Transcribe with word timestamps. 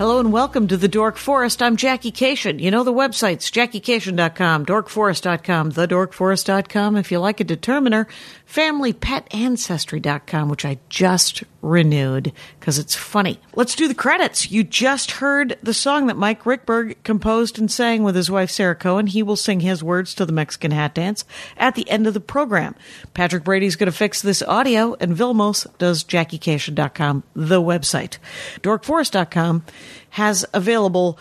Hello 0.00 0.18
and 0.18 0.32
welcome 0.32 0.66
to 0.68 0.78
the 0.78 0.88
Dork 0.88 1.18
Forest. 1.18 1.60
I'm 1.60 1.76
Jackie 1.76 2.10
Kashian. 2.10 2.58
You 2.58 2.70
know 2.70 2.84
the 2.84 2.90
websites, 2.90 3.52
jackiekashian.com, 3.52 4.64
dorkforest.com, 4.64 5.72
thedorkforest.com. 5.72 6.96
If 6.96 7.12
you 7.12 7.18
like 7.18 7.40
a 7.40 7.44
determiner, 7.44 8.08
familypetancestry.com, 8.50 10.48
which 10.48 10.64
I 10.64 10.78
just 10.88 11.42
renewed 11.62 12.32
because 12.58 12.78
it's 12.78 12.94
funny. 12.94 13.40
Let's 13.54 13.74
do 13.74 13.88
the 13.88 13.94
credits. 13.94 14.50
You 14.50 14.64
just 14.64 15.12
heard 15.12 15.58
the 15.62 15.74
song 15.74 16.06
that 16.06 16.16
Mike 16.16 16.44
Ruekberg 16.44 16.96
composed 17.04 17.58
and 17.58 17.70
sang 17.70 18.02
with 18.02 18.14
his 18.14 18.30
wife 18.30 18.50
Sarah 18.50 18.74
Cohen. 18.74 19.06
He 19.06 19.22
will 19.22 19.36
sing 19.36 19.60
his 19.60 19.82
words 19.82 20.14
to 20.14 20.26
the 20.26 20.32
Mexican 20.32 20.70
hat 20.70 20.94
dance 20.94 21.24
at 21.56 21.74
the 21.74 21.88
end 21.90 22.06
of 22.06 22.14
the 22.14 22.20
program. 22.20 22.74
Patrick 23.14 23.44
Brady's 23.44 23.76
going 23.76 23.90
to 23.90 23.96
fix 23.96 24.22
this 24.22 24.42
audio, 24.42 24.96
and 25.00 25.16
Vilmos 25.16 25.66
does 25.78 26.04
jackiekashian.com, 26.04 27.22
the 27.34 27.60
website. 27.60 28.18
Dorkforest.com 28.62 29.64
has 30.10 30.44
available 30.52 31.18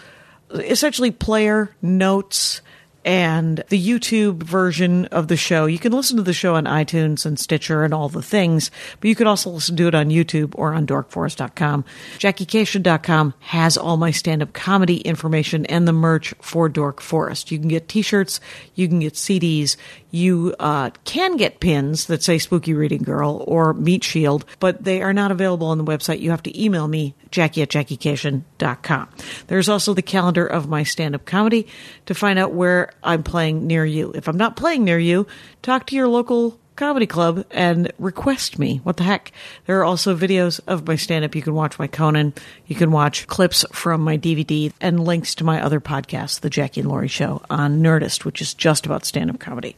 essentially 0.51 1.11
player 1.11 1.75
notes 1.81 2.61
and 3.05 3.63
the 3.69 3.81
YouTube 3.81 4.43
version 4.43 5.05
of 5.05 5.27
the 5.27 5.37
show. 5.37 5.65
You 5.65 5.79
can 5.79 5.91
listen 5.91 6.17
to 6.17 6.23
the 6.23 6.33
show 6.33 6.55
on 6.55 6.65
iTunes 6.65 7.25
and 7.25 7.39
Stitcher 7.39 7.83
and 7.83 7.93
all 7.93 8.09
the 8.09 8.21
things, 8.21 8.71
but 8.99 9.07
you 9.07 9.15
can 9.15 9.27
also 9.27 9.49
listen 9.49 9.75
to 9.77 9.87
it 9.87 9.95
on 9.95 10.09
YouTube 10.09 10.53
or 10.55 10.73
on 10.73 10.85
dorkforest.com. 10.85 11.85
JackieKashian.com 12.17 13.33
has 13.39 13.77
all 13.77 13.97
my 13.97 14.11
stand-up 14.11 14.53
comedy 14.53 14.97
information 14.97 15.65
and 15.67 15.87
the 15.87 15.93
merch 15.93 16.33
for 16.41 16.67
Dork 16.69 17.01
Forest. 17.01 17.51
You 17.51 17.59
can 17.59 17.69
get 17.69 17.87
t-shirts, 17.87 18.39
you 18.75 18.87
can 18.87 18.99
get 18.99 19.13
CDs, 19.13 19.77
you 20.11 20.55
uh, 20.59 20.89
can 21.03 21.37
get 21.37 21.59
pins 21.59 22.07
that 22.07 22.23
say 22.23 22.37
Spooky 22.37 22.73
Reading 22.73 23.03
Girl 23.03 23.43
or 23.47 23.73
Meat 23.73 24.03
Shield, 24.03 24.45
but 24.59 24.83
they 24.83 25.01
are 25.01 25.13
not 25.13 25.31
available 25.31 25.67
on 25.67 25.77
the 25.77 25.83
website. 25.83 26.19
You 26.19 26.31
have 26.31 26.43
to 26.43 26.61
email 26.61 26.87
me, 26.87 27.15
Jackie 27.31 27.61
at 27.61 27.69
JackieKashian.com. 27.69 29.09
There's 29.47 29.69
also 29.69 29.93
the 29.93 30.01
calendar 30.01 30.45
of 30.45 30.67
my 30.67 30.83
stand-up 30.83 31.25
comedy 31.25 31.67
to 32.07 32.15
find 32.15 32.39
out 32.39 32.53
where 32.53 32.91
I'm 33.03 33.23
playing 33.23 33.67
near 33.67 33.85
you. 33.85 34.11
If 34.13 34.27
I'm 34.27 34.37
not 34.37 34.55
playing 34.55 34.83
near 34.83 34.99
you, 34.99 35.27
talk 35.61 35.87
to 35.87 35.95
your 35.95 36.07
local 36.07 36.59
comedy 36.79 37.05
club 37.05 37.43
and 37.51 37.91
request 37.99 38.57
me. 38.57 38.77
What 38.83 38.95
the 38.95 39.03
heck? 39.03 39.33
There 39.65 39.77
are 39.79 39.83
also 39.83 40.15
videos 40.15 40.61
of 40.65 40.87
my 40.87 40.95
stand 40.95 41.25
up. 41.25 41.35
You 41.35 41.41
can 41.41 41.53
watch 41.53 41.77
my 41.77 41.87
Conan. 41.87 42.33
You 42.67 42.75
can 42.75 42.91
watch 42.91 43.27
clips 43.27 43.65
from 43.73 43.99
my 43.99 44.17
DVD 44.17 44.71
and 44.79 45.03
links 45.03 45.35
to 45.35 45.43
my 45.43 45.61
other 45.61 45.81
podcasts, 45.81 46.39
The 46.39 46.49
Jackie 46.49 46.79
and 46.79 46.89
Laurie 46.89 47.09
Show 47.09 47.41
on 47.49 47.81
Nerdist, 47.83 48.23
which 48.23 48.41
is 48.41 48.53
just 48.53 48.85
about 48.85 49.05
stand 49.05 49.29
up 49.29 49.39
comedy. 49.39 49.75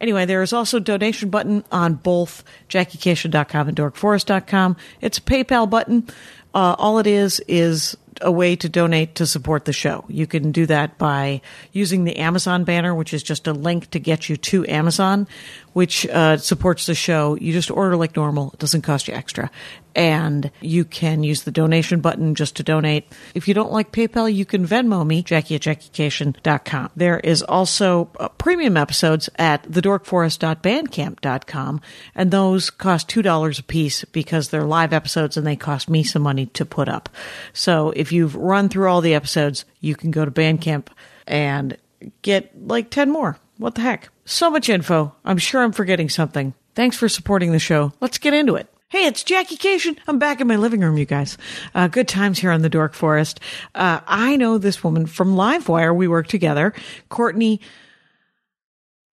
Anyway, 0.00 0.24
there 0.24 0.42
is 0.42 0.54
also 0.54 0.78
a 0.78 0.80
donation 0.80 1.28
button 1.28 1.62
on 1.70 1.94
both 1.94 2.42
JackieKashian.com 2.70 3.68
and 3.68 3.76
DorkForest.com. 3.76 4.76
It's 5.02 5.18
a 5.18 5.22
PayPal 5.22 5.68
button. 5.68 6.08
Uh, 6.54 6.74
all 6.78 6.98
it 6.98 7.06
is 7.06 7.40
is 7.48 7.98
a 8.20 8.30
way 8.30 8.56
to 8.56 8.68
donate 8.68 9.16
to 9.16 9.26
support 9.26 9.64
the 9.64 9.72
show. 9.72 10.04
You 10.08 10.26
can 10.26 10.52
do 10.52 10.66
that 10.66 10.98
by 10.98 11.40
using 11.72 12.04
the 12.04 12.18
Amazon 12.18 12.64
banner, 12.64 12.94
which 12.94 13.14
is 13.14 13.22
just 13.22 13.46
a 13.46 13.52
link 13.52 13.90
to 13.90 13.98
get 13.98 14.28
you 14.28 14.36
to 14.36 14.66
Amazon, 14.66 15.26
which 15.72 16.06
uh, 16.06 16.36
supports 16.36 16.86
the 16.86 16.94
show. 16.94 17.36
You 17.36 17.52
just 17.52 17.70
order 17.70 17.96
like 17.96 18.16
normal. 18.16 18.50
It 18.52 18.58
doesn't 18.58 18.82
cost 18.82 19.08
you 19.08 19.14
extra. 19.14 19.50
And 19.94 20.50
you 20.60 20.84
can 20.84 21.22
use 21.24 21.42
the 21.42 21.50
donation 21.50 22.00
button 22.00 22.36
just 22.36 22.56
to 22.56 22.62
donate. 22.62 23.12
If 23.34 23.48
you 23.48 23.54
don't 23.54 23.72
like 23.72 23.90
PayPal, 23.90 24.32
you 24.32 24.44
can 24.44 24.64
Venmo 24.66 25.04
me, 25.04 25.22
Jackie 25.22 25.56
at 25.56 25.62
JackieKashian.com. 25.62 26.90
There 26.94 27.18
is 27.18 27.42
also 27.42 28.08
uh, 28.20 28.28
premium 28.28 28.76
episodes 28.76 29.28
at 29.36 29.64
thedorkforest.bandcamp.com, 29.64 31.80
and 32.14 32.30
those 32.30 32.70
cost 32.70 33.08
$2 33.08 33.58
a 33.58 33.62
piece 33.64 34.04
because 34.06 34.50
they're 34.50 34.62
live 34.62 34.92
episodes 34.92 35.36
and 35.36 35.44
they 35.44 35.56
cost 35.56 35.90
me 35.90 36.04
some 36.04 36.22
money 36.22 36.46
to 36.46 36.64
put 36.64 36.88
up. 36.88 37.08
So 37.52 37.92
if 37.96 38.09
you've 38.12 38.34
run 38.36 38.68
through 38.68 38.88
all 38.88 39.00
the 39.00 39.14
episodes, 39.14 39.64
you 39.80 39.94
can 39.96 40.10
go 40.10 40.24
to 40.24 40.30
Bandcamp 40.30 40.86
and 41.26 41.76
get 42.22 42.50
like 42.66 42.90
10 42.90 43.10
more. 43.10 43.38
What 43.58 43.74
the 43.74 43.82
heck? 43.82 44.08
So 44.24 44.50
much 44.50 44.68
info. 44.68 45.14
I'm 45.24 45.38
sure 45.38 45.62
I'm 45.62 45.72
forgetting 45.72 46.08
something. 46.08 46.54
Thanks 46.74 46.96
for 46.96 47.08
supporting 47.08 47.52
the 47.52 47.58
show. 47.58 47.92
Let's 48.00 48.18
get 48.18 48.32
into 48.34 48.54
it. 48.56 48.72
Hey, 48.88 49.06
it's 49.06 49.22
Jackie 49.22 49.56
Kashian. 49.56 49.98
I'm 50.08 50.18
back 50.18 50.40
in 50.40 50.46
my 50.48 50.56
living 50.56 50.80
room, 50.80 50.96
you 50.98 51.04
guys. 51.04 51.38
Uh, 51.74 51.86
good 51.86 52.08
times 52.08 52.38
here 52.40 52.50
on 52.50 52.62
the 52.62 52.68
Dork 52.68 52.94
Forest. 52.94 53.38
Uh, 53.74 54.00
I 54.06 54.36
know 54.36 54.58
this 54.58 54.82
woman 54.82 55.06
from 55.06 55.36
Livewire. 55.36 55.94
We 55.94 56.08
work 56.08 56.26
together. 56.26 56.72
Courtney. 57.08 57.60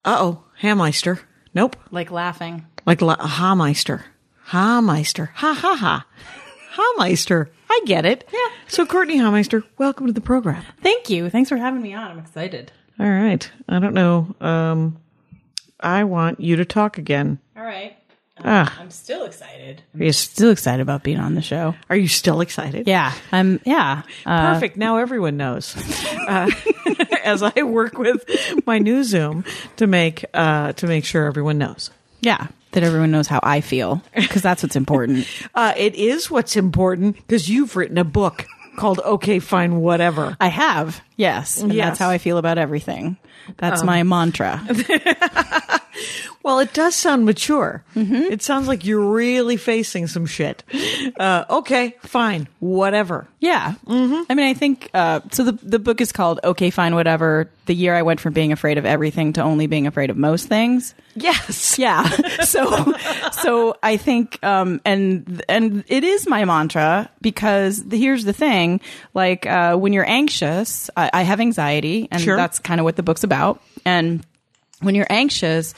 Uh 0.04 0.16
oh, 0.18 0.44
Hammeister. 0.62 1.20
Nope. 1.54 1.76
like 1.90 2.10
laughing. 2.10 2.66
Like 2.86 3.02
La- 3.02 3.16
Hameister. 3.16 4.02
Hameister. 4.48 5.28
Ha 5.34 5.54
ha 5.54 5.76
ha. 5.76 6.06
Hameister. 6.78 7.48
I 7.70 7.80
get 7.86 8.06
it. 8.06 8.28
Yeah. 8.32 8.38
So, 8.68 8.86
Courtney 8.86 9.18
Hameister, 9.18 9.62
welcome 9.78 10.06
to 10.06 10.12
the 10.12 10.20
program. 10.20 10.62
Thank 10.82 11.10
you. 11.10 11.28
Thanks 11.30 11.48
for 11.48 11.56
having 11.56 11.82
me 11.82 11.92
on. 11.94 12.10
I'm 12.10 12.18
excited. 12.18 12.72
All 13.00 13.08
right. 13.10 13.50
I 13.68 13.78
don't 13.78 13.94
know. 13.94 14.34
Um, 14.40 14.96
I 15.80 16.04
want 16.04 16.40
you 16.40 16.56
to 16.56 16.64
talk 16.64 16.98
again. 16.98 17.38
All 17.56 17.62
right. 17.64 17.94
Ah, 18.44 18.76
I'm 18.80 18.90
still 18.92 19.24
excited. 19.24 19.82
are 19.98 20.04
you, 20.04 20.12
Still 20.12 20.50
excited 20.52 20.80
about 20.80 21.02
being 21.02 21.18
on 21.18 21.34
the 21.34 21.42
show. 21.42 21.74
are 21.90 21.96
you 21.96 22.06
still 22.06 22.40
excited? 22.40 22.86
Yeah. 22.86 23.12
I'm 23.32 23.58
yeah. 23.64 24.02
Uh, 24.24 24.54
Perfect. 24.54 24.76
Now 24.76 24.98
everyone 24.98 25.36
knows. 25.36 25.74
Uh, 26.28 26.50
as 27.24 27.42
I 27.42 27.62
work 27.62 27.96
with 27.96 28.22
my 28.66 28.78
new 28.78 29.02
Zoom 29.02 29.44
to 29.76 29.86
make 29.86 30.26
uh, 30.34 30.72
to 30.74 30.86
make 30.86 31.06
sure 31.06 31.24
everyone 31.24 31.56
knows. 31.56 31.90
yeah. 32.20 32.48
That 32.72 32.82
everyone 32.82 33.10
knows 33.10 33.26
how 33.26 33.40
I 33.42 33.60
feel 33.62 34.02
because 34.14 34.42
that's 34.42 34.62
what's 34.62 34.76
important. 34.76 35.26
Uh, 35.54 35.72
it 35.76 35.94
is 35.96 36.30
what's 36.30 36.56
important 36.56 37.16
because 37.16 37.48
you've 37.48 37.74
written 37.76 37.98
a 37.98 38.04
book 38.04 38.46
called 38.76 39.00
"Okay, 39.04 39.38
Fine, 39.40 39.80
Whatever." 39.80 40.36
I 40.40 40.48
have. 40.48 41.00
Yes. 41.16 41.60
And 41.62 41.72
Yes. 41.72 41.86
that's 41.88 41.98
how 41.98 42.10
I 42.10 42.18
feel 42.18 42.38
about 42.38 42.58
everything. 42.58 43.16
That's 43.56 43.82
my 43.82 44.02
mantra. 44.02 44.62
Well, 46.44 46.60
it 46.60 46.72
does 46.72 46.94
sound 46.94 47.26
mature. 47.26 47.82
It 47.94 48.40
sounds 48.42 48.68
like 48.68 48.86
you're 48.86 49.04
really 49.12 49.56
facing 49.56 50.06
some 50.06 50.24
shit. 50.24 50.62
Uh, 51.18 51.44
okay, 51.50 51.96
fine, 52.04 52.48
whatever. 52.60 53.26
Yeah. 53.40 53.74
Mm-hmm. 53.86 54.22
I 54.30 54.34
mean, 54.34 54.46
I 54.46 54.54
think 54.54 54.88
uh, 54.94 55.20
so. 55.32 55.44
The 55.44 55.52
the 55.52 55.78
book 55.78 56.00
is 56.00 56.10
called 56.12 56.40
"Okay, 56.42 56.70
Fine, 56.70 56.94
Whatever." 56.94 57.50
The 57.66 57.74
year 57.74 57.94
I 57.94 58.02
went 58.02 58.20
from 58.20 58.32
being 58.32 58.52
afraid 58.52 58.78
of 58.78 58.86
everything 58.86 59.34
to 59.34 59.42
only 59.42 59.66
being 59.66 59.86
afraid 59.86 60.08
of 60.10 60.16
most 60.16 60.48
things. 60.48 60.94
Yes. 61.14 61.76
Yeah. 61.78 62.08
So, 62.48 62.94
so 63.32 63.76
I 63.82 63.96
think, 63.98 64.42
um, 64.42 64.80
and 64.86 65.42
and 65.48 65.84
it 65.88 66.02
is 66.02 66.26
my 66.28 66.44
mantra 66.46 67.10
because 67.20 67.84
the, 67.84 67.98
here's 67.98 68.24
the 68.24 68.32
thing: 68.32 68.80
like 69.12 69.44
uh, 69.44 69.76
when 69.76 69.92
you're 69.92 70.08
anxious, 70.08 70.88
I, 70.96 71.10
I 71.12 71.22
have 71.22 71.40
anxiety, 71.40 72.08
and 72.10 72.22
Sure. 72.22 72.36
that's 72.36 72.58
kind 72.58 72.80
of 72.80 72.84
what 72.84 72.96
the 72.96 73.02
book's 73.02 73.22
about. 73.24 73.37
And 73.84 74.24
when 74.80 74.94
you're 74.94 75.06
anxious, 75.10 75.74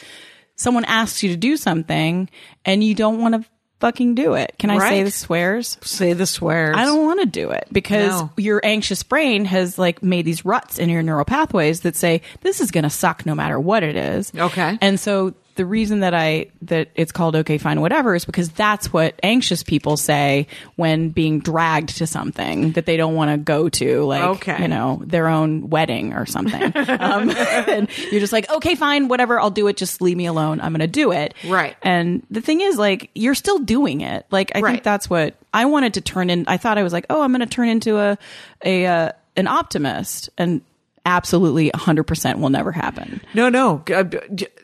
someone 0.56 0.84
asks 0.84 1.22
you 1.22 1.31
to 1.31 1.37
do 1.37 1.56
something, 1.56 2.28
and 2.65 2.82
you 2.84 2.94
don't 2.94 3.19
want 3.21 3.34
to 3.43 3.48
fucking 3.81 4.15
do 4.15 4.34
it. 4.34 4.54
Can 4.59 4.69
I 4.69 4.78
say 4.91 5.03
the 5.04 5.10
swears? 5.10 5.78
Say 5.81 6.12
the 6.12 6.26
swears. 6.26 6.76
I 6.76 6.84
don't 6.84 7.03
want 7.06 7.21
to 7.21 7.26
do 7.26 7.50
it 7.50 7.66
because 7.72 8.10
No. 8.10 8.31
your 8.37 8.60
anxious 8.62 9.03
brain 9.03 9.47
has 9.47 9.78
like 9.78 10.03
made 10.03 10.26
these 10.26 10.44
ruts 10.44 10.78
in 10.78 10.91
your 10.91 11.03
neural 11.03 11.25
pathways 11.25 11.81
that 11.81 11.97
say 11.97 12.21
this 12.43 12.60
is 12.60 12.71
going 12.71 12.84
to 12.84 12.91
suck 12.91 13.25
no 13.25 13.34
matter 13.34 13.59
what 13.59 13.82
it 13.82 13.97
is. 13.97 14.32
Okay. 14.37 14.77
And 14.82 15.00
so 15.00 15.32
the 15.56 15.66
reason 15.66 16.00
that 16.00 16.15
I 16.15 16.47
that 16.62 16.88
it's 16.94 17.12
called 17.12 17.37
okay 17.37 17.59
fine 17.59 17.81
whatever 17.81 18.15
is 18.15 18.24
because 18.24 18.48
that's 18.51 18.92
what 18.92 19.15
anxious 19.22 19.63
people 19.63 19.97
say 19.97 20.47
when 20.77 21.10
being 21.10 21.41
dragged 21.41 21.98
to 21.98 22.07
something 22.07 22.72
that 22.72 22.86
they 22.86 22.97
don't 22.97 23.15
want 23.15 23.30
to 23.30 23.36
go 23.36 23.69
to 23.69 24.04
like 24.04 24.22
Okay. 24.22 24.63
you 24.63 24.69
know 24.69 25.03
their 25.04 25.28
own 25.28 25.69
wedding 25.71 26.13
or 26.15 26.27
something. 26.27 26.63
um, 26.77 27.30
and 27.36 27.89
you're 28.10 28.21
just 28.21 28.33
like 28.33 28.51
okay 28.51 28.74
fine 28.74 29.09
whatever 29.09 29.39
I'll 29.41 29.51
do 29.51 29.66
it 29.69 29.77
just 29.77 30.01
leave 30.01 30.16
me 30.16 30.27
alone 30.27 30.60
I'm 30.60 30.72
going 30.72 30.80
to 30.80 30.86
do 30.86 31.13
it. 31.13 31.34
Right. 31.47 31.77
And 31.83 32.24
the 32.30 32.41
thing 32.41 32.60
is 32.60 32.78
like 32.78 33.10
you're 33.15 33.34
still 33.34 33.59
doing 33.59 34.01
it. 34.01 34.27
Like 34.30 34.53
I 34.54 34.60
Right. 34.60 34.72
think 34.72 34.83
that's 34.84 35.10
what 35.10 35.34
I 35.53 35.66
wanted 35.66 35.95
to 35.95 36.01
turn 36.01 36.30
in. 36.30 36.45
I 36.48 36.57
thought 36.59 36.78
I 36.78 36.83
was 36.83 36.92
like, 36.92 37.07
oh, 37.10 37.22
I'm 37.22 37.30
going 37.33 37.41
to 37.41 37.47
turn 37.47 37.69
into 37.69 37.98
a 37.98 38.16
a 38.65 38.86
uh, 38.86 39.13
an 39.36 39.47
optimist, 39.48 40.30
and 40.39 40.60
absolutely 41.06 41.70
100 41.74 42.04
percent 42.04 42.38
will 42.38 42.50
never 42.50 42.72
happen. 42.72 43.20
No, 43.34 43.48
no. 43.48 43.82
Uh, 43.92 44.04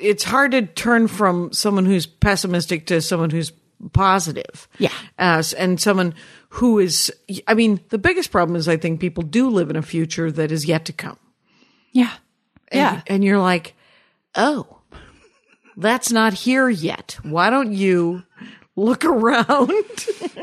It's 0.01 0.25
hard 0.25 0.53
to 0.53 0.63
turn 0.63 1.09
from 1.09 1.53
someone 1.53 1.87
who's 1.87 2.07
pessimistic 2.07 2.87
to 2.87 3.01
someone 3.01 3.31
who's 3.31 3.53
positive. 3.93 4.69
Yeah. 4.79 4.93
As 5.19 5.53
and 5.53 5.81
someone 5.81 6.15
who 6.51 6.79
is. 6.79 7.13
I 7.47 7.55
mean, 7.55 7.81
the 7.91 7.99
biggest 7.99 8.31
problem 8.31 8.57
is 8.57 8.69
I 8.69 8.77
think 8.77 9.01
people 9.01 9.23
do 9.23 9.49
live 9.51 9.71
in 9.71 9.77
a 9.77 9.83
future 9.83 10.31
that 10.33 10.51
is 10.53 10.67
yet 10.67 10.85
to 10.87 10.93
come. 10.93 11.19
Yeah. 11.93 12.13
And, 12.69 12.79
Yeah. 12.79 13.03
And 13.07 13.25
you're 13.25 13.39
like, 13.39 13.75
oh, 14.35 14.79
that's 15.77 16.11
not 16.11 16.33
here 16.33 16.69
yet. 16.69 17.19
Why 17.23 17.51
don't 17.51 17.73
you 17.73 18.23
look 18.77 19.05
around. 19.07 19.73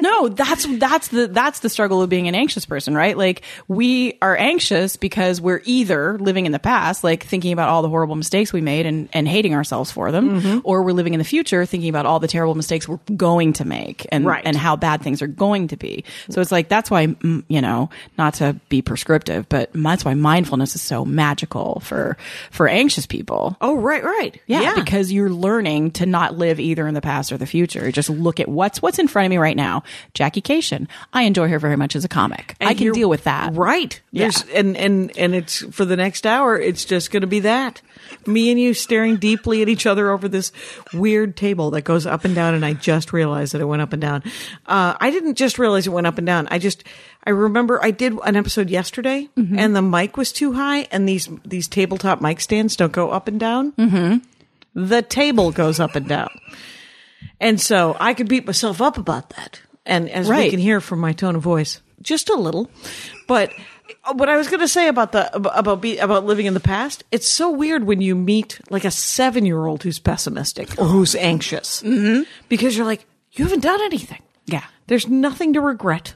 no, 0.01 0.27
that's 0.27 0.65
that's 0.79 1.09
the 1.09 1.27
that's 1.27 1.59
the 1.59 1.69
struggle 1.69 2.01
of 2.01 2.09
being 2.09 2.27
an 2.27 2.35
anxious 2.35 2.65
person, 2.65 2.95
right? 2.95 3.17
Like 3.17 3.43
we 3.67 4.17
are 4.21 4.35
anxious 4.35 4.97
because 4.97 5.39
we're 5.39 5.61
either 5.65 6.17
living 6.17 6.45
in 6.45 6.51
the 6.51 6.59
past, 6.59 7.03
like 7.03 7.23
thinking 7.23 7.53
about 7.53 7.69
all 7.69 7.81
the 7.81 7.89
horrible 7.89 8.15
mistakes 8.15 8.51
we 8.51 8.61
made 8.61 8.85
and, 8.85 9.07
and 9.13 9.27
hating 9.27 9.53
ourselves 9.53 9.91
for 9.91 10.11
them, 10.11 10.41
Mm-hmm. 10.41 10.59
or 10.63 10.83
we're 10.83 10.93
living 10.93 11.13
in 11.13 11.19
the 11.19 11.23
future 11.23 11.65
thinking 11.65 11.89
about 11.89 12.05
all 12.05 12.19
the 12.19 12.27
terrible 12.27 12.55
mistakes 12.55 12.87
we're 12.87 12.99
going 13.15 13.53
to 13.53 13.65
make 13.65 14.05
and 14.11 14.25
Right. 14.25 14.41
and 14.45 14.55
how 14.57 14.75
bad 14.75 15.01
things 15.01 15.21
are 15.21 15.27
going 15.27 15.67
to 15.69 15.77
be. 15.77 16.03
So 16.29 16.41
it's 16.41 16.51
like 16.51 16.69
that's 16.69 16.89
why 16.89 17.07
mm, 17.07 17.43
you 17.47 17.61
know, 17.61 17.89
not 18.17 18.35
to 18.35 18.53
be 18.69 18.81
prescriptive, 18.81 19.47
but 19.47 19.69
that's 19.73 20.03
why 20.03 20.13
mindfulness 20.15 20.75
is 20.75 20.81
so 20.81 21.05
magical 21.05 21.81
for 21.81 22.17
for 22.51 22.67
anxious 22.67 23.05
people. 23.05 23.55
oh, 23.61 23.75
right, 23.77 24.03
right. 24.03 24.39
Yeah, 24.47 24.75
because 24.75 25.11
you're 25.11 25.29
learning 25.29 25.91
to 25.91 26.05
not 26.05 26.35
live 26.37 26.59
either 26.59 26.87
in 26.87 26.93
the 26.93 27.01
past 27.01 27.31
or 27.31 27.37
the 27.37 27.45
future. 27.45 27.91
Just 27.91 28.09
look 28.23 28.39
at 28.39 28.47
what's 28.47 28.81
what's 28.81 28.99
in 28.99 29.07
front 29.07 29.25
of 29.25 29.29
me 29.29 29.37
right 29.37 29.55
now. 29.57 29.83
Jackie 30.13 30.41
Kashian. 30.41 30.87
I 31.13 31.23
enjoy 31.23 31.49
her 31.49 31.59
very 31.59 31.75
much 31.75 31.95
as 31.95 32.03
a 32.05 32.09
comic. 32.09 32.55
And 32.59 32.69
I 32.69 32.73
can 32.73 32.91
deal 32.93 33.09
with 33.09 33.25
that. 33.25 33.53
Right. 33.53 33.99
Yeah. 34.11 34.23
There's 34.23 34.43
and 34.49 34.75
and 34.77 35.15
and 35.17 35.35
it's 35.35 35.59
for 35.75 35.85
the 35.85 35.95
next 35.95 36.25
hour. 36.25 36.57
It's 36.59 36.85
just 36.85 37.11
going 37.11 37.21
to 37.21 37.27
be 37.27 37.41
that 37.41 37.81
me 38.27 38.51
and 38.51 38.59
you 38.59 38.73
staring 38.73 39.17
deeply 39.17 39.61
at 39.61 39.69
each 39.69 39.85
other 39.85 40.09
over 40.11 40.27
this 40.29 40.51
weird 40.93 41.35
table 41.35 41.71
that 41.71 41.81
goes 41.81 42.05
up 42.05 42.23
and 42.25 42.33
down. 42.35 42.53
And 42.53 42.65
I 42.65 42.73
just 42.73 43.11
realized 43.11 43.53
that 43.53 43.61
it 43.61 43.65
went 43.65 43.81
up 43.81 43.91
and 43.91 44.01
down. 44.01 44.23
Uh, 44.65 44.95
I 44.99 45.09
didn't 45.11 45.35
just 45.35 45.59
realize 45.59 45.87
it 45.87 45.91
went 45.91 46.07
up 46.07 46.17
and 46.17 46.25
down. 46.27 46.47
I 46.51 46.59
just 46.59 46.83
I 47.25 47.31
remember 47.31 47.83
I 47.83 47.91
did 47.91 48.13
an 48.25 48.35
episode 48.35 48.69
yesterday, 48.69 49.29
Mm-hmm. 49.37 49.57
and 49.59 49.75
the 49.75 49.81
mic 49.81 50.15
was 50.17 50.31
too 50.31 50.53
high, 50.53 50.87
and 50.91 51.07
these 51.07 51.27
these 51.45 51.67
tabletop 51.67 52.21
mic 52.21 52.39
stands 52.39 52.75
don't 52.75 52.91
go 52.91 53.09
up 53.11 53.27
and 53.27 53.39
down. 53.39 53.71
Mm-hmm. 53.73 54.17
The 54.75 55.01
table 55.01 55.51
goes 55.51 55.79
up 55.79 55.95
and 55.95 56.07
down. 56.07 56.29
And 57.39 57.59
so 57.59 57.95
I 57.99 58.13
could 58.13 58.27
beat 58.27 58.45
myself 58.45 58.81
up 58.81 58.97
about 58.97 59.29
that. 59.31 59.61
And 59.85 60.09
as 60.09 60.29
we 60.29 60.49
can 60.49 60.59
hear 60.59 60.79
from 60.79 60.99
my 60.99 61.11
tone 61.13 61.35
of 61.35 61.41
voice, 61.41 61.81
just 62.01 62.29
a 62.29 62.35
little. 62.35 62.69
But 63.27 63.51
what 64.13 64.29
I 64.29 64.37
was 64.37 64.47
going 64.47 64.59
to 64.59 64.67
say 64.67 64.87
about 64.87 65.11
the 65.11 65.35
about 65.35 65.81
be, 65.81 65.97
about 65.97 66.25
living 66.25 66.45
in 66.45 66.53
the 66.53 66.59
past, 66.59 67.03
it's 67.11 67.27
so 67.27 67.51
weird 67.51 67.85
when 67.85 68.01
you 68.01 68.15
meet 68.15 68.59
like 68.69 68.85
a 68.85 68.91
seven 68.91 69.45
year 69.45 69.65
old 69.65 69.83
who's 69.83 69.99
pessimistic 69.99 70.79
or 70.79 70.85
who's 70.85 71.15
anxious, 71.15 71.81
mm-hmm. 71.81 72.23
because 72.49 72.77
you're 72.77 72.85
like, 72.85 73.05
you 73.33 73.43
haven't 73.43 73.61
done 73.61 73.81
anything. 73.81 74.21
Yeah. 74.45 74.63
There's 74.87 75.07
nothing 75.07 75.53
to 75.53 75.61
regret. 75.61 76.15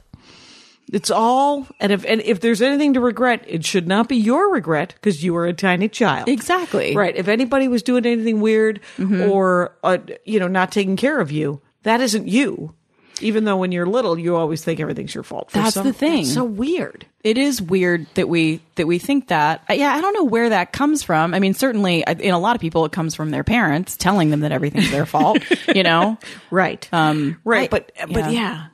It's 0.92 1.10
all, 1.10 1.66
and 1.80 1.92
if 1.92 2.04
and 2.06 2.20
if 2.22 2.40
there's 2.40 2.62
anything 2.62 2.94
to 2.94 3.00
regret, 3.00 3.44
it 3.46 3.64
should 3.64 3.86
not 3.86 4.08
be 4.08 4.16
your 4.16 4.50
regret 4.52 4.94
because 4.94 5.22
you 5.22 5.34
were 5.34 5.46
a 5.46 5.52
tiny 5.52 5.88
child. 5.88 6.28
Exactly. 6.28 6.96
Right. 6.96 7.14
If 7.16 7.28
anybody 7.28 7.68
was 7.68 7.82
doing 7.82 8.06
anything 8.06 8.40
weird 8.40 8.80
or 8.98 9.76
uh, 9.84 9.98
you 10.24 10.40
know 10.40 10.48
not 10.48 10.72
taking 10.72 10.96
care 10.96 11.20
of 11.20 11.30
you, 11.30 11.60
that 11.82 12.00
isn't 12.00 12.28
you. 12.28 12.74
Even 13.20 13.42
though 13.44 13.56
when 13.56 13.72
you're 13.72 13.84
little, 13.84 14.16
you 14.16 14.36
always 14.36 14.62
think 14.62 14.78
everything's 14.78 15.12
your 15.12 15.24
fault. 15.24 15.50
For 15.50 15.58
That's 15.58 15.74
some- 15.74 15.84
the 15.84 15.92
thing. 15.92 16.22
That's 16.22 16.34
so 16.34 16.44
weird. 16.44 17.04
It 17.24 17.36
is 17.36 17.60
weird 17.60 18.06
that 18.14 18.28
we 18.28 18.60
that 18.76 18.86
we 18.86 19.00
think 19.00 19.26
that. 19.28 19.64
Uh, 19.68 19.72
Yeah, 19.74 19.92
I 19.92 20.00
don't 20.00 20.12
know 20.14 20.22
where 20.24 20.48
that 20.50 20.72
comes 20.72 21.02
from. 21.02 21.34
I 21.34 21.40
mean, 21.40 21.52
certainly 21.52 22.04
uh, 22.04 22.14
in 22.14 22.32
a 22.32 22.38
lot 22.38 22.54
of 22.54 22.60
people, 22.60 22.84
it 22.84 22.92
comes 22.92 23.16
from 23.16 23.30
their 23.30 23.42
parents 23.42 23.96
telling 23.96 24.30
them 24.30 24.40
that 24.40 24.52
everything's 24.52 24.90
their 24.92 25.04
fault. 25.06 25.38
You 25.74 25.82
know. 25.82 26.16
Right. 26.52 26.88
Um, 26.92 27.40
right. 27.44 27.64
I- 27.64 27.68
but 27.68 27.90
but 28.06 28.16
yeah. 28.16 28.30
yeah. 28.30 28.66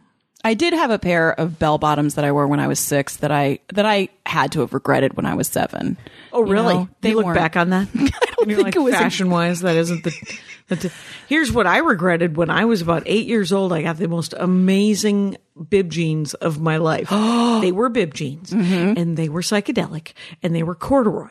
I 0.44 0.55
did 0.55 0.75
have 0.75 0.91
a 0.91 0.99
pair 0.99 1.32
of 1.32 1.58
bell 1.58 1.79
bottoms 1.79 2.14
that 2.17 2.25
I 2.25 2.31
wore 2.32 2.46
when 2.46 2.61
I 2.61 2.69
was 2.69 2.79
six 2.79 3.17
that 3.17 3.32
I 3.32 3.61
that 3.73 3.87
I 3.87 4.11
had 4.26 4.52
to 4.52 4.61
have 4.61 4.75
regretted 4.75 5.14
when 5.17 5.25
I 5.26 5.35
was 5.35 5.49
seven. 5.49 5.96
Oh, 6.32 6.44
You 6.44 6.52
really? 6.52 6.75
know, 6.75 6.88
they 7.00 7.14
look 7.14 7.25
weren't- 7.26 7.38
back 7.38 7.56
on 7.56 7.70
that. 7.70 7.88
I 7.94 8.11
don't 8.46 8.62
think 8.64 8.76
it 8.76 8.81
was 8.82 8.94
fashion 8.94 9.31
wise. 9.31 9.61
That 9.61 9.76
isn't 9.76 10.05
the. 10.05 10.12
the 10.69 10.93
here's 11.29 11.50
what 11.50 11.67
I 11.67 11.79
regretted 11.79 12.37
when 12.37 12.50
I 12.50 12.67
was 12.67 12.82
about 12.82 13.02
eight 13.06 13.26
years 13.26 13.52
old. 13.52 13.73
I 13.73 13.81
got 13.82 13.96
the 13.96 14.06
most 14.08 14.35
amazing 14.37 15.38
bib 15.70 15.91
jeans 15.91 16.35
of 16.35 16.61
my 16.61 16.76
life. 16.76 17.08
they 17.62 17.73
were 17.73 17.88
bib 17.88 18.12
jeans, 18.12 18.50
Mm-hmm. 18.50 18.99
and 19.00 19.17
they 19.17 19.29
were 19.31 19.40
psychedelic, 19.40 20.12
and 20.43 20.55
they 20.55 20.62
were 20.62 20.75
corduroy. 20.75 21.31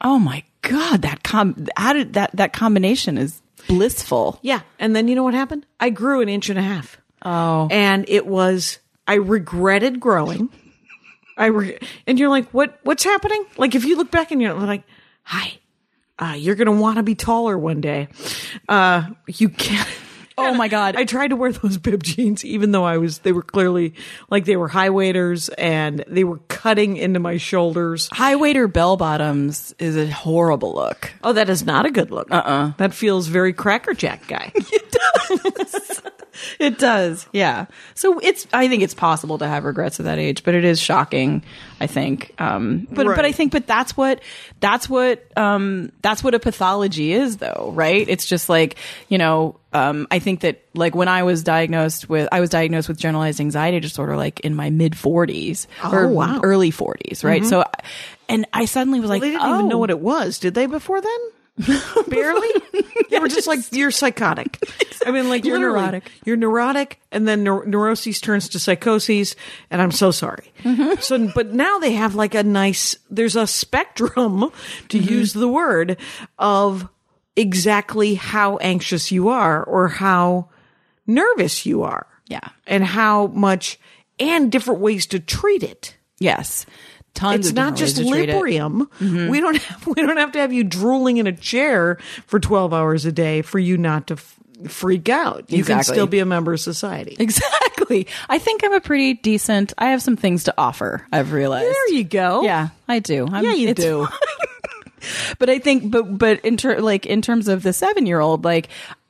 Oh 0.00 0.18
my 0.20 0.44
god, 0.62 1.02
that 1.02 1.24
com 1.24 1.54
did 1.54 2.12
that 2.12 2.30
that 2.36 2.52
combination 2.52 3.18
is 3.18 3.42
blissful. 3.66 4.38
Yeah. 4.42 4.60
And 4.78 4.94
then 4.94 5.08
you 5.08 5.14
know 5.16 5.24
what 5.24 5.34
happened? 5.34 5.66
I 5.80 5.90
grew 5.90 6.20
an 6.20 6.28
inch 6.28 6.50
and 6.50 6.58
a 6.58 6.62
half. 6.62 6.98
Oh. 7.24 7.68
And 7.70 8.04
it 8.08 8.26
was, 8.26 8.78
I 9.06 9.14
regretted 9.14 10.00
growing. 10.00 10.50
I 11.36 11.46
re- 11.46 11.78
and 12.06 12.18
you're 12.18 12.28
like, 12.28 12.48
what, 12.50 12.78
what's 12.84 13.02
happening? 13.04 13.44
Like, 13.56 13.74
if 13.74 13.84
you 13.84 13.96
look 13.96 14.10
back 14.10 14.30
and 14.30 14.40
you're 14.40 14.54
like, 14.54 14.84
hi, 15.22 15.58
uh, 16.18 16.34
you're 16.36 16.54
going 16.54 16.66
to 16.66 16.72
want 16.80 16.96
to 16.98 17.02
be 17.02 17.14
taller 17.14 17.58
one 17.58 17.80
day. 17.80 18.08
Uh, 18.68 19.08
you 19.26 19.48
can't. 19.48 19.88
Oh 20.36 20.52
my 20.52 20.66
god. 20.66 20.96
I 20.98 21.04
tried 21.04 21.28
to 21.28 21.36
wear 21.36 21.52
those 21.52 21.78
bib 21.78 22.02
jeans, 22.02 22.44
even 22.44 22.72
though 22.72 22.82
I 22.82 22.98
was, 22.98 23.18
they 23.20 23.30
were 23.30 23.40
clearly 23.40 23.94
like 24.30 24.46
they 24.46 24.56
were 24.56 24.66
high 24.66 24.90
waiters 24.90 25.48
and 25.50 26.04
they 26.08 26.24
were 26.24 26.38
cutting 26.48 26.96
into 26.96 27.20
my 27.20 27.36
shoulders. 27.36 28.08
High 28.12 28.34
waiter 28.34 28.66
bell 28.66 28.96
bottoms 28.96 29.76
is 29.78 29.96
a 29.96 30.10
horrible 30.10 30.74
look. 30.74 31.12
Oh, 31.22 31.34
that 31.34 31.48
is 31.48 31.64
not 31.64 31.86
a 31.86 31.90
good 31.92 32.10
look. 32.10 32.32
Uh 32.32 32.42
uh 32.44 32.72
That 32.78 32.94
feels 32.94 33.28
very 33.28 33.52
crackerjack 33.52 34.26
guy. 34.26 34.50
It 34.72 34.90
does. 34.90 36.02
Yeah. 37.32 37.66
So 37.94 38.18
it's 38.18 38.46
I 38.52 38.68
think 38.68 38.82
it's 38.82 38.94
possible 38.94 39.38
to 39.38 39.46
have 39.46 39.64
regrets 39.64 40.00
at 40.00 40.04
that 40.06 40.18
age, 40.18 40.44
but 40.44 40.54
it 40.54 40.64
is 40.64 40.80
shocking, 40.80 41.42
I 41.80 41.86
think. 41.86 42.32
Um 42.38 42.86
but 42.90 43.06
Right. 43.06 43.16
but 43.16 43.24
I 43.24 43.32
think 43.32 43.52
but 43.52 43.66
that's 43.66 43.96
what 43.96 44.20
that's 44.60 44.88
what 44.88 45.24
um 45.36 45.92
that's 46.02 46.22
what 46.24 46.34
a 46.34 46.38
pathology 46.38 47.12
is 47.12 47.36
though, 47.38 47.72
right? 47.74 48.06
It's 48.08 48.26
just 48.26 48.48
like, 48.48 48.76
you 49.08 49.18
know, 49.18 49.58
um 49.72 50.06
I 50.10 50.18
think 50.18 50.40
that 50.40 50.62
like 50.74 50.94
when 50.94 51.08
I 51.08 51.22
was 51.22 51.42
diagnosed 51.42 52.08
with 52.08 52.28
I 52.32 52.40
was 52.40 52.50
diagnosed 52.50 52.88
with 52.88 52.98
generalized 52.98 53.40
anxiety 53.40 53.80
disorder 53.80 54.16
like 54.16 54.40
in 54.40 54.54
my 54.54 54.70
mid 54.70 54.92
40s 54.94 55.66
or 55.92 56.04
Oh, 56.04 56.08
wow. 56.08 56.40
early 56.42 56.70
40s, 56.70 57.22
right? 57.24 57.44
So 57.44 57.64
and 58.28 58.46
I 58.52 58.64
suddenly 58.64 59.00
was 59.00 59.10
like, 59.10 59.20
they 59.20 59.30
didn't 59.32 59.46
oh. 59.46 59.54
even 59.54 59.68
know 59.68 59.78
what 59.78 59.90
it 59.90 60.00
was, 60.00 60.38
did 60.38 60.54
they? 60.54 60.64
Before 60.66 61.00
then, 61.00 61.18
barely. 62.08 62.48
you 63.10 63.20
were 63.20 63.28
just 63.28 63.46
like 63.46 63.60
you're 63.70 63.90
psychotic. 63.90 64.58
I 65.06 65.10
mean, 65.10 65.28
like 65.28 65.44
You're 65.44 65.56
literally, 65.58 65.80
neurotic. 65.80 66.10
You're 66.24 66.36
neurotic, 66.36 66.98
and 67.12 67.28
then 67.28 67.44
neur- 67.44 67.66
neuroses 67.66 68.20
turns 68.20 68.48
to 68.50 68.58
psychoses, 68.58 69.36
and 69.70 69.80
I'm 69.82 69.92
so 69.92 70.10
sorry. 70.10 70.52
Mm-hmm. 70.62 71.00
So, 71.00 71.30
but 71.34 71.52
now 71.52 71.78
they 71.78 71.92
have 71.92 72.14
like 72.14 72.34
a 72.34 72.42
nice. 72.42 72.96
There's 73.10 73.36
a 73.36 73.46
spectrum, 73.46 74.50
to 74.88 74.98
Mm-hmm. 74.98 75.08
use 75.12 75.32
the 75.32 75.48
word, 75.48 75.96
of 76.38 76.88
exactly 77.36 78.14
how 78.14 78.56
anxious 78.58 79.12
you 79.12 79.28
are 79.28 79.62
or 79.62 79.88
how 79.88 80.48
nervous 81.06 81.66
you 81.66 81.82
are. 81.82 82.06
Yeah. 82.26 82.48
and 82.66 82.82
how 82.82 83.26
much, 83.28 83.78
and 84.18 84.50
different 84.50 84.80
ways 84.80 85.04
to 85.08 85.20
treat 85.20 85.62
it 85.62 85.94
Yes. 86.18 86.64
Tons 87.14 87.40
it's 87.40 87.48
of 87.50 87.54
not 87.54 87.76
just 87.76 87.96
ways 87.96 88.06
to 88.06 88.12
treat 88.12 88.28
it. 88.28 88.34
librium. 88.34 88.88
Mm-hmm. 88.98 89.28
We 89.28 89.40
don't 89.40 89.56
have 89.56 89.86
we 89.86 89.94
don't 89.94 90.16
have 90.16 90.32
to 90.32 90.40
have 90.40 90.52
you 90.52 90.64
drooling 90.64 91.16
in 91.18 91.26
a 91.26 91.32
chair 91.32 91.98
for 92.26 92.40
twelve 92.40 92.74
hours 92.74 93.06
a 93.06 93.12
day 93.12 93.42
for 93.42 93.58
you 93.58 93.78
not 93.78 94.08
to 94.08 94.14
f- 94.14 94.36
freak 94.68 95.08
out. 95.08 95.50
You 95.50 95.62
can 95.64 95.82
still 95.84 96.06
be 96.08 96.18
a 96.18 96.26
member 96.26 96.52
of 96.52 96.60
society. 96.60 97.16
Exactly. 97.20 98.06
I 98.28 98.38
think 98.38 98.64
I'm 98.64 98.72
a 98.72 98.80
pretty 98.80 99.14
decent. 99.14 99.74
I 99.76 99.90
have 99.90 100.00
some 100.00 100.16
things 100.16 100.44
to 100.44 100.54
offer. 100.56 101.06
I've 101.12 101.32
realized. 101.32 101.66
There 101.66 101.92
you 101.94 102.04
go. 102.04 102.42
Yeah, 102.42 102.68
I 102.88 102.98
do. 103.00 103.26
I'm, 103.30 103.44
Yeah, 103.44 103.52
you 103.52 103.74
do. 103.74 104.08
but 105.38 105.50
I 105.50 105.58
think, 105.58 105.90
but 105.90 106.16
but 106.16 106.40
in 106.44 106.56
ter- 106.56 106.78
like 106.80 107.04
in 107.04 107.20
terms 107.20 107.46
of 107.48 107.62
the 107.62 107.72
seven 107.72 108.06
year 108.06 108.20
old, 108.20 108.44
like. 108.44 108.68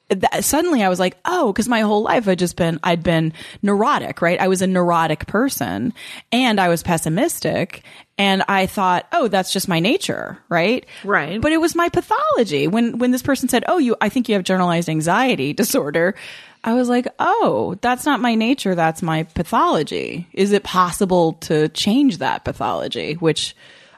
That, 0.08 0.44
suddenly 0.44 0.82
I 0.82 0.88
was 0.88 1.00
like, 1.00 1.16
oh, 1.24 1.52
because 1.52 1.68
my 1.68 1.80
whole 1.80 2.02
life 2.02 2.28
I'd 2.28 2.38
just 2.38 2.56
been, 2.56 2.78
I'd 2.82 3.02
been 3.02 3.32
neurotic, 3.62 4.20
right? 4.20 4.38
I 4.38 4.48
was 4.48 4.60
a 4.60 4.66
neurotic 4.66 5.26
person 5.26 5.94
and 6.30 6.60
I 6.60 6.68
was 6.68 6.82
pessimistic 6.82 7.82
and 8.18 8.42
I 8.46 8.66
thought, 8.66 9.06
oh, 9.12 9.28
that's 9.28 9.52
just 9.52 9.66
my 9.66 9.80
nature, 9.80 10.38
right? 10.48 10.86
Right. 11.04 11.40
But 11.40 11.52
it 11.52 11.60
was 11.60 11.74
my 11.74 11.88
pathology. 11.88 12.68
When, 12.68 12.98
when 12.98 13.10
this 13.10 13.22
person 13.22 13.48
said, 13.48 13.64
oh, 13.66 13.78
you, 13.78 13.96
I 14.00 14.08
think 14.08 14.28
you 14.28 14.34
have 14.34 14.44
generalized 14.44 14.88
anxiety 14.88 15.52
disorder. 15.54 16.14
I 16.62 16.74
was 16.74 16.88
like, 16.88 17.06
oh, 17.18 17.76
that's 17.80 18.06
not 18.06 18.20
my 18.20 18.34
nature. 18.34 18.74
That's 18.74 19.02
my 19.02 19.24
pathology. 19.24 20.28
Is 20.32 20.52
it 20.52 20.64
possible 20.64 21.34
to 21.42 21.68
change 21.70 22.18
that 22.18 22.44
pathology? 22.44 23.14
Which 23.14 23.54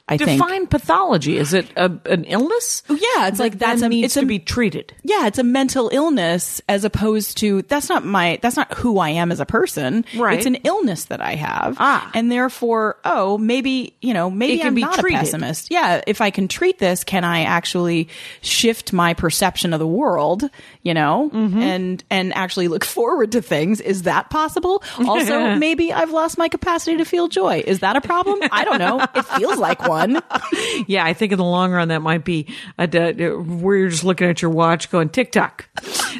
I 0.08 0.16
think 0.18 0.40
Define 0.40 0.68
pathology. 0.68 1.36
Is 1.36 1.52
it 1.52 1.66
a, 1.76 1.90
an 2.06 2.24
illness? 2.24 2.84
yeah, 2.88 3.26
it's 3.26 3.40
like 3.40 3.58
that's 3.58 3.80
that 3.80 3.86
a, 3.86 3.88
needs 3.88 4.04
it's 4.04 4.14
to 4.14 4.24
be 4.24 4.38
treated. 4.38 4.94
yeah, 5.02 5.26
it's 5.26 5.38
a 5.38 5.42
mental 5.42 5.90
illness 5.92 6.60
as 6.68 6.84
opposed 6.84 7.38
to 7.38 7.62
that's 7.62 7.88
not 7.88 8.04
my 8.04 8.38
that's 8.40 8.56
not 8.56 8.72
who 8.74 8.98
I 9.00 9.10
am 9.10 9.32
as 9.32 9.40
a 9.40 9.46
person. 9.46 10.04
Right. 10.16 10.36
It's 10.38 10.46
an 10.46 10.56
illness 10.56 11.06
that 11.06 11.20
I 11.20 11.34
have. 11.34 11.76
Ah. 11.80 12.08
And 12.14 12.30
therefore, 12.30 12.98
oh, 13.04 13.36
maybe, 13.38 13.96
you 14.00 14.14
know, 14.14 14.30
maybe 14.30 14.62
I'm 14.62 14.76
be 14.76 14.82
not 14.82 14.98
treated. 15.00 15.16
a 15.16 15.20
pessimist. 15.22 15.72
Yeah, 15.72 16.02
if 16.06 16.20
I 16.20 16.30
can 16.30 16.46
treat 16.46 16.78
this, 16.78 17.02
can 17.02 17.24
I 17.24 17.42
actually 17.42 18.08
shift 18.42 18.92
my 18.92 19.12
perception 19.12 19.72
of 19.72 19.80
the 19.80 19.88
world, 19.88 20.48
you 20.84 20.94
know? 20.94 21.30
Mm-hmm. 21.32 21.58
And 21.58 22.04
and 22.10 22.32
actually 22.34 22.68
look 22.68 22.84
forward 22.96 23.32
to 23.32 23.42
things. 23.42 23.80
Is 23.80 24.02
that 24.02 24.30
possible? 24.30 24.84
Also, 25.04 25.54
maybe 25.56 25.92
I've 25.92 26.12
lost 26.12 26.38
my 26.38 26.48
capacity 26.48 26.98
to 26.98 27.04
feel 27.04 27.26
joy. 27.26 27.64
Is 27.66 27.80
that 27.80 27.96
a 27.96 28.00
problem? 28.00 28.38
I 28.52 28.64
don't 28.64 28.78
know. 28.78 29.04
It 29.14 29.24
feels 29.24 29.58
like 29.58 29.80
one. 29.88 29.95
Yeah, 30.86 31.04
I 31.04 31.14
think 31.14 31.32
in 31.32 31.38
the 31.38 31.44
long 31.44 31.72
run 31.72 31.88
that 31.88 32.02
might 32.02 32.24
be 32.24 32.46
a, 32.78 32.86
d- 32.86 33.30
where 33.30 33.76
you're 33.76 33.88
just 33.88 34.04
looking 34.04 34.28
at 34.28 34.42
your 34.42 34.50
watch 34.50 34.90
going 34.90 35.08
tick 35.08 35.32
tock, 35.32 35.68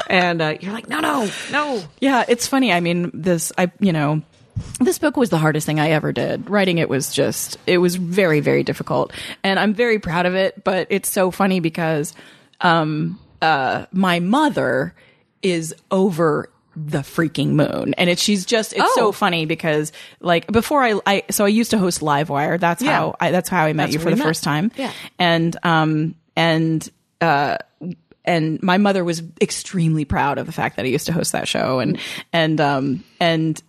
and 0.09 0.40
uh, 0.40 0.56
you're 0.61 0.73
like, 0.73 0.88
no, 0.88 1.00
no, 1.00 1.30
no. 1.50 1.83
Yeah, 2.00 2.25
it's 2.26 2.47
funny. 2.47 2.73
I 2.73 2.80
mean, 2.80 3.11
this, 3.12 3.52
I, 3.59 3.71
you 3.78 3.92
know, 3.92 4.23
this 4.80 4.99
book 4.99 5.16
was 5.16 5.30
the 5.30 5.38
hardest 5.38 5.66
thing 5.66 5.78
I 5.78 5.90
ever 5.90 6.12
did. 6.12 6.49
Writing 6.49 6.78
it 6.78 6.88
was 6.88 7.12
just, 7.12 7.59
it 7.66 7.78
was 7.78 7.97
very, 7.97 8.40
very 8.40 8.62
difficult. 8.62 9.12
And 9.45 9.59
I'm 9.59 9.75
very 9.75 9.99
proud 9.99 10.25
of 10.26 10.35
it, 10.35 10.64
but 10.64 10.87
it's 10.90 11.11
so 11.11 11.30
funny 11.30 11.61
because, 11.61 12.14
um, 12.62 13.18
uh, 13.42 13.85
my 13.92 14.21
mother 14.21 14.95
is 15.42 15.75
over 15.90 16.49
the 16.78 16.99
freaking 16.99 17.52
moon 17.52 17.95
and 17.97 18.11
it's 18.11 18.21
she's 18.23 18.45
just 18.45 18.75
it's 18.75 18.95
so 18.95 19.06
Oh. 19.06 19.12
funny 19.12 19.47
because 19.47 19.92
like 20.21 20.47
before 20.52 20.83
I, 20.83 21.00
I 21.06 21.23
so 21.30 21.47
I 21.47 21.49
used 21.49 21.71
to 21.71 21.78
host 21.78 22.00
Livewire 22.02 22.61
that's 22.61 22.83
Yeah. 22.83 22.92
how 22.92 23.16
I 23.18 23.30
that's 23.30 23.49
how 23.49 23.64
I 23.64 23.73
met 23.73 23.85
That's 23.85 23.95
you 23.95 24.00
for 24.00 24.11
the 24.11 24.16
met. 24.16 24.25
first 24.26 24.45
time 24.45 24.71
Yeah. 24.76 24.92
and 25.18 25.56
um 25.62 26.14
and 26.37 26.87
uh 27.23 27.56
and 28.26 28.62
my 28.62 28.76
mother 28.76 29.04
was 29.04 29.23
extremely 29.40 30.04
proud 30.04 30.37
of 30.37 30.45
the 30.47 30.52
fact 30.52 30.76
that 30.76 30.85
I 30.85 30.88
used 30.88 31.06
to 31.06 31.12
host 31.12 31.33
that 31.33 31.49
show 31.49 31.78
and 31.78 31.99
and 32.33 32.61
um 32.61 33.04
and 33.21 33.62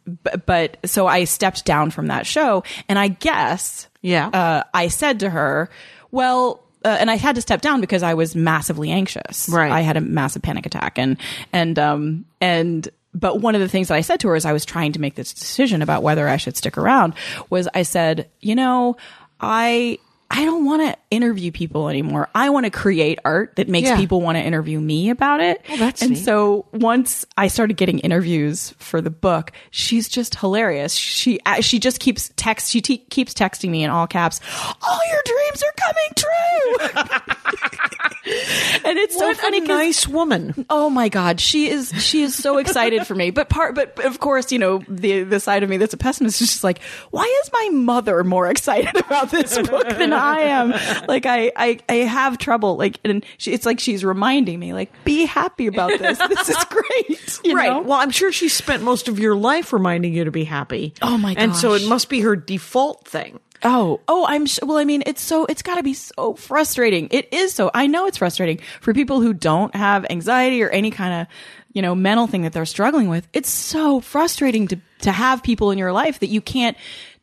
but 0.45 0.77
so 0.85 1.07
I 1.07 1.23
stepped 1.23 1.63
down 1.63 1.91
from 1.91 2.07
that 2.07 2.25
show 2.27 2.63
and 2.89 2.99
I 2.99 3.07
guess 3.07 3.87
Yeah. 4.01 4.27
uh 4.27 4.63
I 4.73 4.89
said 4.89 5.21
to 5.21 5.29
her 5.29 5.69
well 6.11 6.61
uh, 6.88 6.98
and 7.00 7.12
I 7.12 7.15
had 7.15 7.36
to 7.36 7.41
step 7.41 7.62
down 7.62 7.82
because 7.82 8.01
I 8.01 8.13
was 8.13 8.36
massively 8.36 8.91
anxious. 8.91 9.50
Right. 9.50 9.72
I 9.72 9.82
had 9.82 9.98
a 9.98 10.01
massive 10.01 10.41
panic 10.41 10.65
attack 10.65 10.98
and 10.98 11.17
and 11.51 11.77
um 11.77 12.25
and 12.39 12.88
but 13.13 13.41
one 13.41 13.56
of 13.56 13.62
the 13.62 13.67
things 13.67 13.89
that 13.89 13.96
I 13.96 14.01
said 14.01 14.20
to 14.22 14.29
her 14.29 14.36
as 14.36 14.46
I 14.46 14.53
was 14.53 14.63
trying 14.63 14.94
to 14.94 15.01
make 15.01 15.15
this 15.15 15.34
decision 15.34 15.82
about 15.82 16.03
whether 16.03 16.27
I 16.27 16.38
should 16.38 16.56
stick 16.56 16.77
around 16.77 17.13
was 17.50 17.67
I 17.74 17.84
said, 17.84 18.29
you 18.39 18.56
know, 18.56 18.96
I 19.41 20.00
I 20.29 20.43
don't 20.46 20.65
want 20.65 20.81
to 20.81 20.98
interview 21.10 21.51
people 21.51 21.88
anymore. 21.88 22.27
I 22.36 22.50
want 22.50 22.65
to 22.65 22.69
create 22.69 23.17
art 23.24 23.55
that 23.55 23.69
makes 23.69 23.88
Yeah. 23.88 23.96
people 23.98 24.22
want 24.22 24.38
to 24.38 24.43
interview 24.43 24.79
me 24.79 25.10
about 25.10 25.39
it. 25.39 25.62
that's 25.79 26.01
and 26.01 26.12
neat. 26.12 26.24
so 26.25 26.65
once 26.74 27.25
I 27.38 27.48
started 27.48 27.77
getting 27.77 28.00
interviews 28.00 28.74
for 28.77 29.00
the 29.01 29.10
book, 29.10 29.51
she's 29.72 30.10
just 30.10 30.36
hilarious. 30.36 30.93
She 30.93 31.39
uh, 31.46 31.62
she 31.62 31.79
just 31.79 32.00
keeps 32.01 32.29
text 32.36 32.72
she 32.72 32.81
te- 32.81 32.98
keeps 32.98 33.34
texting 33.34 33.69
me 33.69 33.84
in 33.84 33.89
all 33.89 34.05
caps. 34.05 34.41
All 34.81 35.00
your 35.10 35.22
dreams 35.25 35.63
are 35.63 35.74
coming 35.77 36.12
true. 36.17 37.13
and 38.86 38.98
it's 38.98 39.17
so 39.17 39.27
What 39.27 39.38
funny 39.38 39.60
a 39.60 39.62
nice 39.62 40.07
woman. 40.07 40.65
Oh 40.69 40.89
my 40.89 41.07
God, 41.10 41.39
she 41.39 41.69
is 41.69 41.93
she 42.03 42.22
is 42.24 42.36
so 42.36 42.57
excited 42.57 43.07
for 43.07 43.15
me. 43.15 43.31
But 43.31 43.48
part, 43.50 43.75
but 43.75 43.98
of 44.03 44.19
course, 44.19 44.51
you 44.51 44.60
know 44.60 44.81
the 44.89 45.24
the 45.24 45.39
side 45.39 45.63
of 45.63 45.69
me 45.69 45.77
that's 45.77 45.93
a 45.93 45.98
pessimist 45.98 46.41
is 46.41 46.50
just 46.50 46.63
like, 46.63 46.81
why 47.12 47.24
is 47.43 47.50
my 47.53 47.69
mother 47.74 48.24
more 48.25 48.50
excited 48.50 48.96
about 49.05 49.31
this 49.31 49.57
book 49.57 49.88
than 49.89 50.12
I 50.24 50.39
am? 50.39 50.71
Like 51.07 51.25
I 51.25 51.51
I, 51.55 51.79
I 51.89 51.95
have 51.95 52.38
trouble. 52.38 52.77
Like 52.77 53.00
and 53.03 53.25
she, 53.38 53.53
it's 53.53 53.65
like 53.65 53.79
she's 53.79 54.03
reminding 54.03 54.59
me, 54.59 54.74
like, 54.74 54.91
be 55.03 55.25
happy 55.25 55.67
about 55.67 55.97
this. 56.00 56.17
This 56.17 56.50
is 56.50 56.63
great. 56.69 57.39
You 57.43 57.55
right. 57.55 57.69
know? 57.69 57.81
Well, 57.81 58.00
I'm 58.00 58.12
sure 58.12 58.31
she 58.31 58.50
spent 58.50 58.83
most 58.83 59.07
of 59.07 59.19
your 59.19 59.36
life 59.36 59.74
reminding 59.74 60.13
you 60.13 60.24
to 60.25 60.31
be 60.31 60.43
happy. 60.43 60.93
Oh 61.01 61.17
my 61.17 61.33
god. 61.33 61.43
And 61.43 61.55
so 61.55 61.74
it 61.74 61.88
must 61.88 62.09
be 62.09 62.21
her 62.21 62.36
default 62.36 63.07
thing. 63.07 63.39
Oh, 63.63 64.01
oh, 64.07 64.25
I'm 64.27 64.45
sh- 64.45 64.59
well. 64.63 64.77
I 64.77 64.86
mean, 64.86 65.03
it's 65.05 65.21
so 65.21 65.45
it's 65.45 65.62
got 65.62 65.75
to 65.75 65.83
be 65.83 65.93
so 65.93 66.36
frustrating. 66.36 67.07
It 67.12 67.33
is 67.33 67.53
so. 67.53 67.71
I 67.74 67.88
know 67.88 68.05
it's 68.05 68.17
frustrating 68.17 68.59
for 68.81 68.93
people 68.93 69.21
who 69.21 69.33
don't 69.33 69.74
have 69.75 70.05
anxiety 70.09 70.62
or 70.62 70.69
any 70.69 70.91
kind 70.91 71.21
of 71.21 71.27
you 71.74 71.81
know 71.81 71.95
mental 71.95 72.27
thing 72.27 72.43
that 72.43 72.53
they're 72.53 72.65
struggling 72.65 73.09
with. 73.09 73.27
It's 73.33 73.50
so 73.50 74.00
frustrating 74.00 74.67
to 74.67 74.79
to 75.00 75.12
have 75.12 75.41
people 75.41 75.71
in 75.71 75.77
your 75.77 75.91
life 75.91 76.19
that 76.19 76.27
you 76.27 76.41
can't 76.41 76.77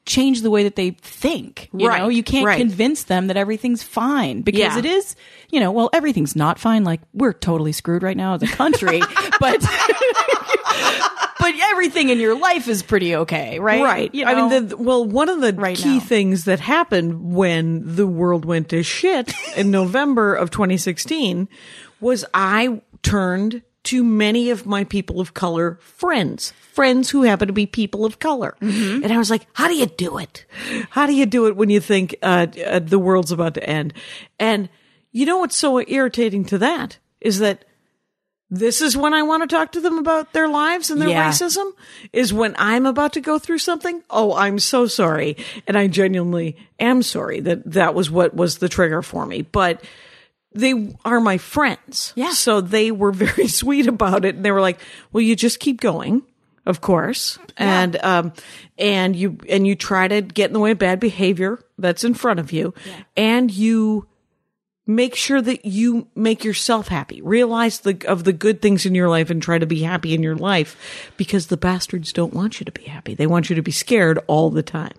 change 0.06 0.42
the 0.42 0.50
way 0.50 0.64
that 0.64 0.76
they 0.76 0.90
think. 0.90 1.70
You 1.72 1.88
Right, 1.88 1.98
know, 2.00 2.08
you 2.08 2.22
can't 2.22 2.46
right. 2.46 2.58
convince 2.58 3.04
them 3.04 3.28
that 3.28 3.36
everything's 3.36 3.82
fine 3.82 4.42
because 4.42 4.58
Yeah. 4.60 4.78
it 4.78 4.84
is. 4.84 5.16
You 5.50 5.60
know, 5.60 5.72
well, 5.72 5.88
everything's 5.92 6.36
not 6.36 6.58
fine. 6.58 6.84
Like 6.84 7.00
we're 7.12 7.32
totally 7.32 7.72
screwed 7.72 8.02
right 8.02 8.16
now 8.16 8.34
as 8.34 8.42
a 8.42 8.46
country, 8.46 9.00
but. 9.40 9.64
But 11.40 11.54
everything 11.72 12.08
in 12.08 12.20
your 12.20 12.38
life 12.38 12.68
is 12.68 12.82
pretty 12.82 13.14
okay, 13.16 13.58
right? 13.58 13.82
Right. 13.82 14.14
You 14.14 14.24
know? 14.24 14.30
I 14.30 14.34
mean, 14.48 14.68
the, 14.68 14.76
well, 14.78 15.04
one 15.04 15.28
of 15.28 15.42
the 15.42 15.52
Right 15.52 15.76
key 15.76 15.94
now. 15.98 16.00
things 16.00 16.44
that 16.44 16.58
happened 16.58 17.34
when 17.34 17.82
the 17.96 18.06
world 18.06 18.46
went 18.46 18.70
to 18.70 18.82
shit 18.82 19.30
in 19.54 19.70
November 19.70 20.34
of 20.34 20.50
2016 20.50 21.48
was 22.00 22.24
I 22.32 22.80
turned 23.02 23.60
to 23.84 24.02
many 24.02 24.50
of 24.50 24.66
my 24.66 24.84
people 24.84 25.20
of 25.20 25.34
color 25.34 25.78
friends, 25.82 26.52
friends 26.72 27.10
who 27.10 27.22
happen 27.22 27.46
to 27.48 27.52
be 27.52 27.66
people 27.66 28.04
of 28.04 28.18
color. 28.18 28.56
Mm-hmm. 28.60 29.04
And 29.04 29.12
I 29.12 29.18
was 29.18 29.30
like, 29.30 29.46
how 29.52 29.68
do 29.68 29.74
you 29.74 29.86
do 29.86 30.18
it? 30.18 30.46
How 30.90 31.06
do 31.06 31.12
you 31.14 31.26
do 31.26 31.46
it 31.46 31.56
when 31.56 31.70
you 31.70 31.80
think 31.80 32.16
uh, 32.22 32.46
uh, 32.66 32.78
the 32.78 32.98
world's 32.98 33.30
about 33.32 33.54
to 33.54 33.68
end? 33.68 33.92
And 34.38 34.68
you 35.12 35.26
know 35.26 35.38
what's 35.38 35.56
so 35.56 35.80
irritating 35.86 36.44
to 36.46 36.58
that 36.58 36.98
is 37.20 37.38
that 37.38 37.66
this 38.50 38.80
is 38.80 38.96
when 38.96 39.14
I 39.14 39.22
want 39.22 39.42
to 39.42 39.54
talk 39.54 39.72
to 39.72 39.80
them 39.80 39.98
about 39.98 40.32
their 40.32 40.48
lives 40.48 40.90
and 40.90 41.00
their 41.00 41.08
Yeah. 41.08 41.28
racism 41.30 41.70
is 42.12 42.32
when 42.32 42.54
I'm 42.58 42.86
about 42.86 43.14
to 43.14 43.20
go 43.20 43.38
through 43.38 43.58
something. 43.58 44.02
Oh, 44.10 44.34
I'm 44.34 44.58
so 44.58 44.86
sorry. 44.86 45.36
And 45.66 45.76
I 45.76 45.88
genuinely 45.88 46.56
am 46.78 47.02
sorry 47.02 47.40
that 47.40 47.70
that 47.72 47.94
was 47.94 48.10
what 48.10 48.34
was 48.34 48.58
the 48.58 48.68
trigger 48.68 49.02
for 49.02 49.26
me. 49.26 49.42
But 49.42 49.82
they 50.54 50.94
are 51.04 51.20
my 51.20 51.38
friends. 51.38 52.12
Yeah. 52.16 52.30
So 52.32 52.60
they 52.60 52.90
were 52.90 53.12
very 53.12 53.48
sweet 53.60 53.86
about 53.86 54.24
it. 54.24 54.36
And 54.36 54.44
they 54.44 54.50
were 54.52 54.60
like, 54.60 54.80
well, 55.12 55.22
you 55.22 55.36
just 55.36 55.60
keep 55.60 55.80
going. 55.80 56.22
Of 56.66 56.80
course. 56.80 57.38
And, 57.58 57.96
um, 58.02 58.32
and 58.78 59.14
you, 59.14 59.36
and 59.50 59.66
you 59.66 59.74
try 59.74 60.08
to 60.08 60.22
get 60.22 60.46
in 60.48 60.54
the 60.54 60.60
way 60.60 60.70
of 60.70 60.78
bad 60.78 60.98
behavior 60.98 61.60
that's 61.76 62.04
in 62.04 62.14
front 62.14 62.40
of 62.40 62.52
you. 62.52 62.72
And 63.16 63.50
you, 63.50 64.08
make 64.86 65.14
sure 65.14 65.40
that 65.42 65.64
you 65.64 66.06
make 66.14 66.44
yourself 66.44 66.88
happy. 66.88 67.20
Realize 67.22 67.80
the 67.80 67.96
of 68.06 68.24
the 68.24 68.32
good 68.34 68.60
things 68.60 68.84
in 68.84 68.94
your 68.94 69.08
life 69.08 69.30
and 69.30 69.42
try 69.42 69.58
to 69.58 69.64
be 69.66 69.80
happy 69.82 70.12
in 70.14 70.22
your 70.22 70.36
life 70.36 71.10
because 71.16 71.46
the 71.46 71.56
bastards 71.56 72.12
don't 72.12 72.34
want 72.34 72.60
you 72.60 72.64
to 72.66 72.72
be 72.72 72.84
happy. 72.84 73.14
They 73.14 73.26
want 73.26 73.48
you 73.48 73.56
to 73.56 73.62
be 73.62 73.70
scared 73.70 74.18
all 74.26 74.50
the 74.50 74.62
time. 74.62 74.92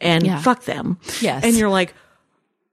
And 0.00 0.24
Yeah. 0.26 0.40
fuck 0.40 0.64
them. 0.64 0.98
Yes. 1.20 1.44
And 1.44 1.54
you're 1.56 1.68
like, 1.68 1.92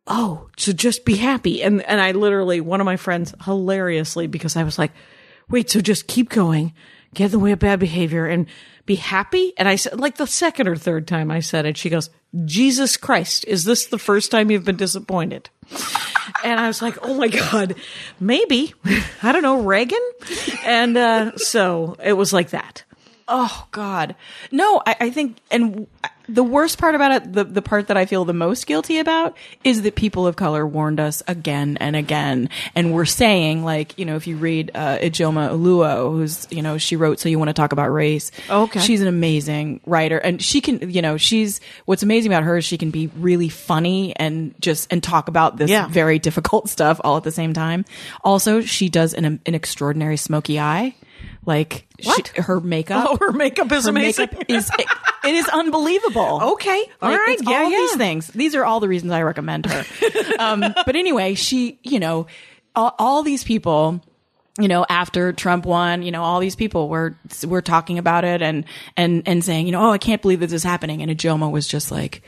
"Oh, 0.07 0.49
so 0.57 0.71
just 0.71 1.05
be 1.05 1.15
happy." 1.15 1.63
And 1.63 1.81
and 1.83 1.99
I 2.01 2.11
literally 2.11 2.61
one 2.61 2.81
of 2.81 2.85
my 2.85 2.97
friends 2.97 3.33
hilariously 3.43 4.27
because 4.27 4.55
I 4.55 4.63
was 4.63 4.77
like, 4.77 4.91
"Wait, 5.49 5.69
so 5.69 5.81
just 5.81 6.07
keep 6.07 6.29
going. 6.29 6.73
Get 7.13 7.25
in 7.25 7.31
the 7.31 7.39
way 7.39 7.51
of 7.51 7.59
bad 7.59 7.79
behavior 7.79 8.25
and 8.25 8.47
be 8.85 8.95
happy?" 8.95 9.53
And 9.57 9.67
I 9.67 9.75
said 9.75 9.99
like 9.99 10.17
the 10.17 10.27
second 10.27 10.67
or 10.67 10.75
third 10.75 11.07
time 11.07 11.31
I 11.31 11.39
said 11.39 11.65
it, 11.65 11.77
she 11.77 11.89
goes, 11.89 12.09
"Jesus 12.45 12.97
Christ, 12.97 13.45
is 13.47 13.63
this 13.63 13.87
the 13.87 13.99
first 13.99 14.31
time 14.31 14.51
you've 14.51 14.65
been 14.65 14.77
disappointed?" 14.77 15.49
And 16.43 16.59
I 16.59 16.67
was 16.67 16.81
like, 16.81 16.97
oh 17.01 17.13
my 17.15 17.27
God, 17.27 17.75
maybe. 18.19 18.73
I 19.23 19.31
don't 19.31 19.41
know, 19.41 19.61
Reagan? 19.61 19.99
And 20.65 20.97
uh, 20.97 21.37
so 21.37 21.95
it 22.03 22.13
was 22.13 22.33
like 22.33 22.51
that. 22.51 22.83
Oh 23.27 23.67
God, 23.71 24.15
no! 24.51 24.81
I, 24.85 24.95
I 24.99 25.09
think, 25.09 25.37
and 25.49 25.87
the 26.29 26.43
worst 26.43 26.77
part 26.77 26.95
about 26.95 27.11
it, 27.11 27.33
the 27.33 27.43
the 27.43 27.61
part 27.61 27.87
that 27.87 27.97
I 27.97 28.05
feel 28.05 28.23
the 28.25 28.33
most 28.33 28.65
guilty 28.67 28.97
about, 28.99 29.35
is 29.63 29.81
that 29.81 29.95
people 29.95 30.25
of 30.25 30.35
color 30.35 30.65
warned 30.65 30.99
us 30.99 31.21
again 31.27 31.77
and 31.79 31.95
again, 31.95 32.49
and 32.75 32.93
we're 32.93 33.05
saying 33.05 33.63
like, 33.65 33.97
you 33.99 34.05
know, 34.05 34.15
if 34.15 34.25
you 34.27 34.37
read 34.37 34.71
uh, 34.73 34.97
Ijeoma 34.99 35.49
Oluo, 35.51 36.11
who's 36.11 36.47
you 36.49 36.61
know, 36.61 36.77
she 36.77 36.95
wrote 36.95 37.19
"So 37.19 37.27
You 37.29 37.39
Want 37.39 37.49
to 37.49 37.53
Talk 37.53 37.71
About 37.73 37.89
Race." 37.91 38.31
Okay. 38.49 38.79
she's 38.79 39.01
an 39.01 39.07
amazing 39.07 39.81
writer, 39.85 40.17
and 40.17 40.41
she 40.41 40.61
can, 40.61 40.89
you 40.89 41.01
know, 41.01 41.17
she's 41.17 41.59
what's 41.85 42.03
amazing 42.03 42.31
about 42.31 42.43
her 42.43 42.57
is 42.57 42.65
she 42.65 42.77
can 42.77 42.89
be 42.91 43.07
really 43.17 43.49
funny 43.49 44.15
and 44.15 44.55
just 44.61 44.91
and 44.93 45.03
talk 45.03 45.27
about 45.27 45.57
this 45.57 45.69
Yeah. 45.69 45.87
very 45.87 46.19
difficult 46.19 46.69
stuff 46.75 47.01
all 47.03 47.17
at 47.17 47.23
the 47.23 47.31
same 47.31 47.53
time. 47.53 47.85
Also, 48.23 48.61
she 48.61 48.87
does 48.89 49.13
an 49.13 49.25
an 49.45 49.55
extraordinary 49.55 50.17
smoky 50.17 50.59
eye. 50.59 50.95
Like 51.45 51.87
What? 52.03 52.31
she- 52.35 52.41
her 52.41 52.59
makeup. 52.59 53.05
Oh, 53.09 53.17
her 53.19 53.31
makeup 53.33 53.71
is 53.71 53.83
Her 53.85 53.89
amazing. 53.89 54.29
makeup 54.31 54.45
is 54.49 54.69
it, 54.79 54.85
it 55.25 55.35
is 55.35 55.47
unbelievable. 55.49 56.39
Okay. 56.53 56.83
All 57.01 57.11
Like, 57.11 57.19
right. 57.19 57.37
Yeah, 57.41 57.57
all 57.63 57.69
yeah. 57.71 57.77
these 57.77 57.95
things. 57.95 58.27
These 58.27 58.55
are 58.55 58.63
all 58.65 58.79
the 58.79 58.87
reasons 58.87 59.11
I 59.11 59.21
recommend 59.23 59.65
her. 59.65 59.83
um, 60.39 60.59
but 60.85 60.95
anyway, 60.95 61.33
she, 61.35 61.79
you 61.83 61.99
know, 61.99 62.27
all, 62.75 62.95
all 62.99 63.23
these 63.23 63.43
people. 63.43 64.01
You 64.59 64.67
know, 64.67 64.85
after 64.87 65.33
Trump 65.33 65.65
won, 65.65 66.03
you 66.03 66.11
know, 66.11 66.21
all 66.21 66.39
these 66.39 66.55
people 66.55 66.87
were 66.87 67.17
were 67.43 67.63
talking 67.63 67.97
about 67.97 68.23
it 68.23 68.43
and 68.43 68.65
and 68.95 69.23
and 69.27 69.43
saying, 69.43 69.65
you 69.65 69.71
know, 69.71 69.87
oh, 69.87 69.89
I 69.91 69.97
can't 69.97 70.21
believe 70.21 70.39
this 70.39 70.53
is 70.53 70.63
happening. 70.63 71.01
And 71.01 71.09
Ijeoma 71.09 71.49
was 71.51 71.67
just 71.67 71.89
like, 71.91 72.21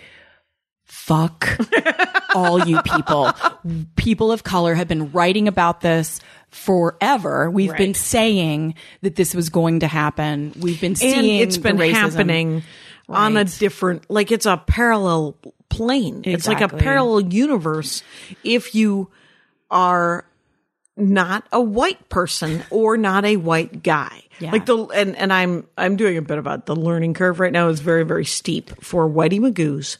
fuck 0.85 1.47
all 2.35 2.65
you 2.65 2.81
people. 2.81 3.31
People 3.95 4.31
of 4.31 4.43
color 4.43 4.73
have 4.73 4.87
been 4.87 5.11
writing 5.11 5.47
about 5.47 5.81
this 5.81 6.19
forever. 6.55 7.51
We've 7.51 7.75
been 7.75 7.93
saying 7.93 8.75
that 9.01 9.15
this 9.15 9.35
was 9.35 9.49
going 9.49 9.81
to 9.81 9.87
happen. 9.87 10.53
We've 10.57 10.79
been 10.79 10.95
seeing 10.95 11.17
and 11.17 11.27
it's 11.27 11.57
been 11.57 11.77
happening 11.77 12.63
on 13.09 13.35
a 13.37 13.43
different, 13.43 14.09
like 14.09 14.31
it's 14.31 14.45
a 14.45 14.57
parallel 14.57 15.35
plane. 15.69 16.21
It's 16.25 16.47
like 16.47 16.61
a 16.61 16.69
parallel 16.69 17.21
universe 17.21 18.03
if 18.43 18.73
you 18.73 19.11
are 19.69 20.25
not 20.97 21.47
a 21.51 21.61
white 21.61 22.09
person 22.09 22.63
or 22.69 22.97
not 22.97 23.25
a 23.25 23.35
white 23.35 23.83
guy. 23.83 24.21
Yeah. 24.39 24.51
Like 24.51 24.65
the 24.65 24.77
and 24.87 25.15
and 25.15 25.31
I'm 25.31 25.65
I'm 25.77 25.95
doing 25.95 26.17
a 26.17 26.21
bit 26.21 26.37
about 26.37 26.65
the 26.65 26.75
learning 26.75 27.13
curve 27.13 27.39
right 27.39 27.51
now 27.51 27.69
is 27.69 27.79
very 27.79 28.03
very 28.03 28.25
steep 28.25 28.83
for 28.83 29.09
whitey 29.09 29.39
magoos 29.39 29.97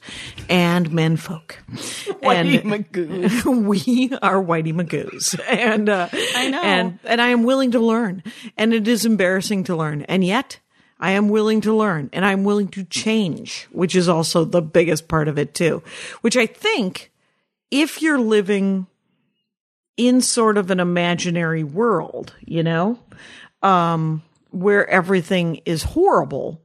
and 0.49 0.91
men 0.91 1.15
folk. 1.15 1.57
Whitey 1.71 2.61
magoos. 2.61 3.45
we 3.65 4.11
are 4.21 4.43
whitey 4.43 4.73
magoos, 4.73 5.39
and 5.49 5.87
uh, 5.87 6.09
I 6.11 6.49
know. 6.49 6.61
and 6.61 6.99
and 7.05 7.21
I 7.21 7.29
am 7.29 7.43
willing 7.43 7.71
to 7.71 7.79
learn, 7.79 8.23
and 8.57 8.73
it 8.73 8.87
is 8.87 9.05
embarrassing 9.05 9.65
to 9.65 9.75
learn, 9.75 10.03
and 10.03 10.23
yet. 10.23 10.59
I 10.97 11.11
am 11.11 11.27
willing 11.27 11.59
to 11.61 11.75
learn 11.75 12.09
and 12.13 12.23
I'm 12.23 12.45
willing 12.45 12.69
to 12.69 12.85
change, 12.85 13.67
which 13.73 13.97
is 13.97 14.07
also 14.07 14.45
the 14.45 14.61
biggest 14.61 15.09
part 15.09 15.27
of 15.27 15.37
it 15.37 15.53
too. 15.53 15.83
Which 16.21 16.37
I 16.37 16.45
think 16.45 17.11
if 17.69 18.01
you're 18.01 18.17
living 18.17 18.87
in 19.97 20.21
sort 20.21 20.57
of 20.57 20.71
an 20.71 20.79
imaginary 20.79 21.63
world, 21.63 22.33
you 22.41 22.63
know, 22.63 22.99
um, 23.61 24.21
where 24.51 24.87
everything 24.89 25.61
is 25.65 25.83
horrible, 25.83 26.61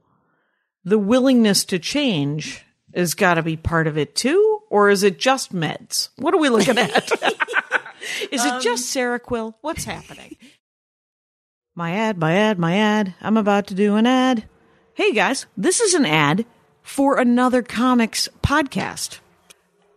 the 0.83 0.99
willingness 0.99 1.65
to 1.65 1.79
change 1.79 2.65
has 2.93 3.13
got 3.13 3.35
to 3.35 3.43
be 3.43 3.55
part 3.55 3.87
of 3.87 3.97
it 3.97 4.15
too, 4.15 4.59
or 4.69 4.89
is 4.89 5.03
it 5.03 5.19
just 5.19 5.53
meds? 5.53 6.09
What 6.17 6.33
are 6.33 6.39
we 6.39 6.49
looking 6.49 6.77
at? 6.77 7.11
is 8.31 8.45
it 8.45 8.61
just 8.61 8.93
Seroquel? 8.95 9.53
What's 9.61 9.85
happening? 9.85 10.35
My 11.73 11.91
ad, 11.91 12.17
my 12.17 12.33
ad, 12.33 12.59
my 12.59 12.75
ad. 12.75 13.15
I'm 13.21 13.37
about 13.37 13.67
to 13.67 13.73
do 13.73 13.95
an 13.95 14.05
ad. 14.05 14.43
Hey 14.93 15.13
guys, 15.13 15.45
this 15.55 15.79
is 15.79 15.93
an 15.93 16.05
ad 16.05 16.45
for 16.81 17.17
another 17.17 17.61
comics 17.61 18.27
podcast. 18.43 19.19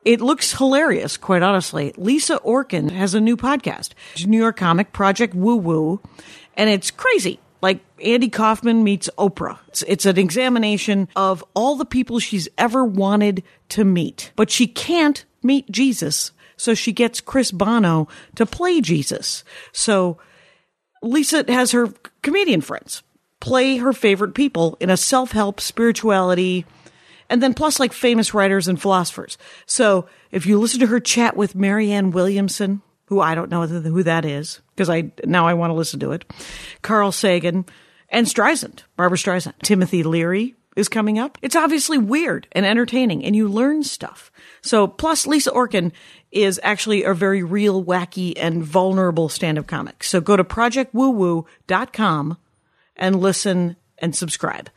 It 0.05 0.21
looks 0.21 0.53
hilarious, 0.53 1.17
quite 1.17 1.43
honestly. 1.43 1.95
Lisa 1.97 2.39
Orkin 2.39 2.91
has 2.91 3.15
a 3.15 3.21
new 3.21 3.37
podcast, 3.37 3.91
New 4.27 4.39
York 4.39 4.57
comic 4.57 4.93
Project 4.93 5.35
Woo 5.35 5.57
Woo, 5.57 6.01
and 6.57 6.69
it's 6.69 6.91
crazy. 6.91 7.41
Like 7.63 7.81
Andy 8.05 8.29
Kaufman 8.29 8.85
meets 8.85 9.09
Oprah. 9.17 9.59
It's, 9.69 9.83
it's 9.89 10.07
an 10.07 10.19
examination 10.19 11.09
of 11.17 11.43
all 11.55 11.77
the 11.77 11.87
people 11.87 12.19
she's 12.19 12.49
ever 12.59 12.85
wanted 12.85 13.43
to 13.71 13.85
meet, 13.85 14.33
but 14.37 14.51
she 14.51 14.67
can't 14.67 15.25
meet 15.43 15.71
Jesus. 15.71 16.33
So 16.57 16.75
she 16.75 16.93
gets 16.93 17.23
Chris 17.23 17.51
Bono 17.51 18.09
to 18.37 18.45
play 18.45 18.83
Jesus. 18.83 19.45
So 19.73 20.19
Lisa 21.03 21.45
has 21.49 21.73
her 21.73 21.89
comedian 22.23 22.61
friends 22.61 23.03
play 23.45 23.77
her 23.77 23.93
favorite 23.93 24.35
people 24.35 24.77
in 24.81 24.89
a 24.89 24.97
self 24.97 25.33
help 25.33 25.61
spirituality, 25.61 26.65
and 27.35 27.43
then 27.43 27.53
plus 27.53 27.81
like 27.81 27.93
famous 27.93 28.33
writers 28.33 28.69
and 28.69 28.81
philosophers. 28.81 29.37
So 29.67 30.07
if 30.31 30.47
you 30.47 30.57
listen 30.61 30.79
to 30.79 30.87
her 30.87 31.01
chat 31.01 31.37
with 31.37 31.57
Marianne 31.57 32.13
Williamson, 32.13 32.81
who 33.07 33.21
I 33.21 33.35
don't 33.35 33.51
know 33.51 33.67
who 33.67 34.05
that 34.05 34.25
is 34.25 34.61
because 34.73 34.89
I 34.89 35.11
now 35.25 35.45
I 35.45 35.55
want 35.55 35.73
to 35.73 35.75
listen 35.75 35.99
to 35.99 36.13
it, 36.13 36.25
Carl 36.83 37.11
Sagan, 37.11 37.65
and 38.09 38.29
Streisand, 38.29 38.85
Barbra 38.97 39.19
Streisand, 39.19 39.55
Timothy 39.65 40.05
Leary 40.05 40.55
is 40.77 40.89
coming 40.89 41.19
up. 41.19 41.37
It's 41.43 41.57
obviously 41.57 41.99
weird 41.99 42.47
and 42.53 42.65
entertaining, 42.65 43.25
and 43.25 43.35
you 43.35 43.49
learn 43.49 43.83
stuff. 43.83 44.31
So 44.63 44.87
plus 44.87 45.27
Lisa 45.27 45.51
Orkin 45.51 45.91
is 46.31 46.61
actually 46.63 47.03
a 47.03 47.15
very 47.15 47.43
real, 47.43 47.85
wacky, 47.85 48.35
and 48.37 48.63
vulnerable 48.63 49.29
stand-up 49.29 49.67
comic. 49.67 50.05
So 50.05 50.21
go 50.21 50.37
to 50.37 50.45
projectwoowoo.com 50.45 52.39
and 52.95 53.21
listen 53.21 53.75
and 53.99 54.15
subscribe. 54.15 54.71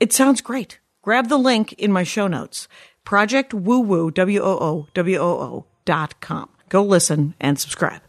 It 0.00 0.12
sounds 0.12 0.40
great. 0.40 0.80
Grab 1.02 1.28
the 1.28 1.38
link 1.38 1.72
in 1.74 1.92
my 1.92 2.02
show 2.02 2.26
notes. 2.26 2.68
Project 3.04 3.54
Woo 3.54 3.80
Woo, 3.80 4.10
W-O-O, 4.10 4.88
W-O-O 4.94 5.66
dot 5.84 6.20
com. 6.20 6.48
Go 6.68 6.82
listen 6.84 7.34
and 7.40 7.58
subscribe. 7.58 8.02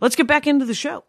Let's 0.00 0.16
get 0.16 0.26
back 0.26 0.46
into 0.46 0.64
the 0.64 0.74
show. 0.74 1.04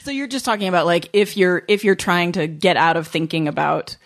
So 0.00 0.10
you're 0.10 0.26
just 0.26 0.44
talking 0.44 0.66
about 0.68 0.86
like 0.86 1.08
if 1.12 1.36
you're 1.36 1.62
if 1.68 1.84
you're 1.84 1.94
trying 1.94 2.32
to 2.32 2.46
get 2.48 2.76
out 2.76 2.96
of 2.96 3.06
thinking 3.06 3.46
about 3.46 3.96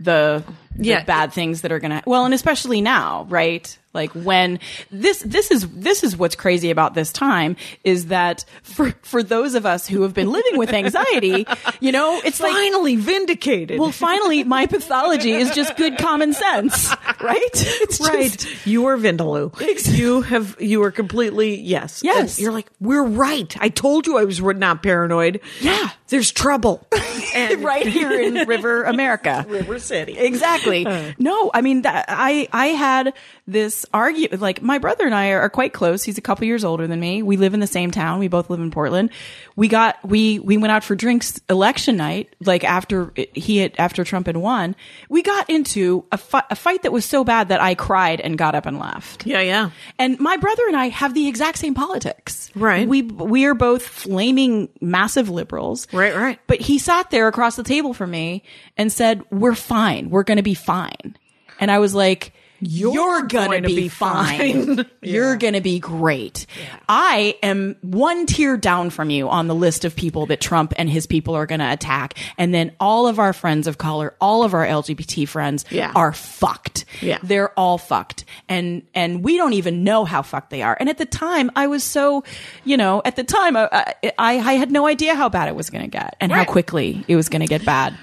the, 0.00 0.42
the 0.74 0.84
Yeah. 0.88 1.04
bad 1.04 1.32
things 1.32 1.62
that 1.62 1.70
are 1.70 1.78
gonna 1.78 2.02
well, 2.06 2.24
and 2.24 2.34
especially 2.34 2.80
now, 2.80 3.26
right? 3.30 3.78
Like 3.94 4.10
when 4.12 4.58
this 4.90 5.20
this 5.22 5.50
is 5.50 5.68
this 5.70 6.02
is 6.02 6.16
what's 6.16 6.34
crazy 6.36 6.70
about 6.70 6.94
this 6.94 7.12
time 7.12 7.56
is 7.84 8.06
that 8.06 8.44
for 8.62 8.90
for 9.02 9.22
those 9.22 9.54
of 9.54 9.64
us 9.66 9.86
who 9.86 10.02
have 10.02 10.12
been 10.14 10.30
living 10.30 10.58
with 10.58 10.70
anxiety, 10.72 11.46
you 11.80 11.92
know, 11.92 12.20
it's 12.24 12.40
like 12.40 12.52
Finally 12.52 12.96
vindicated. 12.96 13.78
well, 13.78 13.92
finally, 13.92 14.44
my 14.44 14.66
pathology 14.66 15.32
is 15.32 15.50
just 15.54 15.76
good 15.76 15.96
common 15.98 16.32
sense, 16.32 16.94
right? 17.22 17.40
It's 17.54 17.98
just- 17.98 18.10
right. 18.10 18.66
you 18.66 18.86
are 18.86 18.96
Vindaloo. 18.96 19.52
You 19.96 20.22
have, 20.22 20.56
you 20.60 20.82
are 20.82 20.90
completely, 20.90 21.60
yes. 21.60 22.00
Yes. 22.02 22.36
And 22.36 22.42
you're 22.42 22.52
like, 22.52 22.68
we're 22.80 23.04
right. 23.04 23.54
I 23.60 23.68
told 23.68 24.06
you 24.06 24.18
I 24.18 24.24
was 24.24 24.40
not 24.40 24.82
paranoid. 24.82 25.40
Yeah. 25.60 25.90
There's 26.08 26.30
trouble. 26.32 26.86
And 27.36 27.64
right 27.64 27.84
here 27.84 28.12
in 28.12 28.46
River 28.46 28.84
America. 28.84 29.44
River 29.48 29.80
City. 29.80 30.16
Exactly. 30.16 30.86
No, 31.18 31.50
I 31.52 31.62
mean 31.62 31.82
that 31.82 32.04
I 32.08 32.46
I 32.52 32.66
had 32.68 33.12
this 33.46 33.84
argument. 33.92 34.40
Like 34.40 34.62
my 34.62 34.78
brother 34.78 35.04
and 35.04 35.14
I 35.14 35.30
are, 35.30 35.40
are 35.40 35.50
quite 35.50 35.72
close. 35.72 36.04
He's 36.04 36.16
a 36.18 36.20
couple 36.20 36.46
years 36.46 36.64
older 36.64 36.86
than 36.86 37.00
me. 37.00 37.22
We 37.22 37.36
live 37.36 37.52
in 37.54 37.58
the 37.60 37.66
same 37.66 37.90
town. 37.90 38.20
We 38.20 38.28
both 38.28 38.50
live 38.50 38.60
in 38.60 38.70
Portland. 38.70 39.10
We 39.56 39.66
got 39.66 39.96
we 40.04 40.38
we 40.38 40.56
went 40.56 40.70
out 40.70 40.84
for 40.84 40.94
drinks 40.94 41.40
election 41.50 41.96
night. 41.96 42.34
Like 42.40 42.62
after 42.62 43.12
he 43.32 43.58
had 43.58 43.74
after 43.78 44.04
Trump 44.04 44.26
had 44.26 44.36
won, 44.36 44.76
we 45.08 45.22
got 45.22 45.50
into 45.50 46.04
a, 46.12 46.18
fi- 46.18 46.44
a 46.50 46.56
fight 46.56 46.82
that 46.82 46.92
was 46.92 47.04
so 47.04 47.24
bad 47.24 47.48
that 47.48 47.60
I 47.60 47.74
cried 47.74 48.20
and 48.20 48.38
got 48.38 48.54
up 48.54 48.66
and 48.66 48.78
left. 48.78 49.26
Yeah, 49.26 49.40
yeah. 49.40 49.70
And 49.98 50.20
my 50.20 50.36
brother 50.36 50.66
and 50.68 50.76
I 50.76 50.88
have 50.90 51.14
the 51.14 51.26
exact 51.26 51.58
same 51.58 51.74
politics. 51.74 52.50
Right. 52.54 52.86
We 52.86 53.02
we 53.02 53.44
are 53.46 53.54
both 53.54 53.82
flaming 53.86 54.68
massive 54.80 55.28
liberals. 55.30 55.88
Right, 55.94 56.14
right. 56.14 56.38
But 56.46 56.60
he 56.60 56.78
sat 56.78 57.10
there 57.10 57.28
across 57.28 57.56
the 57.56 57.62
table 57.62 57.94
from 57.94 58.10
me 58.10 58.42
and 58.76 58.92
said, 58.92 59.22
"We're 59.30 59.54
fine. 59.54 60.10
We're 60.10 60.24
going 60.24 60.36
to 60.36 60.42
be 60.42 60.54
fine." 60.54 61.16
And 61.60 61.70
I 61.70 61.78
was 61.78 61.94
like, 61.94 62.32
"You're, 62.64 63.22
going 63.22 63.50
to 63.50 63.60
to 63.62 63.66
be, 63.66 63.74
be 63.82 63.88
fine. 63.88 64.76
fine." 64.76 64.86
You're 65.02 65.36
to 65.54 65.60
be 65.60 65.78
great. 65.78 66.46
I 66.88 67.36
am 67.42 67.76
one 67.82 68.26
tier 68.26 68.56
down 68.56 68.90
from 68.90 69.10
you 69.10 69.28
on 69.28 69.46
the 69.48 69.54
list 69.54 69.84
of 69.84 69.94
people 69.96 70.26
that 70.26 70.40
Trump 70.40 70.72
and 70.76 70.88
his 70.88 71.06
people 71.06 71.34
are 71.34 71.46
to 71.60 71.72
attack, 71.72 72.14
and 72.38 72.52
then 72.54 72.72
all 72.80 73.06
of 73.06 73.18
our 73.18 73.32
friends 73.32 73.66
of 73.66 73.78
color, 73.78 74.14
all 74.20 74.44
of 74.44 74.54
our 74.54 74.66
LGBT 74.66 75.28
friends, 75.28 75.64
Yeah. 75.70 75.92
are 75.94 76.12
fucked. 76.12 76.84
Yeah. 77.00 77.18
They're 77.22 77.50
all 77.58 77.78
fucked. 77.78 78.24
And 78.48 78.82
and 78.94 79.22
we 79.24 79.36
don't 79.36 79.52
even 79.54 79.84
know 79.84 80.04
how 80.04 80.22
fucked 80.22 80.50
they 80.50 80.62
are. 80.62 80.76
And 80.78 80.88
at 80.88 80.98
the 80.98 81.06
time 81.06 81.50
I 81.56 81.66
was 81.66 81.84
so, 81.84 82.24
you 82.64 82.76
know, 82.76 83.02
at 83.04 83.16
the 83.16 83.24
time 83.24 83.56
I 83.56 83.68
I, 83.72 84.12
I 84.18 84.54
had 84.54 84.70
no 84.70 84.86
idea 84.86 85.14
how 85.14 85.28
bad 85.28 85.48
it 85.48 85.54
was 85.56 85.70
to 85.82 85.90
get 85.90 86.16
and 86.20 86.30
how 86.32 86.44
quickly 86.44 87.04
it 87.08 87.16
was 87.16 87.28
to 87.40 87.46
get 87.46 87.64
bad. 87.64 87.94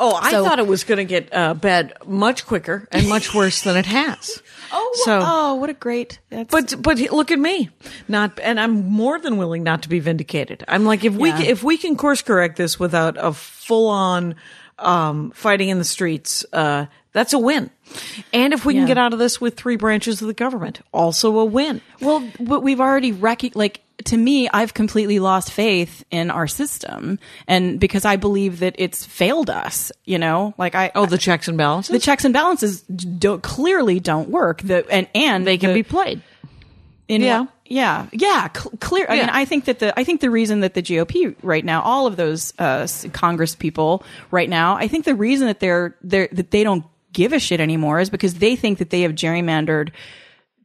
Oh, 0.00 0.14
I 0.14 0.30
So- 0.30 0.44
thought 0.44 0.58
it 0.60 0.66
was 0.66 0.84
going 0.84 0.98
to 0.98 1.04
get 1.04 1.28
uh, 1.34 1.54
bad 1.54 1.92
much 2.06 2.46
quicker 2.46 2.86
and 2.92 3.08
much 3.08 3.34
worse 3.34 3.62
than 3.62 3.76
it 3.76 3.86
has. 3.86 4.42
Oh, 4.72 4.92
So- 5.04 5.20
oh, 5.22 5.54
what 5.56 5.70
a 5.70 5.74
great. 5.74 6.18
But 6.30 6.74
but 6.80 6.98
look 7.10 7.30
at 7.30 7.38
me, 7.38 7.70
not 8.06 8.38
and 8.42 8.60
I'm 8.60 8.86
more 8.88 9.18
than 9.18 9.36
willing 9.38 9.62
not 9.62 9.82
to 9.82 9.88
be 9.88 9.98
vindicated. 9.98 10.62
I'm 10.68 10.84
like 10.84 11.04
if 11.04 11.14
we 11.14 11.30
if 11.32 11.64
we 11.64 11.78
can 11.78 11.96
course 11.96 12.22
correct 12.22 12.56
this 12.56 12.78
without 12.78 13.16
a 13.18 13.32
full 13.32 13.88
on 13.88 14.34
um, 14.78 15.30
fighting 15.32 15.68
in 15.68 15.78
the 15.78 15.84
streets, 15.84 16.44
uh, 16.52 16.86
that's 17.12 17.32
a 17.32 17.38
win. 17.38 17.70
And 18.32 18.52
if 18.52 18.64
we 18.64 18.74
can 18.74 18.86
get 18.86 18.98
out 18.98 19.12
of 19.12 19.18
this 19.18 19.40
with 19.40 19.56
three 19.56 19.76
branches 19.76 20.20
of 20.20 20.28
the 20.28 20.34
government, 20.34 20.80
also 20.92 21.38
a 21.38 21.44
win. 21.44 21.80
well, 22.00 22.22
but 22.38 22.62
we've 22.62 22.80
already 22.80 23.12
rec- 23.12 23.56
like 23.56 23.80
to 24.04 24.16
me, 24.16 24.48
I've 24.52 24.74
completely 24.74 25.18
lost 25.18 25.50
faith 25.50 26.04
in 26.12 26.30
our 26.30 26.46
system, 26.46 27.18
and 27.48 27.80
because 27.80 28.04
I 28.04 28.14
believe 28.16 28.60
that 28.60 28.76
it's 28.78 29.04
failed 29.04 29.50
us. 29.50 29.90
You 30.04 30.18
know, 30.18 30.54
like 30.58 30.74
I 30.76 30.92
Oh, 30.94 31.06
the 31.06 31.18
checks 31.18 31.48
and 31.48 31.58
balances. 31.58 31.92
the 31.92 31.98
checks 31.98 32.24
and 32.24 32.32
balances 32.32 32.82
don't 32.82 33.42
clearly 33.42 33.98
don't 34.00 34.28
work. 34.28 34.62
The 34.62 34.88
and 34.90 35.08
and 35.14 35.44
they 35.46 35.58
can 35.58 35.70
the- 35.70 35.74
be 35.74 35.82
played. 35.82 36.22
In 37.08 37.22
Yeah. 37.22 37.40
what- 37.40 37.48
yeah, 37.68 38.06
yeah, 38.12 38.48
cl- 38.52 38.72
clear. 38.80 39.06
I 39.08 39.16
mean, 39.16 39.28
I 39.28 39.44
think 39.44 39.66
that 39.66 39.78
the 39.78 39.98
I 39.98 40.04
think 40.04 40.20
the 40.20 40.30
reason 40.30 40.60
that 40.60 40.74
the 40.74 40.82
GOP 40.82 41.36
right 41.42 41.64
now, 41.64 41.82
all 41.82 42.06
of 42.06 42.16
those 42.16 42.54
uh, 42.58 42.88
Congress 43.12 43.54
people 43.54 44.02
right 44.30 44.48
now, 44.48 44.76
I 44.76 44.88
think 44.88 45.04
the 45.04 45.14
reason 45.14 45.46
that 45.48 45.60
they're 45.60 45.94
they're 46.02 46.28
that 46.32 46.50
they 46.50 46.64
don't 46.64 46.84
give 47.12 47.32
a 47.32 47.38
shit 47.38 47.60
anymore 47.60 48.00
is 48.00 48.10
because 48.10 48.34
they 48.34 48.56
think 48.56 48.78
that 48.78 48.90
they 48.90 49.02
have 49.02 49.12
gerrymandered 49.12 49.90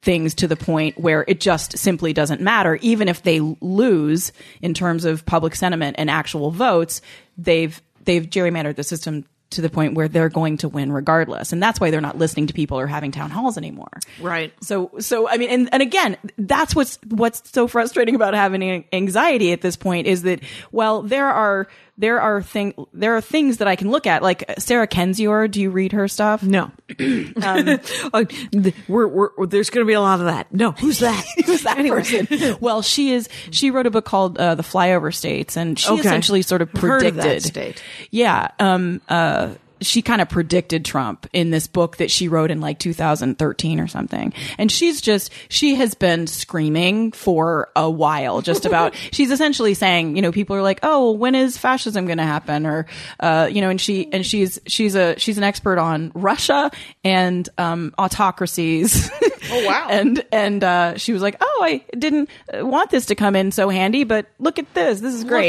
things 0.02 0.36
to 0.36 0.48
the 0.48 0.56
point 0.56 0.98
where 1.00 1.24
it 1.28 1.40
just 1.40 1.78
simply 1.78 2.14
doesn't 2.14 2.42
matter. 2.42 2.76
Even 2.82 3.08
if 3.08 3.24
they 3.24 3.40
lose 3.40 4.32
in 4.62 4.74
terms 4.74 5.06
of 5.06 5.26
public 5.26 5.56
sentiment 5.56 5.96
and 6.00 6.10
actual 6.10 6.52
votes, 6.52 7.02
they've 7.38 7.82
they've 8.06 8.30
gerrymandered 8.30 8.76
the 8.76 8.84
system 8.84 9.26
to 9.54 9.62
the 9.62 9.70
point 9.70 9.96
where 9.96 10.08
they're 10.08 10.30
going 10.30 10.58
to 10.58 10.70
win 10.70 10.92
regardless, 10.92 11.54
and 11.54 11.62
that's 11.62 11.80
why 11.80 11.92
they're 11.92 12.02
not 12.02 12.18
listening 12.18 12.48
to 12.48 12.54
people 12.54 12.80
or 12.80 12.88
having 12.88 13.12
town 13.12 13.30
halls 13.30 13.58
anymore. 13.58 14.00
Right. 14.20 14.54
So, 14.62 14.92
so 15.00 15.28
I 15.30 15.38
mean, 15.38 15.50
and, 15.50 15.70
and 15.72 15.82
again, 15.82 16.18
that's 16.38 16.76
what's 16.76 17.00
what's 17.10 17.52
so 17.52 17.68
frustrating 17.68 18.16
about 18.16 18.34
having 18.34 18.86
anxiety 18.94 19.52
at 19.52 19.62
this 19.62 19.76
point 19.76 20.08
is 20.08 20.24
that 20.24 20.42
well, 20.72 21.02
there 21.02 21.30
are 21.30 21.68
there 21.98 22.20
are 22.22 22.42
thing 22.42 22.74
there 22.94 23.16
are 23.16 23.22
things 23.22 23.58
that 23.58 23.68
I 23.68 23.76
can 23.76 23.92
look 23.92 24.08
at. 24.08 24.24
Like 24.24 24.44
Sarah 24.58 24.88
Kendzior, 24.88 25.50
do 25.50 25.62
you 25.62 25.70
read 25.70 25.92
her 25.92 26.08
stuff? 26.08 26.42
No. 26.44 26.72
Um, 27.00 27.80
oh, 28.14 28.24
th- 28.24 28.76
we're, 28.88 29.08
we're, 29.08 29.46
there's 29.48 29.70
going 29.70 29.84
to 29.86 29.88
be 29.88 29.94
a 29.94 30.02
lot 30.02 30.20
of 30.20 30.26
that. 30.28 30.54
No, 30.54 30.72
who's 30.72 31.00
that? 31.00 31.26
Who's 31.46 31.64
that 31.64 31.78
person? 31.78 32.28
Well, 32.62 32.82
she 32.82 33.12
is. 33.12 33.28
She 33.52 33.72
wrote 33.72 33.88
a 33.88 33.92
book 33.92 34.06
called 34.06 34.38
uh, 34.38 34.56
"The 34.56 34.64
Flyover 34.64 35.14
States," 35.14 35.58
and 35.58 35.78
she 35.80 35.90
Okay. 35.92 36.02
essentially 36.02 36.42
sort 36.44 36.62
of 36.62 36.70
I've 36.76 36.82
heard 36.82 37.06
of 37.06 37.14
predicted. 37.16 37.44
that 37.44 37.48
state. 37.48 37.84
Yeah. 38.12 38.50
Um. 38.60 39.02
Uh. 39.10 39.56
She 39.84 40.02
kind 40.02 40.22
of 40.22 40.30
predicted 40.30 40.84
Trump 40.86 41.28
in 41.34 41.52
this 41.52 41.68
book 41.68 41.98
that 41.98 42.10
she 42.10 42.28
wrote 42.28 42.52
in 42.52 42.62
like 42.62 42.80
2013 42.80 43.80
or 43.80 43.88
something. 43.88 44.34
And 44.58 44.72
she's 44.72 45.02
just, 45.02 45.32
she 45.50 45.76
has 45.76 45.94
been 45.94 46.28
screaming 46.28 47.12
for 47.12 47.70
a 47.76 47.90
while 47.90 48.42
just 48.42 48.66
about, 48.66 48.96
she's 49.12 49.32
essentially 49.32 49.74
saying, 49.74 50.16
you 50.16 50.22
know, 50.22 50.32
people 50.32 50.56
are 50.56 50.62
like, 50.62 50.80
oh, 50.84 51.12
when 51.12 51.36
is 51.36 51.58
fascism 51.58 52.06
going 52.06 52.18
to 52.18 52.24
happen? 52.24 52.66
Or, 52.66 52.86
uh, 53.20 53.50
you 53.52 53.62
know, 53.62 53.70
and 53.70 53.80
she, 53.80 54.12
and 54.12 54.26
she's, 54.26 54.60
she's 54.66 54.96
a, 54.96 55.18
she's 55.20 55.38
an 55.38 55.44
expert 55.44 55.78
on 55.78 56.12
Russia 56.16 56.72
and, 57.04 57.48
um, 57.58 57.94
autocracies. 57.98 59.10
Oh, 59.52 59.66
wow. 59.66 59.88
and, 59.92 60.26
and, 60.32 60.64
uh, 60.64 60.98
she 60.98 61.14
was 61.14 61.22
like, 61.22 61.38
oh, 61.42 61.60
I 61.64 61.84
didn't 61.98 62.30
want 62.54 62.90
this 62.90 63.08
to 63.08 63.16
come 63.16 63.36
in 63.36 63.52
so 63.52 63.70
handy, 63.70 64.04
but 64.04 64.28
look 64.40 64.60
at 64.60 64.74
this. 64.74 65.00
This 65.00 65.14
is 65.14 65.24
great 65.24 65.44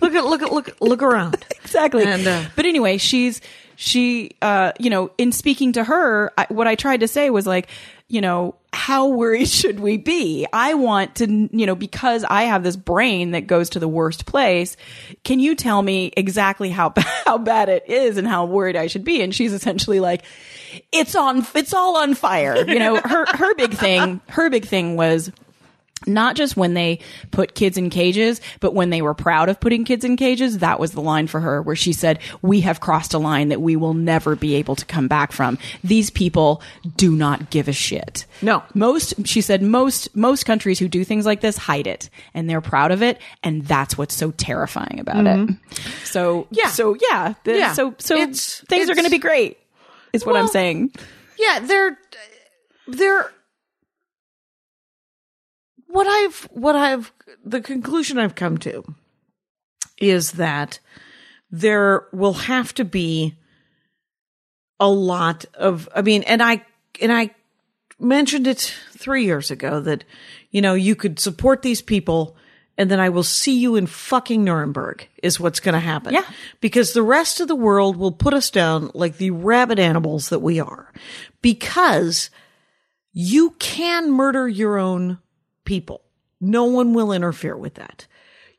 Look, 0.00 0.12
look 0.12 0.14
at, 0.14 0.24
look 0.24 0.42
at, 0.42 0.52
look, 0.52 0.80
look 0.80 1.02
around. 1.02 1.44
exactly. 1.64 2.04
And, 2.04 2.26
uh, 2.26 2.44
but 2.54 2.66
anyway, 2.66 2.98
she's 2.98 3.40
she 3.76 4.32
uh 4.42 4.72
you 4.78 4.90
know 4.90 5.10
in 5.18 5.30
speaking 5.32 5.72
to 5.72 5.84
her 5.84 6.32
I, 6.36 6.46
what 6.48 6.66
I 6.66 6.74
tried 6.74 7.00
to 7.00 7.08
say 7.08 7.30
was 7.30 7.46
like 7.46 7.68
you 8.08 8.20
know 8.20 8.54
how 8.72 9.08
worried 9.08 9.48
should 9.48 9.80
we 9.80 9.96
be? 9.96 10.46
I 10.52 10.74
want 10.74 11.16
to 11.16 11.26
you 11.26 11.66
know 11.66 11.74
because 11.74 12.24
I 12.24 12.44
have 12.44 12.62
this 12.62 12.76
brain 12.76 13.32
that 13.32 13.46
goes 13.46 13.70
to 13.70 13.78
the 13.78 13.88
worst 13.88 14.26
place 14.26 14.76
can 15.24 15.40
you 15.40 15.54
tell 15.54 15.80
me 15.82 16.12
exactly 16.16 16.70
how 16.70 16.92
how 17.24 17.38
bad 17.38 17.68
it 17.68 17.88
is 17.88 18.16
and 18.16 18.26
how 18.26 18.46
worried 18.46 18.76
I 18.76 18.86
should 18.86 19.04
be? 19.04 19.22
And 19.22 19.34
she's 19.34 19.52
essentially 19.52 20.00
like 20.00 20.24
it's 20.92 21.14
on 21.14 21.46
it's 21.54 21.74
all 21.74 21.96
on 21.96 22.14
fire. 22.14 22.56
You 22.56 22.78
know 22.78 22.96
her 22.96 23.26
her 23.26 23.54
big 23.54 23.74
thing 23.74 24.20
her 24.28 24.50
big 24.50 24.66
thing 24.66 24.96
was 24.96 25.30
not 26.06 26.36
just 26.36 26.56
when 26.56 26.74
they 26.74 26.98
put 27.30 27.54
kids 27.54 27.78
in 27.78 27.88
cages, 27.88 28.40
but 28.60 28.74
when 28.74 28.90
they 28.90 29.00
were 29.00 29.14
proud 29.14 29.48
of 29.48 29.58
putting 29.58 29.84
kids 29.84 30.04
in 30.04 30.16
cages, 30.16 30.58
that 30.58 30.78
was 30.78 30.92
the 30.92 31.00
line 31.00 31.26
for 31.26 31.40
her 31.40 31.62
where 31.62 31.74
she 31.74 31.92
said, 31.94 32.18
we 32.42 32.60
have 32.60 32.80
crossed 32.80 33.14
a 33.14 33.18
line 33.18 33.48
that 33.48 33.62
we 33.62 33.76
will 33.76 33.94
never 33.94 34.36
be 34.36 34.54
able 34.56 34.76
to 34.76 34.84
come 34.84 35.08
back 35.08 35.32
from. 35.32 35.58
These 35.82 36.10
people 36.10 36.60
do 36.96 37.16
not 37.16 37.48
give 37.50 37.66
a 37.66 37.72
shit. 37.72 38.26
No. 38.42 38.62
Most, 38.74 39.26
she 39.26 39.40
said, 39.40 39.62
most, 39.62 40.14
most 40.14 40.44
countries 40.44 40.78
who 40.78 40.86
do 40.86 41.02
things 41.02 41.24
like 41.24 41.40
this 41.40 41.56
hide 41.56 41.86
it 41.86 42.10
and 42.34 42.48
they're 42.48 42.60
proud 42.60 42.90
of 42.92 43.02
it. 43.02 43.18
And 43.42 43.64
that's 43.64 43.96
what's 43.96 44.14
so 44.14 44.32
terrifying 44.32 45.00
about 45.00 45.26
it. 45.26 45.56
So, 46.04 46.42
Mm-hmm. 46.42 46.54
Yeah. 46.54 46.68
So 46.68 46.96
yeah. 47.10 47.34
the- 47.44 47.58
Yeah. 47.58 47.72
So, 47.72 47.94
so 47.98 48.16
It's- 48.16 48.62
things 48.68 48.90
are 48.90 48.94
going 48.94 49.06
to 49.06 49.10
be 49.10 49.18
great 49.18 49.58
is 50.12 50.26
what 50.26 50.36
I'm 50.36 50.48
saying. 50.48 50.92
Yeah, 51.38 51.60
they're 51.60 51.98
they're 52.86 53.30
what 55.96 56.06
I've 56.06 56.42
what 56.50 56.76
I've 56.76 57.10
the 57.42 57.62
conclusion 57.62 58.18
I've 58.18 58.34
come 58.34 58.58
to 58.58 58.84
is 59.98 60.32
that 60.32 60.78
there 61.50 62.06
will 62.12 62.34
have 62.34 62.74
to 62.74 62.84
be 62.84 63.34
a 64.78 64.90
lot 64.90 65.46
of 65.54 65.88
I 65.94 66.02
mean 66.02 66.22
and 66.24 66.42
I 66.42 66.66
and 67.00 67.10
I 67.10 67.34
mentioned 67.98 68.46
it 68.46 68.74
3 68.98 69.24
years 69.24 69.50
ago 69.50 69.80
that 69.80 70.04
you 70.50 70.60
know 70.60 70.74
you 70.74 70.94
could 70.94 71.18
support 71.18 71.62
these 71.62 71.80
people 71.80 72.36
and 72.76 72.90
then 72.90 73.00
I 73.00 73.08
will 73.08 73.22
see 73.22 73.58
you 73.58 73.76
in 73.76 73.86
fucking 73.86 74.44
Nuremberg 74.44 75.08
is 75.22 75.40
what's 75.40 75.60
going 75.60 75.72
to 75.72 75.80
happen. 75.80 76.12
Yeah. 76.12 76.26
Because 76.60 76.92
the 76.92 77.02
rest 77.02 77.40
of 77.40 77.48
the 77.48 77.56
world 77.56 77.96
will 77.96 78.12
put 78.12 78.34
us 78.34 78.50
down 78.50 78.90
like 78.92 79.16
the 79.16 79.30
rabid 79.30 79.78
animals 79.78 80.28
that 80.28 80.40
we 80.40 80.60
are. 80.60 80.92
Because 81.40 82.28
you 83.14 83.52
can 83.58 84.10
murder 84.10 84.46
your 84.46 84.76
own 84.76 85.16
people. 85.66 86.00
No 86.40 86.64
one 86.64 86.94
will 86.94 87.12
interfere 87.12 87.56
with 87.56 87.74
that. 87.74 88.06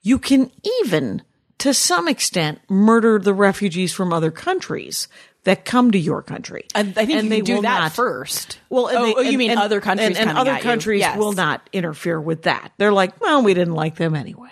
You 0.02 0.20
can 0.20 0.52
even, 0.82 1.24
to 1.60 1.74
some 1.74 2.08
extent, 2.08 2.60
murder 2.70 3.18
the 3.20 3.34
refugees 3.34 3.94
from 3.94 4.14
other 4.14 4.30
countries 4.32 5.08
that 5.44 5.64
come 5.66 5.92
to 5.92 5.98
your 5.98 6.22
country. 6.22 6.66
I, 6.76 6.82
I 6.82 6.84
think 6.84 7.12
And 7.12 7.32
they 7.32 7.42
do 7.42 7.56
will 7.56 7.62
that 7.64 7.80
not- 7.80 7.92
first. 7.94 8.60
Well, 8.70 8.88
and 8.88 8.98
oh, 8.98 9.06
they- 9.06 9.16
oh, 9.16 9.22
you 9.22 9.30
and- 9.30 9.38
mean 9.38 9.52
and- 9.52 9.60
other 9.60 9.80
countries 9.82 10.18
and, 10.18 10.30
and 10.30 10.38
other 10.38 10.58
countries 10.58 11.00
Yes. 11.00 11.18
will 11.18 11.32
not 11.34 11.68
interfere 11.74 12.20
with 12.20 12.44
that. 12.44 12.74
They're 12.78 12.92
like, 12.92 13.20
well, 13.22 13.42
we 13.44 13.54
didn't 13.54 13.74
like 13.76 13.96
them 13.96 14.14
anyway. 14.16 14.50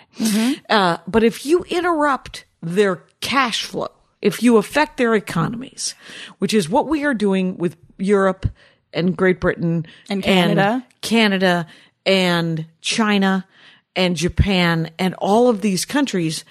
Uh, 0.68 0.96
but 1.06 1.22
if 1.22 1.44
you 1.46 1.64
interrupt 1.64 2.44
their 2.62 3.02
cash 3.20 3.64
flow, 3.64 3.88
if 4.22 4.42
you 4.42 4.56
affect 4.56 4.96
their 4.96 5.14
economies, 5.14 5.94
which 6.38 6.54
is 6.54 6.68
what 6.68 6.88
we 6.88 7.04
are 7.04 7.14
doing 7.14 7.58
with 7.58 7.76
Europe 7.98 8.46
and 8.92 9.14
Great 9.16 9.40
Britain 9.40 9.86
And 10.08 10.22
Canada. 10.22 10.84
Canada 11.02 11.66
and 12.06 12.66
China 12.80 13.46
and 13.94 14.16
Japan 14.16 14.90
and 14.98 15.14
all 15.18 15.48
of 15.48 15.60
these 15.60 15.84
countries, 15.84 16.44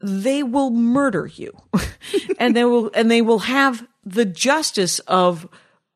they 0.00 0.42
will 0.42 0.70
murder 0.70 1.26
you 1.26 1.56
and 2.38 2.56
they 2.56 2.64
will, 2.64 2.90
and 2.94 3.10
they 3.10 3.22
will 3.22 3.40
have 3.40 3.86
the 4.04 4.24
justice 4.24 4.98
of 5.00 5.48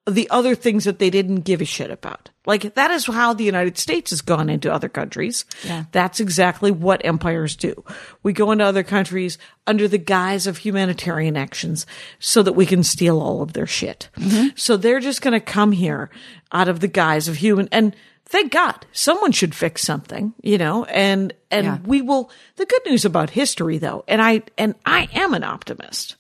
the 0.07 0.29
other 0.31 0.55
things 0.55 0.85
that 0.85 0.99
they 0.99 1.11
didn't 1.11 1.41
give 1.43 1.61
a 1.61 1.67
shit 1.67 1.91
about. 1.91 2.31
Like 2.47 2.75
that 2.75 2.91
is 2.91 3.05
how 3.05 3.35
the 3.35 3.45
United 3.45 3.77
States 3.77 4.11
has 4.11 4.23
gone 4.23 4.49
into 4.49 4.73
other 4.73 4.88
countries. 4.88 5.45
Yeah. 5.64 5.85
That's 5.93 6.19
exactly 6.19 6.71
what 6.71 7.05
empires 7.05 7.57
do. 7.57 7.85
We 8.23 8.33
go 8.33 8.51
into 8.51 8.64
other 8.64 8.83
countries 8.83 9.37
under 9.67 9.87
the 9.87 9.99
guise 9.99 10.47
of 10.47 10.59
humanitarian 10.59 11.37
actions 11.37 11.85
so 12.19 12.43
that 12.43 12.55
we 12.55 12.64
can 12.64 12.83
steal 12.83 13.21
all 13.21 13.43
of 13.43 13.53
their 13.53 13.67
shit. 13.67 14.09
Mm-hmm. 14.17 14.49
So 14.57 14.79
they're 14.79 15.01
just 15.01 15.21
going 15.21 15.38
to 15.38 15.41
come 15.41 15.73
here 15.73 16.09
out 16.51 16.69
of 16.69 16.81
the 16.81 16.88
guise 16.88 17.29
of 17.29 17.37
human 17.37 17.69
and 17.71 17.95
thank 18.29 18.53
God 18.53 18.87
someone 18.93 19.33
should 19.33 19.55
fix 19.55 19.83
something, 19.83 20.35
you 20.43 20.59
know, 20.59 20.85
and, 20.85 21.33
and 21.51 21.64
Yeah. 21.67 21.79
we 21.85 22.03
will, 22.03 22.31
the 22.57 22.67
good 22.67 22.83
news 22.87 23.05
about 23.05 23.31
history 23.31 23.79
though, 23.79 24.05
and 24.07 24.21
I, 24.23 24.43
and 24.57 24.75
I 24.87 25.09
am 25.14 25.35
an 25.35 25.45
optimist. 25.45 26.17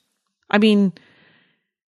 I 0.50 0.58
mean, 0.58 0.92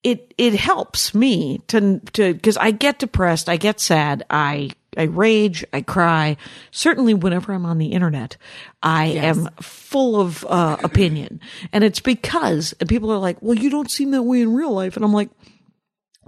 it 0.02 0.32
it 0.38 0.54
helps 0.54 1.14
me 1.14 1.58
to 1.68 2.00
to 2.14 2.32
because 2.32 2.56
I 2.56 2.70
get 2.70 2.98
depressed, 2.98 3.50
I 3.50 3.56
get 3.58 3.80
sad, 3.80 4.24
I 4.30 4.70
I 4.96 5.02
rage, 5.04 5.62
I 5.74 5.82
cry. 5.82 6.38
Certainly, 6.70 7.14
whenever 7.14 7.52
I'm 7.52 7.66
on 7.66 7.76
the 7.76 7.92
internet, 7.92 8.38
I 8.82 9.06
am 9.06 9.50
full 9.60 10.18
of 10.20 10.44
uh, 10.48 10.78
opinion, 10.82 11.40
and 11.72 11.84
it's 11.84 12.00
because 12.00 12.74
and 12.80 12.88
people 12.88 13.12
are 13.12 13.18
like, 13.18 13.36
"Well, 13.42 13.58
you 13.58 13.68
don't 13.68 13.90
seem 13.90 14.10
that 14.12 14.22
way 14.22 14.40
in 14.40 14.54
real 14.54 14.72
life," 14.72 14.96
and 14.96 15.04
I'm 15.04 15.12
like. 15.12 15.28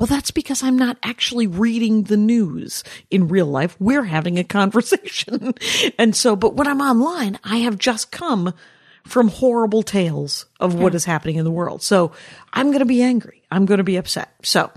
Well, 0.02 0.08
that's 0.08 0.32
because 0.32 0.64
I'm 0.64 0.76
not 0.76 0.96
actually 1.04 1.46
reading 1.46 2.02
the 2.02 2.16
news 2.16 2.82
in 3.08 3.28
real 3.28 3.46
life. 3.46 3.76
We're 3.78 4.02
having 4.02 4.36
a 4.36 4.42
conversation. 4.42 5.54
and 5.98 6.16
so, 6.16 6.34
but 6.34 6.56
when 6.56 6.66
I'm 6.66 6.80
online, 6.80 7.38
I 7.44 7.58
have 7.58 7.78
just 7.78 8.10
come 8.10 8.52
from 9.06 9.28
horrible 9.28 9.84
tales 9.84 10.46
of 10.58 10.74
what 10.74 10.96
is 10.96 11.04
happening 11.04 11.36
in 11.36 11.44
the 11.44 11.52
world. 11.52 11.84
So 11.84 12.10
I'm 12.52 12.70
going 12.70 12.80
to 12.80 12.84
be 12.84 13.00
angry. 13.00 13.44
I'm 13.48 13.64
going 13.64 13.78
to 13.78 13.84
be 13.84 13.94
upset. 13.94 14.34
So, 14.42 14.72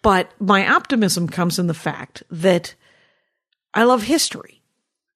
but 0.00 0.32
my 0.40 0.66
optimism 0.66 1.28
comes 1.28 1.58
in 1.58 1.66
the 1.66 1.74
fact 1.74 2.22
that 2.30 2.74
I 3.74 3.84
love 3.84 4.04
history 4.04 4.62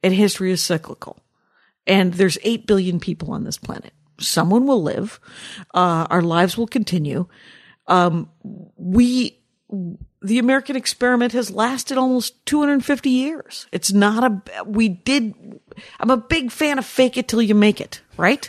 and 0.02 0.12
history 0.12 0.52
is 0.52 0.62
cyclical 0.62 1.22
and 1.86 2.12
there's 2.12 2.36
8 2.42 2.66
billion 2.66 3.00
people 3.00 3.32
on 3.32 3.44
this 3.44 3.56
planet. 3.56 3.94
Someone 4.20 4.66
will 4.66 4.82
live. 4.82 5.18
Uh, 5.72 6.06
our 6.10 6.20
lives 6.20 6.58
will 6.58 6.66
continue. 6.66 7.28
Um, 7.88 8.28
we, 8.76 9.37
the 9.70 10.38
American 10.38 10.76
experiment 10.76 11.32
has 11.32 11.50
lasted 11.50 11.98
almost 11.98 12.44
250 12.46 13.10
years. 13.10 13.66
It's 13.72 13.92
not 13.92 14.24
a, 14.24 14.64
we 14.64 14.88
did, 14.88 15.34
I'm 16.00 16.10
a 16.10 16.16
big 16.16 16.50
fan 16.50 16.78
of 16.78 16.86
fake 16.86 17.16
it 17.16 17.28
till 17.28 17.42
you 17.42 17.54
make 17.54 17.80
it, 17.80 18.00
right? 18.16 18.48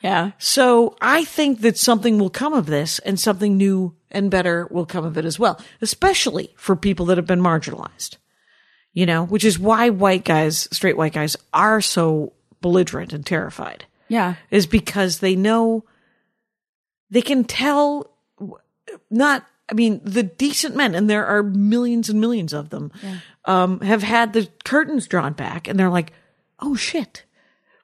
Yeah. 0.00 0.30
So 0.38 0.96
I 1.00 1.24
think 1.24 1.60
that 1.60 1.76
something 1.76 2.18
will 2.18 2.30
come 2.30 2.54
of 2.54 2.66
this 2.66 2.98
and 3.00 3.20
something 3.20 3.56
new 3.56 3.94
and 4.10 4.30
better 4.30 4.66
will 4.70 4.86
come 4.86 5.04
of 5.04 5.18
it 5.18 5.24
as 5.26 5.38
well, 5.38 5.60
especially 5.82 6.54
for 6.56 6.74
people 6.74 7.06
that 7.06 7.18
have 7.18 7.26
been 7.26 7.40
marginalized. 7.42 8.16
You 8.92 9.06
know, 9.06 9.24
which 9.24 9.44
is 9.44 9.58
why 9.58 9.90
white 9.90 10.24
guys, 10.24 10.66
straight 10.72 10.96
white 10.96 11.12
guys 11.12 11.36
are 11.52 11.80
so 11.80 12.32
belligerent 12.60 13.12
and 13.12 13.24
terrified 13.24 13.84
Yeah. 14.08 14.34
is 14.50 14.66
because 14.66 15.20
they 15.20 15.36
know 15.36 15.84
they 17.08 17.22
can 17.22 17.44
tell 17.44 18.10
not 19.10 19.46
I 19.70 19.74
mean 19.74 20.00
the 20.04 20.22
decent 20.24 20.74
men 20.76 20.94
and 20.94 21.08
there 21.08 21.26
are 21.26 21.42
millions 21.42 22.08
and 22.10 22.20
millions 22.20 22.52
of 22.52 22.70
them 22.70 22.90
um 23.44 23.80
have 23.80 24.02
had 24.02 24.32
the 24.32 24.48
curtains 24.64 25.06
drawn 25.06 25.32
back 25.32 25.68
and 25.68 25.78
they're 25.78 25.90
like 25.90 26.12
oh 26.60 26.74
shit. 26.74 27.24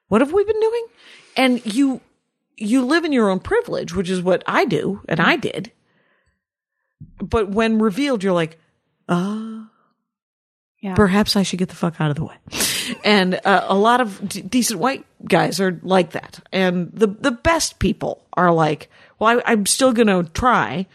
What 0.09 0.21
have 0.21 0.33
we 0.33 0.43
been 0.43 0.59
doing? 0.59 0.85
And 1.35 1.65
you 1.75 2.01
you 2.57 2.83
live 2.85 3.05
in 3.05 3.11
your 3.13 3.29
own 3.29 3.39
privilege 3.39 3.93
which 3.95 4.09
is 4.09 4.21
what 4.21 4.43
I 4.47 4.65
do 4.65 5.01
and 5.07 5.19
I 5.19 5.35
did. 5.37 5.71
But 7.21 7.49
when 7.49 7.79
revealed 7.79 8.23
you're 8.23 8.33
like 8.33 8.57
Yeah. 10.81 10.93
perhaps 10.95 11.35
I 11.35 11.43
should 11.43 11.59
get 11.59 11.69
the 11.69 11.75
fuck 11.75 11.99
out 11.99 12.09
of 12.11 12.15
the 12.15 12.25
way. 12.25 12.35
And 13.03 13.39
uh, 13.43 13.65
a 13.67 13.75
lot 13.77 13.99
of 13.99 14.27
d- 14.29 14.41
decent 14.41 14.79
white 14.79 15.05
guys 15.25 15.59
are 15.59 15.79
like 15.83 16.11
that. 16.11 16.39
And 16.53 16.91
the 16.93 17.07
the 17.07 17.31
best 17.31 17.79
people 17.79 18.25
are 18.33 18.51
like, 18.51 18.89
well, 19.19 19.39
I, 19.45 19.51
I'm 19.51 19.65
still 19.65 19.91
going 19.91 20.07
to 20.07 20.31
try, 20.31 20.85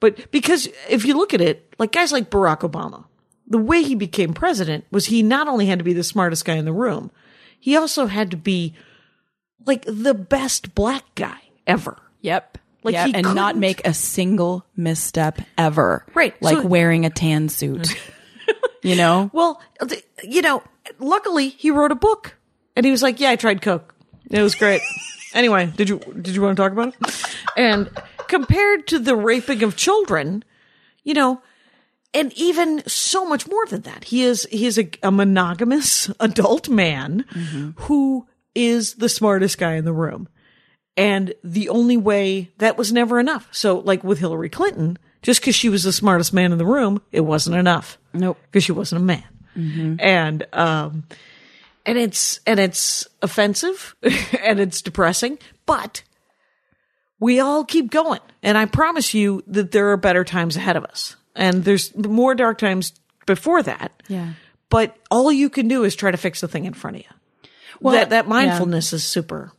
but 0.00 0.30
because 0.30 0.68
if 0.88 1.04
you 1.04 1.16
look 1.16 1.34
at 1.34 1.40
it, 1.40 1.74
like 1.78 1.92
guys 1.92 2.12
like 2.12 2.30
Barack 2.30 2.60
Obama, 2.60 3.04
the 3.46 3.58
way 3.58 3.82
he 3.82 3.94
became 3.94 4.34
president 4.34 4.84
was 4.90 5.06
he 5.06 5.22
not 5.22 5.48
only 5.48 5.66
had 5.66 5.78
to 5.78 5.84
be 5.84 5.92
the 5.92 6.04
smartest 6.04 6.44
guy 6.44 6.54
in 6.56 6.64
the 6.64 6.72
room, 6.72 7.10
he 7.58 7.76
also 7.76 8.06
had 8.06 8.30
to 8.30 8.36
be 8.36 8.74
like 9.66 9.84
the 9.86 10.14
best 10.14 10.74
black 10.74 11.04
guy 11.14 11.38
ever. 11.66 11.98
Yep. 12.20 12.58
Like, 12.84 12.92
Yep, 12.94 13.06
he 13.08 13.14
and 13.14 13.34
not 13.34 13.48
couldn't- 13.50 13.60
make 13.60 13.86
a 13.86 13.92
single 13.92 14.64
misstep 14.76 15.40
ever. 15.58 16.06
Right, 16.14 16.40
Like 16.40 16.58
so- 16.58 16.66
wearing 16.66 17.04
a 17.04 17.10
tan 17.10 17.48
suit. 17.48 17.88
you 18.82 18.94
know? 18.96 19.30
Well, 19.32 19.60
you 20.22 20.42
know, 20.42 20.62
luckily 21.00 21.48
he 21.48 21.70
wrote 21.72 21.90
a 21.90 21.96
book, 21.96 22.36
and 22.76 22.86
he 22.86 22.92
was 22.92 23.02
like, 23.02 23.18
"Yeah, 23.18 23.30
I 23.30 23.36
tried 23.36 23.60
coke. 23.62 23.94
It 24.30 24.40
was 24.40 24.54
great." 24.54 24.80
anyway, 25.34 25.72
did 25.76 25.88
you 25.88 25.98
did 25.98 26.28
you 26.36 26.40
want 26.42 26.56
to 26.56 26.62
talk 26.62 26.72
about 26.72 26.94
it? 27.00 27.24
And 27.56 27.90
compared 28.28 28.86
to 28.88 28.98
the 28.98 29.16
raping 29.16 29.62
of 29.62 29.76
children, 29.76 30.44
you 31.04 31.14
know, 31.14 31.42
and 32.14 32.32
even 32.34 32.82
so 32.86 33.24
much 33.24 33.46
more 33.46 33.66
than 33.66 33.82
that, 33.82 34.04
he 34.04 34.22
is 34.22 34.46
he 34.50 34.66
is 34.66 34.78
a, 34.78 34.90
a 35.02 35.10
monogamous 35.10 36.10
adult 36.20 36.68
man 36.68 37.24
who 37.76 38.26
is 38.54 38.94
the 38.94 39.08
smartest 39.08 39.58
guy 39.58 39.74
in 39.74 39.84
the 39.84 39.92
room. 39.92 40.28
And 40.96 41.32
the 41.44 41.68
only 41.68 41.96
way 41.96 42.50
that 42.58 42.76
was 42.76 42.92
never 42.92 43.20
enough. 43.20 43.46
So, 43.52 43.78
like 43.78 44.02
with 44.02 44.18
Hillary 44.18 44.48
Clinton, 44.48 44.98
just 45.22 45.40
because 45.40 45.54
she 45.54 45.68
was 45.68 45.84
the 45.84 45.92
smartest 45.92 46.32
man 46.32 46.50
in 46.50 46.58
the 46.58 46.66
room, 46.66 47.00
it 47.12 47.20
wasn't 47.20 47.56
enough. 47.56 47.98
Nope. 48.12 48.36
Because 48.46 48.64
she 48.64 48.72
wasn't 48.72 49.02
a 49.02 49.04
man. 49.04 49.24
And, 50.00 50.46
um, 50.52 51.04
and 51.86 51.98
it's, 51.98 52.40
and 52.46 52.58
it's 52.58 53.06
offensive 53.22 53.94
and 54.42 54.58
it's 54.58 54.82
depressing, 54.82 55.38
but 55.66 56.02
we 57.20 57.40
all 57.40 57.64
keep 57.64 57.90
going. 57.90 58.20
And 58.42 58.56
I 58.56 58.66
promise 58.66 59.14
you 59.14 59.42
that 59.48 59.70
there 59.72 59.90
are 59.90 59.96
better 59.96 60.24
times 60.24 60.56
ahead 60.56 60.76
of 60.76 60.84
us. 60.84 61.16
And 61.34 61.64
there's 61.64 61.94
more 61.96 62.34
dark 62.34 62.58
times 62.58 62.92
before 63.26 63.62
that. 63.62 64.02
Yeah. 64.08 64.32
But 64.70 64.96
all 65.10 65.32
you 65.32 65.50
can 65.50 65.68
do 65.68 65.84
is 65.84 65.96
try 65.96 66.10
to 66.10 66.16
fix 66.16 66.40
the 66.40 66.48
thing 66.48 66.64
in 66.64 66.74
front 66.74 66.96
of 66.96 67.02
you. 67.02 67.50
Well, 67.80 67.94
that, 67.94 68.10
that 68.10 68.24
yeah. 68.24 68.28
mindfulness 68.28 68.92
is 68.92 69.04
super. 69.04 69.52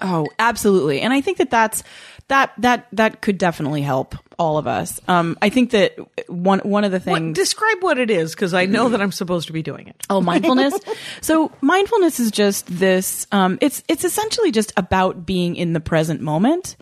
Oh, 0.00 0.28
absolutely. 0.38 1.00
And 1.00 1.12
I 1.12 1.20
think 1.20 1.38
that 1.38 1.50
that's 1.50 1.82
that 2.28 2.52
that 2.58 2.88
that 2.92 3.20
could 3.20 3.38
definitely 3.38 3.82
help 3.82 4.16
all 4.38 4.58
of 4.58 4.66
us. 4.66 5.00
Um, 5.08 5.38
I 5.40 5.48
think 5.48 5.70
that 5.70 5.96
one 6.28 6.58
one 6.60 6.84
of 6.84 6.92
the 6.92 6.98
What, 6.98 7.18
things 7.18 7.36
describe 7.36 7.82
what 7.82 7.98
it 7.98 8.10
is, 8.10 8.34
because 8.34 8.52
I 8.52 8.66
know 8.66 8.88
that 8.88 9.00
I'm 9.00 9.12
supposed 9.12 9.46
to 9.46 9.52
be 9.52 9.62
doing 9.62 9.88
it. 9.88 9.96
Oh, 10.10 10.20
mindfulness. 10.20 10.74
so 11.20 11.52
mindfulness 11.60 12.20
is 12.20 12.30
just 12.30 12.66
this. 12.66 13.26
Um, 13.32 13.58
it's 13.60 13.82
it's 13.88 14.04
essentially 14.04 14.50
just 14.50 14.72
about 14.76 15.24
being 15.24 15.56
in 15.56 15.72
the 15.72 15.80
present 15.80 16.20
moment, 16.20 16.76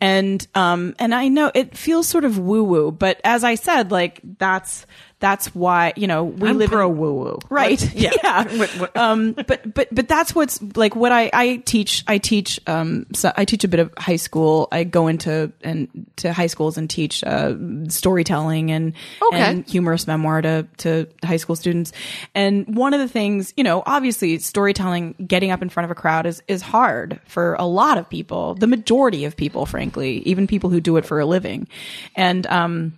and 0.00 0.46
um, 0.54 0.94
and 0.98 1.14
I 1.14 1.28
know 1.28 1.50
it 1.54 1.76
feels 1.76 2.06
sort 2.06 2.24
of 2.24 2.38
woo 2.38 2.62
woo, 2.62 2.90
but 2.92 3.20
as 3.24 3.42
I 3.42 3.54
said, 3.54 3.90
like 3.90 4.20
that's 4.38 4.86
that's 5.20 5.54
why 5.54 5.92
you 5.96 6.06
know 6.06 6.24
we 6.24 6.48
I'm 6.48 6.58
live 6.58 6.70
pro 6.70 6.88
woo 6.88 7.12
woo. 7.14 7.38
right 7.50 7.80
Yeah. 7.94 8.10
yeah, 8.22 8.44
What- 8.58 8.70
what- 8.80 8.96
um 8.96 9.32
but 9.32 9.72
but 9.74 9.88
but 9.92 10.08
that's 10.08 10.34
what's 10.34 10.60
like 10.76 10.96
what 10.96 11.12
i 11.12 11.30
i 11.32 11.56
teach 11.64 12.02
i 12.08 12.18
teach 12.18 12.58
um 12.66 13.06
so 13.14 13.30
i 13.36 13.44
teach 13.44 13.62
a 13.64 13.68
bit 13.68 13.80
of 13.80 13.92
high 13.98 14.16
school. 14.16 14.68
I 14.72 14.84
go 14.84 15.06
into 15.08 15.52
and 15.62 15.88
to 16.16 16.32
high 16.32 16.46
schools 16.48 16.76
and 16.78 16.88
teach 16.90 17.22
uh 17.24 17.54
storytelling 17.88 18.70
and 18.70 18.94
Okay. 19.22 19.40
and 19.40 19.68
humorous 19.68 20.06
memoir 20.06 20.42
to 20.42 20.66
to 20.78 21.06
high 21.24 21.36
school 21.36 21.56
students. 21.56 21.92
And 22.34 22.74
one 22.76 22.94
of 22.94 23.00
the 23.00 23.08
things 23.08 23.52
you 23.56 23.64
know 23.64 23.82
obviously 23.86 24.38
storytelling 24.38 25.14
getting 25.26 25.50
up 25.50 25.60
in 25.62 25.68
front 25.68 25.84
of 25.84 25.90
a 25.90 25.94
crowd 25.94 26.26
is 26.26 26.42
is 26.48 26.62
hard 26.62 27.20
for 27.26 27.54
a 27.54 27.66
lot 27.66 27.98
of 27.98 28.08
people 28.08 28.54
the 28.54 28.66
majority 28.66 29.24
of 29.24 29.36
people 29.36 29.66
frankly 29.66 30.18
even 30.24 30.46
people 30.46 30.70
who 30.70 30.80
do 30.80 30.96
it 30.96 31.04
for 31.04 31.20
a 31.20 31.26
living. 31.26 31.68
And 32.16 32.46
um 32.46 32.92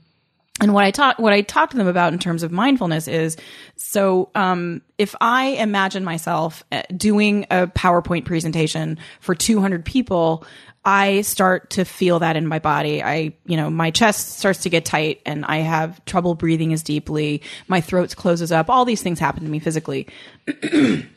and 0.61 0.75
what 0.75 0.85
I 0.85 0.91
talk 0.91 1.19
what 1.19 1.33
I 1.33 1.41
talk 1.41 1.71
to 1.71 1.77
them 1.77 1.87
about 1.87 2.13
in 2.13 2.19
terms 2.19 2.43
of 2.43 2.53
mindfulness 2.53 3.09
is 3.09 3.37
so 3.77 4.31
um, 4.35 4.83
if 4.99 5.15
I 5.21 5.47
imagine 5.47 6.05
myself 6.05 6.63
uh, 6.71 6.83
doing 6.95 7.47
a 7.51 7.67
PowerPoint 7.67 8.27
presentation 8.27 8.99
for 9.21 9.35
200 9.35 9.85
people, 9.85 10.45
I 10.85 11.23
start 11.23 11.71
to 11.71 11.85
feel 11.85 12.19
that 12.19 12.37
in 12.37 12.47
my 12.47 12.59
body. 12.59 13.03
I 13.03 13.35
you 13.47 13.57
know 13.57 13.71
my 13.71 13.91
chest 13.91 14.39
starts 14.39 14.61
to 14.61 14.69
get 14.69 14.85
tight 14.85 15.23
and 15.25 15.45
I 15.47 15.59
have 15.59 16.05
trouble 16.05 16.35
breathing 16.35 16.73
as 16.75 16.83
deeply. 16.83 17.43
My 17.67 17.81
throat 17.81 18.15
closes 18.15 18.53
up. 18.53 18.69
All 18.69 18.85
these 18.85 19.03
things 19.03 19.19
happen 19.19 19.45
to 19.45 19.51
me 19.51 19.59
physically. 19.59 20.07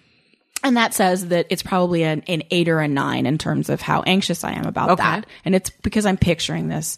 And 0.65 0.75
that 0.77 0.93
says 0.95 1.27
that 1.27 1.45
it's 1.49 1.61
probably 1.63 2.03
an, 2.03 2.23
an 2.27 2.41
eight 2.51 2.67
or 2.67 2.79
a 2.79 2.87
nine 2.87 3.25
in 3.27 3.37
terms 3.37 3.69
of 3.69 3.79
how 3.81 4.01
anxious 4.01 4.43
I 4.43 4.51
am 4.53 4.65
about 4.65 4.89
Okay. 4.89 5.03
that. 5.03 5.25
And 5.45 5.53
it's 5.55 5.69
because 5.69 6.05
I'm 6.05 6.17
picturing 6.17 6.67
this, 6.67 6.97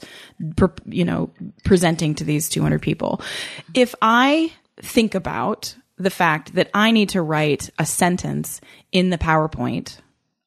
you 0.85 1.03
know, 1.05 1.29
presenting 1.65 2.15
to 2.15 2.23
these 2.23 2.47
200 2.49 2.81
people. 2.81 3.21
If 3.73 3.93
I 4.01 4.53
think 4.81 5.15
about 5.15 5.75
the 5.97 6.09
fact 6.09 6.55
that 6.55 6.69
I 6.73 6.91
need 6.91 7.09
to 7.09 7.21
write 7.21 7.69
a 7.77 7.85
sentence 7.85 8.61
in 8.91 9.09
the 9.09 9.17
PowerPoint 9.17 9.97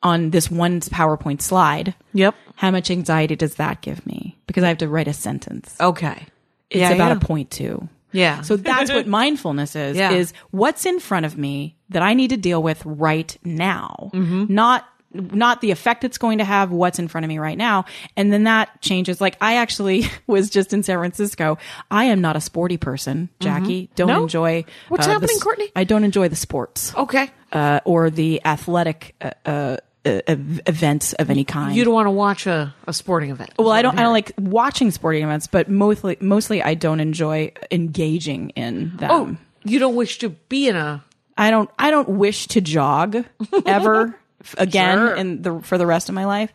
on 0.02 0.30
this 0.30 0.50
one 0.50 0.80
PowerPoint 0.80 1.42
slide, 1.42 1.94
Yep. 2.14 2.34
how 2.56 2.70
much 2.70 2.90
anxiety 2.90 3.36
does 3.36 3.56
that 3.56 3.82
give 3.82 4.06
me? 4.06 4.38
Because 4.46 4.64
I 4.64 4.68
have 4.68 4.78
to 4.78 4.88
write 4.88 5.08
a 5.08 5.12
sentence. 5.12 5.76
Okay. 5.78 6.26
It's 6.70 6.80
Yeah, 6.80 6.90
about 6.92 7.10
yeah. 7.10 7.16
a 7.16 7.20
point 7.20 7.50
two. 7.50 7.86
Yeah. 8.12 8.42
So 8.42 8.56
that's 8.56 8.90
what 8.90 9.06
mindfulness 9.20 9.76
is, 9.76 9.96
Yeah. 9.96 10.12
is 10.12 10.32
what's 10.50 10.86
in 10.86 11.00
front 11.00 11.26
of 11.26 11.36
me 11.38 11.76
that 11.90 12.02
I 12.02 12.14
need 12.14 12.30
to 12.30 12.36
deal 12.36 12.62
with 12.62 12.82
right 12.84 13.36
now. 13.44 14.10
Mm-hmm. 14.14 14.52
Not 14.52 14.86
not 15.12 15.60
the 15.60 15.72
effect 15.72 16.04
it's 16.04 16.18
going 16.18 16.38
to 16.38 16.44
have 16.44 16.70
what's 16.70 17.00
in 17.00 17.08
front 17.08 17.24
of 17.24 17.28
me 17.28 17.38
right 17.40 17.58
now 17.58 17.84
and 18.16 18.32
then 18.32 18.44
that 18.44 18.80
changes 18.80 19.20
like 19.20 19.36
i 19.40 19.56
actually 19.56 20.04
was 20.28 20.48
just 20.48 20.72
in 20.72 20.84
san 20.84 20.98
francisco 20.98 21.58
i 21.90 22.04
am 22.04 22.20
not 22.20 22.36
a 22.36 22.40
sporty 22.40 22.76
person 22.76 23.28
jackie 23.40 23.90
don't 23.96 24.06
Mm-hmm. 24.06 24.16
No? 24.18 24.22
enjoy 24.22 24.64
What's 24.88 25.08
uh, 25.08 25.10
happening, 25.10 25.34
s- 25.34 25.42
Courtney? 25.42 25.72
i 25.74 25.82
don't 25.82 26.04
enjoy 26.04 26.28
the 26.28 26.36
sports 26.36 26.94
Okay. 26.94 27.28
uh, 27.50 27.80
or 27.84 28.08
the 28.10 28.40
athletic 28.44 29.16
uh, 29.44 29.78
uh, 30.06 30.20
events 30.26 31.12
of 31.14 31.28
any 31.30 31.44
kind 31.44 31.74
You 31.76 31.84
don't 31.84 31.92
want 31.94 32.06
to 32.06 32.10
watch 32.10 32.46
a, 32.46 32.74
a 32.86 32.92
sporting 32.92 33.30
event. 33.30 33.50
well, 33.58 33.70
I 33.70 33.82
don't. 33.82 33.98
I 33.98 34.02
don't 34.02 34.12
like 34.12 34.32
watching 34.38 34.90
sporting 34.90 35.22
events, 35.22 35.46
but 35.46 35.68
mostly, 35.68 36.16
mostly, 36.20 36.62
I 36.62 36.74
don't 36.74 37.00
enjoy 37.00 37.52
engaging 37.70 38.50
in 38.50 38.96
them. 38.96 39.10
Oh, 39.10 39.36
you 39.64 39.78
don't 39.78 39.94
wish 39.96 40.18
to 40.20 40.30
be 40.30 40.68
in 40.68 40.76
a. 40.76 41.04
I 41.36 41.50
don't. 41.50 41.68
I 41.78 41.90
don't 41.90 42.08
wish 42.08 42.46
to 42.48 42.60
jog 42.60 43.24
ever 43.66 44.14
again 44.58 44.98
Sure. 44.98 45.14
in 45.14 45.42
the 45.42 45.60
for 45.60 45.76
the 45.78 45.86
rest 45.86 46.08
of 46.08 46.14
my 46.14 46.24
life. 46.24 46.52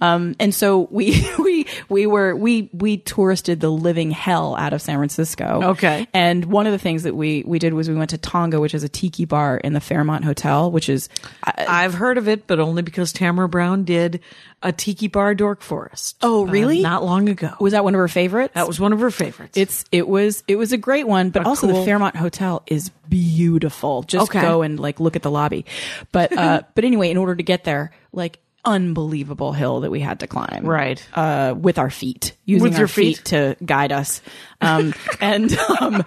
Um, 0.00 0.34
and 0.40 0.54
so 0.54 0.88
we 0.90 1.26
we 1.38 1.66
we 1.88 2.06
were 2.06 2.34
we 2.34 2.68
we 2.72 2.96
touristed 2.98 3.60
the 3.60 3.70
living 3.70 4.10
hell 4.10 4.56
out 4.56 4.72
of 4.72 4.82
San 4.82 4.96
Francisco. 4.96 5.60
Okay. 5.70 6.06
And 6.12 6.44
one 6.46 6.66
of 6.66 6.72
the 6.72 6.78
things 6.78 7.04
that 7.04 7.14
we 7.14 7.44
we 7.46 7.58
did 7.58 7.74
was 7.74 7.88
we 7.88 7.94
went 7.94 8.10
to 8.10 8.18
Tonga, 8.18 8.60
which 8.60 8.74
is 8.74 8.82
a 8.84 8.88
tiki 8.88 9.24
bar 9.24 9.56
in 9.58 9.72
the 9.72 9.80
Fairmont 9.80 10.24
Hotel, 10.24 10.70
which 10.70 10.88
is 10.88 11.08
I've 11.44 11.94
heard 11.94 12.18
of 12.18 12.28
it, 12.28 12.46
but 12.46 12.58
only 12.60 12.82
because 12.82 13.12
Tamara 13.12 13.48
Brown 13.48 13.84
did 13.84 14.20
a 14.62 14.72
tiki 14.72 15.06
bar 15.08 15.34
dork 15.34 15.62
forest. 15.62 16.16
Oh, 16.22 16.44
really? 16.46 16.82
not 16.82 17.04
long 17.04 17.28
ago. 17.28 17.54
was 17.60 17.72
that 17.72 17.84
one 17.84 17.94
of 17.94 17.98
her 17.98 18.08
favorites? 18.08 18.54
that 18.54 18.66
was 18.66 18.80
one 18.80 18.92
of 18.92 19.00
her 19.00 19.10
favorites. 19.10 19.56
It's 19.56 19.84
it 19.92 20.08
was 20.08 20.42
it 20.48 20.56
was 20.56 20.72
a 20.72 20.76
great 20.78 21.06
one, 21.06 21.30
but 21.30 21.46
also 21.46 21.66
the 21.66 21.74
cool- 21.74 21.84
Fairmont 21.84 22.16
Hotel 22.16 22.62
is 22.66 22.90
beautiful. 23.08 24.02
Just 24.02 24.30
Okay. 24.30 24.40
go 24.40 24.62
and 24.62 24.78
like 24.80 24.98
look 25.00 25.14
at 25.16 25.22
the 25.22 25.30
lobby. 25.30 25.64
But 26.12 26.36
uh 26.36 26.62
but 26.74 26.84
anyway, 26.84 27.10
in 27.10 27.16
order 27.16 27.34
to 27.36 27.42
get 27.42 27.64
there, 27.64 27.92
like 28.12 28.40
unbelievable 28.72 29.52
hill 29.52 29.80
that 29.80 29.90
we 29.90 30.00
had 30.00 30.20
to 30.20 30.26
climb. 30.26 30.64
Right. 30.64 31.04
Uh 31.14 31.54
with 31.56 31.78
our 31.78 31.90
feet. 31.90 32.36
Using 32.44 32.62
With 32.62 32.74
our 32.74 32.80
your 32.80 32.88
feet? 32.88 33.22
to 33.26 33.56
guide 33.64 33.92
us. 33.92 34.20
Um 34.60 34.94
and 35.20 35.56
um 35.80 36.04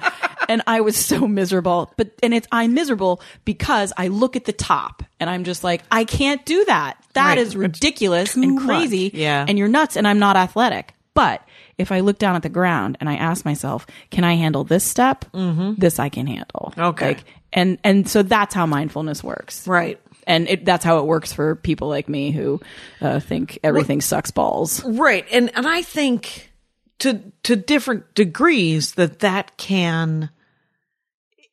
and 0.48 0.62
I 0.68 0.82
was 0.82 0.96
so 0.96 1.28
miserable. 1.28 1.92
But 1.98 2.12
and 2.24 2.34
it's 2.34 2.48
I'm 2.52 2.74
miserable 2.74 3.22
because 3.46 3.92
I 3.98 4.08
look 4.10 4.36
at 4.36 4.46
the 4.46 4.54
top 4.54 5.04
and 5.20 5.30
I'm 5.30 5.44
just 5.44 5.64
like, 5.64 5.82
I 5.92 6.04
can't 6.06 6.46
do 6.46 6.64
that. 6.66 6.98
That 7.14 7.38
is 7.38 7.56
Right. 7.56 7.70
It's 7.70 7.78
ridiculous 7.82 8.36
and 8.36 8.56
much. 8.56 8.66
crazy. 8.66 9.12
Yeah. 9.14 9.46
And 9.48 9.58
you're 9.58 9.68
nuts 9.68 9.96
and 9.98 10.08
I'm 10.08 10.20
not 10.20 10.36
athletic. 10.38 10.94
But 11.14 11.42
if 11.78 11.92
I 11.92 12.00
look 12.02 12.20
down 12.20 12.36
at 12.36 12.44
the 12.44 12.50
ground 12.50 12.98
and 13.00 13.10
I 13.10 13.16
ask 13.16 13.44
myself, 13.44 13.86
can 14.12 14.24
I 14.24 14.36
handle 14.36 14.64
this 14.64 14.84
step? 14.84 15.26
Mm-hmm. 15.34 15.74
This 15.78 16.00
I 16.00 16.10
can 16.10 16.26
handle. 16.28 16.74
Okay. 16.78 17.08
Like, 17.08 17.24
and, 17.54 17.78
and 17.84 18.08
so 18.08 18.24
that's 18.24 18.54
how 18.56 18.66
mindfulness 18.66 19.22
works. 19.24 19.68
right. 19.68 20.00
And 20.28 20.48
it, 20.48 20.66
that's 20.66 20.84
how 20.84 21.00
it 21.00 21.06
works 21.06 21.34
for 21.34 21.56
people 21.56 21.88
like 21.88 22.08
me 22.08 22.32
who 22.32 22.62
uh, 23.02 23.20
think 23.20 23.60
everything 23.64 24.02
sucks 24.02 24.32
balls. 24.32 24.84
Right. 24.84 25.26
And 25.32 25.52
and 25.56 25.68
I 25.68 25.82
think 25.82 26.52
to 27.00 27.22
to 27.44 27.56
different 27.56 28.14
degrees 28.14 28.94
that 28.94 29.20
that 29.20 29.58
can 29.58 30.30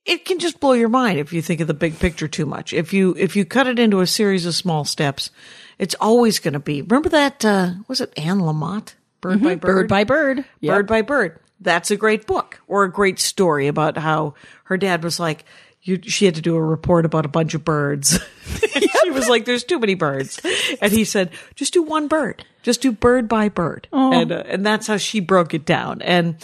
it 0.05 0.25
can 0.25 0.39
just 0.39 0.61
blow 0.61 0.73
your 0.73 0.89
mind 0.89 1.19
if 1.19 1.33
you 1.33 1.43
think 1.43 1.61
of 1.61 1.67
the 1.67 1.75
big 1.75 1.99
picture 1.99 2.29
too 2.29 2.47
much. 2.47 2.73
If 2.73 2.93
you 2.93 3.15
if 3.19 3.37
you 3.37 3.45
cut 3.45 3.67
it 3.67 3.79
into 3.79 4.01
a 4.01 4.07
series 4.07 4.47
of 4.47 4.55
small 4.55 4.85
steps, 4.85 5.31
it's 5.79 5.95
always 6.01 6.39
going 6.39 6.55
to 6.55 6.61
be. 6.61 6.83
Remember 6.83 7.09
that 7.11 7.45
uh 7.45 7.73
was 7.89 8.01
it 8.01 8.13
Anne 8.17 8.41
Lamott? 8.41 8.95
Bird 9.21 9.43
by 9.43 9.55
bird. 9.57 9.61
Bird 9.61 9.89
by 9.89 10.05
bird. 10.05 10.45
Bird 10.63 10.87
by 10.87 11.03
Bird. 11.03 11.41
That's 11.61 11.91
a 11.91 11.97
great 11.97 12.27
book 12.27 12.61
or 12.69 12.85
a 12.85 12.93
great 12.93 13.19
story 13.19 13.67
about 13.67 13.97
how 13.97 14.35
her 14.65 14.77
dad 14.77 15.03
was 15.03 15.19
like, 15.19 15.45
you, 15.83 16.01
she 16.03 16.25
had 16.25 16.35
to 16.35 16.43
do 16.43 16.57
a 16.57 16.62
report 16.62 17.05
about 17.05 17.25
a 17.25 17.29
bunch 17.29 17.55
of 17.55 17.64
birds. 17.64 18.19
she 19.03 19.11
was 19.11 19.29
like, 19.29 19.45
"There's 19.45 19.64
too 19.64 19.79
many 19.79 19.95
birds," 19.95 20.41
and 20.81 20.93
he 20.93 21.05
said, 21.05 21.31
"Just 21.55 21.73
do 21.73 21.83
one 21.83 22.09
bird. 22.09 22.45
Just 22.62 22.83
do 22.83 22.93
bird 22.93 23.29
by 23.29 23.49
bird." 23.49 23.88
And 23.93 24.33
uh, 24.33 24.43
and 24.47 24.67
that's 24.67 24.87
how 24.87 24.97
she 24.97 25.21
broke 25.21 25.55
it 25.55 25.64
down. 25.64 26.03
And 26.03 26.37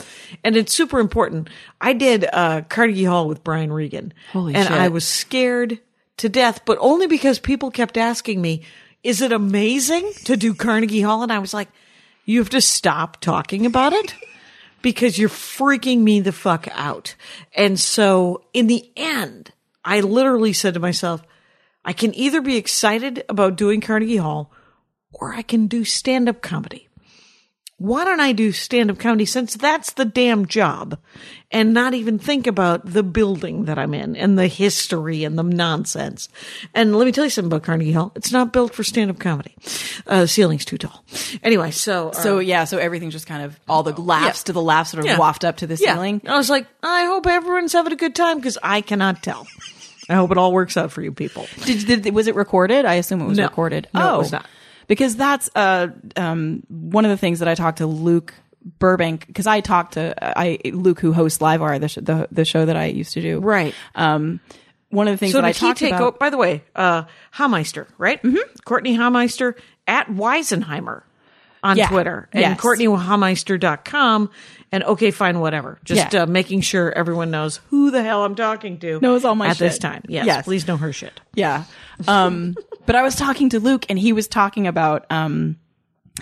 and 0.43 0.57
it's 0.57 0.73
super 0.73 0.99
important. 0.99 1.51
I 1.81 1.93
did 1.93 2.27
uh, 2.33 2.63
Carnegie 2.69 3.05
Hall 3.05 3.29
with 3.29 3.45
Brian 3.45 3.73
Regan, 3.73 4.13
Holy 4.33 4.55
and 4.55 4.69
shit. 4.69 4.77
I 4.77 4.89
was 4.89 5.07
scared 5.07 5.79
to 6.19 6.29
death, 6.29 6.65
but 6.65 6.79
only 6.81 7.07
because 7.07 7.39
people 7.39 7.71
kept 7.71 7.97
asking 7.97 8.41
me, 8.41 8.63
"Is 9.03 9.21
it 9.21 9.33
amazing 9.33 10.11
to 10.25 10.37
do 10.37 10.55
Carnegie 10.55 11.03
Hall?" 11.03 11.23
And 11.23 11.33
I 11.33 11.41
was 11.41 11.53
like, 11.53 11.69
"You 12.25 12.39
have 12.39 12.51
to 12.51 12.61
stop 12.61 13.21
talking 13.21 13.67
about 13.67 13.93
it." 13.93 14.15
because 14.85 15.19
you're 15.19 15.31
freaking 15.31 16.01
me 16.01 16.21
the 16.21 16.31
fuck 16.31 16.69
out. 16.73 17.15
And 17.57 17.81
so 17.81 18.45
in 18.53 18.67
the 18.67 18.93
end, 18.99 19.51
I 19.83 20.01
literally 20.01 20.53
said 20.53 20.75
to 20.75 20.81
myself, 20.81 21.23
I 21.87 21.95
can 21.95 22.15
either 22.15 22.43
be 22.43 22.59
excited 22.59 23.25
about 23.31 23.57
doing 23.57 23.81
Carnegie 23.81 24.19
Hall 24.19 24.53
or 25.11 25.33
I 25.33 25.41
can 25.41 25.69
do 25.69 25.85
stand 25.85 26.29
up 26.29 26.43
comedy. 26.43 26.84
Why 27.79 28.05
don't 28.05 28.21
I 28.21 28.33
do 28.33 28.53
stand 28.53 28.91
up 28.91 28.99
comedy 28.99 29.25
since 29.27 29.57
that's 29.57 29.93
the 29.95 30.05
damn 30.05 30.47
job 30.47 30.97
and 31.51 31.75
not 31.75 31.93
even 31.93 32.21
think 32.21 32.47
about 32.47 32.87
the 32.87 33.03
building 33.03 33.65
that 33.65 33.79
I'm 33.79 33.95
in 33.95 34.15
and 34.15 34.39
the 34.39 34.47
history 34.47 35.25
and 35.25 35.37
the 35.37 35.43
nonsense? 35.43 36.29
And 36.73 36.95
let 36.97 37.05
me 37.05 37.11
tell 37.13 37.25
you 37.25 37.31
something 37.31 37.51
about 37.53 37.65
Carnegie 37.65 37.91
Hall. 37.93 38.13
It's 38.15 38.31
not 38.31 38.53
built 38.53 38.75
for 38.75 38.85
stand 38.85 39.11
up 39.11 39.19
comedy. 39.19 39.57
Uh, 40.07 40.21
the 40.21 40.29
ceiling's 40.29 40.65
too 40.65 40.79
tall. 40.79 41.05
Anyway, 41.43 41.73
so, 41.73 42.11
uh, 42.11 42.13
So 42.13 42.39
yeah, 42.39 42.63
so 42.65 42.79
everything's 42.79 43.13
just 43.13 43.27
kind 43.27 43.43
of 43.43 43.59
all 43.69 43.83
the 43.83 44.01
laughs 44.01 44.43
Yeah. 44.43 44.45
to 44.47 44.53
the 44.53 44.63
laughs 44.63 44.93
sort 44.93 45.01
of 45.01 45.07
Yeah. 45.07 45.19
waft 45.19 45.45
up 45.45 45.57
to 45.59 45.67
the 45.67 45.75
Yeah. 45.77 45.95
ceiling. 45.95 46.21
I 46.29 46.37
was 46.37 46.49
like, 46.49 46.67
I 46.83 47.07
hope 47.07 47.27
everyone's 47.27 47.73
having 47.73 47.93
a 47.93 47.97
good 47.97 48.15
time 48.15 48.37
because 48.37 48.57
I 48.63 48.83
cannot 48.83 49.21
tell. 49.23 49.49
I 50.09 50.15
hope 50.15 50.31
it 50.31 50.39
all 50.39 50.53
works 50.53 50.77
out 50.77 50.93
for 50.93 51.03
you 51.03 51.11
people. 51.13 51.47
Did, 51.65 52.03
did 52.03 52.15
was 52.15 52.29
it 52.29 52.37
recorded? 52.37 52.85
I 52.85 52.95
assume 52.95 53.21
it 53.21 53.27
was 53.27 53.39
No. 53.39 53.45
recorded. 53.45 53.89
No, 53.95 54.01
it 54.01 54.13
oh, 54.15 54.19
was 54.19 54.33
not. 54.33 54.47
Because 54.87 55.17
that's 55.17 55.51
uh 55.55 55.89
um 56.17 56.63
one 56.69 57.05
of 57.05 57.11
the 57.11 57.17
things 57.17 57.39
that 57.41 57.49
I 57.49 57.55
talked 57.55 57.79
to 57.79 57.87
Luke 57.87 58.35
Burbank 58.79 59.27
because 59.27 59.47
I 59.47 59.61
talked 59.61 59.95
to 59.95 60.15
I 60.39 60.59
Luke 60.73 61.01
who 61.01 61.13
hosts 61.13 61.39
Livewire 61.39 61.81
the, 61.81 61.89
sh- 61.89 61.99
the 62.01 62.29
the 62.33 62.45
show 62.45 62.65
that 62.65 62.77
I 62.77 62.87
used 62.87 63.13
to 63.15 63.21
do 63.21 63.39
Right. 63.41 63.75
Um, 63.95 64.41
one 64.91 65.09
of 65.09 65.13
the 65.15 65.19
things 65.19 65.33
So 65.33 65.39
that 65.41 65.47
I 65.47 65.53
talked 65.53 65.79
take 65.81 65.91
about. 65.93 66.03
over? 66.03 66.17
By 66.19 66.31
the 66.31 66.37
way, 66.37 66.63
uh, 66.77 67.03
Hameister, 67.35 67.89
right? 67.99 68.23
Mm-hmm. 68.23 68.37
Courtney 68.65 68.97
Hameister 68.97 69.55
at 69.89 70.07
Weisenheimer 70.07 71.03
on 71.65 71.77
Yeah. 71.77 71.89
Twitter 71.89 72.29
and 72.33 72.41
Yes. 72.43 72.61
CourtneyHameister.com 72.61 74.31
and 74.73 74.85
okay, 74.85 75.11
fine, 75.11 75.41
whatever. 75.41 75.79
Just 75.85 76.13
Yeah. 76.13 76.23
uh, 76.23 76.27
making 76.27 76.61
sure 76.61 76.93
everyone 76.93 77.31
knows 77.31 77.61
who 77.71 77.91
the 77.91 78.03
hell 78.03 78.25
I'm 78.25 78.35
talking 78.35 78.79
to. 78.81 79.01
Knows 79.01 79.25
all 79.25 79.35
my 79.35 79.49
at 79.49 79.59
this 79.59 79.79
time. 79.79 80.03
Yes, 80.09 80.27
Yes. 80.27 80.45
please 80.45 80.67
know 80.67 80.77
her 80.77 80.93
shit. 80.93 81.21
Yeah. 81.35 81.65
Um, 82.09 82.55
but 82.87 82.97
I 82.97 83.03
was 83.03 83.17
talking 83.17 83.49
to 83.51 83.61
Luke 83.61 83.87
and 83.89 83.99
he 83.99 84.13
was 84.13 84.29
talking 84.29 84.67
about, 84.67 85.07
um, 85.11 85.57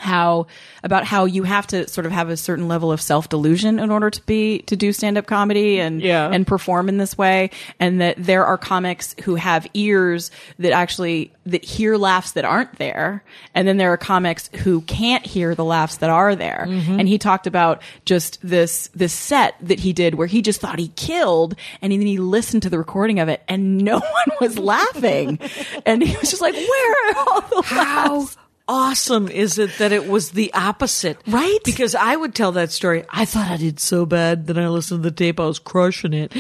how 0.01 0.47
about 0.83 1.05
how 1.05 1.27
you 1.27 1.43
have 1.43 1.67
to 1.67 1.87
sort 1.87 2.07
of 2.07 2.13
have 2.13 2.31
a 2.31 2.37
certain 2.37 2.67
level 2.67 2.91
of 2.91 3.01
self 3.01 3.29
delusion 3.29 3.79
in 3.79 3.91
order 3.91 4.09
to 4.09 4.25
be 4.25 4.61
to 4.63 4.75
do 4.75 4.91
stand 4.93 5.19
up 5.19 5.27
comedy 5.27 5.79
and 5.81 6.01
Yeah. 6.01 6.31
and 6.33 6.47
perform 6.47 6.89
in 6.89 6.97
this 6.97 7.17
way. 7.19 7.51
And 7.79 8.01
that 8.01 8.17
there 8.19 8.47
are 8.47 8.57
comics 8.57 9.15
who 9.25 9.35
have 9.35 9.67
ears 9.75 10.31
that 10.59 10.73
actually 10.73 11.31
that 11.45 11.63
hear 11.65 11.97
laughs 11.99 12.33
that 12.33 12.45
aren't 12.47 12.79
there. 12.79 13.23
And 13.55 13.69
then 13.69 13.77
there 13.77 13.93
are 13.93 13.97
comics 13.99 14.49
who 14.63 14.81
can't 14.83 15.27
hear 15.27 15.55
the 15.55 15.65
laughs 15.65 15.99
that 15.99 16.09
are 16.09 16.35
there. 16.35 16.65
Mm-hmm. 16.69 16.99
And 17.01 17.07
he 17.09 17.19
talked 17.19 17.47
about 17.47 17.83
just 18.07 18.39
this 18.43 18.89
this 18.95 19.13
set 19.13 19.57
that 19.61 19.81
he 19.81 19.93
did 19.93 20.15
where 20.15 20.27
he 20.27 20.41
just 20.41 20.61
thought 20.61 20.79
he 20.79 20.89
killed 20.89 21.55
and 21.83 21.93
then 21.93 22.01
he 22.01 22.17
listened 22.17 22.63
to 22.63 22.71
the 22.71 22.79
recording 22.79 23.21
of 23.21 23.29
it 23.29 23.43
and 23.47 23.79
no 23.79 23.99
one 23.99 24.37
was 24.41 24.59
laughing. 24.59 25.39
And 25.85 26.03
he 26.03 26.17
was 26.17 26.31
just 26.31 26.41
like 26.41 26.55
where 26.55 27.11
are 27.11 27.15
all 27.19 27.41
the 27.43 27.63
How 27.67 28.17
laughs 28.21 28.37
awesome 28.69 29.29
is 29.29 29.59
it 29.59 29.79
that 29.79 29.93
it 29.93 30.09
was 30.09 30.31
the 30.31 30.53
opposite? 30.55 31.19
Right? 31.27 31.59
Because 31.65 31.95
I 31.95 32.17
would 32.17 32.35
tell 32.35 32.53
that 32.53 32.71
story. 32.71 33.05
I 33.11 33.25
thought 33.25 33.51
I 33.51 33.57
did 33.57 33.81
so 33.81 34.07
bad. 34.07 34.47
Then 34.47 34.59
I 34.59 34.69
listened 34.69 35.03
to 35.03 35.11
the 35.11 35.15
tape. 35.15 35.41
I 35.41 35.47
was 35.47 35.59
crushing 35.59 36.13
it. 36.13 36.33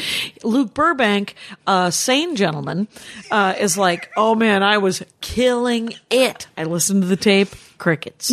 Luke 0.43 0.75
Burbank, 0.75 1.35
a 1.67 1.93
sane 1.93 2.37
gentleman, 2.37 2.89
uh, 3.31 3.55
is 3.59 3.77
like, 3.77 4.11
oh 4.17 4.35
man, 4.35 4.63
I 4.63 4.79
was 4.79 5.03
killing 5.21 5.95
it. 6.11 6.47
I 6.57 6.65
listened 6.65 7.03
to 7.03 7.09
the 7.09 7.17
tape. 7.17 7.51
Crickets. 7.83 8.31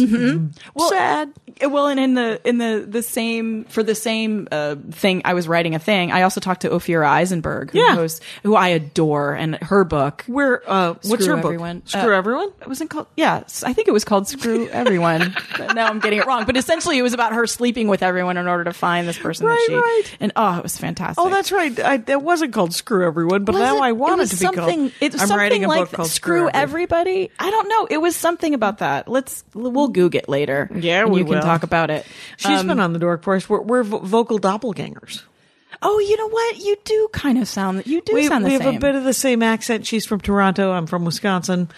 well, 0.76 0.90
Sad. 0.90 1.34
Well, 1.62 1.88
and 1.88 2.00
in 2.00 2.14
the 2.14 2.40
in 2.48 2.60
the 2.60 2.86
the 2.88 3.02
same 3.02 3.64
for 3.66 3.82
the 3.82 3.96
same 3.96 4.48
uh, 4.52 4.76
thing, 4.92 5.24
I 5.26 5.34
was 5.34 5.48
writing 5.48 5.74
a 5.74 5.80
thing. 5.80 6.12
I 6.12 6.22
also 6.22 6.40
talked 6.40 6.62
to 6.62 6.70
Ophira 6.70 7.06
Eisenberg, 7.08 7.72
who 7.72 7.80
Yeah. 7.80 7.96
hosts, 7.96 8.22
who 8.44 8.56
I 8.56 8.70
adore, 8.70 9.34
and 9.34 9.56
her 9.56 9.84
book. 9.84 10.24
Where, 10.28 10.62
uh, 10.70 10.94
what's 10.94 11.10
Screw 11.24 11.36
her 11.36 11.42
book? 11.42 11.82
Screw 11.86 12.14
Uh, 12.14 12.18
Everyone? 12.18 12.50
It 12.62 12.68
wasn't 12.68 12.92
called. 12.92 13.08
Yeah, 13.18 13.44
I 13.64 13.74
think 13.74 13.88
it 13.88 13.92
was 13.92 14.06
called 14.06 14.28
"Screw 14.28 14.68
Everyone." 14.72 15.36
Now 15.74 15.88
I'm 15.88 16.00
getting 16.00 16.20
it 16.20 16.28
wrong. 16.28 16.46
But 16.46 16.56
essentially, 16.56 16.98
it 16.98 17.02
was 17.02 17.14
about 17.14 17.34
her 17.34 17.48
sleeping 17.48 17.88
with 17.88 18.04
everyone 18.04 18.38
in 18.38 18.48
order 18.48 18.64
to 18.66 18.74
find 18.74 19.08
this 19.08 19.18
person 19.18 19.48
Right, 19.48 19.56
that 19.56 19.66
she. 19.68 19.76
right. 19.76 20.04
And 20.22 20.32
oh, 20.36 20.58
it 20.58 20.64
was 20.64 20.78
fantastic. 20.78 21.22
Oh, 21.26 21.30
that's 21.30 21.52
right. 21.52 21.78
I, 21.80 21.98
that 21.98 22.22
wasn't 22.22 22.54
called 22.54 22.74
Screw 22.74 23.06
Everyone, 23.06 23.44
but 23.46 23.56
Was 23.56 23.62
now 23.64 23.78
it- 23.78 23.82
I 23.82 23.92
want 23.94 24.22
it, 24.22 24.28
to 24.30 24.38
be 24.38 24.46
called. 24.46 24.56
something, 24.56 24.92
It 25.02 25.14
I'm 25.14 25.20
something 25.20 25.38
writing 25.38 25.66
a 25.66 25.68
like 25.68 25.80
book 25.80 25.92
called 25.94 26.10
Screw 26.10 26.48
Everyone. 26.50 26.56
Everybody. 26.56 27.32
I 27.40 27.50
don't 27.50 27.68
know. 27.68 27.88
It 27.90 27.98
was 27.98 28.16
something 28.16 28.54
about 28.54 28.78
that. 28.78 29.08
Let's 29.10 29.39
we'll 29.54 29.88
Google 29.90 30.20
it 30.20 30.30
later. 30.30 30.70
Yeah, 30.74 31.02
and 31.02 31.12
we 31.12 31.20
you 31.22 31.26
can 31.26 31.42
talk 31.42 31.64
about 31.64 31.90
it. 31.90 32.06
She's 32.38 32.60
Um, 32.60 32.68
been 32.68 32.80
on 32.80 32.94
the 32.94 33.00
Dork 33.00 33.24
Forest. 33.24 33.50
We're, 33.50 33.62
we're 33.62 33.84
vo- 33.84 34.00
vocal 34.00 34.40
doppelgangers. 34.40 35.24
Oh, 35.82 36.00
you 36.00 36.18
know 36.18 36.28
what? 36.30 36.58
You 36.58 36.76
do 36.84 37.10
kind 37.14 37.38
of 37.38 37.48
sound. 37.48 37.86
You 37.88 38.02
do 38.02 38.14
we, 38.14 38.28
sound 38.28 38.44
the 38.46 38.50
same. 38.50 38.60
we 38.60 38.64
have 38.66 38.74
same. 38.74 38.78
a 38.78 38.80
bit 38.82 38.96
of 38.96 39.04
the 39.04 39.14
same 39.14 39.42
accent. 39.44 39.86
She's 39.86 40.06
from 40.06 40.20
Toronto. 40.20 40.72
I'm 40.72 40.88
from 40.88 41.06
Wisconsin. 41.06 41.70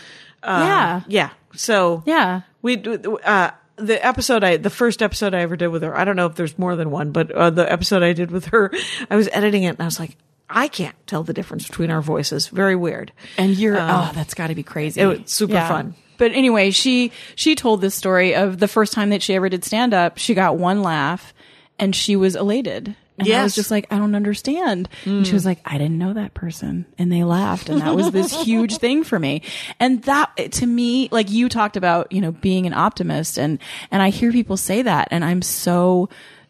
Uh, 0.42 0.64
Yeah. 0.66 1.02
yeah. 1.08 1.30
So 1.56 2.02
Yeah. 2.06 2.42
we 2.62 2.78
do- 2.78 3.18
uh, 3.24 3.52
the 3.76 4.04
episode 4.06 4.44
I 4.44 4.58
the 4.58 4.70
first 4.70 5.02
episode 5.02 5.34
I 5.34 5.40
ever 5.42 5.56
did 5.56 5.68
with 5.68 5.82
her. 5.84 5.96
I 5.98 6.04
don't 6.06 6.16
know 6.16 6.26
if 6.28 6.36
there's 6.36 6.58
more 6.58 6.76
than 6.76 6.90
one, 6.92 7.12
but 7.12 7.32
uh, 7.32 7.50
the 7.50 7.72
episode 7.72 8.04
I 8.04 8.14
did 8.14 8.32
with 8.32 8.46
her, 8.48 8.72
I 9.10 9.16
was 9.16 9.28
editing 9.32 9.64
it 9.64 9.70
and 9.70 9.82
I 9.82 9.86
was 9.86 10.00
like, 10.00 10.18
I 10.50 10.68
can't 10.68 10.96
tell 11.08 11.24
the 11.24 11.34
difference 11.34 11.68
between 11.68 11.90
our 11.92 12.02
voices. 12.02 12.48
Very 12.48 12.76
weird. 12.76 13.12
and 13.38 13.56
you're 13.58 13.80
Um, 13.80 13.90
oh, 13.90 14.12
that's 14.14 14.34
got 14.34 14.48
to 14.48 14.56
be 14.56 14.64
crazy. 14.64 15.00
it 15.02 15.06
was 15.06 15.20
super 15.26 15.54
fun. 15.62 15.96
But 16.22 16.34
anyway, 16.34 16.70
she 16.70 17.12
she 17.34 17.56
told 17.56 17.82
this 17.82 17.96
story 17.96 18.36
of 18.36 18.60
the 18.60 18.68
first 18.68 18.94
time 18.94 19.10
that 19.10 19.24
she 19.24 19.34
ever 19.34 19.50
did 19.50 19.66
stand 19.66 19.92
up. 19.92 20.20
She 20.20 20.36
got 20.36 20.56
one 20.56 20.84
laugh, 20.84 21.34
and 21.80 21.96
she 21.96 22.16
was 22.16 22.36
elated. 22.36 22.96
And 23.18 23.28
I 23.28 23.32
Yes. 23.32 23.40
Mm. 23.40 23.44
was 23.46 23.56
just 23.56 23.72
like, 23.72 23.88
I 23.92 23.98
don't 23.98 24.14
understand. 24.14 24.88
And 25.06 25.26
she 25.26 25.34
was 25.34 25.46
like, 25.48 25.60
I 25.66 25.80
didn't 25.80 25.98
know 25.98 26.14
that 26.14 26.36
person, 26.36 26.86
and 27.00 27.12
they 27.12 27.24
laughed, 27.24 27.70
and 27.70 27.82
that 27.82 27.96
was 27.96 28.12
this 28.12 28.40
huge 28.44 28.78
thing 28.78 29.04
for 29.04 29.18
me. 29.18 29.42
And 29.80 30.04
that 30.04 30.32
to 30.54 30.66
me, 30.68 31.10
like 31.12 31.32
you 31.32 31.50
talked 31.50 31.76
about, 31.76 32.12
you 32.12 32.22
know, 32.22 32.32
being 32.32 32.68
an 32.68 32.74
optimist, 32.74 33.40
and 33.40 33.58
and 33.90 34.04
I 34.04 34.12
hear 34.12 34.32
people 34.32 34.58
say 34.58 34.84
that, 34.84 35.08
and 35.10 35.26
I'm 35.26 35.42
so 35.42 36.08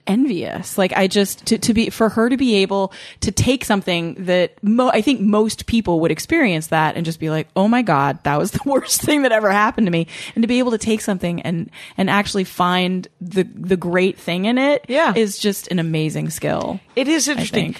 envious. 0.07 0.77
Like 0.77 0.93
I 0.93 1.07
just 1.07 1.45
to, 1.47 1.57
to 1.57 1.73
be 1.73 1.89
for 1.89 2.09
her 2.09 2.29
to 2.29 2.37
be 2.37 2.55
able 2.55 2.93
to 3.21 3.31
take 3.31 3.65
something 3.65 4.15
that 4.25 4.61
mo- 4.63 4.89
I 4.89 5.01
think 5.01 5.21
most 5.21 5.65
people 5.65 5.99
would 6.01 6.11
experience 6.11 6.67
that 6.67 6.95
and 6.95 7.05
just 7.05 7.19
be 7.19 7.29
like, 7.29 7.47
"Oh 7.55 7.67
my 7.67 7.81
god, 7.81 8.23
that 8.23 8.37
was 8.37 8.51
the 8.57 8.61
worst 8.65 9.01
thing 9.01 9.23
that 9.23 9.31
ever 9.31 9.49
happened 9.51 9.87
to 9.87 9.91
me." 9.91 10.07
And 10.35 10.41
to 10.43 10.47
be 10.47 10.59
able 10.59 10.71
to 10.71 10.77
take 10.77 11.01
something 11.01 11.41
and 11.41 11.69
and 11.97 12.09
actually 12.09 12.43
find 12.43 13.07
the 13.19 13.43
the 13.43 13.77
great 13.77 14.17
thing 14.19 14.45
in 14.45 14.57
it 14.57 14.85
Yeah. 14.87 15.13
is 15.15 15.37
just 15.37 15.67
an 15.69 15.79
amazing 15.79 16.29
skill. 16.29 16.79
It 16.95 17.07
is 17.07 17.27
interesting. 17.27 17.75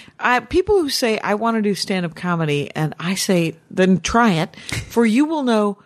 people 0.50 0.82
who 0.82 0.90
say 0.90 1.20
I 1.20 1.36
want 1.36 1.58
to 1.58 1.62
do 1.62 1.76
stand 1.76 2.06
up 2.06 2.16
comedy, 2.16 2.72
and 2.76 2.94
I 3.00 3.16
say 3.16 3.56
then 3.70 4.00
try 4.00 4.32
it, 4.34 4.56
for 4.90 5.06
you 5.06 5.26
will 5.26 5.44
know 5.44 5.78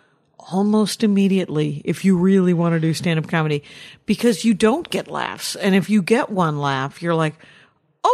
almost 0.50 1.02
immediately 1.02 1.82
if 1.84 2.04
you 2.04 2.16
really 2.16 2.54
want 2.54 2.72
to 2.74 2.80
do 2.80 2.94
stand 2.94 3.18
up 3.18 3.28
comedy, 3.28 3.62
because 4.06 4.44
you 4.44 4.54
don't 4.54 4.88
get 4.90 5.08
laughs, 5.08 5.56
and 5.56 5.74
if 5.74 5.90
you 5.90 6.02
get 6.02 6.30
one 6.30 6.58
laugh, 6.58 7.02
you're 7.02 7.14
like, 7.14 7.34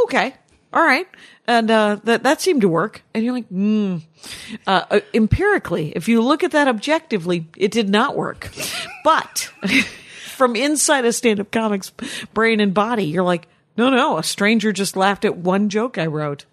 okay, 0.04 0.34
all 0.72 0.82
right, 0.82 1.06
and 1.46 1.70
uh, 1.70 1.96
that 2.04 2.22
that 2.22 2.40
seemed 2.40 2.62
to 2.62 2.68
work, 2.68 3.02
and 3.14 3.24
you're 3.24 3.34
like, 3.34 3.48
hmm. 3.48 3.98
Uh, 4.66 4.84
uh, 4.90 5.00
empirically, 5.12 5.92
if 5.96 6.08
you 6.08 6.22
look 6.22 6.44
at 6.44 6.52
that 6.52 6.68
objectively, 6.68 7.48
it 7.56 7.70
did 7.72 7.88
not 7.88 8.16
work, 8.16 8.50
but. 9.04 9.50
From 10.36 10.56
inside 10.56 11.04
a 11.04 11.12
stand-up 11.12 11.52
comic's 11.52 11.90
brain 12.32 12.58
and 12.58 12.74
body, 12.74 13.04
you're 13.04 13.22
like, 13.22 13.46
no, 13.76 13.90
no, 13.90 14.18
a 14.18 14.22
stranger 14.24 14.72
just 14.72 14.96
laughed 14.96 15.24
at 15.24 15.36
one 15.36 15.68
joke 15.68 15.98
I 15.98 16.06
wrote. 16.06 16.46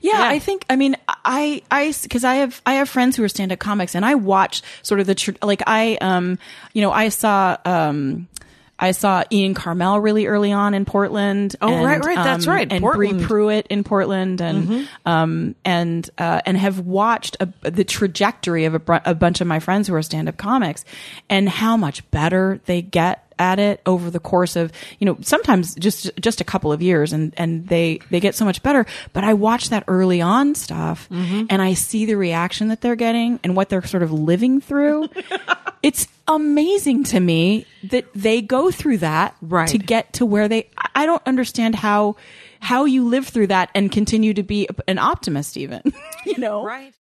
Yeah, 0.00 0.18
Yeah. 0.18 0.28
I 0.28 0.38
think. 0.38 0.64
I 0.70 0.76
mean, 0.76 0.96
I, 1.24 1.62
I, 1.70 1.94
because 2.02 2.24
I 2.24 2.36
have, 2.36 2.60
I 2.66 2.74
have 2.74 2.88
friends 2.88 3.16
who 3.16 3.24
are 3.24 3.28
stand-up 3.28 3.58
comics, 3.58 3.94
and 3.94 4.04
I 4.04 4.14
watch 4.14 4.62
sort 4.82 5.00
of 5.00 5.06
the, 5.06 5.14
tr- 5.14 5.32
like, 5.42 5.62
I, 5.66 5.96
um, 6.00 6.38
you 6.72 6.82
know, 6.82 6.92
I 6.92 7.08
saw, 7.08 7.56
um, 7.64 8.28
I 8.78 8.90
saw 8.90 9.22
Ian 9.30 9.54
Karmel 9.54 10.02
really 10.02 10.26
early 10.26 10.50
on 10.50 10.74
in 10.74 10.84
Portland. 10.84 11.54
Oh, 11.62 11.72
and, 11.72 11.84
right, 11.84 12.04
right, 12.04 12.16
that's 12.16 12.46
um, 12.46 12.52
right, 12.52 12.70
And 12.70 12.82
Portland. 12.82 13.20
Mm-hmm. 13.20 13.26
Bri 13.28 13.42
Pruett 13.42 13.66
in 13.68 13.84
Portland, 13.84 14.40
and 14.40 14.88
um, 15.06 15.54
and 15.64 16.10
uh, 16.18 16.40
and 16.44 16.58
have 16.58 16.80
watched 16.80 17.36
a, 17.38 17.70
the 17.70 17.84
trajectory 17.84 18.64
of 18.64 18.74
a, 18.74 18.80
br- 18.80 18.96
a 19.04 19.14
bunch 19.14 19.40
of 19.40 19.46
my 19.46 19.60
friends 19.60 19.86
who 19.86 19.94
are 19.94 20.02
stand-up 20.02 20.36
comics, 20.36 20.84
and 21.30 21.48
how 21.48 21.76
much 21.76 22.10
better 22.10 22.60
they 22.66 22.82
get 22.82 23.23
at 23.38 23.58
it 23.58 23.80
over 23.86 24.10
the 24.10 24.20
course 24.20 24.56
of 24.56 24.70
you 24.98 25.04
know 25.06 25.16
sometimes 25.22 25.74
just 25.76 26.10
just 26.20 26.40
a 26.40 26.44
couple 26.44 26.72
of 26.72 26.80
years 26.82 27.12
and 27.12 27.32
and 27.36 27.66
they 27.68 27.98
they 28.10 28.20
get 28.20 28.34
so 28.34 28.44
much 28.44 28.62
better 28.62 28.86
but 29.12 29.24
i 29.24 29.34
watch 29.34 29.68
that 29.70 29.84
early 29.88 30.20
on 30.20 30.54
stuff 30.54 31.08
Mm-hmm. 31.10 31.46
and 31.50 31.60
i 31.62 31.74
see 31.74 32.06
the 32.06 32.14
reaction 32.16 32.68
that 32.68 32.80
they're 32.80 32.96
getting 32.96 33.40
and 33.44 33.56
what 33.56 33.68
they're 33.68 33.84
sort 33.86 34.02
of 34.02 34.12
living 34.12 34.60
through 34.60 35.08
it's 35.82 36.06
amazing 36.28 37.04
to 37.04 37.20
me 37.20 37.66
that 37.84 38.06
they 38.14 38.40
go 38.42 38.70
through 38.70 38.98
that 38.98 39.36
Right. 39.42 39.68
to 39.68 39.78
get 39.78 40.12
to 40.14 40.26
where 40.26 40.48
they 40.48 40.70
I- 40.78 40.90
i 41.02 41.06
don't 41.06 41.22
understand 41.26 41.74
how 41.74 42.16
how 42.60 42.84
you 42.86 43.04
live 43.06 43.26
through 43.28 43.48
that 43.48 43.70
and 43.74 43.92
continue 43.92 44.32
to 44.34 44.42
be 44.42 44.68
an 44.88 44.98
optimist 44.98 45.56
even 45.56 45.82
you 46.26 46.38
know 46.38 46.64
Right. 46.64 46.94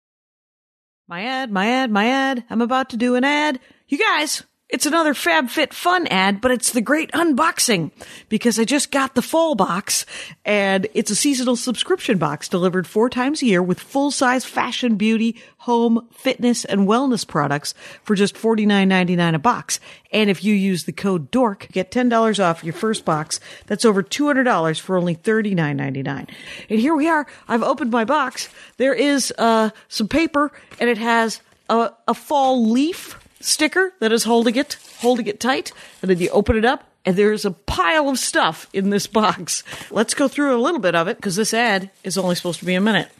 My 1.09 1.25
ad, 1.25 1.51
my 1.51 1.67
ad, 1.67 1.91
my 1.91 2.07
ad. 2.07 2.45
I'm 2.51 2.61
about 2.61 2.91
to 2.91 2.97
do 2.97 3.17
an 3.17 3.25
ad. 3.25 3.59
You 3.89 3.99
guys, 3.99 4.45
it's 4.73 4.87
another 4.87 5.15
FabFitFun 5.15 6.07
ad, 6.11 6.41
but 6.41 6.51
it's 6.51 6.73
the 6.73 6.81
great 6.81 7.11
unboxing 7.13 7.91
because 8.29 8.59
I 8.59 8.65
just 8.65 8.91
got 8.91 9.15
the 9.15 9.23
fall 9.23 9.55
box 9.55 10.07
and 10.45 10.87
it's 10.95 11.11
a 11.11 11.17
seasonal 11.17 11.57
subscription 11.57 12.19
box 12.19 12.49
delivered 12.49 12.87
four 12.87 13.11
times 13.11 13.43
a 13.43 13.47
year 13.47 13.63
with 13.63 13.81
full 13.81 14.11
size 14.11 14.45
fashion, 14.45 14.97
beauty, 14.97 15.37
home, 15.59 16.07
fitness, 16.13 16.65
and 16.65 16.87
wellness 16.87 17.27
products 17.27 17.75
for 18.05 18.15
just 18.15 18.37
$49.99 18.37 19.35
a 19.35 19.39
box. 19.39 19.81
And 20.13 20.31
if 20.31 20.45
you 20.45 20.55
use 20.55 20.85
the 20.85 20.93
code 20.93 21.31
DORK, 21.31 21.69
get 21.73 21.91
$10 21.91 22.43
off 22.43 22.65
your 22.65 22.75
first 22.75 23.05
box. 23.05 23.41
That's 23.67 23.85
over 23.85 24.03
$200 24.03 24.81
for 24.81 24.97
only 24.97 25.17
$39.99. 25.17 26.29
And 26.69 26.81
here 26.81 26.95
we 26.95 27.09
are. 27.09 27.27
I've 27.49 27.63
opened 27.63 27.91
my 27.91 28.05
box. 28.05 28.49
There 28.77 28.95
is 28.95 29.33
uh, 29.37 29.71
some 29.89 30.09
paper 30.09 30.53
and 30.79 30.89
it 30.89 30.99
has 30.99 31.41
a, 31.69 31.93
a 32.07 32.15
fall 32.15 32.71
leaf 32.71 33.20
sticker 33.41 33.93
that 34.01 34.13
is 34.13 34.25
holding 34.25 34.57
it, 34.57 34.77
holding 34.99 35.27
it 35.27 35.41
tight. 35.41 35.73
And 36.03 36.11
then 36.11 36.19
you 36.19 36.31
open 36.31 36.57
it 36.57 36.65
up 36.65 36.85
and 37.05 37.17
there's 37.17 37.45
a 37.45 37.51
pile 37.51 38.09
of 38.09 38.19
stuff 38.19 38.69
in 38.73 38.91
this 38.91 39.07
box. 39.07 39.65
Let's 39.91 40.15
go 40.15 40.29
through 40.29 40.57
a 40.57 40.61
little 40.61 40.81
bit 40.81 40.95
of 40.95 41.09
it 41.09 41.17
because 41.17 41.37
this 41.37 41.55
ad 41.55 41.91
is 42.05 42.19
only 42.19 42.35
supposed 42.35 42.61
to 42.61 42.67
be 42.67 42.75
a 42.75 42.81
minute. 42.81 43.11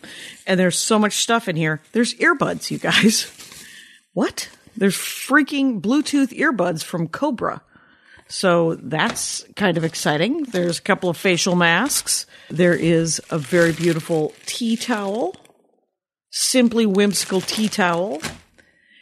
And 0.47 0.61
there's 0.61 0.79
so 0.79 0.99
much 0.99 1.15
stuff 1.15 1.49
in 1.49 1.57
here. 1.57 1.81
There's 1.93 2.15
earbuds, 2.15 2.71
you 2.71 2.79
guys. 2.79 3.31
What? 4.13 4.49
There's 4.77 4.97
freaking 4.97 5.81
Bluetooth 5.81 6.37
earbuds 6.37 6.83
from 6.83 7.07
Cobra. 7.07 7.63
So 8.27 8.75
that's 8.75 9.45
kind 9.55 9.77
of 9.77 9.85
exciting. 9.85 10.43
There's 10.43 10.81
a 10.81 10.83
couple 10.83 11.11
of 11.11 11.17
facial 11.17 11.55
masks. 11.55 12.27
There 12.49 12.75
is 12.75 13.21
a 13.31 13.39
very 13.39 13.73
beautiful 13.73 14.35
tea 14.47 14.77
towel. 14.77 15.37
Simply 16.31 16.87
whimsical 16.87 17.41
tea 17.41 17.69
towel. 17.69 18.21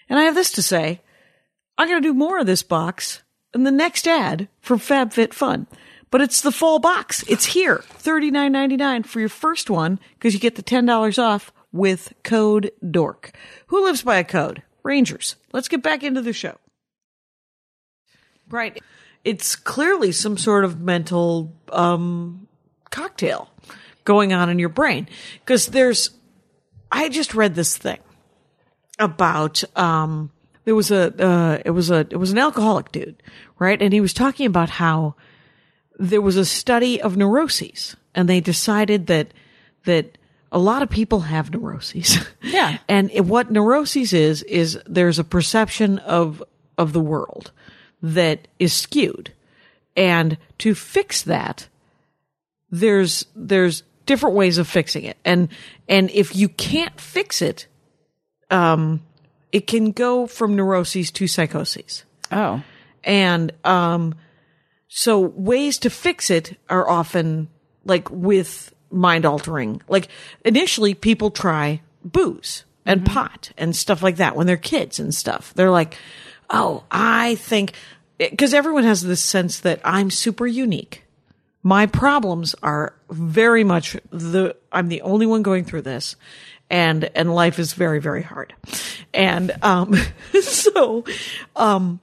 And 0.08 0.18
I 0.18 0.24
have 0.24 0.34
this 0.34 0.52
to 0.52 0.62
say. 0.62 1.00
I'm 1.78 1.88
going 1.88 2.02
to 2.02 2.08
do 2.08 2.14
more 2.14 2.40
of 2.40 2.46
this 2.46 2.64
box 2.64 3.22
in 3.54 3.62
the 3.62 3.70
next 3.70 4.06
ad 4.06 4.48
from 4.60 4.80
FabFitFun. 4.80 5.66
But 6.10 6.20
it's 6.20 6.40
the 6.40 6.52
fall 6.52 6.78
box. 6.78 7.22
It's 7.28 7.46
here. 7.46 7.84
$39.99 8.02 9.06
for 9.06 9.20
your 9.20 9.28
first 9.28 9.70
one 9.70 10.00
because 10.14 10.34
you 10.34 10.40
get 10.40 10.56
the 10.56 10.62
$10 10.62 11.22
off 11.22 11.52
with 11.70 12.12
code 12.24 12.72
DORK. 12.90 13.32
Who 13.68 13.84
lives 13.84 14.02
by 14.02 14.16
a 14.16 14.24
code? 14.24 14.62
Rangers. 14.82 15.36
Let's 15.52 15.68
get 15.68 15.82
back 15.82 16.02
into 16.02 16.22
the 16.22 16.32
show. 16.32 16.56
Right. 18.48 18.82
It's 19.24 19.54
clearly 19.54 20.12
some 20.12 20.38
sort 20.38 20.64
of 20.64 20.80
mental 20.80 21.54
um, 21.70 22.48
cocktail 22.90 23.50
going 24.04 24.32
on 24.32 24.48
in 24.48 24.58
your 24.58 24.70
brain 24.70 25.08
because 25.40 25.66
there's. 25.66 26.10
I 26.90 27.10
just 27.10 27.34
read 27.34 27.54
this 27.54 27.76
thing 27.76 27.98
about 28.98 29.62
um 29.76 30.30
there 30.68 30.74
was 30.74 30.90
a 30.90 31.14
uh 31.24 31.58
it 31.64 31.70
was 31.70 31.90
a 31.90 32.00
it 32.10 32.18
was 32.18 32.30
an 32.30 32.36
alcoholic 32.36 32.92
dude 32.92 33.22
right? 33.58 33.80
And 33.80 33.92
he 33.92 34.00
was 34.00 34.12
talking 34.12 34.46
about 34.46 34.70
how 34.70 35.14
there 35.98 36.20
was 36.20 36.36
a 36.36 36.44
study 36.44 37.00
of 37.00 37.16
neuroses 37.16 37.96
and 38.14 38.28
they 38.28 38.40
decided 38.40 39.06
that 39.06 39.32
that 39.84 40.18
a 40.52 40.58
lot 40.58 40.82
of 40.82 40.90
people 40.90 41.20
have 41.20 41.50
neuroses. 41.52 42.18
Yeah. 42.42 42.78
and 42.88 43.10
it, 43.10 43.24
what 43.24 43.50
neuroses 43.50 44.12
is 44.12 44.42
is 44.44 44.78
there's 44.86 45.18
a 45.18 45.24
perception 45.24 45.98
of 46.00 46.42
of 46.76 46.92
the 46.92 47.00
world 47.00 47.50
that 48.02 48.48
is 48.58 48.72
skewed. 48.72 49.32
And 49.96 50.38
to 50.58 50.74
fix 50.74 51.22
that 51.22 51.68
there's 52.70 53.26
there's 53.34 53.82
different 54.06 54.36
ways 54.36 54.58
of 54.58 54.68
fixing 54.68 55.04
it. 55.04 55.16
And 55.24 55.48
and 55.88 56.10
if 56.10 56.36
you 56.36 56.48
can't 56.48 57.00
fix 57.00 57.42
it 57.42 57.66
um 58.50 59.00
it 59.52 59.66
can 59.66 59.92
go 59.92 60.26
from 60.26 60.56
neuroses 60.56 61.10
to 61.12 61.26
psychoses. 61.26 62.04
Oh. 62.30 62.62
And 63.04 63.52
um 63.64 64.14
so 64.88 65.20
ways 65.20 65.78
to 65.78 65.90
fix 65.90 66.30
it 66.30 66.58
are 66.68 66.88
often 66.88 67.48
like 67.84 68.10
with 68.10 68.74
mind 68.90 69.26
altering. 69.26 69.82
Like 69.88 70.08
initially 70.44 70.94
people 70.94 71.30
try 71.30 71.82
booze 72.04 72.64
and 72.86 73.04
pot 73.04 73.52
and 73.58 73.76
stuff 73.76 74.02
like 74.02 74.16
that 74.16 74.34
when 74.34 74.46
they're 74.46 74.56
kids 74.56 74.98
and 74.98 75.14
stuff. 75.14 75.52
They're 75.54 75.70
like 75.70 75.96
oh 76.50 76.82
i 76.90 77.34
think 77.34 77.72
because 78.16 78.54
everyone 78.54 78.84
has 78.84 79.02
this 79.02 79.20
sense 79.20 79.60
that 79.60 79.80
i'm 79.84 80.10
super 80.10 80.46
unique. 80.46 81.04
My 81.62 81.86
problems 81.86 82.54
are 82.62 82.94
very 83.10 83.64
much 83.64 83.96
the 84.10 84.56
I'm 84.72 84.88
the 84.88 85.02
only 85.02 85.26
one 85.26 85.42
going 85.42 85.64
through 85.64 85.82
this 85.82 86.16
and 86.70 87.10
and 87.14 87.34
life 87.34 87.58
is 87.58 87.72
very 87.72 88.00
very 88.00 88.22
hard. 88.22 88.54
And 89.14 89.52
um 89.62 89.94
so 90.40 91.04
um 91.56 92.00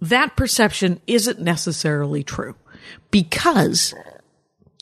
that 0.00 0.36
perception 0.36 1.00
isn't 1.06 1.40
necessarily 1.40 2.22
true 2.22 2.56
because 3.10 3.94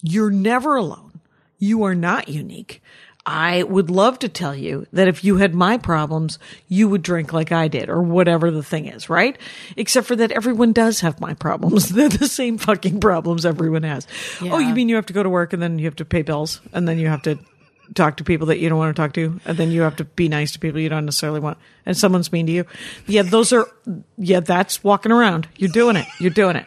you're 0.02 0.30
never 0.30 0.76
alone. 0.76 1.20
You 1.58 1.82
are 1.84 1.94
not 1.94 2.28
unique. 2.28 2.82
I 3.30 3.62
would 3.64 3.90
love 3.90 4.18
to 4.20 4.28
tell 4.30 4.54
you 4.54 4.86
that 4.94 5.06
if 5.06 5.22
you 5.22 5.36
had 5.36 5.54
my 5.54 5.76
problems, 5.76 6.38
you 6.66 6.88
would 6.88 7.02
drink 7.02 7.30
like 7.30 7.52
I 7.52 7.68
did 7.68 7.90
or 7.90 8.00
whatever 8.00 8.50
the 8.50 8.62
thing 8.62 8.86
is, 8.86 9.10
right? 9.10 9.36
Except 9.76 10.06
for 10.06 10.16
that 10.16 10.32
everyone 10.32 10.72
does 10.72 11.00
have 11.00 11.20
my 11.20 11.34
problems. 11.34 11.88
They're 11.94 12.08
the 12.08 12.26
same 12.26 12.56
fucking 12.56 13.00
problems 13.00 13.44
everyone 13.44 13.82
has. 13.82 14.06
Oh, 14.40 14.58
you 14.58 14.72
mean 14.72 14.88
you 14.88 14.94
have 14.94 15.04
to 15.06 15.12
go 15.12 15.22
to 15.22 15.28
work 15.28 15.52
and 15.52 15.60
then 15.60 15.78
you 15.78 15.84
have 15.84 15.96
to 15.96 16.06
pay 16.06 16.22
bills 16.22 16.62
and 16.72 16.88
then 16.88 16.98
you 16.98 17.08
have 17.08 17.20
to 17.22 17.38
talk 17.94 18.18
to 18.18 18.24
people 18.24 18.46
that 18.48 18.58
you 18.58 18.68
don't 18.68 18.78
want 18.78 18.94
to 18.94 19.00
talk 19.02 19.12
to 19.14 19.40
and 19.44 19.56
then 19.56 19.70
you 19.70 19.82
have 19.82 19.96
to 19.96 20.04
be 20.04 20.28
nice 20.28 20.52
to 20.52 20.58
people 20.58 20.78
you 20.80 20.88
don't 20.88 21.04
necessarily 21.06 21.40
want 21.40 21.58
and 21.86 21.96
someone's 21.96 22.30
mean 22.32 22.46
to 22.46 22.52
you. 22.52 22.64
Yeah, 23.06 23.22
those 23.22 23.52
are, 23.52 23.66
yeah, 24.16 24.40
that's 24.40 24.84
walking 24.84 25.10
around. 25.12 25.48
You're 25.56 25.70
doing 25.72 25.96
it. 25.96 26.06
You're 26.20 26.30
doing 26.30 26.56
it. 26.56 26.66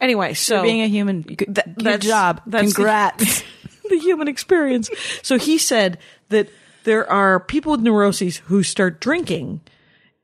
Anyway, 0.00 0.34
so 0.34 0.62
being 0.62 0.80
a 0.80 0.88
human 0.88 1.20
good, 1.22 1.38
good 1.54 1.64
that's- 1.76 2.04
job 2.06 2.40
that's 2.46 2.68
the- 2.68 2.74
congrats 2.74 3.42
the 3.90 3.98
human 3.98 4.28
experience. 4.28 4.88
So 5.22 5.38
he 5.38 5.58
said 5.58 5.98
that 6.30 6.48
there 6.84 7.10
are 7.10 7.40
people 7.40 7.72
with 7.72 7.80
neuroses 7.80 8.38
who 8.38 8.62
start 8.62 9.00
drinking, 9.00 9.60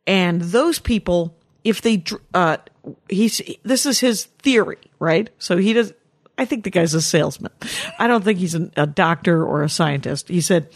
and 0.06 0.40
those 0.40 0.78
people, 0.78 1.36
if 1.64 1.80
they, 1.82 2.02
uh, 2.34 2.58
he's 3.08 3.40
this 3.62 3.86
is 3.86 4.00
his 4.00 4.24
theory, 4.40 4.78
right? 4.98 5.30
So 5.38 5.56
he 5.58 5.72
does. 5.74 5.92
I 6.40 6.46
think 6.46 6.64
the 6.64 6.70
guy's 6.70 6.94
a 6.94 7.02
salesman. 7.02 7.52
I 7.98 8.06
don't 8.06 8.24
think 8.24 8.38
he's 8.38 8.54
an, 8.54 8.72
a 8.74 8.86
doctor 8.86 9.44
or 9.44 9.62
a 9.62 9.68
scientist. 9.68 10.26
He 10.28 10.40
said 10.40 10.68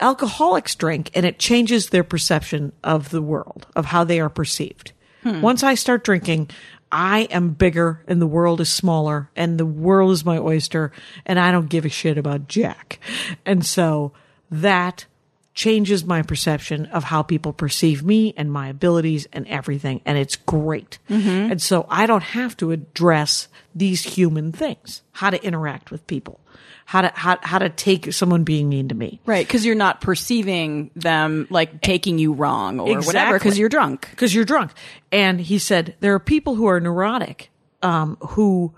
alcoholics 0.00 0.74
drink, 0.74 1.10
and 1.14 1.26
it 1.26 1.38
changes 1.38 1.90
their 1.90 2.02
perception 2.02 2.72
of 2.82 3.10
the 3.10 3.20
world, 3.20 3.66
of 3.76 3.84
how 3.84 4.02
they 4.02 4.18
are 4.18 4.30
perceived. 4.30 4.92
Hmm. 5.22 5.42
Once 5.42 5.62
I 5.62 5.74
start 5.74 6.04
drinking, 6.04 6.48
I 6.90 7.28
am 7.30 7.50
bigger 7.50 8.02
and 8.08 8.18
the 8.18 8.26
world 8.26 8.62
is 8.62 8.72
smaller 8.72 9.30
and 9.36 9.58
the 9.58 9.66
world 9.66 10.12
is 10.12 10.24
my 10.24 10.38
oyster 10.38 10.90
and 11.26 11.38
I 11.38 11.52
don't 11.52 11.68
give 11.68 11.84
a 11.84 11.90
shit 11.90 12.16
about 12.16 12.48
Jack. 12.48 12.98
And 13.44 13.64
so 13.64 14.12
that 14.50 15.04
changes 15.54 16.04
my 16.04 16.22
perception 16.22 16.86
of 16.86 17.04
how 17.04 17.22
people 17.22 17.52
perceive 17.52 18.02
me 18.02 18.32
and 18.36 18.52
my 18.52 18.68
abilities 18.68 19.26
and 19.32 19.46
everything. 19.48 20.00
And 20.04 20.16
it's 20.16 20.36
great. 20.36 20.98
And 21.08 21.60
so 21.60 21.86
I 21.90 22.06
don't 22.06 22.22
have 22.22 22.56
to 22.58 22.70
address 22.70 23.48
these 23.74 24.02
human 24.02 24.52
things, 24.52 25.02
how 25.12 25.30
to 25.30 25.42
interact 25.44 25.90
with 25.90 26.06
people, 26.06 26.40
how 26.86 27.02
to, 27.02 27.12
how, 27.14 27.38
how 27.42 27.58
to 27.58 27.68
take 27.68 28.12
someone 28.12 28.44
being 28.44 28.68
mean 28.68 28.88
to 28.88 28.94
me. 28.94 29.20
right 29.26 29.46
because 29.46 29.66
you're 29.66 29.74
not 29.74 30.00
perceiving 30.00 30.90
them 30.94 31.46
like 31.50 31.80
taking 31.82 32.18
you 32.18 32.32
wrong 32.32 32.78
or 32.80 33.00
whatever 33.00 33.38
because 33.38 33.58
you're 33.58 33.68
drunk 33.68 34.08
because 34.10 34.34
you're 34.34 34.44
drunk. 34.44 34.72
And 35.10 35.40
he 35.40 35.58
said 35.58 35.94
there 36.00 36.14
are 36.14 36.20
people 36.20 36.54
who 36.54 36.66
are 36.66 36.80
neurotic, 36.80 37.50
um, 37.82 38.16
who 38.20 38.72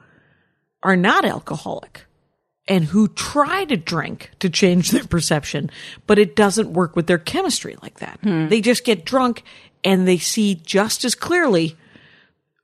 are 0.83 0.97
not 0.97 1.25
alcoholic 1.25 2.07
and 2.69 2.85
who 2.85 3.09
try 3.09 3.65
to 3.65 3.77
drink 3.77 4.31
to 4.39 4.49
change 4.49 4.91
their 4.91 5.05
perception, 5.05 5.71
but 6.07 6.19
it 6.19 6.37
doesn't 6.37 6.73
work 6.73 6.95
with 6.97 7.07
their 7.07 7.19
chemistry 7.19 7.77
like 7.83 7.99
that. 7.99 8.19
They 8.23 8.61
just 8.61 8.85
get 8.85 9.05
drunk 9.05 9.43
and 9.85 10.07
they 10.07 10.19
see 10.19 10.55
just 10.55 11.05
as 11.05 11.15
clearly 11.15 11.77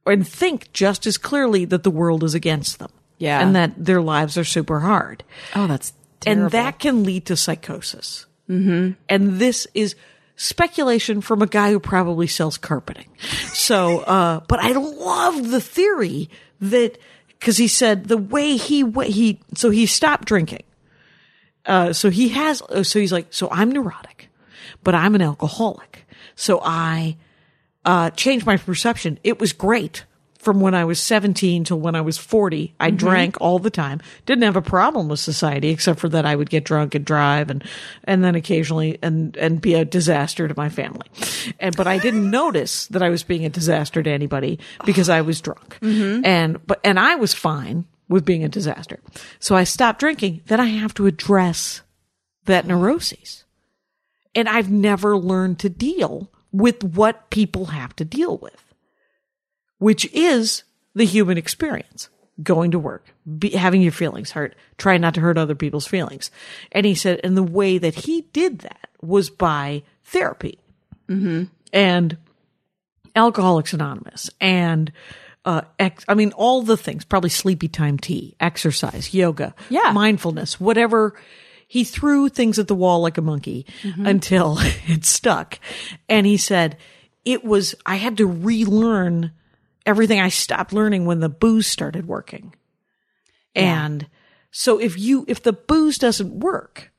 and 0.07 0.27
think 0.27 0.73
just 0.73 1.07
as 1.07 1.19
clearly 1.19 1.65
that 1.67 1.83
the 1.83 1.91
world 1.91 2.25
is 2.25 2.35
against 2.35 2.79
them. 2.79 2.91
Yeah. 3.19 3.41
And 3.41 3.57
that 3.57 3.73
their 3.77 4.01
lives 4.01 4.39
are 4.39 4.45
super 4.45 4.81
hard. 4.81 5.25
oh 5.57 5.67
that's 5.67 5.93
terrible. 6.21 6.45
And 6.45 6.53
that 6.53 6.79
can 6.79 7.03
lead 7.03 7.27
to 7.27 7.37
psychosis. 7.37 8.27
Mm-hmm. 8.49 8.93
And 9.09 9.39
this 9.41 9.67
is 9.75 9.97
speculation 10.37 11.21
from 11.21 11.43
a 11.43 11.47
guy 11.47 11.73
who 11.73 11.81
probably 11.81 12.29
sells 12.29 12.57
carpeting. 12.57 13.09
So, 13.49 13.99
uh, 14.01 14.41
but 14.47 14.61
I 14.61 14.71
love 14.71 15.51
the 15.51 15.61
theory 15.61 16.31
that 16.61 16.97
because 17.39 17.57
he 17.57 17.69
said 17.69 18.09
the 18.09 18.17
way 18.17 18.57
he 18.57 18.85
he 19.07 19.41
so 19.55 19.71
he 19.71 19.87
stopped 19.87 20.27
drinking. 20.27 20.65
Uh, 21.65 21.93
so 21.93 22.11
he 22.11 22.29
has 22.31 22.63
uh, 22.63 22.83
so 22.83 22.99
he's 22.99 23.13
like 23.13 23.27
so 23.31 23.49
I'm 23.51 23.71
neurotic, 23.71 24.31
but 24.83 24.95
I'm 24.95 25.15
an 25.15 25.23
alcoholic. 25.23 26.07
So 26.35 26.61
I 26.63 27.17
uh, 27.85 28.11
changed 28.11 28.47
my 28.47 28.57
perception. 28.57 29.19
It 29.25 29.41
was 29.41 29.53
great 29.53 30.05
from 30.39 30.61
when 30.61 30.75
I 30.75 30.85
was 30.85 31.01
17 31.01 31.65
till 31.65 31.81
when 31.81 31.95
I 31.95 32.01
was 32.01 32.17
40. 32.17 32.75
I 32.79 32.89
mm-hmm. 32.89 32.97
drank 32.97 33.41
all 33.41 33.59
the 33.59 33.71
time. 33.71 34.01
Didn't 34.25 34.45
have 34.45 34.57
a 34.57 34.63
problem 34.63 35.09
with 35.09 35.21
society 35.21 35.69
except 35.69 36.01
for 36.01 36.09
that 36.09 36.25
I 36.25 36.37
would 36.37 36.51
get 36.51 36.65
drunk 36.65 36.95
and 36.95 37.05
drive 37.05 37.51
and 37.51 37.65
and 38.05 38.25
then 38.25 38.35
occasionally 38.35 38.99
and 39.03 39.37
and 39.37 39.61
be 39.61 39.75
a 39.75 39.85
disaster 39.85 40.49
to 40.49 40.55
my 40.57 40.69
family. 40.69 41.07
And 41.59 41.77
but 41.77 41.87
I 41.87 41.99
didn't 41.99 42.31
notice 42.43 42.87
that 42.89 43.03
I 43.03 43.09
was 43.09 43.23
being 43.23 43.45
a 43.45 43.51
disaster 43.51 44.03
to 44.03 44.11
anybody 44.11 44.59
because 44.85 45.09
I 45.09 45.21
was 45.21 45.41
drunk. 45.41 45.79
Mm-hmm. 45.81 46.25
And 46.25 46.67
but 46.67 46.81
and 46.85 46.99
I 46.99 47.17
was 47.17 47.35
fine 47.35 47.85
with 48.09 48.25
being 48.25 48.45
a 48.45 48.49
disaster. 48.49 49.01
So 49.39 49.55
I 49.55 49.65
stopped 49.65 50.01
drinking. 50.01 50.43
Then 50.47 50.61
I 50.61 50.67
have 50.67 50.95
to 50.95 51.07
address 51.07 51.83
that 52.47 52.67
neuroses. 52.67 53.45
And 54.35 54.49
I've 54.49 54.71
never 54.71 55.17
learned 55.17 55.59
to 55.61 55.69
deal 55.69 56.31
with 56.53 56.83
what 56.83 57.31
people 57.31 57.67
have 57.67 57.95
to 57.97 58.05
deal 58.05 58.39
with, 58.39 58.68
which 59.79 60.05
is 60.13 60.63
the 60.95 61.05
human 61.05 61.39
experience. 61.39 62.09
Going 62.41 62.71
to 62.71 62.79
work, 62.79 63.05
be, 63.39 63.51
having 63.51 63.83
your 63.83 63.91
feelings 63.91 64.31
hurt, 64.31 64.55
trying 64.77 65.01
not 65.01 65.15
to 65.15 65.21
hurt 65.21 65.37
other 65.37 65.57
people's 65.57 65.89
feelings. 65.89 66.31
And 66.71 66.87
he 66.87 66.95
said, 66.95 67.19
and 67.25 67.37
the 67.37 67.43
way 67.43 67.79
that 67.79 67.95
he 67.97 68.23
did 68.33 68.61
that 68.61 68.89
was 69.03 69.29
by 69.29 69.83
therapy 70.05 70.61
and 71.73 72.17
Alcoholics 73.17 73.73
Anonymous 73.73 74.31
and 74.41 74.93
uh, 75.45 75.63
ex- 75.79 76.05
I 76.07 76.15
mean, 76.15 76.33
all 76.33 76.63
the 76.63 76.77
things, 76.77 77.05
probably 77.05 77.31
sleepy 77.31 77.67
time 77.69 77.99
tea, 77.99 78.37
exercise, 78.39 79.15
yoga, 79.15 79.55
Yeah. 79.71 79.93
mindfulness, 79.93 80.61
whatever. 80.61 81.19
He 81.67 81.83
threw 81.85 82.29
things 82.29 82.59
at 82.59 82.69
the 82.69 82.75
wall 82.75 83.01
like 83.01 83.19
a 83.19 83.23
monkey 83.23 83.67
until 83.83 84.59
it 84.61 85.05
stuck. 85.05 85.59
And 86.09 86.27
he 86.27 86.37
said, 86.37 86.77
it 87.25 87.45
was, 87.45 87.75
I 87.85 87.97
had 87.97 88.19
to 88.19 88.27
relearn 88.27 89.33
everything 89.89 90.21
I 90.21 90.29
stopped 90.29 90.75
learning 90.75 91.07
when 91.07 91.21
the 91.21 91.31
booze 91.31 91.67
started 91.67 92.07
working. 92.07 92.55
And 93.55 94.07
so 94.51 94.79
if 94.79 94.99
you, 94.99 95.25
if 95.27 95.43
the 95.43 95.55
booze 95.55 95.97
doesn't 95.97 96.41
work, 96.41 96.93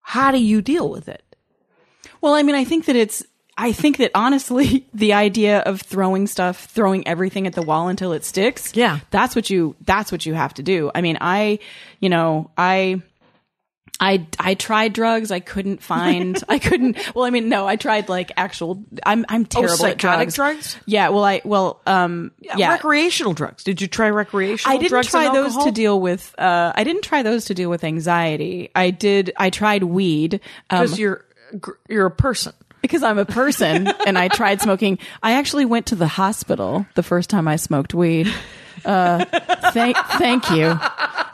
how 0.00 0.32
do 0.32 0.42
you 0.42 0.62
deal 0.62 0.88
with 0.88 1.06
it? 1.06 1.22
Well, 2.22 2.34
I 2.34 2.42
mean, 2.42 2.54
I 2.54 2.64
think 2.64 2.86
that 2.86 2.96
it's, 2.96 3.22
I 3.58 3.72
think 3.72 3.98
that 3.98 4.10
honestly, 4.14 4.88
the 4.94 5.12
idea 5.12 5.58
of 5.60 5.82
throwing 5.82 6.26
stuff, 6.26 6.64
throwing 6.64 7.06
everything 7.06 7.46
at 7.46 7.52
the 7.52 7.62
wall 7.62 7.88
until 7.88 8.12
it 8.12 8.24
sticks. 8.24 8.74
Yeah. 8.74 9.00
That's 9.10 9.36
what 9.36 9.50
you, 9.50 9.76
that's 9.82 10.10
what 10.10 10.24
you 10.24 10.32
have 10.32 10.54
to 10.54 10.62
do. 10.62 10.90
I 10.94 11.02
mean, 11.02 11.18
I, 11.20 11.58
you 12.00 12.08
know, 12.08 12.50
I, 12.56 13.02
I, 14.00 14.26
I 14.38 14.54
tried 14.54 14.92
drugs. 14.92 15.30
I 15.30 15.40
couldn't 15.40 15.82
find, 15.82 16.42
I 16.48 16.58
couldn't, 16.58 17.14
well, 17.14 17.24
I 17.24 17.30
mean, 17.30 17.48
no, 17.48 17.66
I 17.66 17.76
tried 17.76 18.08
like 18.08 18.32
actual, 18.36 18.84
I'm, 19.06 19.24
I'm 19.28 19.46
terrible 19.46 19.72
at 19.74 19.78
psychotic 19.78 20.28
drugs. 20.28 20.34
drugs? 20.34 20.76
Yeah. 20.86 21.10
Well, 21.10 21.24
I, 21.24 21.40
well, 21.44 21.80
um, 21.86 22.32
yeah. 22.40 22.72
Recreational 22.72 23.34
drugs. 23.34 23.64
Did 23.64 23.80
you 23.80 23.86
try 23.86 24.10
recreational 24.10 24.76
I 24.76 24.80
didn't 24.80 25.04
try 25.04 25.32
those 25.32 25.56
to 25.64 25.70
deal 25.70 26.00
with. 26.00 26.34
Uh, 26.38 26.72
I 26.74 26.84
didn't 26.84 27.02
try 27.02 27.22
those 27.22 27.46
to 27.46 27.54
deal 27.54 27.70
with 27.70 27.84
anxiety. 27.84 28.70
I 28.74 28.90
did. 28.90 29.32
I 29.36 29.50
tried 29.50 29.84
weed 29.84 30.40
um, 30.70 30.82
because 30.82 30.98
you're 30.98 31.24
you're 31.88 32.06
a 32.06 32.10
person. 32.10 32.52
because 32.82 33.02
I'm 33.02 33.18
a 33.18 33.24
person, 33.24 33.86
and 34.06 34.18
I 34.18 34.28
tried 34.28 34.60
smoking. 34.60 34.98
I 35.22 35.32
actually 35.32 35.64
went 35.64 35.86
to 35.86 35.94
the 35.96 36.08
hospital 36.08 36.84
the 36.94 37.02
first 37.02 37.30
time 37.30 37.48
I 37.48 37.56
smoked 37.56 37.94
weed. 37.94 38.32
Uh, 38.84 39.24
thank, 39.72 39.96
thank 39.96 40.50
you. 40.50 40.78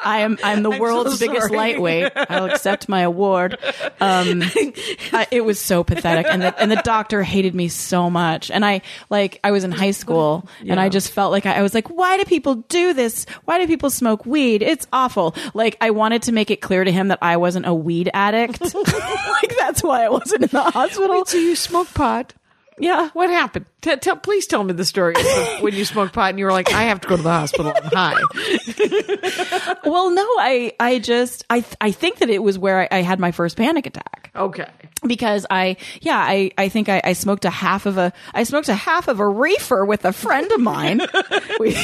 I 0.02 0.20
am 0.20 0.38
I'm 0.42 0.62
the 0.62 0.70
world's 0.80 1.18
so 1.18 1.26
biggest 1.26 1.50
lightweight. 1.50 2.12
I'll 2.16 2.46
accept 2.46 2.88
my 2.88 3.02
award. 3.02 3.58
Um, 4.00 4.42
I, 5.12 5.26
it 5.30 5.44
was 5.44 5.60
so 5.60 5.84
pathetic, 5.84 6.26
and 6.26 6.42
the 6.42 6.60
and 6.60 6.70
the 6.70 6.80
doctor 6.82 7.22
hated 7.22 7.54
me 7.54 7.68
so 7.68 8.10
much. 8.10 8.50
And 8.50 8.64
I 8.64 8.82
like 9.08 9.40
I 9.44 9.50
was 9.50 9.64
in 9.64 9.72
high 9.72 9.90
school, 9.90 10.48
and 10.60 10.80
I 10.80 10.88
just 10.88 11.12
felt 11.12 11.32
like 11.32 11.46
I, 11.46 11.56
I 11.56 11.62
was 11.62 11.74
like, 11.74 11.88
why 11.88 12.16
do 12.16 12.24
people 12.24 12.56
do 12.56 12.92
this? 12.94 13.26
Why 13.44 13.58
do 13.58 13.66
people 13.66 13.90
smoke 13.90 14.26
weed? 14.26 14.62
It's 14.62 14.86
awful. 14.92 15.34
Like 15.54 15.76
I 15.80 15.90
wanted 15.90 16.22
to 16.22 16.32
make 16.32 16.50
it 16.50 16.60
clear 16.60 16.84
to 16.84 16.92
him 16.92 17.08
that 17.08 17.18
I 17.22 17.36
wasn't 17.36 17.66
a 17.66 17.74
weed 17.74 18.10
addict. 18.14 18.60
like 18.74 19.56
that's 19.58 19.82
why 19.82 20.04
I 20.04 20.08
wasn't 20.08 20.44
in 20.44 20.48
the 20.48 20.62
hospital. 20.62 21.24
So 21.26 21.36
you 21.36 21.56
smoke 21.56 21.92
pot. 21.94 22.34
Yeah. 22.80 23.10
What 23.12 23.30
happened? 23.30 23.66
T- 23.82 23.96
tell, 23.96 24.16
please 24.16 24.46
tell 24.46 24.64
me 24.64 24.72
the 24.72 24.84
story 24.84 25.14
of 25.16 25.62
when 25.62 25.74
you 25.74 25.84
smoked 25.84 26.12
pot 26.12 26.30
and 26.30 26.38
you 26.38 26.44
were 26.44 26.52
like, 26.52 26.72
I 26.72 26.84
have 26.84 27.00
to 27.02 27.08
go 27.08 27.16
to 27.16 27.22
the 27.22 27.30
hospital. 27.30 27.72
I'm 27.74 27.90
high. 27.92 29.76
Well, 29.84 30.10
no, 30.10 30.22
I, 30.38 30.72
I 30.78 30.98
just, 30.98 31.44
I, 31.48 31.64
I 31.80 31.90
think 31.90 32.18
that 32.18 32.28
it 32.28 32.42
was 32.42 32.58
where 32.58 32.80
I, 32.82 32.88
I 32.98 33.02
had 33.02 33.18
my 33.18 33.32
first 33.32 33.56
panic 33.56 33.86
attack 33.86 34.19
Okay. 34.34 34.68
because 35.06 35.44
I, 35.50 35.76
yeah, 36.00 36.18
I, 36.18 36.50
I 36.56 36.68
think 36.68 36.88
I, 36.88 37.00
I 37.02 37.12
smoked 37.14 37.44
a 37.44 37.50
half 37.50 37.86
of 37.86 37.98
a, 37.98 38.12
I 38.32 38.44
smoked 38.44 38.68
a 38.68 38.74
half 38.74 39.08
of 39.08 39.18
a 39.20 39.28
reefer 39.28 39.84
with 39.84 40.04
a 40.04 40.12
friend 40.12 40.50
of 40.52 40.60
mine. 40.60 41.00
We- 41.58 41.76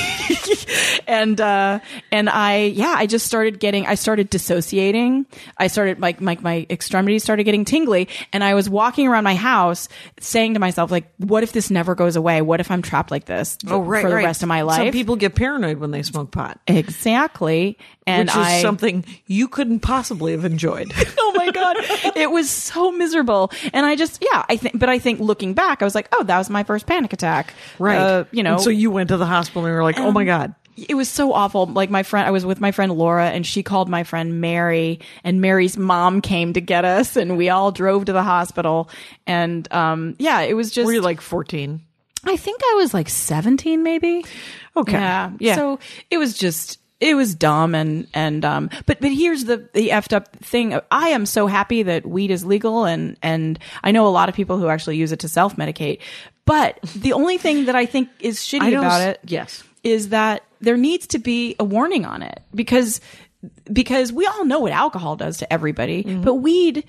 and, 1.06 1.40
uh, 1.40 1.80
and 2.10 2.30
I, 2.30 2.58
yeah, 2.74 2.94
I 2.96 3.06
just 3.06 3.26
started 3.26 3.58
getting, 3.60 3.86
I 3.86 3.94
started 3.94 4.30
dissociating. 4.30 5.26
I 5.58 5.66
started, 5.66 6.00
like, 6.00 6.20
my, 6.20 6.38
my 6.40 6.66
extremities 6.70 7.22
started 7.22 7.44
getting 7.44 7.64
tingly 7.64 8.08
and 8.32 8.42
I 8.42 8.54
was 8.54 8.68
walking 8.70 9.06
around 9.08 9.24
my 9.24 9.34
house 9.34 9.88
saying 10.20 10.54
to 10.54 10.60
myself, 10.60 10.90
like, 10.90 11.10
what 11.18 11.42
if 11.42 11.52
this 11.52 11.70
never 11.70 11.94
goes 11.94 12.16
away? 12.16 12.42
What 12.42 12.60
if 12.60 12.70
I'm 12.70 12.80
trapped 12.82 13.10
like 13.10 13.24
this 13.26 13.58
Oh, 13.66 13.80
right. 13.80 14.02
for 14.02 14.08
the 14.08 14.16
right. 14.16 14.24
rest 14.24 14.42
of 14.42 14.48
my 14.48 14.62
life? 14.62 14.78
Some 14.78 14.92
people 14.92 15.16
get 15.16 15.34
paranoid 15.34 15.78
when 15.78 15.90
they 15.90 16.02
smoke 16.02 16.30
pot, 16.30 16.58
exactly. 16.66 17.78
And 18.06 18.28
which 18.28 18.36
is 18.36 18.42
I, 18.46 18.62
something 18.62 19.04
you 19.26 19.48
couldn't 19.48 19.80
possibly 19.80 20.32
have 20.32 20.44
enjoyed. 20.44 20.92
oh 21.18 21.32
my 21.36 21.50
god 21.50 21.76
it 22.16 22.30
was 22.36 22.48
so 22.50 22.92
miserable 22.92 23.50
and 23.72 23.84
i 23.86 23.96
just 23.96 24.22
yeah 24.22 24.44
i 24.48 24.56
think 24.56 24.78
but 24.78 24.88
i 24.88 24.98
think 24.98 25.18
looking 25.20 25.54
back 25.54 25.82
i 25.82 25.84
was 25.84 25.94
like 25.94 26.08
oh 26.12 26.22
that 26.22 26.38
was 26.38 26.48
my 26.50 26.62
first 26.62 26.86
panic 26.86 27.12
attack 27.12 27.52
right. 27.78 27.98
uh, 27.98 28.24
you 28.30 28.42
know 28.42 28.54
And 28.54 28.62
so 28.62 28.70
you 28.70 28.90
went 28.90 29.08
to 29.08 29.16
the 29.16 29.26
hospital 29.26 29.64
and 29.64 29.72
you 29.72 29.76
were 29.76 29.82
like, 29.82 29.98
oh 29.98 30.12
my 30.12 30.24
God. 30.24 30.54
it 30.76 30.94
was 30.94 31.08
so 31.08 31.32
awful 31.32 31.64
like 31.66 31.88
my 31.90 32.02
friend 32.02 32.28
i 32.28 32.30
was 32.30 32.44
with 32.44 32.60
my 32.60 32.70
friend 32.70 32.92
laura 32.92 33.28
and 33.30 33.46
she 33.46 33.62
called 33.62 33.88
my 33.88 34.04
friend 34.04 34.40
mary 34.42 35.00
and 35.24 35.40
mary's 35.40 35.76
mom 35.78 36.20
came 36.20 36.52
to 36.52 36.60
get 36.60 36.84
us 36.84 37.16
and 37.16 37.38
we 37.38 37.48
all 37.48 37.72
drove 37.72 38.04
to 38.04 38.12
the 38.12 38.22
hospital 38.22 38.90
and 39.26 39.66
um 39.72 40.14
yeah 40.18 40.40
it 40.42 40.52
was 40.54 40.70
just 40.70 40.86
Were 40.86 40.92
you 40.92 41.00
like 41.00 41.20
14? 41.22 41.80
i 42.24 42.36
think 42.36 42.60
i 42.62 42.74
was 42.76 42.92
like 42.92 43.08
17 43.08 43.82
maybe 43.82 44.24
Okay. 44.76 44.92
yeah. 44.92 45.30
Yeah. 45.38 45.54
So 45.56 45.78
it 46.10 46.18
was 46.18 46.36
just 46.36 46.78
it 47.00 47.14
was 47.14 47.34
dumb 47.34 47.74
and 47.74 48.06
and 48.14 48.44
um 48.44 48.70
but 48.86 49.00
but 49.00 49.12
here's 49.12 49.44
the 49.44 49.68
the 49.74 49.90
effed 49.90 50.12
up 50.14 50.34
thing. 50.36 50.78
I 50.90 51.08
am 51.10 51.26
so 51.26 51.46
happy 51.46 51.82
that 51.82 52.06
weed 52.06 52.30
is 52.30 52.44
legal 52.44 52.84
and 52.84 53.16
and 53.22 53.58
I 53.84 53.90
know 53.92 54.06
a 54.06 54.08
lot 54.08 54.28
of 54.28 54.34
people 54.34 54.58
who 54.58 54.68
actually 54.68 54.96
use 54.96 55.12
it 55.12 55.20
to 55.20 55.28
self 55.28 55.56
medicate. 55.56 56.00
But 56.44 56.80
the 56.94 57.12
only 57.12 57.38
thing 57.38 57.66
that 57.66 57.74
I 57.74 57.86
think 57.86 58.08
is 58.20 58.38
shitty 58.38 58.78
about 58.78 59.00
it 59.02 59.20
yes. 59.24 59.64
is 59.82 60.10
that 60.10 60.44
there 60.60 60.76
needs 60.76 61.08
to 61.08 61.18
be 61.18 61.56
a 61.58 61.64
warning 61.64 62.06
on 62.06 62.22
it 62.22 62.40
because 62.54 63.00
because 63.72 64.12
we 64.12 64.26
all 64.26 64.44
know 64.44 64.60
what 64.60 64.72
alcohol 64.72 65.16
does 65.16 65.38
to 65.38 65.52
everybody, 65.52 66.02
Mm-hmm. 66.04 66.22
but 66.22 66.34
weed 66.36 66.84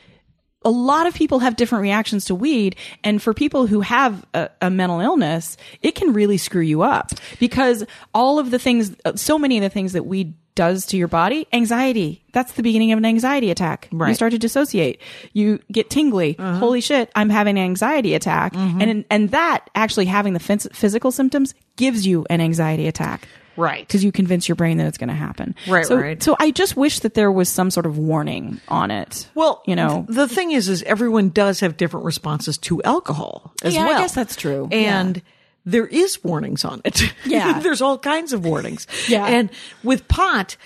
a 0.68 0.70
lot 0.70 1.08
of 1.08 1.14
people 1.14 1.40
have 1.40 1.56
different 1.56 1.82
reactions 1.82 2.26
to 2.26 2.36
weed 2.36 2.76
and 3.02 3.22
for 3.22 3.34
people 3.34 3.68
who 3.68 3.80
have 3.80 4.26
a, 4.34 4.50
a 4.62 4.70
mental 4.70 5.00
illness 5.00 5.56
it 5.82 5.96
can 5.96 6.12
really 6.12 6.38
screw 6.38 6.62
you 6.62 6.82
up. 6.82 7.12
Because 7.40 7.86
all 8.14 8.38
of 8.38 8.52
the 8.52 8.60
things 8.60 8.94
uh, 9.06 9.16
so 9.16 9.40
many 9.40 9.58
of 9.58 9.62
the 9.64 9.70
things 9.70 9.94
that 9.94 10.06
weed 10.06 10.34
does 10.56 10.88
to 10.88 10.98
your 10.98 11.08
body 11.08 11.48
anxiety 11.54 12.22
that's 12.34 12.54
the 12.54 12.64
beginning 12.64 12.92
of 12.92 12.98
an 12.98 13.06
anxiety 13.06 13.50
attack. 13.50 13.88
You 14.10 14.16
start 14.16 14.32
to 14.32 14.40
dissociate. 14.40 15.00
You 15.32 15.60
get 15.72 15.90
tingly. 15.90 16.36
Uh-huh. 16.38 16.60
Holy 16.60 16.82
shit 16.82 17.10
i'm 17.16 17.30
having 17.30 17.58
an 17.58 17.64
anxiety 17.64 18.14
attack. 18.14 18.54
Mm-hmm. 18.54 18.82
And 18.82 19.06
and 19.10 19.32
that 19.32 19.70
actually 19.74 20.06
having 20.06 20.34
the 20.34 20.40
phys- 20.42 20.74
physical 20.76 21.12
symptoms 21.12 21.56
gives 21.78 22.06
you 22.06 22.26
an 22.30 22.42
anxiety 22.42 22.88
attack 22.88 23.28
Right. 23.58 23.86
because 23.86 24.04
you 24.04 24.12
convince 24.12 24.48
your 24.48 24.56
brain 24.56 24.78
that 24.78 24.88
it's 24.88 24.98
going 24.98 25.10
to 25.10 25.16
happen 25.16 25.56
Right, 25.68 25.86
so, 25.86 25.98
right. 25.98 26.22
so 26.24 26.36
i 26.40 26.52
just 26.52 26.78
wish 26.78 27.00
that 27.00 27.14
there 27.16 27.32
was 27.32 27.50
some 27.50 27.72
sort 27.72 27.86
of 27.86 27.98
warning 27.98 28.62
on 28.70 28.92
it 28.92 29.28
Well, 29.36 29.62
you 29.66 29.76
know 29.76 30.06
th- 30.08 30.16
the 30.16 30.28
thing 30.28 30.52
is, 30.52 30.70
is 30.70 30.84
everyone 30.84 31.30
does 31.30 31.60
have 31.62 31.76
different 31.76 32.06
responses 32.06 32.58
to 32.60 32.82
alcohol 32.84 33.54
as 33.64 33.74
Yeah, 33.76 33.84
I 33.84 33.88
well. 33.88 34.00
guess 34.00 34.14
that's 34.16 34.36
true. 34.36 34.70
And 34.72 35.22
there 35.66 35.86
is 35.88 36.24
warnings 36.24 36.64
on 36.64 36.82
it. 36.86 37.02
Yeah. 37.26 37.60
there's 37.60 37.82
all 37.82 37.98
kinds 37.98 38.32
of 38.32 38.46
warnings. 38.46 38.88
Yeah. 39.10 39.26
and 39.26 39.50
with 39.84 40.08
pot. 40.08 40.56
a 40.56 40.58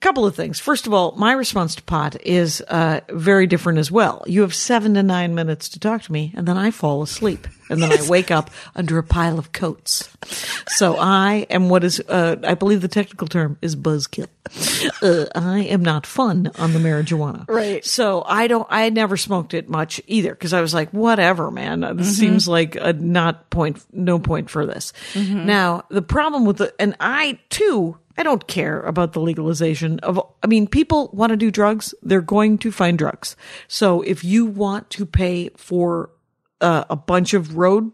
Couple 0.00 0.26
of 0.26 0.34
things. 0.34 0.58
First 0.58 0.86
of 0.86 0.92
all, 0.94 1.12
my 1.16 1.32
response 1.32 1.74
to 1.76 1.82
pot 1.82 2.20
is 2.24 2.60
uh, 2.68 3.00
very 3.10 3.46
different 3.46 3.78
as 3.78 3.90
well. 3.90 4.22
You 4.26 4.40
have 4.42 4.54
seven 4.54 4.94
to 4.94 5.02
nine 5.02 5.34
minutes 5.34 5.68
to 5.70 5.78
talk 5.78 6.02
to 6.02 6.12
me, 6.12 6.32
and 6.36 6.46
then 6.48 6.56
I 6.58 6.70
fall 6.70 7.02
asleep. 7.02 7.46
And 7.70 7.82
then 7.82 7.92
I 7.92 8.08
wake 8.08 8.30
up 8.30 8.50
under 8.74 8.98
a 8.98 9.02
pile 9.02 9.38
of 9.38 9.52
coats. 9.52 10.08
So 10.68 10.96
I 10.98 11.46
am 11.48 11.68
what 11.68 11.84
is, 11.84 12.00
uh, 12.00 12.36
I 12.44 12.54
believe 12.54 12.82
the 12.82 12.88
technical 12.88 13.26
term 13.26 13.56
is 13.62 13.76
buzzkill. 13.76 14.28
Uh, 15.02 15.26
I 15.34 15.60
am 15.60 15.82
not 15.82 16.06
fun 16.06 16.50
on 16.58 16.72
the 16.72 16.78
marijuana. 16.78 17.48
Right. 17.48 17.84
So 17.84 18.22
I 18.26 18.48
don't, 18.48 18.66
I 18.68 18.90
never 18.90 19.16
smoked 19.16 19.54
it 19.54 19.68
much 19.68 20.00
either 20.06 20.30
because 20.30 20.52
I 20.52 20.60
was 20.60 20.74
like, 20.74 20.90
whatever, 20.90 21.50
man. 21.50 21.80
This 21.96 22.18
seems 22.18 22.48
like 22.48 22.76
a 22.76 22.92
not 22.92 23.48
point, 23.50 23.84
no 23.92 24.18
point 24.18 24.50
for 24.50 24.66
this. 24.66 24.92
Now, 25.14 25.84
the 25.88 26.02
problem 26.02 26.44
with 26.44 26.58
the, 26.58 26.74
and 26.78 26.96
I 27.00 27.38
too, 27.48 27.96
I 28.18 28.22
don't 28.22 28.46
care 28.46 28.82
about 28.82 29.12
the 29.12 29.20
legalization 29.20 29.98
of, 30.00 30.20
I 30.42 30.46
mean, 30.46 30.66
people 30.66 31.08
want 31.12 31.30
to 31.30 31.36
do 31.36 31.50
drugs. 31.50 31.94
They're 32.02 32.20
going 32.20 32.58
to 32.58 32.72
find 32.72 32.98
drugs. 32.98 33.36
So 33.68 34.02
if 34.02 34.24
you 34.24 34.44
want 34.44 34.90
to 34.90 35.06
pay 35.06 35.50
for 35.56 36.10
uh, 36.60 36.84
a 36.90 36.96
bunch 36.96 37.34
of 37.34 37.56
road 37.56 37.92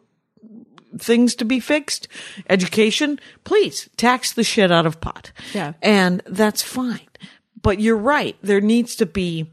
things 0.99 1.35
to 1.37 1.45
be 1.45 1.61
fixed, 1.61 2.09
education, 2.49 3.21
please 3.45 3.89
tax 3.97 4.33
the 4.33 4.45
shit 4.45 4.73
out 4.73 4.87
of 4.87 5.01
pot. 5.01 5.33
Yeah. 5.53 5.75
And 5.83 6.23
that's 6.27 6.63
fine. 6.63 7.09
But 7.61 7.81
you're 7.81 7.97
right. 7.97 8.37
There 8.43 8.61
needs 8.61 8.97
to 8.97 9.07
be, 9.07 9.53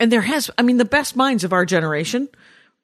and 0.00 0.10
there 0.10 0.22
has, 0.22 0.50
I 0.58 0.62
mean, 0.62 0.78
the 0.78 0.84
best 0.84 1.14
minds 1.16 1.44
of 1.44 1.52
our 1.52 1.64
generation 1.64 2.28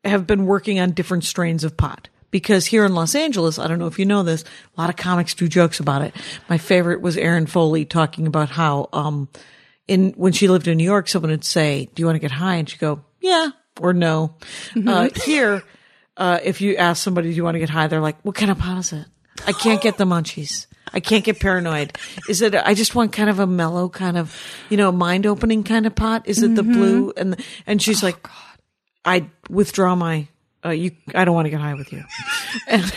have 0.05 0.27
been 0.27 0.47
working 0.47 0.79
on 0.79 0.93
different 0.93 1.25
strains 1.25 1.65
of 1.65 1.77
pot. 1.77 2.09
Because 2.31 2.67
here 2.67 2.85
in 2.85 2.95
Los 2.95 3.15
Angeles, 3.15 3.59
I 3.59 3.67
don't 3.69 3.79
know 3.79 3.87
if 3.87 3.99
you 3.99 4.05
know 4.05 4.23
this, 4.23 4.45
a 4.77 4.81
lot 4.81 4.91
of 4.91 4.97
comics 4.97 5.33
do 5.33 5.49
jokes 5.49 5.81
about 5.81 6.03
it. 6.03 6.15
My 6.49 6.59
favorite 6.59 7.01
was 7.01 7.17
Erin 7.17 7.47
Foley 7.47 7.87
talking 7.87 8.27
about 8.27 8.51
how, 8.51 8.91
um, 8.93 9.31
in, 9.87 10.13
when 10.13 10.35
she 10.35 10.47
lived 10.47 10.69
in 10.69 10.77
New 10.77 10.85
York, 10.85 11.09
someone 11.09 11.31
would 11.31 11.43
say, 11.43 11.89
do 11.95 12.03
you 12.03 12.07
want 12.07 12.17
to 12.17 12.21
get 12.21 12.31
high? 12.31 12.57
And 12.57 12.69
she'd 12.69 12.81
go, 12.81 13.03
yeah, 13.23 13.49
or 13.81 13.93
no. 13.93 14.35
Uh, 14.87 15.09
here, 15.25 15.63
uh, 16.17 16.39
if 16.43 16.61
you 16.61 16.77
ask 16.77 17.03
somebody, 17.03 17.31
do 17.31 17.37
you 17.37 17.45
want 17.45 17.55
to 17.55 17.59
get 17.61 17.71
high? 17.71 17.87
They're 17.87 18.01
like, 18.01 18.23
what 18.25 18.35
kind 18.35 18.51
of 18.51 18.59
pot 18.59 18.79
is 18.79 18.93
it? 18.93 19.07
I 19.47 19.53
can't 19.53 19.81
get 19.81 19.99
the 19.99 20.05
munchies. 20.05 20.67
I 20.93 21.01
can't 21.01 21.25
get 21.25 21.39
paranoid. 21.39 21.97
Is 22.29 22.43
it, 22.43 22.55
I 22.55 22.75
just 22.75 22.95
want 22.95 23.13
kind 23.13 23.31
of 23.31 23.39
a 23.39 23.47
mellow 23.47 23.89
kind 23.89 24.17
of, 24.17 24.35
you 24.69 24.77
know, 24.77 24.91
mind 24.91 25.27
opening 25.27 25.63
kind 25.63 25.87
of 25.87 25.95
pot. 25.95 26.27
Is 26.27 26.43
it 26.43 26.55
the 26.55 26.63
blue? 26.63 27.13
And, 27.17 27.43
and 27.67 27.81
she's 27.81 28.03
like, 28.03 28.23
God. 28.23 28.33
I 29.05 29.31
withdraw 29.49 29.95
my, 29.95 30.29
uh, 30.65 30.71
you, 30.71 30.91
I 31.15 31.25
don't 31.25 31.35
want 31.35 31.47
to 31.47 31.51
get 31.51 31.61
high 31.61 31.75
with 31.75 31.93
you. 31.93 32.05
And, 32.67 32.83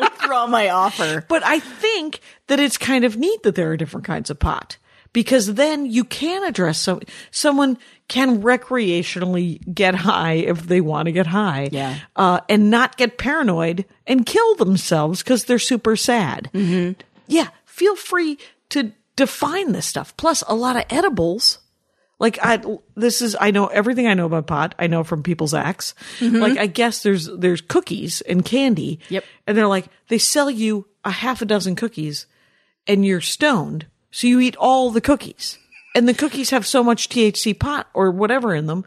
withdraw 0.00 0.46
my 0.46 0.70
offer. 0.70 1.24
But 1.28 1.42
I 1.44 1.58
think 1.58 2.20
that 2.46 2.60
it's 2.60 2.78
kind 2.78 3.04
of 3.04 3.16
neat 3.16 3.42
that 3.42 3.54
there 3.54 3.70
are 3.70 3.76
different 3.76 4.06
kinds 4.06 4.30
of 4.30 4.38
pot 4.38 4.76
because 5.12 5.54
then 5.54 5.86
you 5.86 6.04
can 6.04 6.44
address 6.44 6.78
some, 6.78 7.00
someone 7.30 7.78
can 8.08 8.42
recreationally 8.42 9.60
get 9.74 9.94
high 9.94 10.34
if 10.34 10.62
they 10.62 10.80
want 10.80 11.06
to 11.06 11.12
get 11.12 11.26
high. 11.26 11.68
Yeah. 11.70 11.98
Uh, 12.16 12.40
and 12.48 12.70
not 12.70 12.96
get 12.96 13.18
paranoid 13.18 13.84
and 14.06 14.26
kill 14.26 14.54
themselves 14.56 15.22
because 15.22 15.44
they're 15.44 15.58
super 15.58 15.96
sad. 15.96 16.50
Mm-hmm. 16.52 17.00
Yeah. 17.26 17.48
Feel 17.64 17.96
free 17.96 18.38
to 18.70 18.92
define 19.16 19.72
this 19.72 19.86
stuff. 19.86 20.16
Plus 20.16 20.42
a 20.48 20.54
lot 20.54 20.76
of 20.76 20.84
edibles. 20.90 21.58
Like 22.18 22.38
I, 22.42 22.62
this 22.94 23.20
is, 23.20 23.36
I 23.40 23.50
know 23.50 23.66
everything 23.66 24.06
I 24.06 24.14
know 24.14 24.26
about 24.26 24.46
pot. 24.46 24.74
I 24.78 24.86
know 24.86 25.04
from 25.04 25.22
people's 25.22 25.54
acts. 25.54 25.94
Like 26.20 26.56
I 26.58 26.66
guess 26.66 27.02
there's, 27.02 27.26
there's 27.26 27.60
cookies 27.60 28.20
and 28.20 28.44
candy. 28.44 29.00
Yep. 29.08 29.24
And 29.46 29.58
they're 29.58 29.66
like, 29.66 29.86
they 30.08 30.18
sell 30.18 30.50
you 30.50 30.86
a 31.04 31.10
half 31.10 31.42
a 31.42 31.44
dozen 31.44 31.76
cookies 31.76 32.26
and 32.86 33.04
you're 33.04 33.20
stoned. 33.20 33.86
So 34.12 34.26
you 34.28 34.38
eat 34.40 34.54
all 34.56 34.90
the 34.90 35.00
cookies 35.00 35.58
and 35.94 36.06
the 36.08 36.14
cookies 36.14 36.50
have 36.50 36.66
so 36.66 36.84
much 36.84 37.08
THC 37.08 37.58
pot 37.58 37.88
or 37.94 38.10
whatever 38.12 38.54
in 38.54 38.66
them 38.66 38.84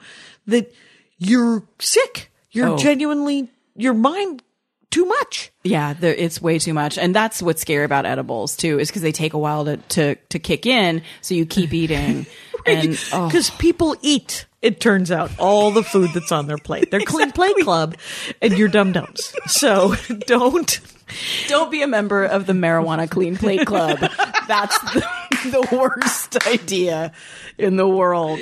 that 0.47 0.73
you're 1.17 1.63
sick. 1.79 2.31
You're 2.51 2.69
Oh. 2.69 2.77
genuinely, 2.77 3.49
your 3.75 3.93
mind 3.93 4.41
too 4.91 5.05
much. 5.05 5.51
Yeah, 5.65 5.93
it's 6.01 6.41
way 6.41 6.57
too 6.57 6.73
much, 6.73 6.97
and 6.97 7.13
that's 7.13 7.41
what's 7.41 7.61
scary 7.61 7.83
about 7.83 8.05
edibles 8.05 8.55
too, 8.55 8.79
is 8.79 8.87
because 8.87 9.01
they 9.01 9.11
take 9.11 9.33
a 9.33 9.37
while 9.37 9.65
to, 9.65 9.75
to 9.77 10.15
to 10.29 10.39
kick 10.39 10.65
in, 10.65 11.01
so 11.21 11.35
you 11.35 11.45
keep 11.45 11.73
eating, 11.73 12.25
and 12.65 12.97
oh, 13.11 13.27
Because 13.27 13.49
people 13.49 13.97
eat, 14.01 14.45
it 14.61 14.79
turns 14.79 15.11
out, 15.11 15.31
all 15.37 15.71
the 15.71 15.83
food 15.83 16.11
that's 16.13 16.31
on 16.31 16.47
their 16.47 16.57
plate. 16.57 16.91
They're 16.91 17.01
clean 17.01 17.31
plate 17.33 17.57
club 17.61 17.95
and 18.41 18.57
you're 18.57 18.69
dum 18.69 18.93
dums. 18.93 19.33
So 19.47 19.95
don't. 20.27 20.79
Don't 21.47 21.69
be 21.71 21.81
a 21.81 21.87
member 21.87 22.23
of 22.25 22.45
the 22.47 22.53
marijuana 22.53 23.09
clean 23.09 23.35
plate 23.37 23.65
club. 23.67 23.99
That's 24.47 24.77
the, 24.93 25.05
the 25.45 25.67
worst 25.75 26.45
idea 26.47 27.11
in 27.57 27.77
the 27.77 27.87
world. 27.87 28.39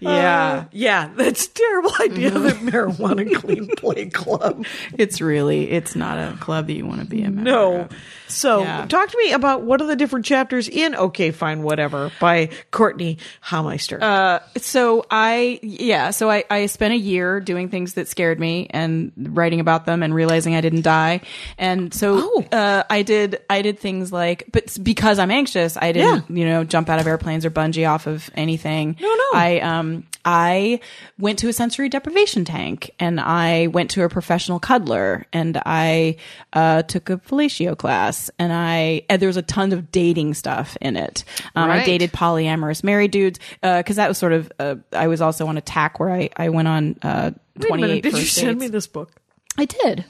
Yeah, 0.00 0.64
Yeah, 0.72 1.10
that's 1.14 1.46
a 1.46 1.50
terrible 1.50 1.92
idea. 2.00 2.30
The 2.30 2.50
marijuana 2.70 3.32
clean 3.34 3.68
plate 3.76 4.12
club. 4.14 4.64
it's 4.98 5.20
really 5.20 5.70
it's 5.70 5.94
not 5.94 6.18
a 6.18 6.36
club 6.38 6.66
that 6.68 6.72
you 6.74 6.86
want 6.86 7.00
to 7.00 7.06
be 7.06 7.20
a 7.22 7.30
member 7.30 7.42
No. 7.50 7.80
of. 7.82 7.90
So 8.28 8.62
Yeah. 8.62 8.86
talk 8.86 9.08
to 9.10 9.18
me 9.18 9.32
about 9.32 9.62
what 9.62 9.80
are 9.80 9.86
the 9.86 9.96
different 9.96 10.24
chapters 10.24 10.68
in 10.68 10.94
Okay, 10.94 11.30
Fine, 11.30 11.62
Whatever 11.62 12.10
by 12.20 12.50
Courtney 12.70 13.18
Hameister. 13.44 14.00
Uh, 14.00 14.40
so 14.56 15.04
I, 15.10 15.58
yeah, 15.62 16.10
so 16.10 16.30
I, 16.30 16.44
I 16.50 16.66
spent 16.66 16.94
a 16.94 16.98
year 16.98 17.40
doing 17.40 17.68
things 17.68 17.94
that 17.94 18.08
scared 18.08 18.38
me 18.40 18.68
and 18.70 19.12
writing 19.16 19.60
about 19.60 19.84
them 19.86 20.02
and 20.02 20.14
realizing 20.14 20.54
I 20.54 20.60
didn't 20.60 20.82
die. 20.82 21.20
And 21.58 21.92
so, 22.00 22.14
Oh. 22.18 22.44
uh, 22.50 22.82
I 22.88 23.02
did, 23.02 23.38
I 23.48 23.62
did 23.62 23.78
things 23.78 24.12
like, 24.12 24.44
but 24.50 24.76
because 24.82 25.18
I'm 25.18 25.30
anxious, 25.30 25.76
I 25.76 25.92
didn't, 25.92 26.24
Yeah. 26.30 26.36
you 26.36 26.44
know, 26.46 26.64
jump 26.64 26.88
out 26.88 26.98
of 26.98 27.06
airplanes 27.06 27.44
or 27.44 27.50
bungee 27.50 27.88
off 27.88 28.06
of 28.06 28.30
anything. 28.34 28.96
No, 29.00 29.08
no. 29.08 29.24
I, 29.34 29.60
um, 29.60 30.04
I 30.24 30.80
went 31.18 31.38
to 31.40 31.48
a 31.48 31.52
sensory 31.52 31.88
deprivation 31.88 32.44
tank 32.44 32.90
and 32.98 33.20
I 33.20 33.68
went 33.68 33.90
to 33.92 34.02
a 34.04 34.08
professional 34.08 34.58
cuddler 34.60 35.26
and 35.32 35.60
I, 35.64 36.16
uh, 36.52 36.82
took 36.82 37.08
a 37.10 37.16
fellatio 37.18 37.76
class 37.76 38.30
and 38.38 38.52
I, 38.52 39.02
and 39.08 39.20
there 39.22 39.28
was 39.28 39.36
a 39.38 39.42
ton 39.42 39.72
of 39.72 39.90
dating 39.92 40.34
stuff 40.34 40.76
in 40.80 40.96
it. 40.96 41.24
Um, 41.54 41.70
I 41.70 41.84
dated 41.84 42.12
polyamorous 42.12 42.82
married 42.84 43.10
dudes 43.12 43.38
because 43.62 43.96
that 43.96 44.08
was 44.08 44.18
sort 44.18 44.32
of 44.32 44.50
uh, 44.58 44.76
I 44.92 45.06
was 45.08 45.20
also 45.20 45.46
on 45.46 45.56
a 45.56 45.60
tack 45.60 46.00
where 46.00 46.10
I 46.10 46.30
I 46.36 46.48
went 46.50 46.68
on 46.68 46.96
uh, 47.02 47.30
Wait 47.56 47.64
a 47.64 47.68
twenty 47.68 47.82
minute, 47.82 48.02
did 48.02 48.12
you 48.14 48.24
send 48.24 48.58
me 48.58 48.68
this 48.68 48.86
book? 48.86 49.10
I 49.58 49.64
did. 49.64 50.04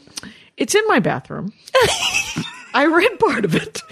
It's 0.61 0.75
in 0.75 0.87
my 0.87 1.01
bathroom. 1.01 1.55
I 2.75 2.85
read 2.85 3.19
part 3.19 3.47
of 3.47 3.55
it. 3.57 3.83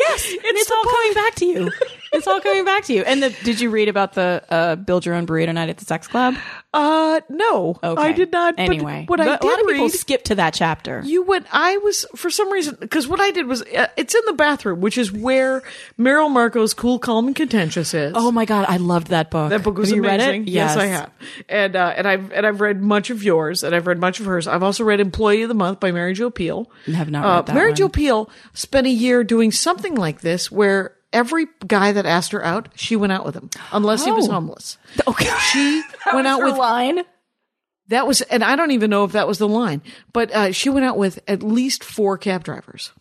yes, 0.00 0.32
and 0.32 0.56
it's 0.56 0.70
all 0.70 0.84
coming 0.84 1.14
back 1.14 1.34
to 1.36 1.44
you. 1.44 1.70
It's 2.12 2.26
all 2.26 2.40
coming 2.40 2.64
back 2.64 2.84
to 2.84 2.92
you. 2.94 3.02
And 3.02 3.22
the, 3.22 3.30
did 3.44 3.60
you 3.60 3.70
read 3.70 3.88
about 3.88 4.14
the 4.14 4.42
uh, 4.50 4.76
build 4.76 5.04
your 5.06 5.14
own 5.14 5.26
burrito 5.26 5.52
night 5.54 5.68
at 5.68 5.76
the 5.78 5.84
sex 5.84 6.06
club? 6.06 6.34
Uh, 6.74 7.20
no, 7.28 7.78
Okay. 7.82 8.02
I 8.02 8.12
did 8.12 8.30
not. 8.32 8.54
Anyway, 8.58 9.04
what 9.08 9.20
I 9.20 9.24
But 9.26 9.42
a 9.42 9.46
lot 9.46 9.56
did 9.56 9.60
of 9.64 9.66
people 9.72 9.84
read, 9.86 9.92
skip 9.92 10.24
to 10.24 10.34
that 10.36 10.54
chapter. 10.54 11.00
you 11.04 11.22
went. 11.22 11.46
I 11.52 11.76
was 11.78 12.04
for 12.16 12.30
some 12.30 12.50
reason 12.52 12.76
because 12.78 13.08
what 13.08 13.20
I 13.20 13.30
did 13.30 13.46
was 13.46 13.62
uh, 13.62 13.86
it's 13.96 14.14
in 14.14 14.20
the 14.26 14.32
bathroom, 14.34 14.80
which 14.80 14.98
is 14.98 15.10
where 15.10 15.62
Merrill 15.96 16.28
Markoe's 16.28 16.74
"Cool, 16.74 16.98
Calm, 16.98 17.26
and 17.28 17.36
Contentious" 17.36 17.94
is. 17.94 18.12
oh 18.16 18.30
my 18.30 18.44
god, 18.44 18.66
I 18.68 18.76
loved 18.76 19.08
that 19.08 19.30
book. 19.30 19.50
That 19.50 19.62
book 19.62 19.78
was 19.78 19.88
have 19.90 19.96
you 19.96 20.04
amazing. 20.04 20.40
read 20.42 20.48
it? 20.48 20.50
Yes. 20.50 20.76
I 20.76 20.86
have. 20.86 21.10
And 21.48 21.74
uh, 21.76 21.94
and 21.96 22.06
I've 22.06 22.32
and 22.32 22.46
I've 22.46 22.60
read 22.60 22.82
much 22.82 23.10
of 23.10 23.22
yours, 23.22 23.62
and 23.64 23.74
I've 23.74 23.86
read 23.86 23.98
much 23.98 24.20
of 24.20 24.26
hers. 24.26 24.46
I've 24.46 24.62
also 24.62 24.84
read 24.84 25.00
"Employee 25.00 25.42
of 25.42 25.48
the 25.48 25.54
Month" 25.54 25.80
by 25.80 25.90
Mary 25.92 26.12
Jo 26.14 26.30
Pehl. 26.30 26.66
Have 26.86 27.10
not 27.10 27.24
Uh, 27.24 27.28
read 27.36 27.46
that 27.46 27.54
Mary 27.54 27.70
one. 27.70 27.76
Jo 27.76 27.88
Pehl 27.88 28.30
spent 28.52 28.86
a 28.86 28.90
year 28.90 29.24
doing 29.24 29.52
something 29.52 29.94
like 29.94 30.20
this, 30.20 30.50
where 30.52 30.94
every 31.12 31.46
guy 31.66 31.92
that 31.92 32.06
asked 32.06 32.32
her 32.32 32.44
out, 32.44 32.68
she 32.76 32.96
went 32.96 33.12
out 33.12 33.24
with 33.24 33.34
him, 33.34 33.50
unless 33.72 34.04
he 34.04 34.12
was 34.12 34.28
Oh. 34.28 34.32
homeless. 34.32 34.78
Okay, 35.06 35.30
She 35.52 35.82
went 36.14 36.26
out 36.26 36.42
with 36.42 36.56
line. 36.56 37.00
that 37.88 38.06
was, 38.06 38.20
and 38.22 38.42
I 38.44 38.56
don't 38.56 38.70
even 38.72 38.90
know 38.90 39.04
if 39.04 39.12
that 39.12 39.26
was 39.28 39.38
the 39.38 39.48
line, 39.48 39.82
but 40.12 40.30
uh, 40.32 40.52
she 40.52 40.68
went 40.70 40.84
out 40.86 40.98
with 40.98 41.18
at 41.28 41.42
least 41.42 41.82
four 41.84 42.18
cab 42.18 42.44
drivers. 42.44 42.92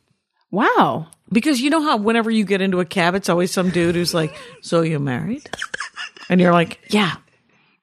Wow. 0.51 1.07
Because 1.29 1.59
you 1.59 1.69
know 1.69 1.81
how 1.83 1.97
whenever 1.97 2.31
you 2.31 2.45
get 2.45 2.61
into 2.61 2.79
a 2.79 2.85
cab, 2.85 3.13
it's 3.15 3.27
always 3.27 3.51
some 3.51 3.69
dude 3.69 3.95
who's 3.95 4.13
like, 4.13 4.33
"So 4.61 4.79
you 4.81 4.97
married?" 4.97 5.49
And 6.29 6.39
you're 6.39 6.53
like, 6.53 6.79
"Yeah, 6.89 7.15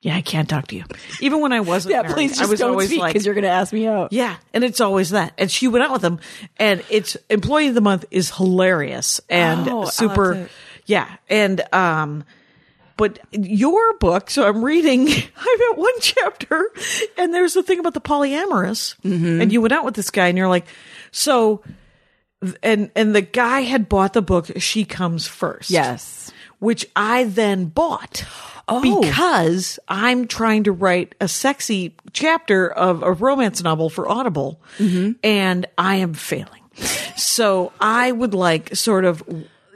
yeah, 0.04 0.14
I 0.16 0.20
can't 0.20 0.48
talk 0.48 0.66
to 0.68 0.76
you." 0.76 0.84
Even 1.20 1.40
when 1.40 1.52
I 1.52 1.60
wasn't 1.60 1.92
Yeah, 1.94 2.02
married, 2.02 2.14
please 2.14 2.32
I 2.38 2.42
just 2.42 2.50
was 2.50 2.60
don't 2.60 2.70
always 2.70 2.88
speak 2.90 3.00
like, 3.00 3.12
because 3.14 3.24
you're 3.24 3.34
going 3.34 3.44
to 3.44 3.50
ask 3.50 3.72
me 3.72 3.86
out. 3.88 4.12
"Yeah," 4.12 4.36
and 4.52 4.62
it's 4.62 4.80
always 4.80 5.10
that. 5.10 5.32
And 5.38 5.50
she 5.50 5.66
went 5.66 5.82
out 5.84 5.92
with 5.92 6.02
him, 6.04 6.20
and 6.58 6.82
it's 6.90 7.16
employee 7.30 7.68
of 7.68 7.74
the 7.74 7.80
month 7.80 8.04
is 8.10 8.30
hilarious 8.36 9.20
and 9.30 9.68
Oh, 9.68 9.86
super, 9.86 10.48
yeah, 10.86 11.08
and 11.28 11.62
um. 11.74 12.24
But 12.96 13.18
your 13.32 13.94
book, 13.98 14.30
so 14.30 14.46
I'm 14.46 14.64
reading, 14.64 15.08
I'm 15.36 15.60
at 15.72 15.76
one 15.76 15.92
chapter, 16.00 16.70
and 17.18 17.34
there's 17.34 17.54
the 17.54 17.64
thing 17.64 17.80
about 17.80 17.92
the 17.94 18.00
polyamorous, 18.00 18.94
Mm-hmm. 19.02 19.40
and 19.40 19.52
you 19.52 19.60
went 19.60 19.72
out 19.72 19.84
with 19.84 19.94
this 19.94 20.10
guy, 20.12 20.28
and 20.28 20.38
you're 20.38 20.46
like, 20.46 20.66
so, 21.10 21.64
and 22.62 22.92
and 22.94 23.12
the 23.12 23.20
guy 23.22 23.62
had 23.62 23.88
bought 23.88 24.12
the 24.12 24.22
book, 24.22 24.48
She 24.58 24.84
Comes 24.84 25.26
First, 25.26 25.70
Yes. 25.70 26.30
Which 26.64 26.86
I 26.96 27.24
then 27.24 27.66
bought 27.66 28.24
Oh. 28.66 28.80
because 28.80 29.78
I'm 29.88 30.26
trying 30.26 30.64
to 30.64 30.72
write 30.72 31.14
a 31.20 31.28
sexy 31.28 31.94
chapter 32.14 32.66
of 32.66 33.02
a 33.02 33.12
romance 33.12 33.62
novel 33.62 33.90
for 33.90 34.08
Audible, 34.08 34.60
Mm-hmm. 34.78 35.12
and 35.22 35.66
I 35.76 35.96
am 35.96 36.14
failing. 36.14 36.62
So 37.16 37.72
I 37.78 38.10
would 38.10 38.32
like 38.34 38.74
sort 38.74 39.04
of 39.04 39.22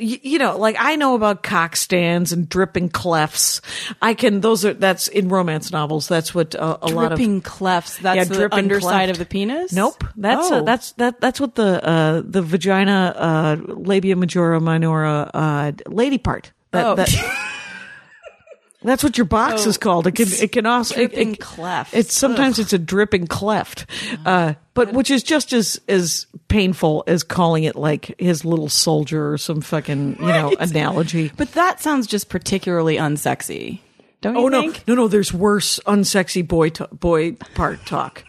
you 0.01 0.39
know, 0.39 0.57
like 0.57 0.77
I 0.79 0.95
know 0.95 1.17
about 1.17 1.43
cock 1.43 1.75
stands 1.75 2.33
and 2.33 2.49
dripping 2.49 2.89
clefts. 2.89 3.61
I 4.01 4.15
can, 4.15 4.41
those 4.41 4.65
are, 4.65 4.73
that's 4.73 5.09
in 5.09 5.29
romance 5.29 5.73
novels. 5.73 6.07
That's 6.07 6.33
what 6.33 6.55
uh, 6.55 6.79
a 6.81 6.87
lot 6.87 7.11
of. 7.11 7.19
Dripping 7.19 7.41
clefts. 7.43 7.99
That's 7.99 8.17
Yeah, 8.17 8.23
the 8.25 8.35
dripping 8.37 8.59
underside 8.61 8.91
cleft. 9.07 9.11
of 9.11 9.19
the 9.19 9.25
penis. 9.27 9.73
Nope, 9.73 10.05
that's 10.17 10.51
Oh. 10.53 10.59
uh, 10.59 10.63
that's 10.63 10.93
that 10.93 11.21
that's 11.21 11.41
what 11.41 11.57
the 11.57 11.85
uh, 11.85 12.23
the 12.25 12.43
vagina 12.43 13.13
uh, 13.17 13.57
labia 13.75 14.15
majora 14.15 14.61
minora 14.61 15.31
uh, 15.35 15.73
lady 15.89 16.19
part. 16.19 16.53
That, 16.73 16.87
Oh. 16.87 16.95
that- 16.97 17.09
that's 18.83 19.03
what 19.03 19.19
your 19.19 19.25
box 19.25 19.67
Oh. 19.67 19.71
is 19.71 19.77
called. 19.79 20.07
It 20.07 20.13
can 20.13 20.29
it 20.33 20.53
can 20.53 20.67
also 20.67 20.95
it- 20.95 21.09
Dripping 21.09 21.33
it- 21.33 21.41
cleft. 21.41 21.95
It's 21.95 22.15
sometimes 22.17 22.59
it's 22.59 22.73
a 22.73 22.79
dripping 22.79 23.27
cleft, 23.27 23.87
uh, 24.25 24.55
but 24.75 24.93
which 24.93 25.11
is 25.11 25.23
just 25.23 25.53
as 25.53 25.81
as 25.89 26.27
painful 26.49 27.05
as 27.07 27.23
calling 27.23 27.65
it 27.65 27.77
like 27.77 28.15
his 28.19 28.45
little 28.45 28.69
soldier 28.69 29.33
or 29.33 29.39
some 29.39 29.61
fucking 29.61 30.17
you 30.21 30.27
know 30.27 30.49
Right. 30.49 30.71
analogy. 30.71 31.33
But 31.37 31.53
that 31.53 31.81
sounds 31.83 32.07
just 32.07 32.29
particularly 32.29 32.97
unsexy. 32.97 33.81
Don't 34.21 34.35
you 34.35 34.41
Oh 34.47 34.49
no, 34.49 34.61
think? 34.63 34.83
no, 34.89 34.95
no! 34.95 35.09
There's 35.09 35.33
worse, 35.33 35.79
unsexy 35.87 36.47
boy 36.47 36.71
to- 36.71 36.89
boy 36.93 37.33
part 37.55 37.85
talk. 37.87 38.25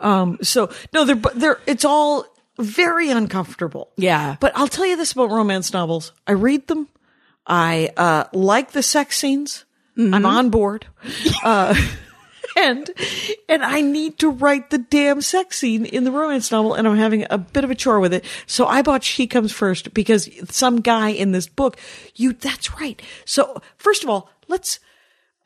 Um, 0.00 0.38
so 0.42 0.68
no, 0.92 1.04
they're 1.04 1.16
they're 1.34 1.60
it's 1.66 1.84
all 1.84 2.24
very 2.58 3.10
uncomfortable. 3.10 3.88
Yeah. 3.96 4.36
but 4.40 4.52
I'll 4.54 4.68
tell 4.68 4.86
you 4.86 4.96
this 4.96 5.12
about 5.12 5.30
romance 5.30 5.72
novels: 5.72 6.12
I 6.28 6.32
read 6.32 6.68
them, 6.68 6.86
I 7.46 7.90
uh, 7.96 8.24
like 8.32 8.72
the 8.72 8.82
sex 8.82 9.18
scenes. 9.18 9.64
Mm-hmm. 9.96 10.14
I'm 10.14 10.24
on 10.24 10.50
board, 10.50 10.86
uh, 11.44 11.74
and 12.56 12.90
and 13.48 13.62
I 13.62 13.80
need 13.80 14.18
to 14.20 14.30
write 14.30 14.70
the 14.70 14.78
damn 14.78 15.20
sex 15.20 15.58
scene 15.58 15.84
in 15.84 16.04
the 16.04 16.10
romance 16.10 16.50
novel, 16.50 16.74
and 16.74 16.86
I'm 16.88 16.96
having 16.96 17.26
a 17.30 17.38
bit 17.38 17.64
of 17.64 17.70
a 17.70 17.74
chore 17.74 18.00
with 18.00 18.14
it. 18.14 18.24
So 18.46 18.66
I 18.66 18.82
bought 18.82 19.04
She 19.04 19.26
Comes 19.26 19.52
First 19.52 19.92
because 19.92 20.30
some 20.50 20.80
guy 20.80 21.10
in 21.10 21.32
this 21.32 21.46
book, 21.46 21.76
you 22.14 22.32
that's 22.32 22.74
right. 22.78 23.00
So 23.24 23.60
first 23.76 24.02
of 24.02 24.10
all, 24.10 24.30
let's. 24.48 24.80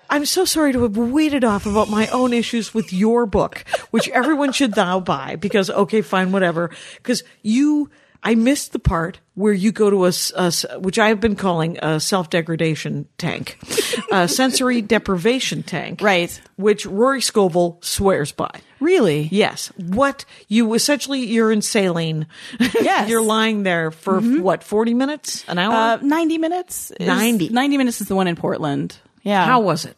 I'm 0.08 0.24
so 0.24 0.44
sorry 0.44 0.72
to 0.72 0.82
have 0.82 0.96
waited 0.96 1.42
off 1.42 1.66
about 1.66 1.90
my 1.90 2.06
own 2.08 2.32
issues 2.32 2.72
with 2.72 2.92
your 2.92 3.26
book, 3.26 3.64
which 3.90 4.08
everyone 4.10 4.52
should 4.52 4.76
now 4.76 5.00
buy 5.00 5.34
because, 5.34 5.68
okay, 5.68 6.00
fine, 6.00 6.30
whatever. 6.30 6.70
Because 6.98 7.24
you, 7.42 7.90
I 8.26 8.34
missed 8.34 8.72
the 8.72 8.80
part 8.80 9.20
where 9.34 9.52
you 9.52 9.70
go 9.70 9.88
to 9.88 10.06
a, 10.06 10.50
which 10.80 10.98
I 10.98 11.08
have 11.10 11.20
been 11.20 11.36
calling 11.36 11.78
a 11.80 12.00
self 12.00 12.28
degradation 12.28 13.06
tank, 13.18 13.56
a 14.10 14.26
sensory 14.26 14.82
deprivation 14.82 15.62
tank. 15.62 16.00
Right. 16.02 16.40
Which 16.56 16.86
Rory 16.86 17.20
Scovel 17.20 17.78
swears 17.82 18.32
by. 18.32 18.50
Really? 18.80 19.28
Yes. 19.30 19.68
What 19.76 20.24
you 20.48 20.74
essentially, 20.74 21.24
you're 21.24 21.52
in 21.52 21.62
saline. 21.62 22.26
Yes. 22.58 23.08
you're 23.08 23.22
lying 23.22 23.62
there 23.62 23.92
for 23.92 24.20
what, 24.20 24.64
40 24.64 24.94
minutes? 24.94 25.44
An 25.46 25.58
hour? 25.58 25.72
Uh, 25.72 25.96
90 26.02 26.38
minutes? 26.38 26.90
is- 26.98 27.06
90. 27.06 27.50
90 27.50 27.76
minutes 27.78 28.00
is 28.00 28.08
the 28.08 28.16
one 28.16 28.26
in 28.26 28.34
Portland. 28.34 28.98
Yeah. 29.26 29.44
How 29.44 29.60
was 29.60 29.84
it? 29.84 29.96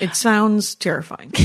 It 0.00 0.16
sounds 0.16 0.74
terrifying. 0.74 1.32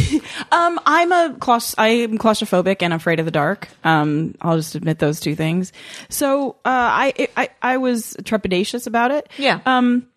Um, 0.52 0.80
I'm 0.86 1.12
a 1.12 1.36
claust- 1.40 1.76
I'm 1.78 2.18
claustrophobic 2.18 2.82
and 2.82 2.94
afraid 2.94 3.20
of 3.20 3.26
the 3.26 3.32
dark. 3.32 3.68
Um, 3.84 4.36
I'll 4.42 4.58
just 4.58 4.76
admit 4.76 5.00
those 5.00 5.20
two 5.20 5.36
things. 5.36 5.72
So, 6.10 6.52
uh, 6.66 6.70
I, 6.70 7.28
I, 7.36 7.50
I 7.62 7.78
was 7.78 8.16
trepidatious 8.24 8.88
about 8.88 9.12
it. 9.12 9.30
Yeah. 9.38 9.60
Um, 9.66 10.08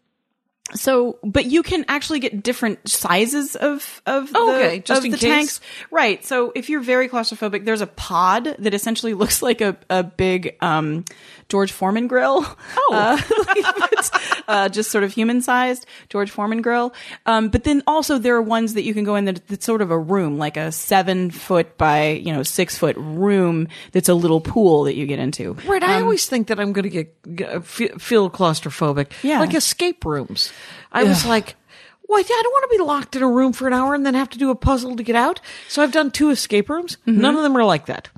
so, 0.74 1.18
but 1.24 1.46
you 1.46 1.62
can 1.62 1.84
actually 1.88 2.20
get 2.20 2.42
different 2.42 2.86
sizes 2.88 3.56
of 3.56 4.02
of 4.06 4.30
Oh, 4.34 4.52
the, 4.52 4.58
okay, 4.58 4.78
just 4.80 4.98
of 4.98 5.10
the 5.10 5.16
case. 5.16 5.20
tanks, 5.20 5.60
right? 5.90 6.24
So, 6.24 6.52
if 6.54 6.68
you're 6.68 6.80
very 6.82 7.08
claustrophobic, 7.08 7.64
there's 7.64 7.80
a 7.80 7.86
pod 7.86 8.56
that 8.58 8.74
essentially 8.74 9.14
looks 9.22 9.42
like 9.42 9.60
a 9.60 9.76
a 9.88 10.02
big 10.02 10.56
um, 10.60 11.04
George 11.48 11.72
Foreman 11.72 12.06
grill. 12.06 12.44
Oh, 12.76 12.90
uh, 12.92 14.18
uh, 14.48 14.68
just 14.68 14.90
sort 14.90 15.04
of 15.04 15.12
human 15.12 15.40
sized 15.40 15.86
George 16.10 16.30
Foreman 16.30 16.60
grill. 16.60 16.92
Um, 17.24 17.48
but 17.48 17.64
then 17.64 17.82
also 17.86 18.18
there 18.18 18.36
are 18.36 18.42
ones 18.42 18.74
that 18.74 18.82
you 18.82 18.92
can 18.94 19.04
go 19.04 19.14
in 19.16 19.24
that 19.24 19.46
that's 19.48 19.64
sort 19.64 19.80
of 19.80 19.90
a 19.90 19.98
room, 19.98 20.38
like 20.38 20.56
a 20.56 20.70
seven 20.70 21.30
foot 21.30 21.78
by 21.78 22.10
you 22.10 22.32
know 22.32 22.42
six 22.42 22.76
foot 22.76 22.96
room 22.98 23.68
that's 23.92 24.08
a 24.08 24.14
little 24.14 24.40
pool 24.40 24.84
that 24.84 24.94
you 24.96 25.06
get 25.06 25.18
into. 25.18 25.54
Right. 25.66 25.82
I 25.82 26.00
always 26.02 26.26
think 26.26 26.48
that 26.48 26.60
I'm 26.60 26.72
going 26.72 26.82
to 26.82 26.90
get, 26.90 27.36
get 27.36 27.64
feel 27.64 28.28
claustrophobic. 28.30 29.12
Yeah. 29.22 29.40
Like 29.40 29.54
escape 29.54 30.04
rooms. 30.04 30.52
I 30.92 31.04
was 31.04 31.26
like, 31.26 31.56
what? 32.02 32.24
I 32.24 32.40
don't 32.42 32.52
want 32.52 32.70
to 32.70 32.78
be 32.78 32.82
locked 32.84 33.16
in 33.16 33.22
a 33.22 33.28
room 33.28 33.52
for 33.52 33.66
an 33.66 33.74
hour 33.74 33.94
and 33.94 34.04
then 34.06 34.14
have 34.14 34.30
to 34.30 34.38
do 34.38 34.50
a 34.50 34.54
puzzle 34.54 34.96
to 34.96 35.02
get 35.02 35.16
out. 35.16 35.40
So 35.68 35.82
I've 35.82 35.92
done 35.92 36.10
two 36.10 36.30
escape 36.30 36.70
rooms. 36.70 36.96
Mm-hmm. 37.06 37.20
None 37.20 37.36
of 37.36 37.42
them 37.42 37.56
are 37.56 37.64
like 37.64 37.86
that. 37.86 38.08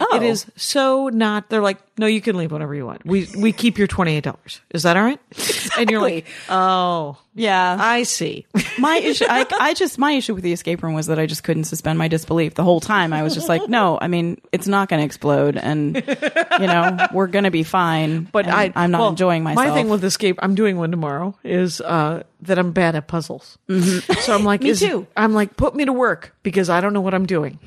Oh. 0.00 0.16
It 0.16 0.22
is 0.22 0.46
so 0.56 1.08
not. 1.08 1.48
They're 1.48 1.62
like, 1.62 1.78
no, 1.98 2.06
you 2.06 2.20
can 2.20 2.36
leave 2.36 2.52
whenever 2.52 2.74
you 2.74 2.84
want. 2.86 3.04
We 3.06 3.28
we 3.36 3.52
keep 3.52 3.78
your 3.78 3.86
twenty 3.86 4.16
eight 4.16 4.24
dollars. 4.24 4.60
Is 4.70 4.82
that 4.84 4.96
all 4.96 5.02
right? 5.04 5.20
And 5.78 5.90
you're 5.90 6.00
like, 6.00 6.24
oh, 6.48 7.18
Yeah, 7.34 7.76
I 7.78 8.04
see. 8.04 8.46
my 8.78 8.96
issue 8.96 9.26
I, 9.28 9.44
I 9.60 9.74
just 9.74 9.98
my 9.98 10.12
issue 10.12 10.34
with 10.34 10.42
the 10.42 10.52
escape 10.52 10.82
room 10.82 10.94
was 10.94 11.06
that 11.08 11.18
i 11.18 11.26
just 11.26 11.42
couldn't 11.44 11.64
suspend 11.64 11.98
my 11.98 12.08
disbelief 12.08 12.54
the 12.54 12.62
whole 12.64 12.80
time 12.80 13.12
i 13.12 13.22
was 13.22 13.34
just 13.34 13.48
like 13.48 13.68
no 13.68 13.98
i 14.00 14.06
mean 14.08 14.40
it's 14.52 14.66
not 14.66 14.88
going 14.88 15.00
to 15.00 15.04
explode 15.04 15.56
and 15.56 15.96
you 15.96 16.66
know 16.66 17.08
we're 17.12 17.26
going 17.26 17.44
to 17.44 17.50
be 17.50 17.62
fine 17.62 18.22
But 18.32 18.46
I, 18.48 18.72
i'm 18.74 18.90
not 18.90 19.00
well, 19.00 19.08
enjoying 19.10 19.42
myself 19.42 19.66
My 19.68 19.74
thing 19.74 19.88
with 19.90 20.02
escape, 20.04 20.38
I'm 20.40 20.54
doing 20.54 20.76
one 20.78 20.90
tomorrow, 20.90 21.34
is 21.44 21.80
uh, 21.82 22.22
that 22.42 22.58
I'm 22.58 22.72
bad 22.72 22.94
at 22.94 23.06
puzzles. 23.08 23.58
So 23.68 24.34
I'm 24.34 24.44
like, 24.44 24.60
Mm-hmm. 24.60 24.64
Me 24.64 24.70
is- 24.70 24.80
too. 24.80 25.06
I'm 25.16 25.32
like, 25.34 25.56
put 25.56 25.74
me 25.74 25.84
to 25.86 25.92
work 25.92 26.34
because 26.42 26.68
I 26.70 26.80
don't 26.80 26.92
know 26.92 27.00
what 27.00 27.14
I'm 27.14 27.26
doing. 27.26 27.58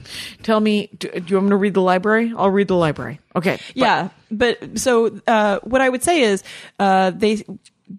Tell 0.43 0.59
me, 0.59 0.89
do, 0.97 1.09
do 1.09 1.23
you 1.27 1.35
want 1.37 1.45
me 1.45 1.49
to 1.51 1.55
read 1.57 1.73
the 1.73 1.81
library? 1.81 2.31
I'll 2.37 2.49
read 2.51 2.67
the 2.67 2.75
library. 2.75 3.19
Okay. 3.35 3.57
but- 3.57 3.75
yeah 3.75 4.09
but 4.31 4.79
so 4.79 5.19
uh, 5.27 5.59
what 5.63 5.81
i 5.81 5.89
would 5.89 6.03
say 6.03 6.21
is 6.21 6.43
uh, 6.79 7.11
they 7.11 7.43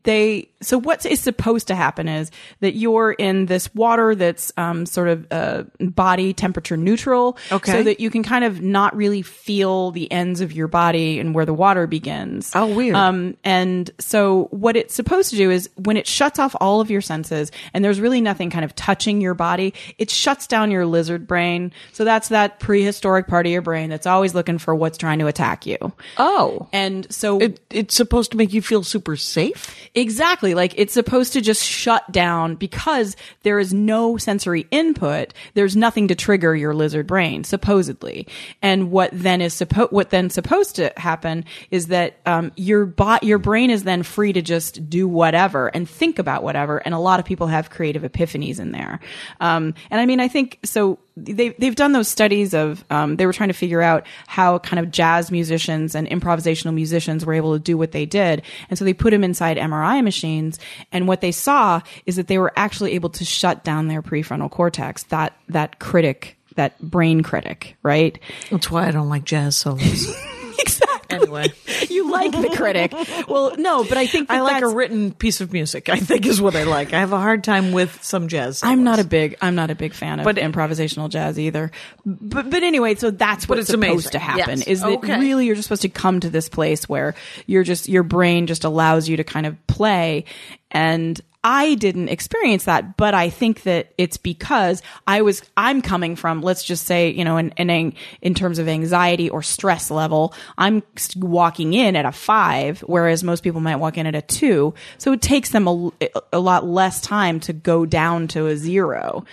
they 0.05 0.49
so 0.63 0.79
what 0.79 1.05
is 1.05 1.19
supposed 1.21 1.67
to 1.69 1.75
happen 1.75 2.07
is 2.07 2.31
that 2.61 2.75
you're 2.77 3.13
in 3.13 3.47
this 3.47 3.75
water 3.75 4.15
that's 4.15 4.53
um, 4.57 4.87
sort 4.87 5.09
of 5.09 5.27
uh, 5.33 5.65
body 5.81 6.33
temperature 6.33 6.77
neutral 6.77 7.37
Okay. 7.51 7.73
so 7.73 7.83
that 7.83 7.99
you 7.99 8.11
can 8.11 8.23
kind 8.23 8.45
of 8.45 8.61
not 8.61 8.95
really 8.95 9.23
feel 9.23 9.91
the 9.91 10.11
ends 10.13 10.41
of 10.41 10.53
your 10.53 10.69
body 10.69 11.19
and 11.19 11.35
where 11.35 11.45
the 11.47 11.55
water 11.55 11.87
begins 11.87 12.53
Oh, 12.55 12.67
weird. 12.73 12.95
um, 12.95 13.37
and 13.43 13.91
so 13.99 14.45
what 14.53 14.77
it's 14.77 14.95
supposed 14.95 15.31
to 15.31 15.37
do 15.37 15.51
is 15.51 15.69
when 15.77 15.97
it 15.97 16.07
shuts 16.07 16.39
off 16.39 16.55
all 16.61 16.81
of 16.81 16.91
your 16.91 17.01
senses 17.01 17.51
and 17.75 17.85
there's 17.85 18.01
really 18.01 18.21
nothing 18.21 18.51
kind 18.51 18.65
of 18.65 18.75
touching 18.77 19.21
your 19.21 19.35
body, 19.35 19.75
it 19.99 20.11
shuts 20.11 20.47
down 20.47 20.71
your 20.71 20.87
lizard 20.87 21.27
brain. 21.27 21.73
So 21.93 22.05
that's 22.05 22.29
that 22.29 22.61
prehistoric 22.61 23.27
part 23.27 23.47
of 23.47 23.53
your 23.53 23.63
brain 23.63 23.91
that's 23.91 24.07
always 24.07 24.35
looking 24.35 24.59
for 24.59 24.75
what's 24.75 24.99
trying 24.99 25.19
to 25.21 25.27
attack 25.27 25.67
you. 25.67 25.79
oh, 26.19 26.69
And 26.73 27.13
so 27.13 27.39
it, 27.41 27.61
it's 27.71 27.95
supposed 27.95 28.31
to 28.33 28.37
make 28.37 28.53
you 28.53 28.63
feel 28.63 28.85
super 28.85 29.17
safe. 29.17 29.80
Exactly. 29.95 30.55
Like 30.55 30.75
it's 30.77 30.93
supposed 30.93 31.33
to 31.35 31.41
just 31.41 31.65
shut 31.65 32.11
down 32.13 32.55
because 32.55 33.17
there 33.43 33.59
is 33.59 33.73
no 33.75 34.17
sensory 34.17 34.67
input. 34.71 35.35
There's 35.55 35.77
nothing 35.77 36.09
to 36.09 36.15
trigger 36.15 36.55
your 36.55 36.75
lizard 36.75 37.07
brain, 37.07 37.45
supposedly. 37.45 38.27
And 38.63 38.91
what 38.91 39.11
then 39.13 39.41
is 39.41 39.55
supposed, 39.55 39.93
what 39.93 40.11
then 40.11 40.31
supposed 40.31 40.77
to 40.77 40.93
happen 40.97 41.45
is 41.71 41.89
that, 41.89 42.19
um, 42.27 42.53
your 42.57 42.87
bot, 42.87 43.23
your 43.23 43.39
brain 43.39 43.71
is 43.71 43.85
then 43.85 44.03
free 44.03 44.33
to 44.33 44.43
just 44.43 44.89
do 44.89 45.09
whatever 45.09 45.69
and 45.69 45.89
think 45.89 46.19
about 46.19 46.43
whatever. 46.43 46.79
And 46.79 46.95
a 46.95 46.99
lot 46.99 47.21
of 47.21 47.27
people 47.27 47.47
have 47.49 47.71
creative 47.71 48.03
epiphanies 48.03 48.61
in 48.61 48.73
there. 48.73 49.01
Um, 49.41 49.75
and 49.91 50.01
I 50.01 50.07
mean, 50.07 50.21
I 50.21 50.29
think 50.29 50.59
so 50.65 50.99
they 51.25 51.51
they've 51.51 51.75
done 51.75 51.93
those 51.93 52.09
studies 52.09 52.55
of 52.55 52.85
um, 52.91 53.17
they 53.17 53.27
were 53.27 53.33
trying 53.33 53.49
to 53.49 53.55
figure 53.55 53.83
out 53.83 54.07
how 54.27 54.59
kind 54.59 54.79
of 54.81 54.91
jazz 54.91 55.31
musicians 55.31 55.95
and 55.95 56.09
improvisational 56.09 56.75
musicians 56.75 57.25
were 57.25 57.35
able 57.35 57.55
to 57.55 57.59
do 57.59 57.77
what 57.77 57.93
they 57.93 58.07
did, 58.07 58.43
and 58.69 58.79
so 58.79 58.85
they 58.85 58.95
put 58.95 59.11
them 59.11 59.25
inside 59.25 59.57
MRI 59.57 60.03
machines, 60.03 60.59
and 60.93 61.07
what 61.09 61.21
they 61.21 61.33
saw 61.33 61.81
is 62.07 62.17
that 62.17 62.27
they 62.27 62.39
were 62.39 62.53
actually 62.57 62.93
able 62.93 63.11
to 63.11 63.25
shut 63.25 63.65
down 63.65 63.89
their 63.89 64.03
prefrontal 64.03 64.51
cortex, 64.51 65.05
that 65.05 65.35
that 65.49 65.79
critic, 65.79 66.37
that 66.57 66.81
brain 66.81 67.23
critic, 67.23 67.77
right? 67.83 68.19
That's 68.51 68.71
why 68.71 68.87
I 68.87 68.91
don't 68.91 69.09
like 69.09 69.25
jazz 69.25 69.57
solos. 69.57 70.15
Exactly. 70.61 70.90
Anyway, 71.11 71.53
You 71.91 72.11
like 72.11 72.33
the 72.33 72.51
critic. 72.57 72.93
Well, 73.29 73.55
no, 73.57 73.85
but 73.85 73.97
I 73.99 74.07
think 74.07 74.29
that 74.29 74.37
I 74.39 74.41
like 74.43 74.63
a 74.63 74.69
written 74.69 75.13
piece 75.13 75.41
of 75.41 75.53
music. 75.53 75.89
I 75.89 75.97
think 75.97 76.27
is 76.27 76.41
what 76.41 76.55
I 76.57 76.65
like. 76.65 76.93
I 76.93 77.01
have 77.01 77.13
a 77.13 77.19
hard 77.19 77.43
time 77.45 77.73
with 77.73 78.03
some 78.03 78.29
jazz. 78.29 78.63
I'm 78.63 78.85
not 78.85 78.99
a 78.99 79.05
big 79.05 79.37
I'm 79.43 79.55
not 79.55 79.71
a 79.71 79.75
big 79.75 79.93
fan 79.95 80.21
of 80.21 80.25
But- 80.25 80.37
improvisational 80.37 81.09
jazz 81.09 81.39
either. 81.39 81.71
But 82.07 82.49
but 82.51 82.63
anyway, 82.63 82.95
so 82.95 83.11
that's 83.11 83.49
what's 83.49 83.61
it's 83.63 83.71
supposed 83.71 83.85
amazing. 84.07 84.11
to 84.13 84.19
happen 84.19 84.59
Yes. 84.59 84.67
is 84.67 84.81
that 84.81 84.89
Okay. 84.91 85.19
really 85.19 85.47
you're 85.47 85.57
just 85.57 85.67
supposed 85.69 85.83
to 85.83 85.89
come 85.89 86.21
to 86.21 86.31
this 86.31 86.49
place 86.49 86.89
where 86.89 87.15
you're 87.47 87.65
just 87.65 87.89
your 87.89 88.03
brain 88.03 88.47
just 88.47 88.65
allows 88.65 89.09
you 89.09 89.17
to 89.17 89.25
kind 89.25 89.47
of 89.47 89.57
play 89.67 90.25
and 90.71 91.21
I 91.43 91.75
didn't 91.75 92.11
experience 92.11 92.65
that, 92.65 92.99
but 92.99 93.15
I 93.15 93.31
think 93.31 93.63
that 93.63 93.95
it's 93.97 94.19
because 94.19 94.83
I 95.07 95.23
was, 95.23 95.43
I'm 95.57 95.81
coming 95.81 96.15
from, 96.15 96.43
let's 96.43 96.63
just 96.63 96.85
say, 96.87 97.11
you 97.11 97.25
know, 97.25 97.39
in, 97.39 97.51
in, 97.53 97.95
in 98.21 98.35
terms 98.35 98.59
of 98.59 98.69
anxiety 98.69 99.31
or 99.31 99.43
stress 99.43 99.91
level, 99.91 100.35
I'm 100.59 100.83
walking 101.17 101.73
in 101.73 101.97
at 101.97 102.05
a 102.05 102.13
five, 102.13 102.81
whereas 102.81 103.25
most 103.25 103.43
people 103.43 103.63
might 103.63 103.77
walk 103.77 103.97
in 103.97 104.07
at 104.07 104.15
a 104.15 104.21
two. 104.21 104.75
So 104.99 105.13
it 105.13 105.23
takes 105.23 105.49
them 105.49 105.67
a, 105.67 105.91
a 106.31 106.39
lot 106.39 106.67
less 106.67 107.01
time 107.01 107.41
to 107.41 107.55
go 107.55 107.87
down 107.87 108.29
to 108.29 108.47
a 108.47 108.57
zero. 108.57 109.25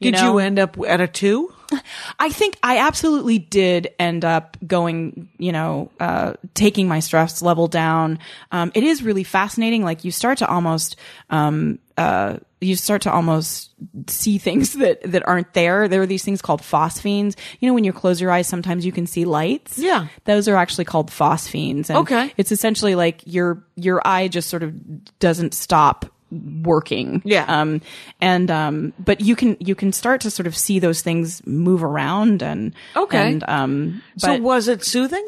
Did 0.00 0.14
know? 0.14 0.32
you 0.32 0.38
end 0.40 0.58
up 0.58 0.76
at 0.86 1.00
a 1.00 1.08
two? 1.08 1.54
I 2.18 2.30
think 2.30 2.58
I 2.62 2.78
absolutely 2.78 3.38
did 3.38 3.94
end 3.98 4.24
up 4.24 4.56
going, 4.66 5.28
you 5.38 5.52
know, 5.52 5.90
uh, 6.00 6.34
taking 6.54 6.88
my 6.88 7.00
stress 7.00 7.42
level 7.42 7.68
down. 7.68 8.18
Um, 8.52 8.72
it 8.74 8.84
is 8.84 9.02
really 9.02 9.24
fascinating. 9.24 9.82
Like 9.84 10.04
you 10.04 10.10
start 10.10 10.38
to 10.38 10.48
almost, 10.48 10.96
um, 11.30 11.78
uh, 11.96 12.38
you 12.60 12.74
start 12.76 13.02
to 13.02 13.12
almost 13.12 13.70
see 14.06 14.38
things 14.38 14.72
that, 14.78 15.02
that 15.02 15.26
aren't 15.28 15.52
there. 15.54 15.88
There 15.88 16.02
are 16.02 16.06
these 16.06 16.24
things 16.24 16.42
called 16.42 16.62
phosphenes. 16.62 17.36
You 17.60 17.68
know, 17.68 17.74
when 17.74 17.84
you 17.84 17.92
close 17.92 18.20
your 18.20 18.30
eyes, 18.30 18.46
sometimes 18.46 18.84
you 18.86 18.92
can 18.92 19.06
see 19.06 19.24
lights. 19.24 19.78
Yeah. 19.78 20.08
Those 20.24 20.48
are 20.48 20.56
actually 20.56 20.86
called 20.86 21.10
phosphenes. 21.10 21.90
And 21.90 21.98
Okay. 21.98 22.32
It's 22.36 22.52
essentially 22.52 22.94
like 22.94 23.20
your, 23.26 23.64
your 23.76 24.06
eye 24.06 24.28
just 24.28 24.48
sort 24.48 24.62
of 24.62 25.18
doesn't 25.18 25.54
stop 25.54 26.06
working. 26.62 27.22
Yeah. 27.24 27.44
Um, 27.48 27.80
and, 28.20 28.50
um, 28.50 28.92
but 28.98 29.20
you 29.20 29.36
can, 29.36 29.56
you 29.60 29.74
can 29.74 29.92
start 29.92 30.20
to 30.22 30.30
sort 30.30 30.46
of 30.46 30.56
see 30.56 30.78
those 30.78 31.02
things 31.02 31.44
move 31.46 31.82
around 31.84 32.42
and, 32.42 32.74
Okay. 32.96 33.32
And, 33.32 33.44
um, 33.48 34.02
So 34.16 34.38
was 34.40 34.68
it 34.68 34.84
soothing? 34.84 35.26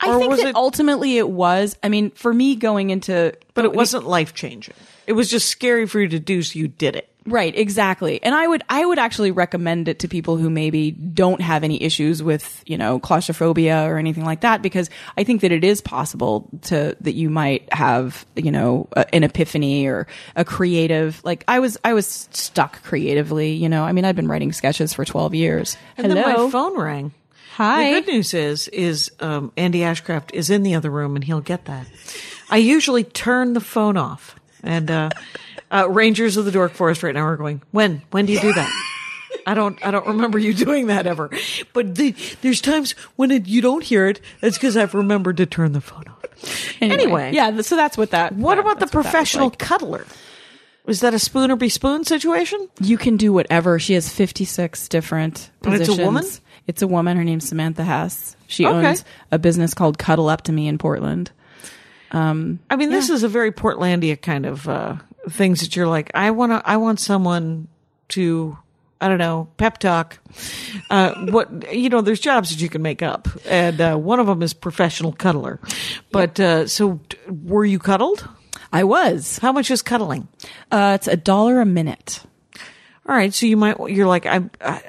I 0.00 0.10
or 0.10 0.18
think 0.18 0.30
was 0.30 0.40
that 0.40 0.48
it- 0.50 0.56
ultimately 0.56 1.18
it 1.18 1.28
was, 1.28 1.76
I 1.82 1.88
mean, 1.88 2.10
for 2.12 2.32
me 2.32 2.54
going 2.56 2.90
into, 2.90 3.34
But 3.54 3.64
it 3.64 3.72
wasn't 3.72 4.06
life 4.06 4.32
changing. 4.34 4.74
It 5.08 5.14
was 5.14 5.28
just 5.30 5.48
scary 5.48 5.86
for 5.86 6.00
you 6.00 6.08
to 6.08 6.20
do, 6.20 6.42
so 6.42 6.58
you 6.58 6.68
did 6.68 6.94
it. 6.94 7.08
Right, 7.30 7.56
exactly. 7.56 8.22
And 8.22 8.34
I 8.34 8.46
would 8.46 8.62
I 8.68 8.84
would 8.84 8.98
actually 8.98 9.30
recommend 9.30 9.88
it 9.88 10.00
to 10.00 10.08
people 10.08 10.36
who 10.36 10.50
maybe 10.50 10.90
don't 10.90 11.40
have 11.40 11.64
any 11.64 11.82
issues 11.82 12.22
with, 12.22 12.62
you 12.66 12.78
know, 12.78 12.98
claustrophobia 12.98 13.84
or 13.84 13.98
anything 13.98 14.24
like 14.24 14.40
that 14.40 14.62
because 14.62 14.90
I 15.16 15.24
think 15.24 15.42
that 15.42 15.52
it 15.52 15.64
is 15.64 15.80
possible 15.80 16.48
to 16.62 16.96
that 17.00 17.12
you 17.12 17.30
might 17.30 17.72
have, 17.72 18.26
you 18.34 18.50
know, 18.50 18.88
a, 18.96 19.14
an 19.14 19.24
epiphany 19.24 19.86
or 19.86 20.06
a 20.36 20.44
creative 20.44 21.22
like 21.24 21.44
I 21.46 21.60
was 21.60 21.76
I 21.84 21.92
was 21.92 22.28
stuck 22.32 22.82
creatively, 22.82 23.52
you 23.52 23.68
know. 23.68 23.84
I 23.84 23.92
mean, 23.92 24.04
I'd 24.04 24.16
been 24.16 24.28
writing 24.28 24.52
sketches 24.52 24.94
for 24.94 25.04
12 25.04 25.34
years. 25.34 25.76
And 25.96 26.06
Hello. 26.06 26.22
then 26.22 26.44
my 26.44 26.50
phone 26.50 26.78
rang. 26.78 27.12
Hi. 27.58 27.92
The 27.92 28.00
good 28.00 28.12
news 28.12 28.34
is, 28.34 28.68
is 28.68 29.10
um, 29.18 29.50
Andy 29.56 29.80
Ashcraft 29.80 30.32
is 30.32 30.48
in 30.48 30.62
the 30.62 30.76
other 30.76 30.90
room, 30.90 31.16
and 31.16 31.24
he'll 31.24 31.40
get 31.40 31.64
that. 31.64 31.88
I 32.48 32.58
usually 32.58 33.02
turn 33.02 33.52
the 33.52 33.60
phone 33.60 33.96
off, 33.96 34.38
and 34.62 34.88
uh, 34.88 35.10
uh, 35.70 35.88
Rangers 35.88 36.36
of 36.36 36.44
the 36.44 36.50
Dork 36.50 36.72
Forest 36.72 37.02
right 37.02 37.14
now 37.14 37.22
are 37.26 37.36
going. 37.36 37.62
When? 37.70 38.02
When 38.10 38.26
do 38.26 38.32
you 38.32 38.40
do 38.40 38.52
that? 38.52 38.84
I 39.46 39.54
don't. 39.54 39.84
I 39.84 39.90
don't 39.90 40.06
remember 40.06 40.38
you 40.38 40.52
doing 40.66 40.86
that 40.88 41.06
ever. 41.06 41.30
But 41.72 41.94
the, 41.94 42.14
there's 42.42 42.60
times 42.60 42.92
when 43.16 43.30
it, 43.30 43.46
you 43.46 43.60
don't 43.60 43.82
hear 43.84 44.06
it. 44.06 44.20
It's 44.42 44.56
because 44.58 44.76
I've 44.76 44.94
remembered 44.94 45.36
to 45.38 45.46
turn 45.46 45.72
the 45.72 45.80
phone 45.80 46.04
off. 46.08 46.14
Anyway, 46.80 47.32
yeah, 47.34 47.60
so 47.62 47.74
that's 47.76 47.96
what 47.98 48.10
that 48.12 48.32
What 48.34 48.54
yeah, 48.56 48.60
about 48.60 48.78
the 48.78 48.86
that's 48.86 48.94
what 48.94 49.02
that 49.02 49.08
was 49.08 49.12
professional 49.12 49.48
like. 49.48 49.58
cuddler? 49.58 50.06
Was 50.86 51.00
that 51.00 51.12
a 51.12 51.18
spoon 51.18 51.50
or 51.50 51.56
be 51.56 51.68
spoon 51.68 52.04
situation? 52.04 52.66
You 52.80 52.96
can 52.96 53.16
do 53.18 53.32
whatever. 53.32 53.78
She 53.78 53.92
has 53.94 54.08
56 54.08 54.88
different 54.88 55.50
And 55.64 55.74
it's 55.74 55.82
a 55.82 55.92
positions. 55.92 55.98
woman? 56.06 56.24
It's 56.66 56.80
a 56.82 56.86
woman. 56.86 57.16
Her 57.18 57.24
name's 57.24 57.46
Samantha 57.48 57.84
Hess. 57.84 58.36
She 58.46 58.64
Okay. 58.66 58.86
owns 58.88 59.04
a 59.30 59.38
business 59.38 59.74
called 59.74 59.98
Cuddle 59.98 60.28
Up 60.30 60.42
to 60.44 60.52
Me 60.52 60.66
in 60.68 60.78
Portland. 60.78 61.30
Um, 62.10 62.60
I 62.70 62.76
mean, 62.76 62.88
this 62.90 63.10
is 63.10 63.22
a 63.22 63.28
very 63.28 63.52
Portlandia 63.52 64.18
kind 64.20 64.46
of 64.46 64.66
uh, 64.66 64.96
things 65.30 65.60
that 65.60 65.76
you're 65.76 65.86
like. 65.86 66.10
I 66.14 66.30
want 66.30 66.52
to. 66.52 66.62
I 66.64 66.76
want 66.76 67.00
someone 67.00 67.68
to. 68.08 68.58
I 69.00 69.08
don't 69.08 69.18
know. 69.18 69.48
Pep 69.56 69.78
talk. 69.78 70.18
Uh, 70.90 71.14
what 71.26 71.72
you 71.72 71.88
know? 71.88 72.00
There's 72.00 72.20
jobs 72.20 72.50
that 72.50 72.60
you 72.60 72.68
can 72.68 72.82
make 72.82 73.02
up, 73.02 73.28
and 73.46 73.80
uh, 73.80 73.96
one 73.96 74.20
of 74.20 74.26
them 74.26 74.42
is 74.42 74.52
professional 74.54 75.12
cuddler. 75.12 75.60
But 76.10 76.40
uh, 76.40 76.66
so, 76.66 77.00
were 77.28 77.64
you 77.64 77.78
cuddled? 77.78 78.28
I 78.72 78.84
was. 78.84 79.38
How 79.38 79.52
much 79.52 79.70
is 79.70 79.82
cuddling? 79.82 80.28
Uh, 80.70 80.92
it's 80.96 81.06
a 81.06 81.16
dollar 81.16 81.60
a 81.60 81.66
minute. 81.66 82.22
All 83.08 83.14
right, 83.14 83.32
so 83.32 83.46
you 83.46 83.56
might. 83.56 83.76
You're 83.88 84.06
like 84.06 84.26
I'm. 84.26 84.50
I, 84.60 84.82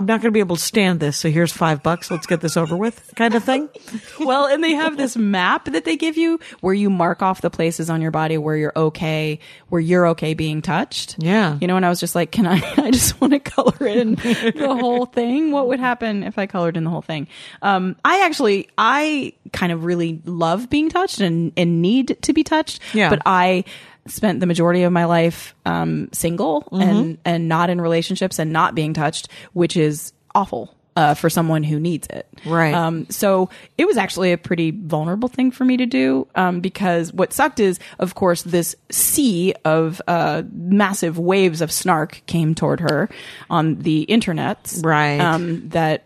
I'm 0.00 0.06
not 0.06 0.22
going 0.22 0.30
to 0.30 0.34
be 0.34 0.40
able 0.40 0.56
to 0.56 0.62
stand 0.62 0.98
this, 0.98 1.18
so 1.18 1.28
here's 1.28 1.52
five 1.52 1.82
bucks. 1.82 2.10
Let's 2.10 2.24
get 2.24 2.40
this 2.40 2.56
over 2.56 2.74
with, 2.74 3.12
kind 3.16 3.34
of 3.34 3.44
thing. 3.44 3.68
well, 4.20 4.46
and 4.46 4.64
they 4.64 4.72
have 4.72 4.96
this 4.96 5.14
map 5.14 5.66
that 5.66 5.84
they 5.84 5.94
give 5.94 6.16
you 6.16 6.40
where 6.62 6.72
you 6.72 6.88
mark 6.88 7.20
off 7.20 7.42
the 7.42 7.50
places 7.50 7.90
on 7.90 8.00
your 8.00 8.10
body 8.10 8.38
where 8.38 8.56
you're 8.56 8.72
okay, 8.74 9.40
where 9.68 9.80
you're 9.80 10.06
okay 10.08 10.32
being 10.32 10.62
touched. 10.62 11.16
Yeah. 11.18 11.58
You 11.60 11.66
know, 11.66 11.76
and 11.76 11.84
I 11.84 11.90
was 11.90 12.00
just 12.00 12.14
like, 12.14 12.32
can 12.32 12.46
I, 12.46 12.54
I 12.78 12.90
just 12.92 13.20
want 13.20 13.34
to 13.34 13.40
color 13.40 13.86
in 13.86 14.14
the 14.14 14.74
whole 14.80 15.04
thing. 15.04 15.52
What 15.52 15.68
would 15.68 15.80
happen 15.80 16.22
if 16.22 16.38
I 16.38 16.46
colored 16.46 16.78
in 16.78 16.84
the 16.84 16.90
whole 16.90 17.02
thing? 17.02 17.28
Um, 17.60 17.94
I 18.02 18.24
actually, 18.24 18.70
I 18.78 19.34
kind 19.52 19.70
of 19.70 19.84
really 19.84 20.22
love 20.24 20.70
being 20.70 20.88
touched 20.88 21.20
and, 21.20 21.52
and 21.58 21.82
need 21.82 22.16
to 22.22 22.32
be 22.32 22.42
touched. 22.42 22.80
Yeah. 22.94 23.10
But 23.10 23.20
I, 23.26 23.64
spent 24.10 24.40
the 24.40 24.46
majority 24.46 24.82
of 24.82 24.92
my 24.92 25.04
life 25.04 25.54
um, 25.64 26.08
single 26.12 26.68
and 26.72 27.18
and 27.24 27.48
not 27.48 27.70
in 27.70 27.80
relationships 27.80 28.38
and 28.38 28.52
not 28.52 28.74
being 28.74 28.94
touched, 28.94 29.28
which 29.52 29.76
is 29.76 30.12
awful 30.34 30.74
uh, 30.96 31.14
for 31.14 31.30
someone 31.30 31.62
who 31.62 31.78
needs 31.78 32.06
it. 32.08 32.26
Right. 32.44 32.74
Um, 32.74 33.08
so 33.10 33.48
it 33.78 33.86
was 33.86 33.96
actually 33.96 34.32
a 34.32 34.38
pretty 34.38 34.70
vulnerable 34.70 35.28
thing 35.28 35.50
for 35.50 35.64
me 35.64 35.76
to 35.76 35.86
do 35.86 36.26
um, 36.34 36.60
because 36.60 37.12
what 37.12 37.32
sucked 37.32 37.60
is, 37.60 37.78
of 37.98 38.14
course, 38.14 38.42
this 38.42 38.76
sea 38.90 39.54
of 39.64 40.02
uh, 40.06 40.42
massive 40.52 41.18
waves 41.18 41.60
of 41.60 41.72
snark 41.72 42.22
came 42.26 42.54
toward 42.54 42.80
her 42.80 43.08
on 43.48 43.76
the 43.76 44.02
internet. 44.02 44.74
Right. 44.82 45.20
Um, 45.20 45.68
that 45.70 46.04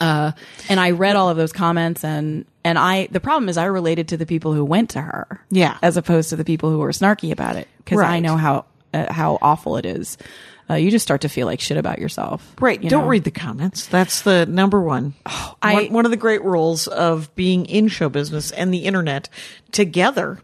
uh, 0.00 0.32
and 0.68 0.78
I 0.80 0.90
read 0.92 1.16
all 1.16 1.28
of 1.28 1.36
those 1.36 1.52
comments 1.52 2.04
and 2.04 2.44
and 2.64 2.78
I 2.78 3.08
the 3.10 3.20
problem 3.20 3.48
is 3.48 3.56
I 3.56 3.64
related 3.66 4.08
to 4.08 4.16
the 4.16 4.26
people 4.26 4.52
who 4.54 4.64
went 4.64 4.90
to 4.90 5.00
her, 5.00 5.40
Yeah. 5.50 5.78
as 5.82 5.96
opposed 5.96 6.30
to 6.30 6.36
the 6.36 6.44
people 6.44 6.70
who 6.70 6.78
were 6.78 6.90
snarky 6.92 7.32
about 7.32 7.56
it 7.56 7.68
because 7.78 8.00
I 8.00 8.20
know 8.20 8.36
how 8.36 8.64
uh, 8.94 9.12
how 9.12 9.38
awful 9.42 9.76
it 9.76 9.86
is. 9.86 10.16
Uh, 10.70 10.74
you 10.74 10.90
just 10.92 11.02
start 11.02 11.22
to 11.22 11.28
feel 11.28 11.46
like 11.46 11.60
shit 11.60 11.76
about 11.76 11.98
yourself, 11.98 12.54
Right. 12.60 12.80
you 12.82 12.88
Don't 12.88 13.02
know? 13.02 13.08
read 13.08 13.24
the 13.24 13.32
comments. 13.32 13.86
That's 13.88 14.22
the 14.22 14.46
number 14.46 14.80
one. 14.80 15.12
I- 15.60 15.74
one, 15.74 15.92
one 15.92 16.04
of 16.04 16.12
the 16.12 16.16
great 16.16 16.42
rules 16.44 16.86
of 16.86 17.34
being 17.34 17.66
in 17.66 17.88
show 17.88 18.08
business 18.08 18.52
and 18.52 18.72
the 18.72 18.84
internet 18.84 19.28
together 19.72 20.38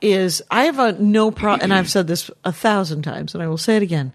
is 0.00 0.40
I 0.50 0.64
have 0.64 0.78
a 0.78 0.92
no 0.92 1.30
problem, 1.30 1.64
and 1.64 1.74
I've 1.74 1.90
said 1.90 2.06
this 2.06 2.30
a 2.44 2.52
thousand 2.52 3.02
times, 3.02 3.34
and 3.34 3.42
I 3.42 3.48
will 3.48 3.58
say 3.58 3.76
it 3.76 3.82
again. 3.82 4.12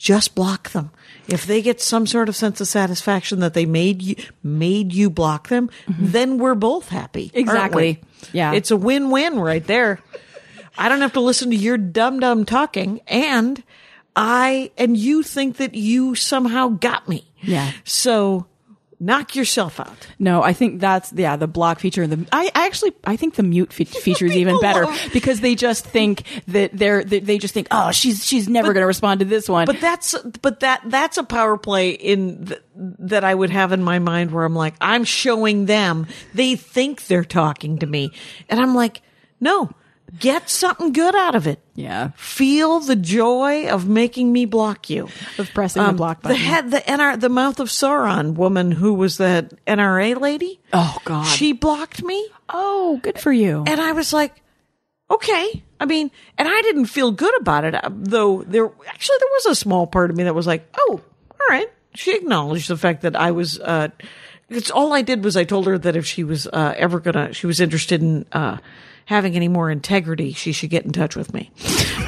Just 0.00 0.34
block 0.34 0.70
them. 0.70 0.92
If 1.28 1.44
they 1.44 1.60
get 1.60 1.78
some 1.78 2.06
sort 2.06 2.30
of 2.30 2.34
sense 2.34 2.58
of 2.62 2.66
satisfaction 2.68 3.40
that 3.40 3.52
they 3.52 3.66
made 3.66 4.00
you 4.00 4.16
made 4.42 4.94
you 4.94 5.10
block 5.10 5.48
them, 5.48 5.68
mm-hmm. 5.86 6.06
then 6.06 6.38
we're 6.38 6.54
both 6.54 6.88
happy. 6.88 7.30
Exactly. 7.34 8.00
Yeah. 8.32 8.54
It's 8.54 8.70
a 8.70 8.78
win-win 8.78 9.38
right 9.38 9.64
there. 9.66 10.00
I 10.78 10.88
don't 10.88 11.02
have 11.02 11.12
to 11.12 11.20
listen 11.20 11.50
to 11.50 11.56
your 11.56 11.76
dumb 11.76 12.18
dumb 12.18 12.46
talking 12.46 13.02
and 13.08 13.62
I 14.16 14.70
and 14.78 14.96
you 14.96 15.22
think 15.22 15.58
that 15.58 15.74
you 15.74 16.14
somehow 16.14 16.68
got 16.68 17.06
me. 17.06 17.30
Yeah. 17.42 17.70
So 17.84 18.46
knock 19.00 19.34
yourself 19.34 19.80
out. 19.80 20.06
No, 20.18 20.42
I 20.42 20.52
think 20.52 20.80
that's 20.80 21.12
yeah 21.14 21.36
the 21.36 21.48
block 21.48 21.80
feature. 21.80 22.02
In 22.02 22.10
the 22.10 22.26
I, 22.30 22.50
I 22.54 22.66
actually 22.66 22.92
I 23.04 23.16
think 23.16 23.34
the 23.34 23.42
mute 23.42 23.72
fe- 23.72 23.84
feature 23.86 24.26
is 24.26 24.36
even 24.36 24.60
better 24.60 24.84
love- 24.84 25.10
because 25.12 25.40
they 25.40 25.54
just 25.54 25.84
think 25.84 26.22
that 26.48 26.70
they're 26.72 27.02
they, 27.02 27.20
they 27.20 27.38
just 27.38 27.54
think 27.54 27.68
oh 27.70 27.90
she's 27.90 28.24
she's 28.24 28.48
never 28.48 28.72
going 28.72 28.82
to 28.82 28.86
respond 28.86 29.20
to 29.20 29.26
this 29.26 29.48
one. 29.48 29.66
But 29.66 29.80
that's 29.80 30.14
but 30.42 30.60
that 30.60 30.82
that's 30.84 31.16
a 31.16 31.24
power 31.24 31.56
play 31.56 31.90
in 31.90 32.46
th- 32.46 32.60
that 32.74 33.24
I 33.24 33.34
would 33.34 33.50
have 33.50 33.72
in 33.72 33.82
my 33.82 33.98
mind 33.98 34.30
where 34.30 34.44
I'm 34.44 34.54
like 34.54 34.74
I'm 34.80 35.04
showing 35.04 35.66
them 35.66 36.06
they 36.34 36.56
think 36.56 37.06
they're 37.06 37.24
talking 37.24 37.78
to 37.78 37.86
me 37.86 38.12
and 38.48 38.60
I'm 38.60 38.74
like 38.74 39.02
no 39.40 39.70
get 40.18 40.50
something 40.50 40.92
good 40.92 41.14
out 41.14 41.34
of 41.34 41.46
it. 41.46 41.60
yeah, 41.74 42.10
Feel 42.16 42.80
the 42.80 42.96
joy 42.96 43.68
of 43.68 43.88
making 43.88 44.32
me 44.32 44.44
block 44.44 44.90
you. 44.90 45.08
of 45.38 45.50
pressing 45.54 45.84
the 45.84 45.92
block 45.92 46.22
button. 46.22 46.36
Um, 46.36 46.42
The 46.42 46.46
head, 46.48 46.70
the 46.70 46.78
NR, 46.80 47.20
the 47.20 47.28
mouth 47.28 47.60
of 47.60 47.68
Sauron 47.68 48.34
woman 48.34 48.72
who 48.72 48.92
was 48.94 49.16
that 49.18 49.52
NRA 49.66 50.20
lady. 50.20 50.60
oh 50.72 50.98
God. 51.04 51.24
She 51.26 51.52
blocked 51.52 52.02
me, 52.02 52.26
oh, 52.48 52.98
good 53.02 53.18
for 53.18 53.32
you. 53.32 53.64
and 53.66 53.80
I 53.80 53.92
was 53.92 54.12
like, 54.12 54.40
okay. 55.10 55.62
I 55.78 55.86
mean, 55.86 56.10
and 56.36 56.48
I 56.48 56.62
didn't 56.62 56.86
feel 56.86 57.10
good 57.12 57.34
about 57.40 57.64
it, 57.64 57.74
uh, 57.74 57.88
though. 57.90 58.42
There 58.42 58.66
actually 58.86 59.16
there 59.18 59.28
was 59.32 59.46
a 59.46 59.54
small 59.54 59.86
part 59.86 60.10
of 60.10 60.16
me 60.16 60.24
that 60.24 60.34
was 60.34 60.46
like, 60.46 60.68
oh, 60.76 61.00
all 61.32 61.46
right. 61.48 61.68
She 61.94 62.14
acknowledged 62.16 62.68
the 62.68 62.76
fact 62.76 63.02
that 63.02 63.16
I 63.16 63.30
was. 63.30 63.58
uh 63.58 63.88
It's 64.48 64.70
all 64.70 64.92
I 64.92 65.02
did 65.02 65.24
was 65.24 65.36
I 65.36 65.44
told 65.44 65.66
her 65.66 65.78
that 65.78 65.96
if 65.96 66.04
she 66.06 66.22
was 66.22 66.46
uh, 66.46 66.74
ever 66.76 67.00
gonna, 67.00 67.32
she 67.32 67.46
was 67.46 67.60
interested 67.60 68.02
in. 68.02 68.26
uh 68.32 68.58
Having 69.10 69.34
any 69.34 69.48
more 69.48 69.72
integrity, 69.72 70.32
she 70.34 70.52
should 70.52 70.70
get 70.70 70.84
in 70.84 70.92
touch 70.92 71.16
with 71.16 71.34
me, 71.34 71.50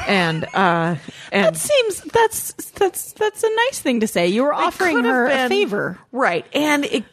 and 0.07 0.45
uh, 0.53 0.95
and 1.33 1.45
that 1.47 1.57
seems 1.57 1.99
that's 1.99 2.53
that's 2.71 3.11
that's 3.11 3.43
a 3.43 3.49
nice 3.67 3.79
thing 3.81 3.99
to 3.99 4.07
say. 4.07 4.29
You 4.29 4.43
were 4.43 4.53
offering 4.53 5.03
her 5.03 5.27
a 5.27 5.49
favor. 5.49 5.99
right? 6.13 6.45
And 6.53 6.85
it 6.85 7.03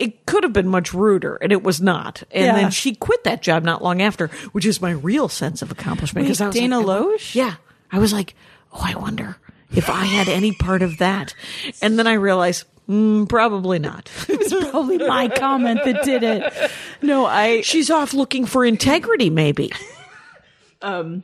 it 0.00 0.26
could 0.26 0.42
have 0.42 0.52
been 0.52 0.66
much 0.66 0.92
ruder, 0.92 1.36
and 1.36 1.52
it 1.52 1.62
was 1.62 1.80
not. 1.80 2.24
And 2.32 2.44
Yeah. 2.46 2.54
then 2.56 2.70
she 2.72 2.96
quit 2.96 3.22
that 3.22 3.40
job 3.40 3.62
not 3.62 3.84
long 3.84 4.02
after, 4.02 4.26
which 4.50 4.66
is 4.66 4.82
my 4.82 4.90
real 4.90 5.28
sense 5.28 5.62
of 5.62 5.70
accomplishment. 5.70 6.26
Because 6.26 6.52
Dana 6.52 6.80
like, 6.80 6.86
Loesch? 6.88 7.34
Yeah, 7.36 7.54
I 7.92 8.00
was 8.00 8.12
like, 8.12 8.34
oh, 8.72 8.80
I 8.82 8.96
wonder 8.96 9.36
if 9.70 9.88
I 9.88 10.06
had 10.06 10.28
any 10.28 10.50
part 10.52 10.82
of 10.82 10.98
that. 10.98 11.34
And 11.80 11.96
then 12.00 12.08
I 12.08 12.14
realized, 12.14 12.64
mm, 12.88 13.28
probably 13.28 13.78
not. 13.78 14.10
It 14.28 14.38
was 14.38 14.70
probably 14.70 14.98
my 14.98 15.28
comment 15.28 15.80
that 15.84 16.02
did 16.04 16.22
it. 16.22 16.70
No, 17.02 17.26
I 17.26 17.60
She's 17.62 17.90
off 17.90 18.14
looking 18.14 18.46
for 18.46 18.64
integrity, 18.64 19.30
maybe. 19.30 19.72
um, 20.82 21.22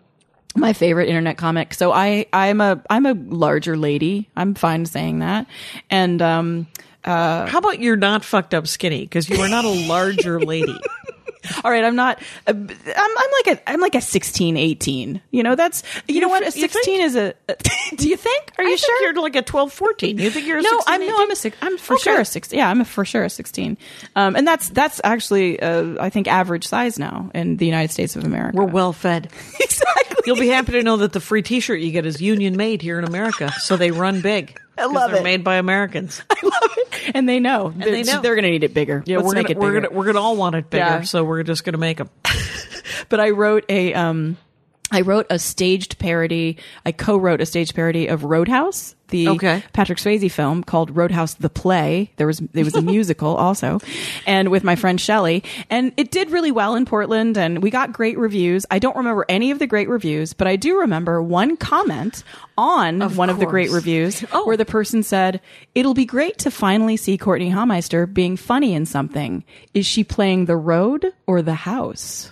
my 0.54 0.72
favorite 0.72 1.08
internet 1.08 1.38
comic. 1.38 1.74
So 1.74 1.92
I 1.92 2.26
I'm 2.32 2.60
a 2.60 2.82
I'm 2.90 3.06
a 3.06 3.14
larger 3.14 3.76
lady. 3.76 4.28
I'm 4.36 4.54
fine 4.54 4.86
saying 4.86 5.20
that. 5.20 5.46
And 5.90 6.20
um 6.20 6.66
uh, 7.04 7.46
How 7.46 7.58
about 7.58 7.80
you're 7.80 7.96
not 7.96 8.24
fucked 8.24 8.54
up 8.54 8.68
skinny 8.68 9.02
because 9.02 9.28
you 9.28 9.40
are 9.40 9.48
not 9.48 9.64
a 9.64 9.86
larger 9.88 10.40
lady. 10.40 10.78
all 11.64 11.70
right, 11.70 11.84
I'm 11.84 11.97
not 11.97 12.20
uh, 12.47 12.53
I'm 12.53 12.66
I'm 12.66 13.30
like 13.47 13.59
a 13.59 13.70
I'm 13.70 13.80
like 13.80 13.95
a 13.95 14.01
16 14.01 14.57
18. 14.57 15.20
You 15.30 15.43
know, 15.43 15.55
that's 15.55 15.82
you, 16.09 16.20
know 16.20 16.28
what? 16.28 16.43
A 16.43 16.47
f- 16.47 16.57
you 16.57 16.62
16 16.68 17.01
is 17.01 17.16
a 17.16 17.34
Do 17.97 18.09
you 18.09 18.16
think? 18.16 18.53
Are 18.59 18.64
I 18.64 18.68
you 18.68 18.76
think 18.76 18.80
sure? 18.80 19.03
you're 19.12 19.20
like 19.22 19.36
a 19.36 19.43
12, 19.43 19.72
14. 19.72 20.18
You 20.18 20.30
think 20.30 20.47
you're 20.47 20.59
a 20.59 20.62
no, 20.62 20.70
16, 20.70 20.84
I'm 20.95 21.07
no, 21.07 21.22
I'm 21.22 21.30
a 21.30 21.36
six. 21.36 21.57
I'm 21.62 21.78
for 21.78 21.95
Okay. 21.95 22.03
sure 22.03 22.20
a 22.20 22.24
16. 22.24 22.59
Yeah, 22.59 22.68
I'm 22.70 22.80
a, 22.80 22.84
for 22.84 23.05
sure 23.05 23.24
a 23.24 23.30
sixteen. 23.30 23.76
Um, 24.16 24.36
and 24.36 24.47
that's 24.47 24.68
that's 24.70 25.01
actually 25.05 25.61
uh, 25.61 25.97
I 26.01 26.11
think 26.11 26.28
average 26.28 26.66
size 26.66 26.99
now 26.99 27.30
in 27.34 27.57
the 27.57 27.66
United 27.66 27.93
States 27.93 28.16
of 28.16 28.24
America. 28.24 28.57
We're 28.57 28.64
well 28.64 28.93
fed. 28.93 29.26
exactly. 29.61 30.22
You'll 30.26 30.36
be 30.36 30.49
happy 30.49 30.72
to 30.72 30.82
know 30.82 30.99
that 30.99 31.12
the 31.12 31.20
free 31.20 31.43
T-shirt 31.43 31.80
you 31.80 31.90
get 31.90 32.07
is 32.07 32.20
union 32.20 32.57
made 32.57 32.80
here 32.82 32.99
in 32.99 33.05
America, 33.05 33.51
so 33.61 33.76
they 33.76 33.90
run 33.90 34.20
big. 34.20 34.57
I 34.82 34.86
love 34.86 35.10
they're 35.10 35.20
it. 35.20 35.24
Made 35.24 35.44
by 35.44 35.56
Americans. 35.56 36.22
I 36.30 36.36
love 36.42 36.76
it, 36.76 37.12
and 37.14 37.28
they 37.28 37.40
know. 37.40 37.66
And 37.68 37.82
they 37.82 38.02
know. 38.02 38.20
they're 38.20 38.34
going 38.34 38.44
to 38.44 38.50
need 38.50 38.64
it 38.64 38.74
bigger. 38.74 39.02
Yeah, 39.06 39.18
Let's 39.18 39.26
we're 39.26 39.34
gonna, 39.34 39.48
it 39.50 39.58
we're 39.58 39.72
gonna 39.80 39.90
we're 39.90 40.06
gonna 40.06 40.20
all 40.20 40.36
want 40.36 40.56
it 40.56 40.70
bigger, 40.70 40.84
Yeah. 40.84 41.00
so 41.02 41.24
we're 41.24 41.42
just 41.42 41.64
gonna 41.64 41.78
make 41.78 41.98
them. 41.98 42.10
but 43.08 43.20
I 43.20 43.30
wrote 43.30 43.64
a 43.68 43.94
um 43.94 44.36
I 44.93 45.01
wrote 45.01 45.26
a 45.30 45.38
staged 45.38 45.99
parody. 45.99 46.59
I 46.86 46.93
co-wrote 46.93 47.40
a 47.40 47.47
staged 47.47 47.74
parody 47.74 48.07
of 48.07 48.22
Roadhouse, 48.24 48.95
the 49.09 49.28
Okay. 49.30 49.62
Patrick 49.72 49.99
Swayze 49.99 50.30
film 50.30 50.62
called 50.62 50.95
Roadhouse 50.97 51.34
the 51.34 51.49
Play. 51.51 52.12
There 52.16 52.26
was 52.26 52.38
there 52.53 52.64
was 52.64 52.74
a 52.76 52.82
musical 52.95 53.34
also, 53.34 53.80
and 54.26 54.51
with 54.51 54.64
my 54.64 54.76
friend 54.76 55.01
Shelley, 55.01 55.43
and 55.70 55.93
it 55.97 56.11
did 56.11 56.30
really 56.30 56.53
well 56.53 56.74
in 56.76 56.84
Portland, 56.84 57.36
and 57.36 57.62
we 57.62 57.70
got 57.70 57.93
great 57.93 58.16
reviews. 58.18 58.64
I 58.70 58.78
don't 58.78 58.97
remember 58.97 59.24
any 59.28 59.51
of 59.51 59.59
the 59.59 59.66
great 59.66 59.88
reviews, 59.88 60.32
but 60.34 60.47
I 60.47 60.57
do 60.57 60.78
remember 60.80 61.22
one 61.22 61.57
comment 61.57 62.22
on 62.57 63.01
one 63.16 63.30
of 63.30 63.38
the 63.38 63.47
great 63.47 63.70
reviews 63.70 64.24
Oh. 64.32 64.47
where 64.47 64.57
the 64.57 64.64
person 64.66 65.03
said, 65.03 65.40
"It'll 65.74 65.95
be 65.95 66.05
great 66.05 66.38
to 66.38 66.51
finally 66.51 66.97
see 66.99 67.16
Courtney 67.18 67.51
Hameister 67.51 68.07
being 68.12 68.36
funny 68.36 68.72
in 68.74 68.84
something. 68.86 69.43
Is 69.74 69.86
she 69.86 70.05
playing 70.05 70.45
the 70.45 70.57
road 70.57 71.12
or 71.26 71.40
the 71.43 71.55
house?" 71.55 72.30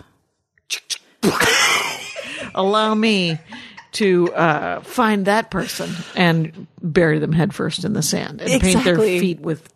Allow 2.54 2.94
me 2.94 3.38
to 3.92 4.32
uh, 4.34 4.80
find 4.82 5.26
that 5.26 5.50
person 5.50 5.90
and 6.14 6.66
bury 6.82 7.18
them 7.18 7.32
headfirst 7.32 7.84
in 7.84 7.92
the 7.92 8.02
sand 8.02 8.40
and 8.40 8.60
paint 8.60 8.84
their 8.84 8.96
feet 8.96 9.40
with 9.40 9.68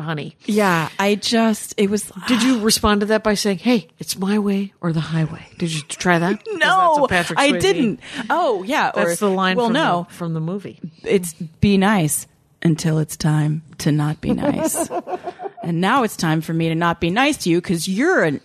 honey. 0.00 0.36
Yeah, 0.44 0.88
I 0.98 1.14
just 1.16 1.74
it 1.76 1.90
was 1.90 2.10
Did 2.26 2.42
you 2.42 2.60
respond 2.60 3.00
to 3.00 3.06
that 3.06 3.22
by 3.22 3.34
saying, 3.34 3.58
"Hey, 3.58 3.88
it's 3.98 4.18
my 4.18 4.38
way 4.38 4.72
or 4.80 4.92
the 4.92 5.00
highway"? 5.00 5.46
Did 5.58 5.72
you 5.72 5.82
try 5.82 6.18
that? 6.18 6.42
no, 6.52 7.06
Patrick 7.08 7.38
I 7.38 7.52
didn't. 7.52 8.00
Oh 8.30 8.62
yeah, 8.62 8.90
or, 8.94 9.06
That's 9.06 9.20
the 9.20 9.30
line. 9.30 9.56
Well, 9.56 9.66
from 9.66 9.74
no, 9.74 10.06
the, 10.08 10.14
from 10.14 10.34
the 10.34 10.40
movie. 10.40 10.80
it's 11.02 11.32
be 11.32 11.76
nice 11.76 12.26
until 12.62 12.98
it's 12.98 13.16
time 13.16 13.62
to 13.78 13.92
not 13.92 14.20
be 14.20 14.32
nice, 14.32 14.88
and 15.62 15.80
now 15.80 16.02
it's 16.02 16.16
time 16.16 16.40
for 16.40 16.52
me 16.52 16.68
to 16.68 16.74
not 16.74 17.00
be 17.00 17.10
nice 17.10 17.38
to 17.38 17.50
you 17.50 17.60
because 17.60 17.88
you're 17.88 18.24
an 18.24 18.40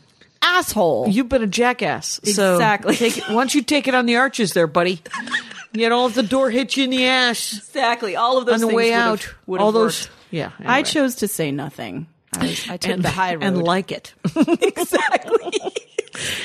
asshole. 0.58 1.08
You've 1.10 1.30
been 1.30 1.44
a 1.44 1.48
jackass. 1.48 2.20
So 2.24 2.54
Exactly. 2.56 2.96
take 2.96 3.18
it, 3.18 3.24
why 3.28 3.34
don't 3.36 3.54
you 3.56 3.62
take 3.62 3.88
it 3.88 3.96
on 3.96 4.06
the 4.06 4.18
arches 4.18 4.54
there, 4.54 4.68
buddy? 4.68 5.02
You 5.74 5.90
don't 5.90 6.06
let 6.06 6.16
the 6.16 6.24
door 6.24 6.50
hit 6.52 6.78
you 6.78 6.84
in 6.84 6.90
the 6.92 7.06
ass 7.06 7.58
exactly 7.58 8.16
all 8.16 8.38
of 8.38 8.46
those 8.46 8.56
on 8.56 8.62
the 8.62 8.68
things 8.68 8.78
way 8.78 8.90
would 8.92 8.94
have- 8.96 9.08
out. 9.20 9.36
would 9.48 9.62
all 9.62 9.72
those. 9.72 10.04
worked. 10.08 10.12
Yeah. 10.32 10.52
I 10.60 10.80
anyway. 10.80 10.84
chose 10.90 11.16
to 11.16 11.28
say 11.28 11.52
nothing. 11.52 12.08
I, 12.36 12.46
was, 12.48 12.70
I 12.70 12.78
took 12.78 12.92
and 12.94 13.04
the 13.04 13.10
high 13.10 13.34
road. 13.36 13.44
and 13.44 13.64
like 13.64 13.92
it. 13.92 14.14
exactly. 14.36 15.60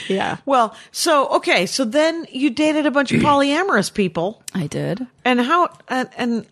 yeah, 0.08 0.36
well, 0.46 0.74
so 0.92 1.28
okay, 1.36 1.66
so 1.66 1.84
then 1.84 2.26
you 2.30 2.50
dated 2.50 2.84
a 2.86 2.90
bunch 2.90 3.12
of 3.12 3.20
polyamorous 3.22 3.92
people, 3.92 4.42
I 4.54 4.66
did. 4.66 5.06
and 5.24 5.40
how 5.40 5.70
and, 5.88 6.08
and 6.16 6.46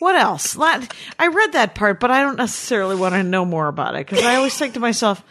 what 0.00 0.14
else? 0.16 0.54
That- 0.54 0.92
I 1.18 1.28
read 1.28 1.52
that 1.52 1.74
part, 1.74 2.00
but 2.00 2.10
I 2.10 2.22
don't 2.22 2.36
necessarily 2.36 2.96
want 2.96 3.14
to 3.14 3.22
know 3.22 3.44
more 3.44 3.68
about 3.68 3.94
it 3.94 4.06
because 4.06 4.24
I 4.24 4.36
always 4.36 4.56
think 4.56 4.74
to 4.74 4.80
myself. 4.80 5.22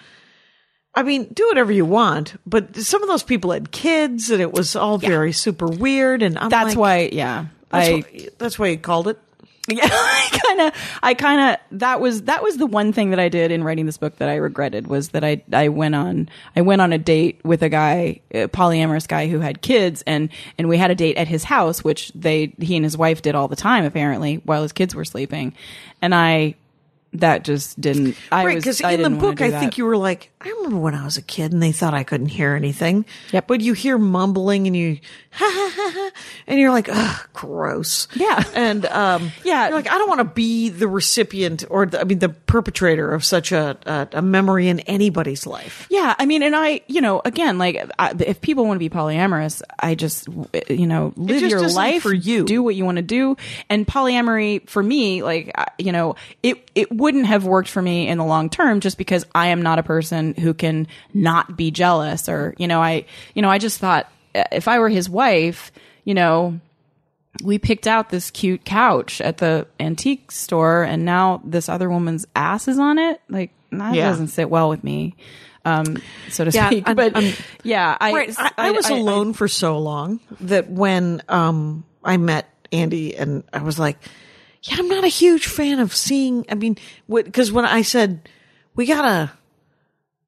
I 0.97 1.03
mean, 1.03 1.25
do 1.31 1.45
whatever 1.47 1.71
you 1.71 1.85
want, 1.85 2.35
but 2.47 2.75
some 2.75 3.03
of 3.03 3.07
those 3.07 3.21
people 3.21 3.51
had 3.51 3.69
kids, 3.71 4.31
and 4.31 4.41
it 4.41 4.51
was 4.51 4.75
all 4.75 4.97
very 4.97 5.31
super 5.31 5.67
weird. 5.67 6.23
And 6.23 6.39
I'm 6.39 6.49
That's 6.49 6.69
like, 6.69 6.77
why. 6.77 7.09
Yeah, 7.11 7.45
That's, 7.69 7.87
I. 7.87 7.93
why, 7.93 8.29
that's 8.39 8.57
why 8.57 8.67
you 8.69 8.77
called 8.79 9.07
it. 9.09 9.19
Yeah, 9.67 9.81
I 9.91 10.39
kind 10.43 10.61
of, 10.61 10.99
I 11.03 11.13
kind 11.13 11.41
of, 11.41 11.79
that 11.79 12.01
was, 12.01 12.23
that 12.23 12.41
was 12.41 12.57
the 12.57 12.65
one 12.65 12.93
thing 12.93 13.11
that 13.11 13.19
I 13.19 13.29
did 13.29 13.51
in 13.51 13.63
writing 13.63 13.85
this 13.85 13.97
book 13.97 14.15
that 14.17 14.27
I 14.27 14.37
regretted 14.37 14.87
was 14.87 15.09
that 15.09 15.23
I, 15.23 15.43
I 15.53 15.67
went 15.67 15.93
on, 15.93 16.29
I 16.55 16.61
went 16.61 16.81
on 16.81 16.93
a 16.93 16.97
date 16.97 17.41
with 17.43 17.61
a 17.61 17.69
guy, 17.69 18.21
a 18.31 18.47
polyamorous 18.47 19.07
guy 19.07 19.27
who 19.27 19.39
had 19.39 19.61
kids 19.61 20.03
and, 20.07 20.29
and 20.57 20.67
we 20.67 20.77
had 20.77 20.89
a 20.89 20.95
date 20.95 21.17
at 21.17 21.27
his 21.27 21.43
house, 21.43 21.83
which 21.83 22.11
they, 22.15 22.55
he 22.59 22.75
and 22.75 22.85
his 22.85 22.97
wife 22.97 23.21
did 23.21 23.35
all 23.35 23.49
the 23.49 23.55
time 23.57 23.85
apparently 23.85 24.35
while 24.45 24.63
his 24.63 24.71
kids 24.71 24.95
were 24.95 25.05
sleeping. 25.05 25.53
And 26.01 26.15
I, 26.15 26.55
that 27.13 27.43
just 27.43 27.79
didn't, 27.79 28.15
I 28.31 28.45
right, 28.45 28.55
because 28.55 28.79
in 28.81 29.01
the 29.01 29.09
book, 29.09 29.41
I 29.41 29.49
that. 29.49 29.59
think 29.59 29.77
you 29.77 29.85
were 29.85 29.97
like, 29.97 30.31
I 30.47 30.51
remember 30.57 30.77
when 30.77 30.95
I 30.95 31.03
was 31.03 31.17
a 31.17 31.21
kid 31.21 31.51
and 31.51 31.61
they 31.61 31.71
thought 31.71 31.93
I 31.93 32.03
couldn't 32.03 32.27
hear 32.27 32.55
anything. 32.55 33.05
Yep. 33.31 33.47
But 33.47 33.61
you 33.61 33.73
hear 33.73 33.97
mumbling 33.97 34.65
and 34.67 34.75
you, 34.75 34.99
ha 35.31 35.45
ha 35.53 35.71
ha 35.75 35.91
ha, 35.93 36.11
and 36.47 36.59
you're 36.59 36.71
like, 36.71 36.87
ugh, 36.91 37.27
gross. 37.33 38.07
Yeah. 38.15 38.43
And, 38.55 38.85
um, 38.87 39.31
Yeah. 39.43 39.67
you're 39.67 39.75
like, 39.75 39.91
I 39.91 39.97
don't 39.97 40.07
want 40.07 40.19
to 40.21 40.25
be 40.33 40.69
the 40.69 40.87
recipient 40.87 41.63
or, 41.69 41.85
the, 41.85 41.99
I 42.01 42.03
mean, 42.05 42.19
the 42.19 42.29
perpetrator 42.29 43.13
of 43.13 43.23
such 43.25 43.51
a, 43.51 43.77
a, 43.85 44.19
a 44.19 44.21
memory 44.21 44.67
in 44.69 44.79
anybody's 44.81 45.45
life. 45.45 45.85
Yeah, 45.89 46.15
I 46.17 46.25
mean, 46.25 46.43
and 46.43 46.55
I, 46.55 46.81
you 46.87 47.01
know, 47.01 47.21
again, 47.25 47.57
like 47.57 47.89
I, 47.99 48.13
if 48.19 48.39
people 48.41 48.65
want 48.65 48.75
to 48.75 48.79
be 48.79 48.89
polyamorous, 48.89 49.61
I 49.79 49.95
just, 49.95 50.27
you 50.69 50.87
know, 50.87 51.13
live 51.17 51.41
your 51.41 51.67
life 51.69 52.03
for 52.03 52.13
you. 52.13 52.45
do 52.45 52.63
what 52.63 52.75
you 52.75 52.85
want 52.85 52.97
to 52.97 53.01
do. 53.03 53.35
And 53.69 53.85
polyamory 53.85 54.67
for 54.69 54.81
me, 54.81 55.23
like, 55.23 55.53
you 55.77 55.91
know, 55.91 56.15
it 56.41 56.69
it 56.73 56.91
wouldn't 56.91 57.25
have 57.25 57.43
worked 57.45 57.69
for 57.69 57.81
me 57.81 58.07
in 58.07 58.17
the 58.17 58.23
long 58.23 58.49
term 58.49 58.79
just 58.79 58.97
because 58.97 59.25
I 59.35 59.47
am 59.47 59.61
not 59.61 59.79
a 59.79 59.83
person 59.83 60.33
who 60.39 60.53
can 60.53 60.87
not 61.13 61.57
be 61.57 61.71
jealous 61.71 62.27
or, 62.29 62.53
you 62.57 62.67
know, 62.67 62.81
I, 62.81 63.05
you 63.33 63.41
know, 63.41 63.49
I 63.49 63.57
just 63.57 63.79
thought 63.79 64.11
if 64.33 64.67
I 64.67 64.79
were 64.79 64.89
his 64.89 65.09
wife, 65.09 65.71
you 66.03 66.13
know, 66.13 66.59
we 67.43 67.57
picked 67.59 67.87
out 67.87 68.09
this 68.09 68.31
cute 68.31 68.65
couch 68.65 69.21
at 69.21 69.37
the 69.37 69.67
antique 69.79 70.31
store 70.31 70.83
and 70.83 71.05
now 71.05 71.41
this 71.45 71.69
other 71.69 71.89
woman's 71.89 72.25
ass 72.35 72.67
is 72.67 72.79
on 72.79 72.97
it. 72.97 73.21
Like 73.29 73.51
that 73.71 73.93
Yeah. 73.95 74.09
doesn't 74.09 74.29
sit 74.29 74.49
well 74.49 74.69
with 74.69 74.83
me. 74.83 75.15
Um, 75.65 76.01
so 76.29 76.45
to 76.45 76.51
Yeah, 76.51 76.67
speak, 76.67 76.87
I'm- 76.87 76.95
but 76.95 77.15
I'm- 77.15 77.33
yeah, 77.63 77.97
I, 77.99 78.13
Right. 78.13 78.33
I, 78.37 78.51
I 78.57 78.71
was 78.71 78.89
alone 78.89 79.33
for 79.33 79.47
so 79.47 79.77
long 79.79 80.19
that 80.41 80.69
when 80.69 81.21
um 81.27 81.83
I 82.03 82.17
met 82.17 82.49
Andy 82.71 83.15
and 83.17 83.43
I 83.51 83.61
was 83.63 83.77
like, 83.77 83.97
yeah, 84.63 84.75
I'm 84.79 84.87
not 84.87 85.03
a 85.03 85.07
huge 85.09 85.45
fan 85.47 85.79
of 85.79 85.93
seeing. 85.95 86.45
I 86.49 86.55
mean, 86.55 86.77
because 87.09 87.51
when 87.51 87.65
I 87.65 87.81
said 87.81 88.29
we 88.75 88.85
gotta, 88.85 89.31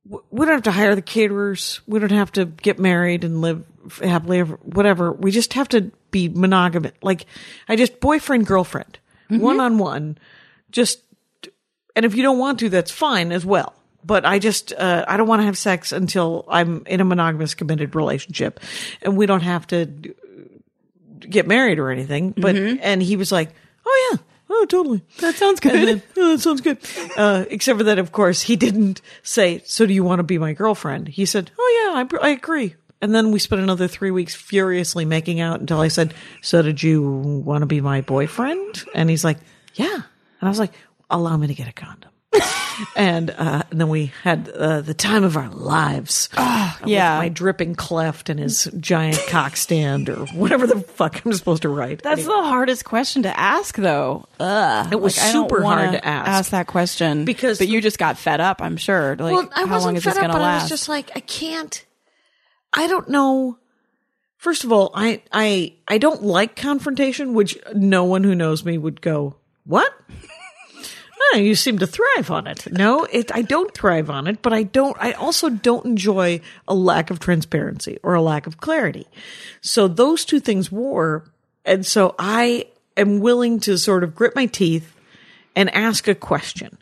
we 0.10 0.46
don't 0.46 0.56
have 0.56 0.64
to 0.64 0.72
hire 0.72 0.96
the 0.96 1.02
caterers, 1.02 1.82
we 1.88 2.00
don't 2.00 2.12
have 2.12 2.32
to 2.34 2.46
get 2.46 2.80
married 2.80 3.24
and 3.24 3.42
live 3.42 3.64
happily, 4.02 4.40
ever, 4.40 4.56
whatever. 4.64 5.12
We 5.12 5.32
just 5.32 5.54
have 5.54 5.70
to 5.70 5.92
be 6.12 6.30
monogamous. 6.30 6.94
Like 7.02 7.26
I 7.68 7.76
just 7.76 8.00
boyfriend 8.00 8.48
girlfriend, 8.48 9.00
one 9.30 9.60
on 9.60 9.78
one, 9.78 10.18
just 10.72 11.02
and 11.96 12.06
if 12.06 12.16
you 12.16 12.24
don't 12.24 12.40
want 12.40 12.60
to, 12.60 12.70
that's 12.70 12.92
fine 12.92 13.34
as 13.34 13.46
well. 13.46 13.74
But 14.06 14.26
I 14.26 14.40
just, 14.40 14.72
uh, 14.72 15.04
I 15.06 15.18
don't 15.18 15.28
want 15.28 15.42
to 15.42 15.46
have 15.46 15.58
sex 15.58 15.92
until 15.92 16.46
I'm 16.48 16.84
in 16.86 17.02
a 17.02 17.04
monogamous 17.04 17.54
committed 17.54 17.94
relationship 17.94 18.62
and 19.02 19.18
we 19.18 19.26
don't 19.26 19.42
have 19.42 19.68
to 19.68 19.86
d- 19.86 20.14
get 21.20 21.46
married 21.46 21.80
or 21.80 21.92
anything. 21.92 22.32
But, 22.32 22.56
mm-hmm. 22.56 22.78
and 22.82 23.04
he 23.04 23.18
was 23.18 23.34
like, 23.34 23.50
oh 23.86 24.10
yeah. 24.12 24.20
Oh, 24.50 24.66
totally. 24.66 25.04
That 25.20 25.36
sounds 25.36 25.60
good. 25.60 25.74
Then, 25.88 26.02
oh, 26.18 26.32
that 26.32 26.42
sounds 26.42 26.62
good. 26.62 26.80
Uh, 27.16 27.46
except 27.50 27.78
for 27.78 27.84
that, 27.84 28.00
of 28.00 28.12
course, 28.12 28.42
he 28.42 28.56
didn't 28.56 29.02
say, 29.22 29.62
so 29.66 29.86
do 29.86 29.94
you 29.94 30.04
want 30.04 30.20
to 30.20 30.24
be 30.24 30.38
my 30.38 30.54
girlfriend? 30.54 31.08
He 31.08 31.26
said, 31.26 31.52
oh 31.58 31.94
yeah, 31.94 32.20
I, 32.20 32.28
I 32.28 32.30
agree. 32.32 32.76
And 33.02 33.16
then 33.16 33.32
we 33.32 33.40
spent 33.40 33.62
another 33.62 33.88
three 33.88 34.12
weeks 34.12 34.36
furiously 34.36 35.06
making 35.06 35.40
out 35.40 35.60
until 35.62 35.80
I 35.80 35.88
said, 35.88 36.14
so 36.42 36.62
did 36.62 36.84
you 36.84 37.02
want 37.46 37.62
to 37.62 37.66
be 37.66 37.80
my 37.80 38.02
boyfriend? 38.02 38.84
And 38.94 39.10
he's 39.10 39.24
like, 39.24 39.38
yeah. 39.76 39.94
And 39.94 40.04
I 40.42 40.50
was 40.50 40.60
like, 40.60 40.74
allow 41.10 41.38
me 41.38 41.48
to 41.48 41.54
get 41.54 41.70
a 41.70 41.74
condom. 41.74 42.09
And, 42.96 43.30
uh, 43.32 43.64
and 43.72 43.80
then 43.82 43.90
we 43.90 44.12
had 44.24 44.50
uh, 44.50 44.82
the 44.82 44.94
time 44.94 45.24
of 45.24 45.38
our 45.38 45.50
lives. 45.50 46.30
with 46.82 46.90
yeah. 46.90 47.18
my 47.18 47.30
dripping 47.30 47.76
cleft 47.76 48.30
and 48.30 48.40
his 48.40 48.70
giant 48.80 49.20
cock 49.28 49.58
stand 49.58 50.10
or 50.10 50.26
whatever 50.28 50.66
the 50.68 50.80
fuck 50.82 51.22
I'm 51.26 51.34
supposed 51.34 51.64
to 51.64 51.70
write. 51.70 52.02
That's 52.02 52.26
the 52.26 52.32
hardest 52.32 52.86
question 52.86 53.24
to 53.24 53.40
ask, 53.40 53.76
though. 53.76 54.28
Ugh, 54.40 54.94
It 54.94 55.02
was 55.02 55.18
Like, 55.18 55.32
super 55.32 55.62
hard 55.64 55.92
to 55.92 56.06
ask. 56.06 56.30
Ask 56.30 56.52
that 56.52 56.68
question 56.68 57.26
Because 57.26 57.58
but 57.58 57.68
you 57.68 57.82
just 57.82 58.00
got 58.00 58.18
fed 58.18 58.40
up. 58.40 58.62
I'm 58.62 58.78
sure. 58.78 59.16
Like, 59.16 59.34
well, 59.34 59.50
I 59.54 59.66
how 59.66 59.74
wasn't 59.76 59.84
long 59.86 59.96
is 59.98 60.04
fed 60.04 60.12
this 60.12 60.18
up, 60.18 60.22
going 60.22 60.32
to 60.32 60.38
but 60.38 60.42
last? 60.42 60.62
I 60.62 60.64
was 60.64 60.70
just 60.70 60.90
like, 60.90 61.12
I 61.16 61.20
can't. 61.20 61.86
I 62.74 62.88
don't 62.88 63.10
know. 63.10 63.58
First 64.38 64.64
of 64.64 64.72
all, 64.72 64.92
I 64.94 65.22
I 65.32 65.74
I 65.88 65.98
don't 65.98 66.24
like 66.24 66.56
confrontation, 66.56 67.34
which 67.34 67.58
no 67.76 68.06
one 68.06 68.24
who 68.24 68.36
knows 68.36 68.64
me 68.64 68.78
would 68.78 69.02
go 69.02 69.36
what. 69.66 69.92
Oh, 71.22 71.38
you 71.38 71.56
seem 71.56 71.80
to 71.80 71.88
thrive 71.88 72.32
on 72.32 72.48
it. 72.48 72.72
No, 72.72 73.04
it, 73.04 73.34
I 73.34 73.42
don't 73.42 73.74
thrive 73.74 74.10
on 74.10 74.28
it, 74.28 74.42
but 74.42 74.54
I 74.54 74.64
don't, 74.64 74.96
I 75.00 75.12
also 75.14 75.50
don't 75.50 75.86
enjoy 75.86 76.42
a 76.68 76.74
lack 76.74 77.10
of 77.10 77.20
transparency 77.20 78.00
or 78.04 78.14
a 78.14 78.22
lack 78.22 78.48
of 78.48 78.58
clarity. 78.58 79.06
So 79.62 79.88
those 79.88 80.24
two 80.24 80.40
things 80.40 80.72
war. 80.72 81.26
And 81.66 81.86
so 81.86 82.16
I 82.18 82.68
am 82.96 83.20
willing 83.20 83.60
to 83.62 83.78
sort 83.78 84.04
of 84.04 84.16
grit 84.16 84.36
my 84.36 84.46
teeth 84.46 84.96
and 85.56 85.74
ask 85.76 86.08
a 86.08 86.16
question 86.16 86.78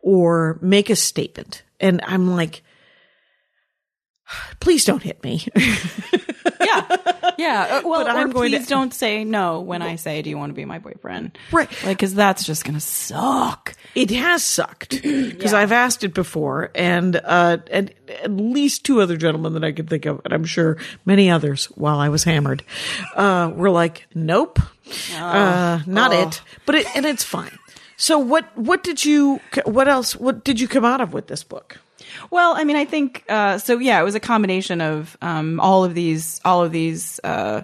or 0.00 0.58
make 0.60 0.90
a 0.90 0.96
statement. 0.96 1.62
And 1.80 2.02
I'm 2.04 2.34
like, 2.36 2.62
please 4.60 4.84
don't 4.84 5.02
hit 5.02 5.22
me. 5.24 5.46
yeah, 6.60 6.91
yeah. 7.38 7.80
Uh, 7.82 7.82
well, 7.88 8.04
But 8.04 8.10
I'm 8.10 8.30
going 8.30 8.50
to- 8.52 8.58
please 8.58 8.66
don't 8.68 8.92
say 8.92 9.24
no 9.24 9.60
when 9.60 9.82
I 9.82 9.96
say, 9.96 10.22
"Do 10.22 10.30
you 10.30 10.38
want 10.38 10.50
to 10.50 10.54
be 10.54 10.64
my 10.64 10.78
boyfriend?" 10.78 11.38
Right. 11.50 11.68
Like, 11.84 11.98
because 11.98 12.14
that's 12.14 12.44
just 12.44 12.64
gonna 12.64 12.80
suck. 12.80 13.74
It 13.94 14.10
has 14.10 14.44
sucked 14.44 14.90
because 15.02 15.52
I've 15.54 15.72
asked 15.72 16.04
it 16.04 16.14
before, 16.14 16.70
and 16.74 17.16
uh, 17.16 17.58
and 17.70 17.92
at 18.22 18.30
least 18.30 18.84
two 18.84 19.00
other 19.00 19.16
gentlemen 19.16 19.54
that 19.54 19.64
I 19.64 19.72
could 19.72 19.88
think 19.88 20.06
of, 20.06 20.20
and 20.24 20.32
I'm 20.32 20.44
sure 20.44 20.76
many 21.04 21.30
others 21.30 21.66
while 21.76 21.98
I 21.98 22.08
was 22.08 22.24
hammered, 22.24 22.62
uh, 23.14 23.50
were 23.54 23.70
like, 23.70 24.06
"Nope, 24.14 24.58
uh, 25.16 25.80
not 25.86 26.12
it." 26.12 26.40
But 26.66 26.76
it 26.76 26.96
and 26.96 27.06
it's 27.06 27.24
fine. 27.24 27.58
So 27.96 28.18
what 28.18 28.56
what 28.58 28.82
did 28.82 29.04
you 29.04 29.40
what 29.64 29.86
else 29.88 30.16
what 30.16 30.44
did 30.44 30.58
you 30.60 30.66
come 30.68 30.84
out 30.84 31.00
of 31.00 31.12
with 31.12 31.28
this 31.28 31.44
book? 31.44 31.78
Well, 32.30 32.54
I 32.56 32.64
mean, 32.64 32.76
I 32.76 32.84
think 32.84 33.24
uh, 33.28 33.58
so. 33.58 33.78
Yeah, 33.78 34.00
it 34.00 34.04
was 34.04 34.14
a 34.14 34.20
combination 34.20 34.80
of 34.80 35.16
um, 35.22 35.60
all 35.60 35.84
of 35.84 35.94
these, 35.94 36.40
all 36.44 36.64
of 36.64 36.72
these 36.72 37.20
uh, 37.24 37.62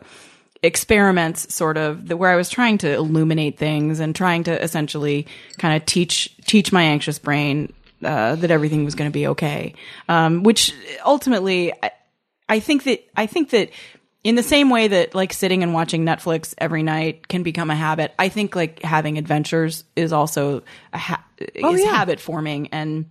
experiments, 0.63 1.55
sort 1.55 1.77
of, 1.77 2.09
the, 2.09 2.17
where 2.17 2.31
I 2.31 2.37
was 2.37 2.51
trying 2.51 2.79
to 2.79 2.93
illuminate 2.93 3.59
things 3.59 4.01
and 4.01 4.15
trying 4.15 4.45
to 4.45 4.63
essentially 4.63 5.27
kind 5.59 5.81
of 5.81 5.87
teach 5.87 6.37
teach 6.47 6.73
my 6.73 6.83
anxious 6.83 7.19
brain 7.19 7.73
uh, 8.03 8.37
that 8.37 8.51
everything 8.51 8.85
was 8.85 8.95
going 8.95 9.11
to 9.11 9.13
be 9.13 9.29
okay. 9.29 9.75
Um, 10.09 10.43
which 10.43 10.75
ultimately, 11.05 11.73
I, 11.83 11.91
I 12.49 12.61
think 12.61 12.85
that 12.85 13.09
I 13.17 13.27
think 13.27 13.51
that 13.51 13.71
in 14.25 14.35
the 14.35 14.43
same 14.43 14.71
way 14.71 14.89
that 14.89 15.15
like 15.15 15.33
sitting 15.33 15.63
and 15.63 15.73
watching 15.73 16.05
Netflix 16.05 16.55
every 16.59 16.83
night 16.83 17.29
can 17.29 17.43
become 17.43 17.71
a 17.71 17.77
habit, 17.77 18.13
I 18.19 18.29
think 18.29 18.57
like 18.57 18.83
having 18.83 19.19
adventures 19.19 19.85
is 19.97 20.13
also 20.13 20.63
a 20.93 20.99
ha- 20.99 21.25
is 21.39 21.81
yeah. 21.81 21.93
habit 21.93 22.21
forming 22.21 22.69
and 22.69 23.07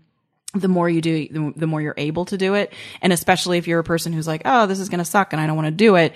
the 0.58 0.68
more 0.68 0.90
you 0.90 1.02
do, 1.02 1.54
the, 1.56 1.68
more 1.68 1.82
you're 1.82 1.94
able 1.98 2.26
to 2.26 2.38
do 2.38 2.54
it. 2.56 2.74
And 3.02 3.14
especially 3.14 3.58
if 3.58 3.68
you're 3.68 3.80
a 3.80 3.84
person 3.84 4.14
who's 4.14 4.28
like, 4.28 4.42
oh, 4.46 4.66
this 4.66 4.80
is 4.80 4.90
going 4.90 5.00
to 5.00 5.06
suck 5.06 5.34
and 5.34 5.42
I 5.42 5.48
don't 5.48 5.56
want 5.56 5.68
to 5.68 5.72
do 5.72 5.96
it. 5.96 6.14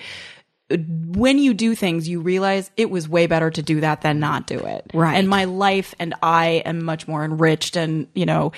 When 0.70 1.38
you 1.38 1.52
do 1.52 1.74
things, 1.74 2.08
you 2.08 2.20
realize 2.20 2.70
it 2.76 2.90
was 2.90 3.08
way 3.08 3.26
better 3.26 3.50
to 3.50 3.62
do 3.62 3.80
that 3.80 4.00
than 4.00 4.20
not 4.20 4.46
do 4.46 4.58
it. 4.58 4.90
Right. 4.94 5.16
And 5.16 5.28
my 5.28 5.44
life 5.44 5.94
and 5.98 6.14
I 6.22 6.62
am 6.64 6.84
much 6.84 7.06
more 7.06 7.24
enriched 7.24 7.76
and, 7.76 8.06
you 8.14 8.24
know, 8.24 8.52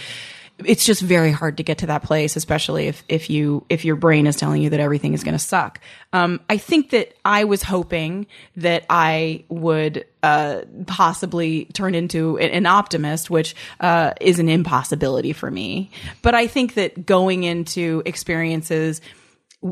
it's 0.59 0.85
just 0.85 1.03
very 1.03 1.33
hard 1.33 1.57
to 1.57 1.63
get 1.63 1.79
to 1.79 1.87
that 1.87 2.05
place, 2.05 2.37
especially 2.37 2.87
if, 2.87 3.03
if 3.09 3.29
you, 3.29 3.65
if 3.69 3.85
your 3.85 3.97
brain 3.97 4.27
is 4.27 4.37
telling 4.37 4.63
you 4.63 4.71
that 4.71 4.79
everything 4.79 5.13
is 5.13 5.25
going 5.25 5.35
to 5.35 5.39
suck. 5.39 5.81
Um, 6.13 6.41
I 6.49 6.59
think 6.59 6.91
that 6.91 7.15
I 7.25 7.45
was 7.45 7.63
hoping 7.63 8.27
that 8.57 8.85
I 8.89 9.45
would, 9.49 10.07
uh, 10.23 10.61
possibly 10.87 11.65
turn 11.67 11.95
into 11.97 12.39
an, 12.39 12.67
optimist, 12.67 13.31
which, 13.31 13.57
uh, 13.81 14.13
is 14.21 14.39
an 14.39 14.49
impossibility 14.49 15.33
for 15.33 15.51
me. 15.51 15.91
But 16.23 16.35
I 16.35 16.47
think 16.47 16.75
that 16.75 17.05
going 17.05 17.43
into 17.43 18.03
experiences, 18.07 19.01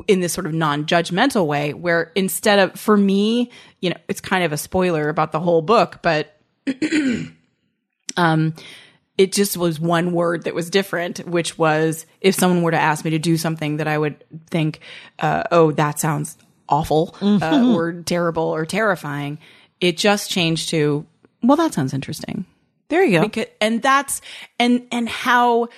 in 0.09 0.21
this 0.21 0.33
sort 0.33 0.47
of 0.47 0.55
non-judgmental 0.55 1.47
way 1.47 1.75
where 1.75 2.13
instead 2.15 2.59
of 2.59 2.81
for 2.81 2.97
me 2.97 3.51
you 3.81 3.91
know 3.91 3.97
it's 4.09 4.23
kind 4.23 4.43
of 4.43 4.51
a 4.51 4.57
spoiler 4.57 5.11
about 5.11 5.33
the 5.33 5.41
whole 5.41 5.61
book 5.61 5.99
but 6.01 6.41
um 8.17 8.55
it 9.19 9.33
just 9.33 9.57
was 9.57 9.79
one 9.79 10.13
word 10.13 10.45
that 10.45 10.55
was 10.55 10.71
different 10.71 11.19
which 11.27 11.59
was 11.59 12.07
if 12.21 12.35
someone 12.35 12.63
were 12.63 12.71
to 12.71 12.81
ask 12.81 13.05
me 13.05 13.11
to 13.11 13.19
do 13.19 13.37
something 13.37 13.77
that 13.77 13.87
i 13.89 13.97
would 13.99 14.23
think 14.49 14.81
uh, 15.19 15.43
oh 15.51 15.71
that 15.73 15.99
sounds 15.99 16.37
awful 16.69 17.15
uh, 17.21 17.73
or 17.77 17.93
terrible 18.03 18.45
or 18.45 18.65
terrifying 18.65 19.39
it 19.81 19.97
just 19.99 20.31
changed 20.31 20.71
to 20.71 21.05
well 21.43 21.57
that 21.57 21.75
sounds 21.75 21.93
interesting 21.93 22.47
There 22.89 23.05
you 23.05 23.19
go. 23.19 23.23
because, 23.25 23.47
and 23.61 23.83
that's 23.83 24.21
and 24.59 24.87
and 24.91 25.09
how 25.09 25.69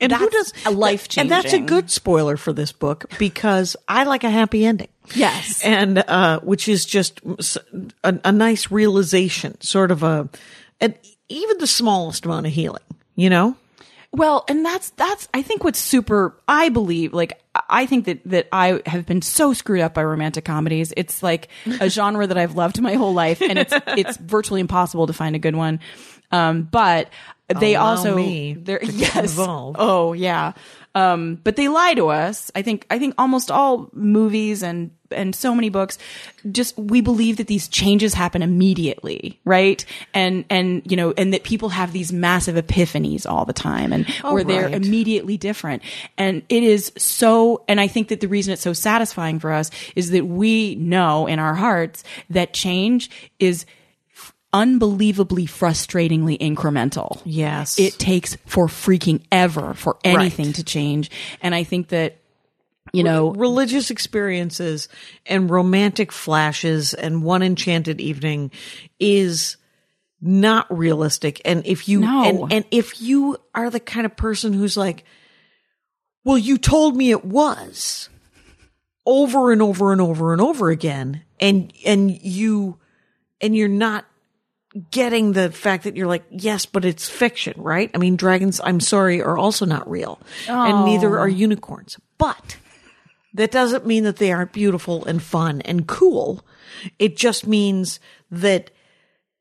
and 0.00 0.12
who 0.12 0.28
does 0.30 0.52
a 0.66 0.70
life 0.72 1.08
change? 1.08 1.22
And 1.22 1.30
that's 1.30 1.52
a 1.52 1.60
good 1.60 1.88
spoiler 1.88 2.36
for 2.36 2.52
this 2.52 2.72
book 2.72 3.10
because 3.20 3.76
I 3.86 4.02
like 4.02 4.24
a 4.24 4.30
happy 4.30 4.66
ending. 4.66 4.88
Yes. 5.14 5.62
and 5.64 5.98
uh, 5.98 6.40
which 6.40 6.66
is 6.68 6.84
just 6.84 7.20
a 8.02 8.32
nice 8.32 8.70
realization, 8.72 9.60
sort 9.60 9.92
of 9.92 10.02
a, 10.02 10.28
and 10.80 10.94
even 11.28 11.58
the 11.58 11.66
smallest 11.66 12.24
amount 12.24 12.46
of 12.46 12.52
healing. 12.52 12.82
You 13.14 13.28
know, 13.30 13.56
Well, 14.12 14.44
and 14.48 14.64
that's 14.64 14.90
that's 14.90 15.28
I 15.34 15.42
think 15.42 15.64
what's 15.64 15.78
super 15.78 16.34
I 16.48 16.70
believe 16.70 17.12
like 17.12 17.42
I 17.68 17.84
think 17.86 18.06
that 18.06 18.20
that 18.26 18.48
I 18.50 18.80
have 18.86 19.04
been 19.04 19.20
so 19.22 19.52
screwed 19.52 19.82
up 19.82 19.92
by 19.94 20.02
romantic 20.04 20.44
comedies. 20.44 20.92
It's 20.96 21.22
like 21.22 21.48
a 21.80 21.88
genre 21.90 22.26
that 22.26 22.38
I've 22.38 22.54
loved 22.56 22.80
my 22.80 22.94
whole 22.94 23.12
life 23.14 23.42
and 23.42 23.58
it's 23.58 23.74
it's 23.88 24.16
virtually 24.20 24.60
impossible 24.60 25.06
to 25.06 25.12
find 25.12 25.36
a 25.36 25.38
good 25.38 25.54
one. 25.56 25.80
Um 26.30 26.62
but 26.62 27.10
they 27.48 27.74
Allow 27.74 27.86
also 27.86 28.16
they're 28.16 28.82
yes. 28.82 29.36
Oh, 29.38 30.14
yeah. 30.14 30.52
Um 30.94 31.38
but 31.44 31.56
they 31.56 31.68
lie 31.68 31.92
to 31.94 32.08
us. 32.08 32.50
I 32.54 32.62
think 32.62 32.86
I 32.88 32.98
think 32.98 33.14
almost 33.18 33.50
all 33.50 33.90
movies 33.92 34.62
and 34.62 34.92
and 35.12 35.34
so 35.34 35.54
many 35.54 35.68
books 35.68 35.98
just 36.50 36.76
we 36.76 37.00
believe 37.00 37.36
that 37.36 37.46
these 37.46 37.68
changes 37.68 38.14
happen 38.14 38.42
immediately, 38.42 39.38
right? 39.44 39.84
And 40.12 40.44
and 40.50 40.82
you 40.84 40.96
know, 40.96 41.12
and 41.16 41.32
that 41.32 41.44
people 41.44 41.68
have 41.70 41.92
these 41.92 42.12
massive 42.12 42.56
epiphanies 42.56 43.28
all 43.28 43.44
the 43.44 43.52
time 43.52 43.92
and 43.92 44.06
oh, 44.24 44.34
where 44.34 44.44
they're 44.44 44.64
right. 44.64 44.74
immediately 44.74 45.36
different. 45.36 45.82
And 46.18 46.42
it 46.48 46.62
is 46.62 46.92
so, 46.96 47.64
and 47.68 47.80
I 47.80 47.86
think 47.86 48.08
that 48.08 48.20
the 48.20 48.28
reason 48.28 48.52
it's 48.52 48.62
so 48.62 48.72
satisfying 48.72 49.38
for 49.38 49.52
us 49.52 49.70
is 49.94 50.10
that 50.10 50.26
we 50.26 50.74
know 50.76 51.26
in 51.26 51.38
our 51.38 51.54
hearts 51.54 52.04
that 52.30 52.52
change 52.52 53.10
is 53.38 53.66
unbelievably 54.52 55.46
frustratingly 55.46 56.38
incremental. 56.38 57.20
Yes. 57.24 57.78
It 57.78 57.98
takes 57.98 58.36
for 58.46 58.66
freaking 58.66 59.22
ever 59.32 59.74
for 59.74 59.96
anything 60.04 60.52
to 60.54 60.64
change. 60.64 61.10
And 61.40 61.54
I 61.54 61.64
think 61.64 61.88
that, 61.88 62.18
you 62.92 63.04
know, 63.04 63.30
religious 63.30 63.90
experiences 63.90 64.88
and 65.24 65.48
romantic 65.48 66.10
flashes 66.10 66.94
and 66.94 67.22
one 67.22 67.42
enchanted 67.42 68.00
evening 68.00 68.50
is 68.98 69.56
not 70.20 70.66
realistic. 70.76 71.40
And 71.44 71.66
if 71.66 71.88
you 71.88 72.00
No. 72.00 72.24
and, 72.24 72.52
and 72.52 72.64
if 72.70 73.00
you 73.00 73.36
are 73.54 73.70
the 73.70 73.80
kind 73.80 74.06
of 74.06 74.16
person 74.16 74.52
who's 74.52 74.76
like 74.76 75.04
well 76.24 76.38
you 76.38 76.58
told 76.58 76.96
me 76.96 77.10
it 77.10 77.24
was 77.24 78.08
over 79.04 79.50
and 79.52 79.60
over 79.60 79.90
and 79.90 80.00
over 80.00 80.32
and 80.32 80.40
over 80.40 80.70
again 80.70 81.22
and 81.40 81.72
and 81.84 82.10
you 82.22 82.78
and 83.40 83.56
you're 83.56 83.68
not 83.68 84.04
getting 84.92 85.32
the 85.32 85.50
fact 85.50 85.84
that 85.84 85.96
you're 85.96 86.06
like 86.06 86.24
yes 86.30 86.66
but 86.66 86.84
it's 86.84 87.08
fiction 87.08 87.54
right? 87.56 87.90
I 87.94 87.98
mean 87.98 88.14
dragons 88.14 88.60
i'm 88.62 88.80
sorry 88.80 89.22
are 89.22 89.36
also 89.36 89.66
not 89.66 89.90
real. 89.90 90.20
And 90.46 90.84
neither 90.84 91.18
oh. 91.18 91.22
are 91.22 91.28
unicorns. 91.28 91.98
But 92.16 92.56
that 93.34 93.50
doesn't 93.50 93.86
mean 93.86 94.04
that 94.04 94.16
they 94.16 94.32
aren't 94.32 94.52
beautiful 94.52 95.04
and 95.04 95.22
fun 95.22 95.60
and 95.62 95.86
cool. 95.86 96.44
It 96.98 97.16
just 97.16 97.46
means 97.46 98.00
that 98.30 98.70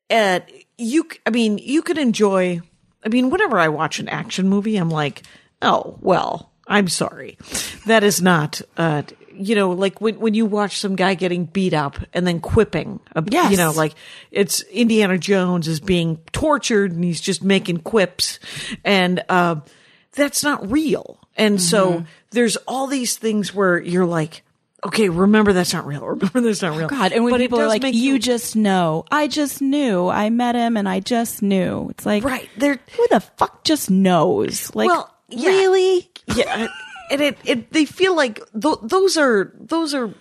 uh, 0.10 0.42
you, 0.78 1.08
I 1.26 1.30
mean, 1.30 1.58
you 1.58 1.82
could 1.82 1.98
enjoy, 1.98 2.62
I 3.06 3.10
mean, 3.10 3.30
whenever 3.30 3.58
I 3.60 3.70
watch 3.70 4.00
an 4.00 4.10
action 4.10 4.50
movie, 4.50 4.78
I'm 4.78 4.89
like, 4.89 5.24
oh, 5.62 5.98
well, 6.02 6.52
I'm 6.68 6.88
sorry. 6.88 7.38
That 7.86 8.04
is 8.04 8.22
not, 8.22 8.62
uh, 8.78 9.04
you 9.34 9.56
know, 9.56 9.72
like 9.72 10.02
when, 10.02 10.20
when 10.20 10.34
you 10.34 10.46
watch 10.46 10.80
some 10.80 10.96
guy 10.96 11.14
getting 11.14 11.46
beat 11.46 11.74
up 11.74 11.98
and 12.14 12.28
then 12.28 12.39
quipping, 12.42 13.00
uh, 13.16 13.24
Yes. 13.30 13.52
you 13.52 13.58
know, 13.58 13.72
like 13.72 13.94
it's 14.32 14.62
Indiana 14.64 15.18
Jones 15.18 15.68
is 15.68 15.80
being 15.80 16.18
tortured 16.34 16.92
and 16.92 17.04
he's 17.04 17.22
just 17.22 17.44
making 17.44 17.78
quips 17.80 18.39
and, 18.84 19.24
uh, 19.30 19.56
that's 20.14 20.44
not 20.44 20.70
real. 20.70 21.18
And 21.38 21.57
Mm-hmm. 21.57 21.65
so 21.67 22.05
there's 22.32 22.57
all 22.67 22.88
these 22.88 23.17
things 23.17 23.53
where 23.53 23.79
you're 23.79 24.05
like, 24.05 24.43
okay, 24.84 25.09
remember 25.09 25.53
that's 25.53 25.73
not 25.73 25.86
real. 25.86 26.01
Remember 26.05 26.41
that's 26.41 26.61
not 26.63 26.75
real. 26.75 26.86
Oh, 26.86 26.89
God, 26.89 27.11
and 27.11 27.23
when 27.23 27.34
But 27.34 27.39
people 27.39 27.59
are 27.61 27.67
like, 27.67 27.84
make 27.84 27.93
you 27.95 28.17
just 28.19 28.55
know, 28.55 29.05
I 29.11 29.27
just 29.27 29.61
knew, 29.61 30.07
I 30.07 30.29
met 30.32 30.55
him 30.55 30.75
and 30.75 30.89
I 30.89 30.99
just 31.01 31.41
knew. 31.43 31.88
It's 31.91 32.05
like, 32.05 32.23
Right, 32.23 32.49
they're- 32.57 32.79
who 32.97 33.07
the 33.11 33.19
fuck 33.19 33.63
just 33.63 33.91
knows? 33.91 34.73
Like, 34.75 34.88
Well, 34.89 35.13
yeah. 35.29 35.49
really? 35.49 36.09
yeah, 36.36 36.67
and 37.11 37.21
it, 37.21 37.38
it 37.45 37.71
they 37.71 37.86
feel 37.86 38.15
like 38.15 38.41
th- 38.59 38.79
those 38.82 39.17
are 39.17 39.53
those 39.59 39.93
are. 39.93 40.13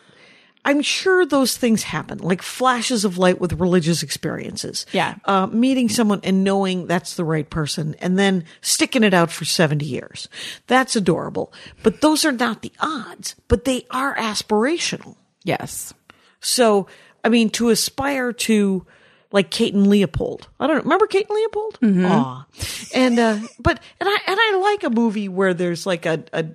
I'm 0.64 0.82
sure 0.82 1.24
those 1.24 1.56
things 1.56 1.84
happen, 1.84 2.18
like 2.18 2.42
flashes 2.42 3.04
of 3.04 3.16
light 3.16 3.40
with 3.40 3.54
religious 3.54 4.02
experiences. 4.02 4.84
Yeah. 4.92 5.16
uh, 5.24 5.46
meeting 5.46 5.88
someone 5.88 6.20
and 6.22 6.44
knowing 6.44 6.86
that's 6.86 7.14
the 7.14 7.24
right 7.24 7.48
person, 7.48 7.96
and 8.00 8.18
then 8.18 8.44
sticking 8.60 9.02
it 9.02 9.14
out 9.14 9.30
for 9.30 9.44
70 9.44 9.84
years. 9.84 10.28
That's 10.66 10.96
adorable. 10.96 11.52
But 11.82 12.02
those 12.02 12.24
are 12.24 12.32
not 12.32 12.62
the 12.62 12.72
odds. 12.78 13.36
But 13.48 13.64
they 13.64 13.86
are 13.90 14.14
aspirational. 14.16 15.16
Yes. 15.44 15.94
So, 16.40 16.86
I 17.24 17.30
mean, 17.30 17.50
to 17.50 17.70
aspire 17.70 18.32
to 18.32 18.86
like 19.32 19.50
Kate 19.50 19.74
and 19.74 19.86
Leopold. 19.86 20.48
I 20.58 20.66
don't 20.66 20.76
know. 20.76 20.82
Remember 20.82 21.06
Kate 21.06 21.26
and 21.28 21.36
Leopold? 21.36 21.78
Aw. 21.82 22.46
And, 22.94 23.18
uh, 23.18 23.38
but, 23.60 23.80
and 24.00 24.08
I, 24.08 24.18
and 24.26 24.38
I 24.40 24.58
like 24.60 24.82
a 24.84 24.90
movie 24.90 25.28
where 25.28 25.54
there's 25.54 25.86
like 25.86 26.04
a, 26.04 26.24
a, 26.32 26.46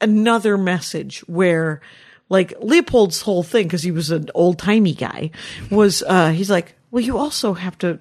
another 0.00 0.56
message 0.56 1.20
where 1.20 1.82
like 2.28 2.54
Leopold's 2.60 3.22
whole 3.22 3.42
thing, 3.42 3.66
because 3.66 3.82
he 3.82 3.90
was 3.90 4.10
an 4.10 4.30
old 4.34 4.58
timey 4.58 4.94
guy, 4.94 5.30
was, 5.70 6.02
uh, 6.06 6.30
he's 6.30 6.50
like, 6.50 6.74
well, 6.90 7.02
you 7.02 7.18
also 7.18 7.54
have 7.54 7.76
to 7.78 7.98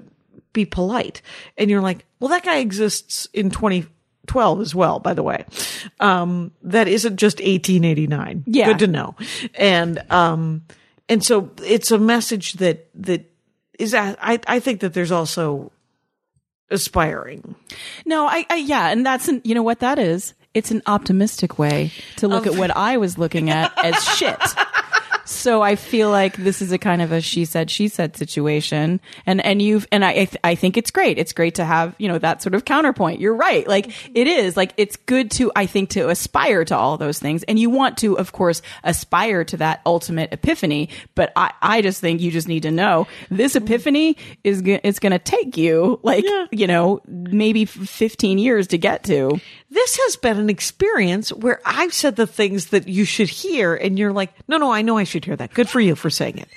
be 0.54 0.66
polite. 0.66 1.22
And 1.58 1.70
you're 1.70 1.82
like, 1.82 2.06
well, 2.20 2.30
that 2.30 2.44
guy 2.44 2.58
exists 2.58 3.28
in 3.34 3.50
2012 3.50 4.62
as 4.62 4.76
well, 4.76 5.00
by 5.00 5.14
the 5.14 5.24
way. 5.24 5.46
Um, 6.00 6.52
that 6.64 6.88
isn't 6.88 7.18
just 7.18 7.38
1889. 7.38 8.44
Yeah. 8.48 8.68
Good 8.68 8.80
to 8.80 8.88
know. 8.88 9.16
And, 9.56 10.02
um, 10.10 10.64
and 11.08 11.24
so 11.24 11.52
it's 11.64 11.92
a 11.92 11.98
message 11.98 12.54
that, 12.54 12.88
that 12.96 13.32
is, 13.80 13.94
I, 13.94 14.40
I 14.48 14.60
think 14.60 14.82
that 14.82 14.94
there's 14.94 15.12
also 15.12 15.72
aspiring. 16.70 17.56
No, 18.06 18.28
I, 18.28 18.46
I 18.50 18.56
yeah, 18.58 18.90
and 18.90 19.06
that's 19.06 19.28
an, 19.28 19.42
you 19.44 19.56
know 19.56 19.64
what 19.64 19.80
that 19.80 20.00
is. 20.00 20.34
It's 20.58 20.72
an 20.72 20.82
optimistic 20.88 21.60
way 21.60 21.92
to 22.16 22.28
look 22.28 22.48
at 22.48 22.56
what 22.56 22.76
I 22.76 22.98
was 22.98 23.20
looking 23.20 23.52
at 23.52 23.72
as 23.86 24.04
shit. 24.04 24.42
So 25.28 25.62
I 25.62 25.76
feel 25.76 26.10
like 26.10 26.38
this 26.38 26.62
is 26.62 26.72
a 26.72 26.78
kind 26.78 27.02
of 27.02 27.12
a 27.12 27.20
she 27.20 27.44
said 27.44 27.70
she 27.70 27.90
said 27.90 28.16
situation, 28.16 29.02
and 29.26 29.44
and 29.44 29.62
you've 29.62 29.86
and 29.92 30.06
I 30.06 30.10
I, 30.10 30.14
th- 30.14 30.38
I 30.42 30.56
think 30.56 30.78
it's 30.78 30.90
great. 30.90 31.18
It's 31.18 31.34
great 31.34 31.56
to 31.56 31.66
have 31.66 31.96
you 31.98 32.08
know 32.08 32.18
that 32.18 32.42
sort 32.42 32.56
of 32.56 32.64
counterpoint. 32.64 33.20
You're 33.20 33.36
right. 33.36 33.68
Like 33.68 33.88
mm-hmm. 33.88 34.14
it 34.16 34.28
is 34.28 34.56
like 34.56 34.74
it's 34.78 34.96
good 34.96 35.30
to 35.32 35.52
I 35.54 35.66
think 35.66 35.90
to 35.92 36.08
aspire 36.08 36.64
to 36.66 36.78
all 36.78 36.98
those 36.98 37.20
things, 37.20 37.44
and 37.44 37.60
you 37.60 37.70
want 37.70 37.98
to 38.00 38.18
of 38.18 38.32
course 38.32 38.62
aspire 38.86 39.44
to 39.46 39.58
that 39.58 39.82
ultimate 39.86 40.32
epiphany. 40.32 40.90
But 41.14 41.34
I 41.36 41.52
I 41.62 41.82
just 41.82 42.00
think 42.00 42.22
you 42.22 42.32
just 42.32 42.48
need 42.48 42.64
to 42.64 42.72
know 42.72 43.06
this 43.30 43.54
mm-hmm. 43.54 43.66
epiphany 43.66 44.18
is 44.46 44.62
go- 44.62 44.80
it's 44.82 45.00
going 45.00 45.12
to 45.12 45.20
take 45.20 45.58
you 45.58 46.00
like 46.04 46.24
you 46.52 46.68
know 46.68 47.02
maybe 47.06 47.66
15 47.66 48.38
years 48.38 48.68
to 48.68 48.78
get 48.78 49.04
to. 49.06 49.42
This 49.70 49.98
has 50.06 50.16
been 50.16 50.38
an 50.38 50.50
experience 50.50 51.34
where 51.34 51.60
I've 51.66 51.94
said 51.94 52.16
the 52.16 52.26
things 52.26 52.68
that 52.68 52.88
you 52.88 53.04
should 53.04 53.28
hear, 53.28 53.76
and 53.76 54.00
you're 54.00 54.14
like, 54.14 54.34
no, 54.48 54.58
no, 54.58 54.72
I 54.72 54.82
know 54.82 54.98
I 54.98 55.04
should 55.04 55.26
hear 55.26 55.36
that. 55.36 55.54
Good 55.54 55.68
for 55.68 55.82
you 55.82 55.96
for 55.96 56.10
saying 56.10 56.38
it. 56.38 56.48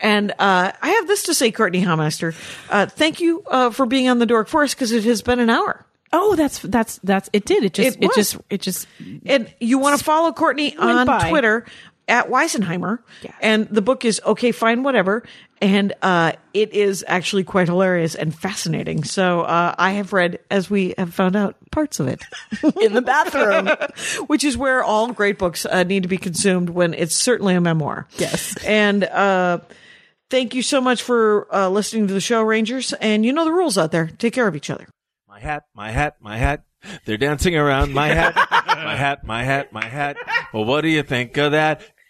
And 0.00 0.32
uh, 0.32 0.72
I 0.80 0.90
have 0.90 1.06
this 1.06 1.22
to 1.24 1.34
say, 1.34 1.52
Courtney 1.52 1.82
Hameister. 1.82 2.34
Uh, 2.68 2.86
thank 2.86 3.20
you 3.20 3.44
uh, 3.46 3.70
for 3.70 3.86
being 3.86 4.08
on 4.08 4.18
the 4.18 4.26
Dork 4.26 4.48
Forest 4.48 4.74
because 4.74 4.90
it 4.90 5.04
has 5.04 5.22
been 5.22 5.38
an 5.38 5.48
hour. 5.48 5.86
Oh, 6.12 6.34
that's 6.34 6.60
that's 6.60 6.98
that's 7.02 7.28
it. 7.32 7.44
Did 7.44 7.64
it 7.64 7.74
just 7.74 7.98
It 7.98 8.04
it, 8.04 8.10
just 8.14 8.36
it 8.48 8.60
just 8.62 8.86
And 9.26 9.52
you 9.60 9.78
want 9.78 9.98
to 9.98 10.04
follow 10.04 10.32
Courtney 10.32 10.76
on 10.76 11.06
by. 11.06 11.28
Twitter 11.28 11.66
at 12.08 12.28
Weisenheimer. 12.28 13.00
Yeah. 13.22 13.32
And 13.40 13.68
the 13.68 13.82
book 13.82 14.04
is 14.04 14.20
Okay, 14.24 14.52
Fine, 14.52 14.82
Whatever. 14.82 15.24
And 15.60 15.94
uh, 16.02 16.32
it 16.52 16.72
is 16.72 17.04
actually 17.08 17.44
quite 17.44 17.68
hilarious 17.68 18.14
and 18.14 18.34
fascinating. 18.34 19.04
So 19.04 19.42
uh, 19.42 19.74
I 19.78 19.92
have 19.92 20.12
read, 20.12 20.38
as 20.50 20.68
we 20.68 20.94
have 20.98 21.14
found 21.14 21.34
out, 21.34 21.56
parts 21.70 21.98
of 21.98 22.08
it. 22.08 22.22
in 22.82 22.92
the 22.92 23.02
bathroom. 23.02 23.70
which 24.26 24.44
is 24.44 24.56
where 24.56 24.82
all 24.82 25.12
great 25.12 25.38
books 25.38 25.64
uh, 25.64 25.82
need 25.82 26.02
to 26.02 26.08
be 26.08 26.18
consumed 26.18 26.70
when 26.70 26.94
it's 26.94 27.14
certainly 27.14 27.54
a 27.54 27.60
memoir. 27.60 28.06
Yes. 28.18 28.56
And 28.64 29.04
uh, 29.04 29.60
thank 30.30 30.54
you 30.54 30.62
so 30.62 30.80
much 30.80 31.02
for 31.02 31.52
uh, 31.54 31.68
listening 31.68 32.06
to 32.08 32.14
the 32.14 32.20
show, 32.20 32.42
Rangers. 32.42 32.92
And 32.94 33.24
you 33.24 33.32
know 33.32 33.44
the 33.44 33.52
rules 33.52 33.78
out 33.78 33.92
there. 33.92 34.08
Take 34.18 34.34
care 34.34 34.46
of 34.46 34.56
each 34.56 34.70
other. 34.70 34.86
My 35.28 35.40
hat, 35.40 35.64
my 35.74 35.90
hat, 35.90 36.16
my 36.20 36.36
hat. 36.36 36.64
They're 37.04 37.16
dancing 37.16 37.56
around 37.56 37.92
my 37.92 38.08
hat, 38.08 38.34
my 38.66 38.94
hat, 38.96 39.24
my 39.24 39.42
hat, 39.42 39.72
my 39.72 39.84
hat. 39.84 40.16
Well, 40.52 40.64
what 40.64 40.82
do 40.82 40.88
you 40.88 41.02
think 41.02 41.36
of 41.36 41.52
that? 41.52 41.82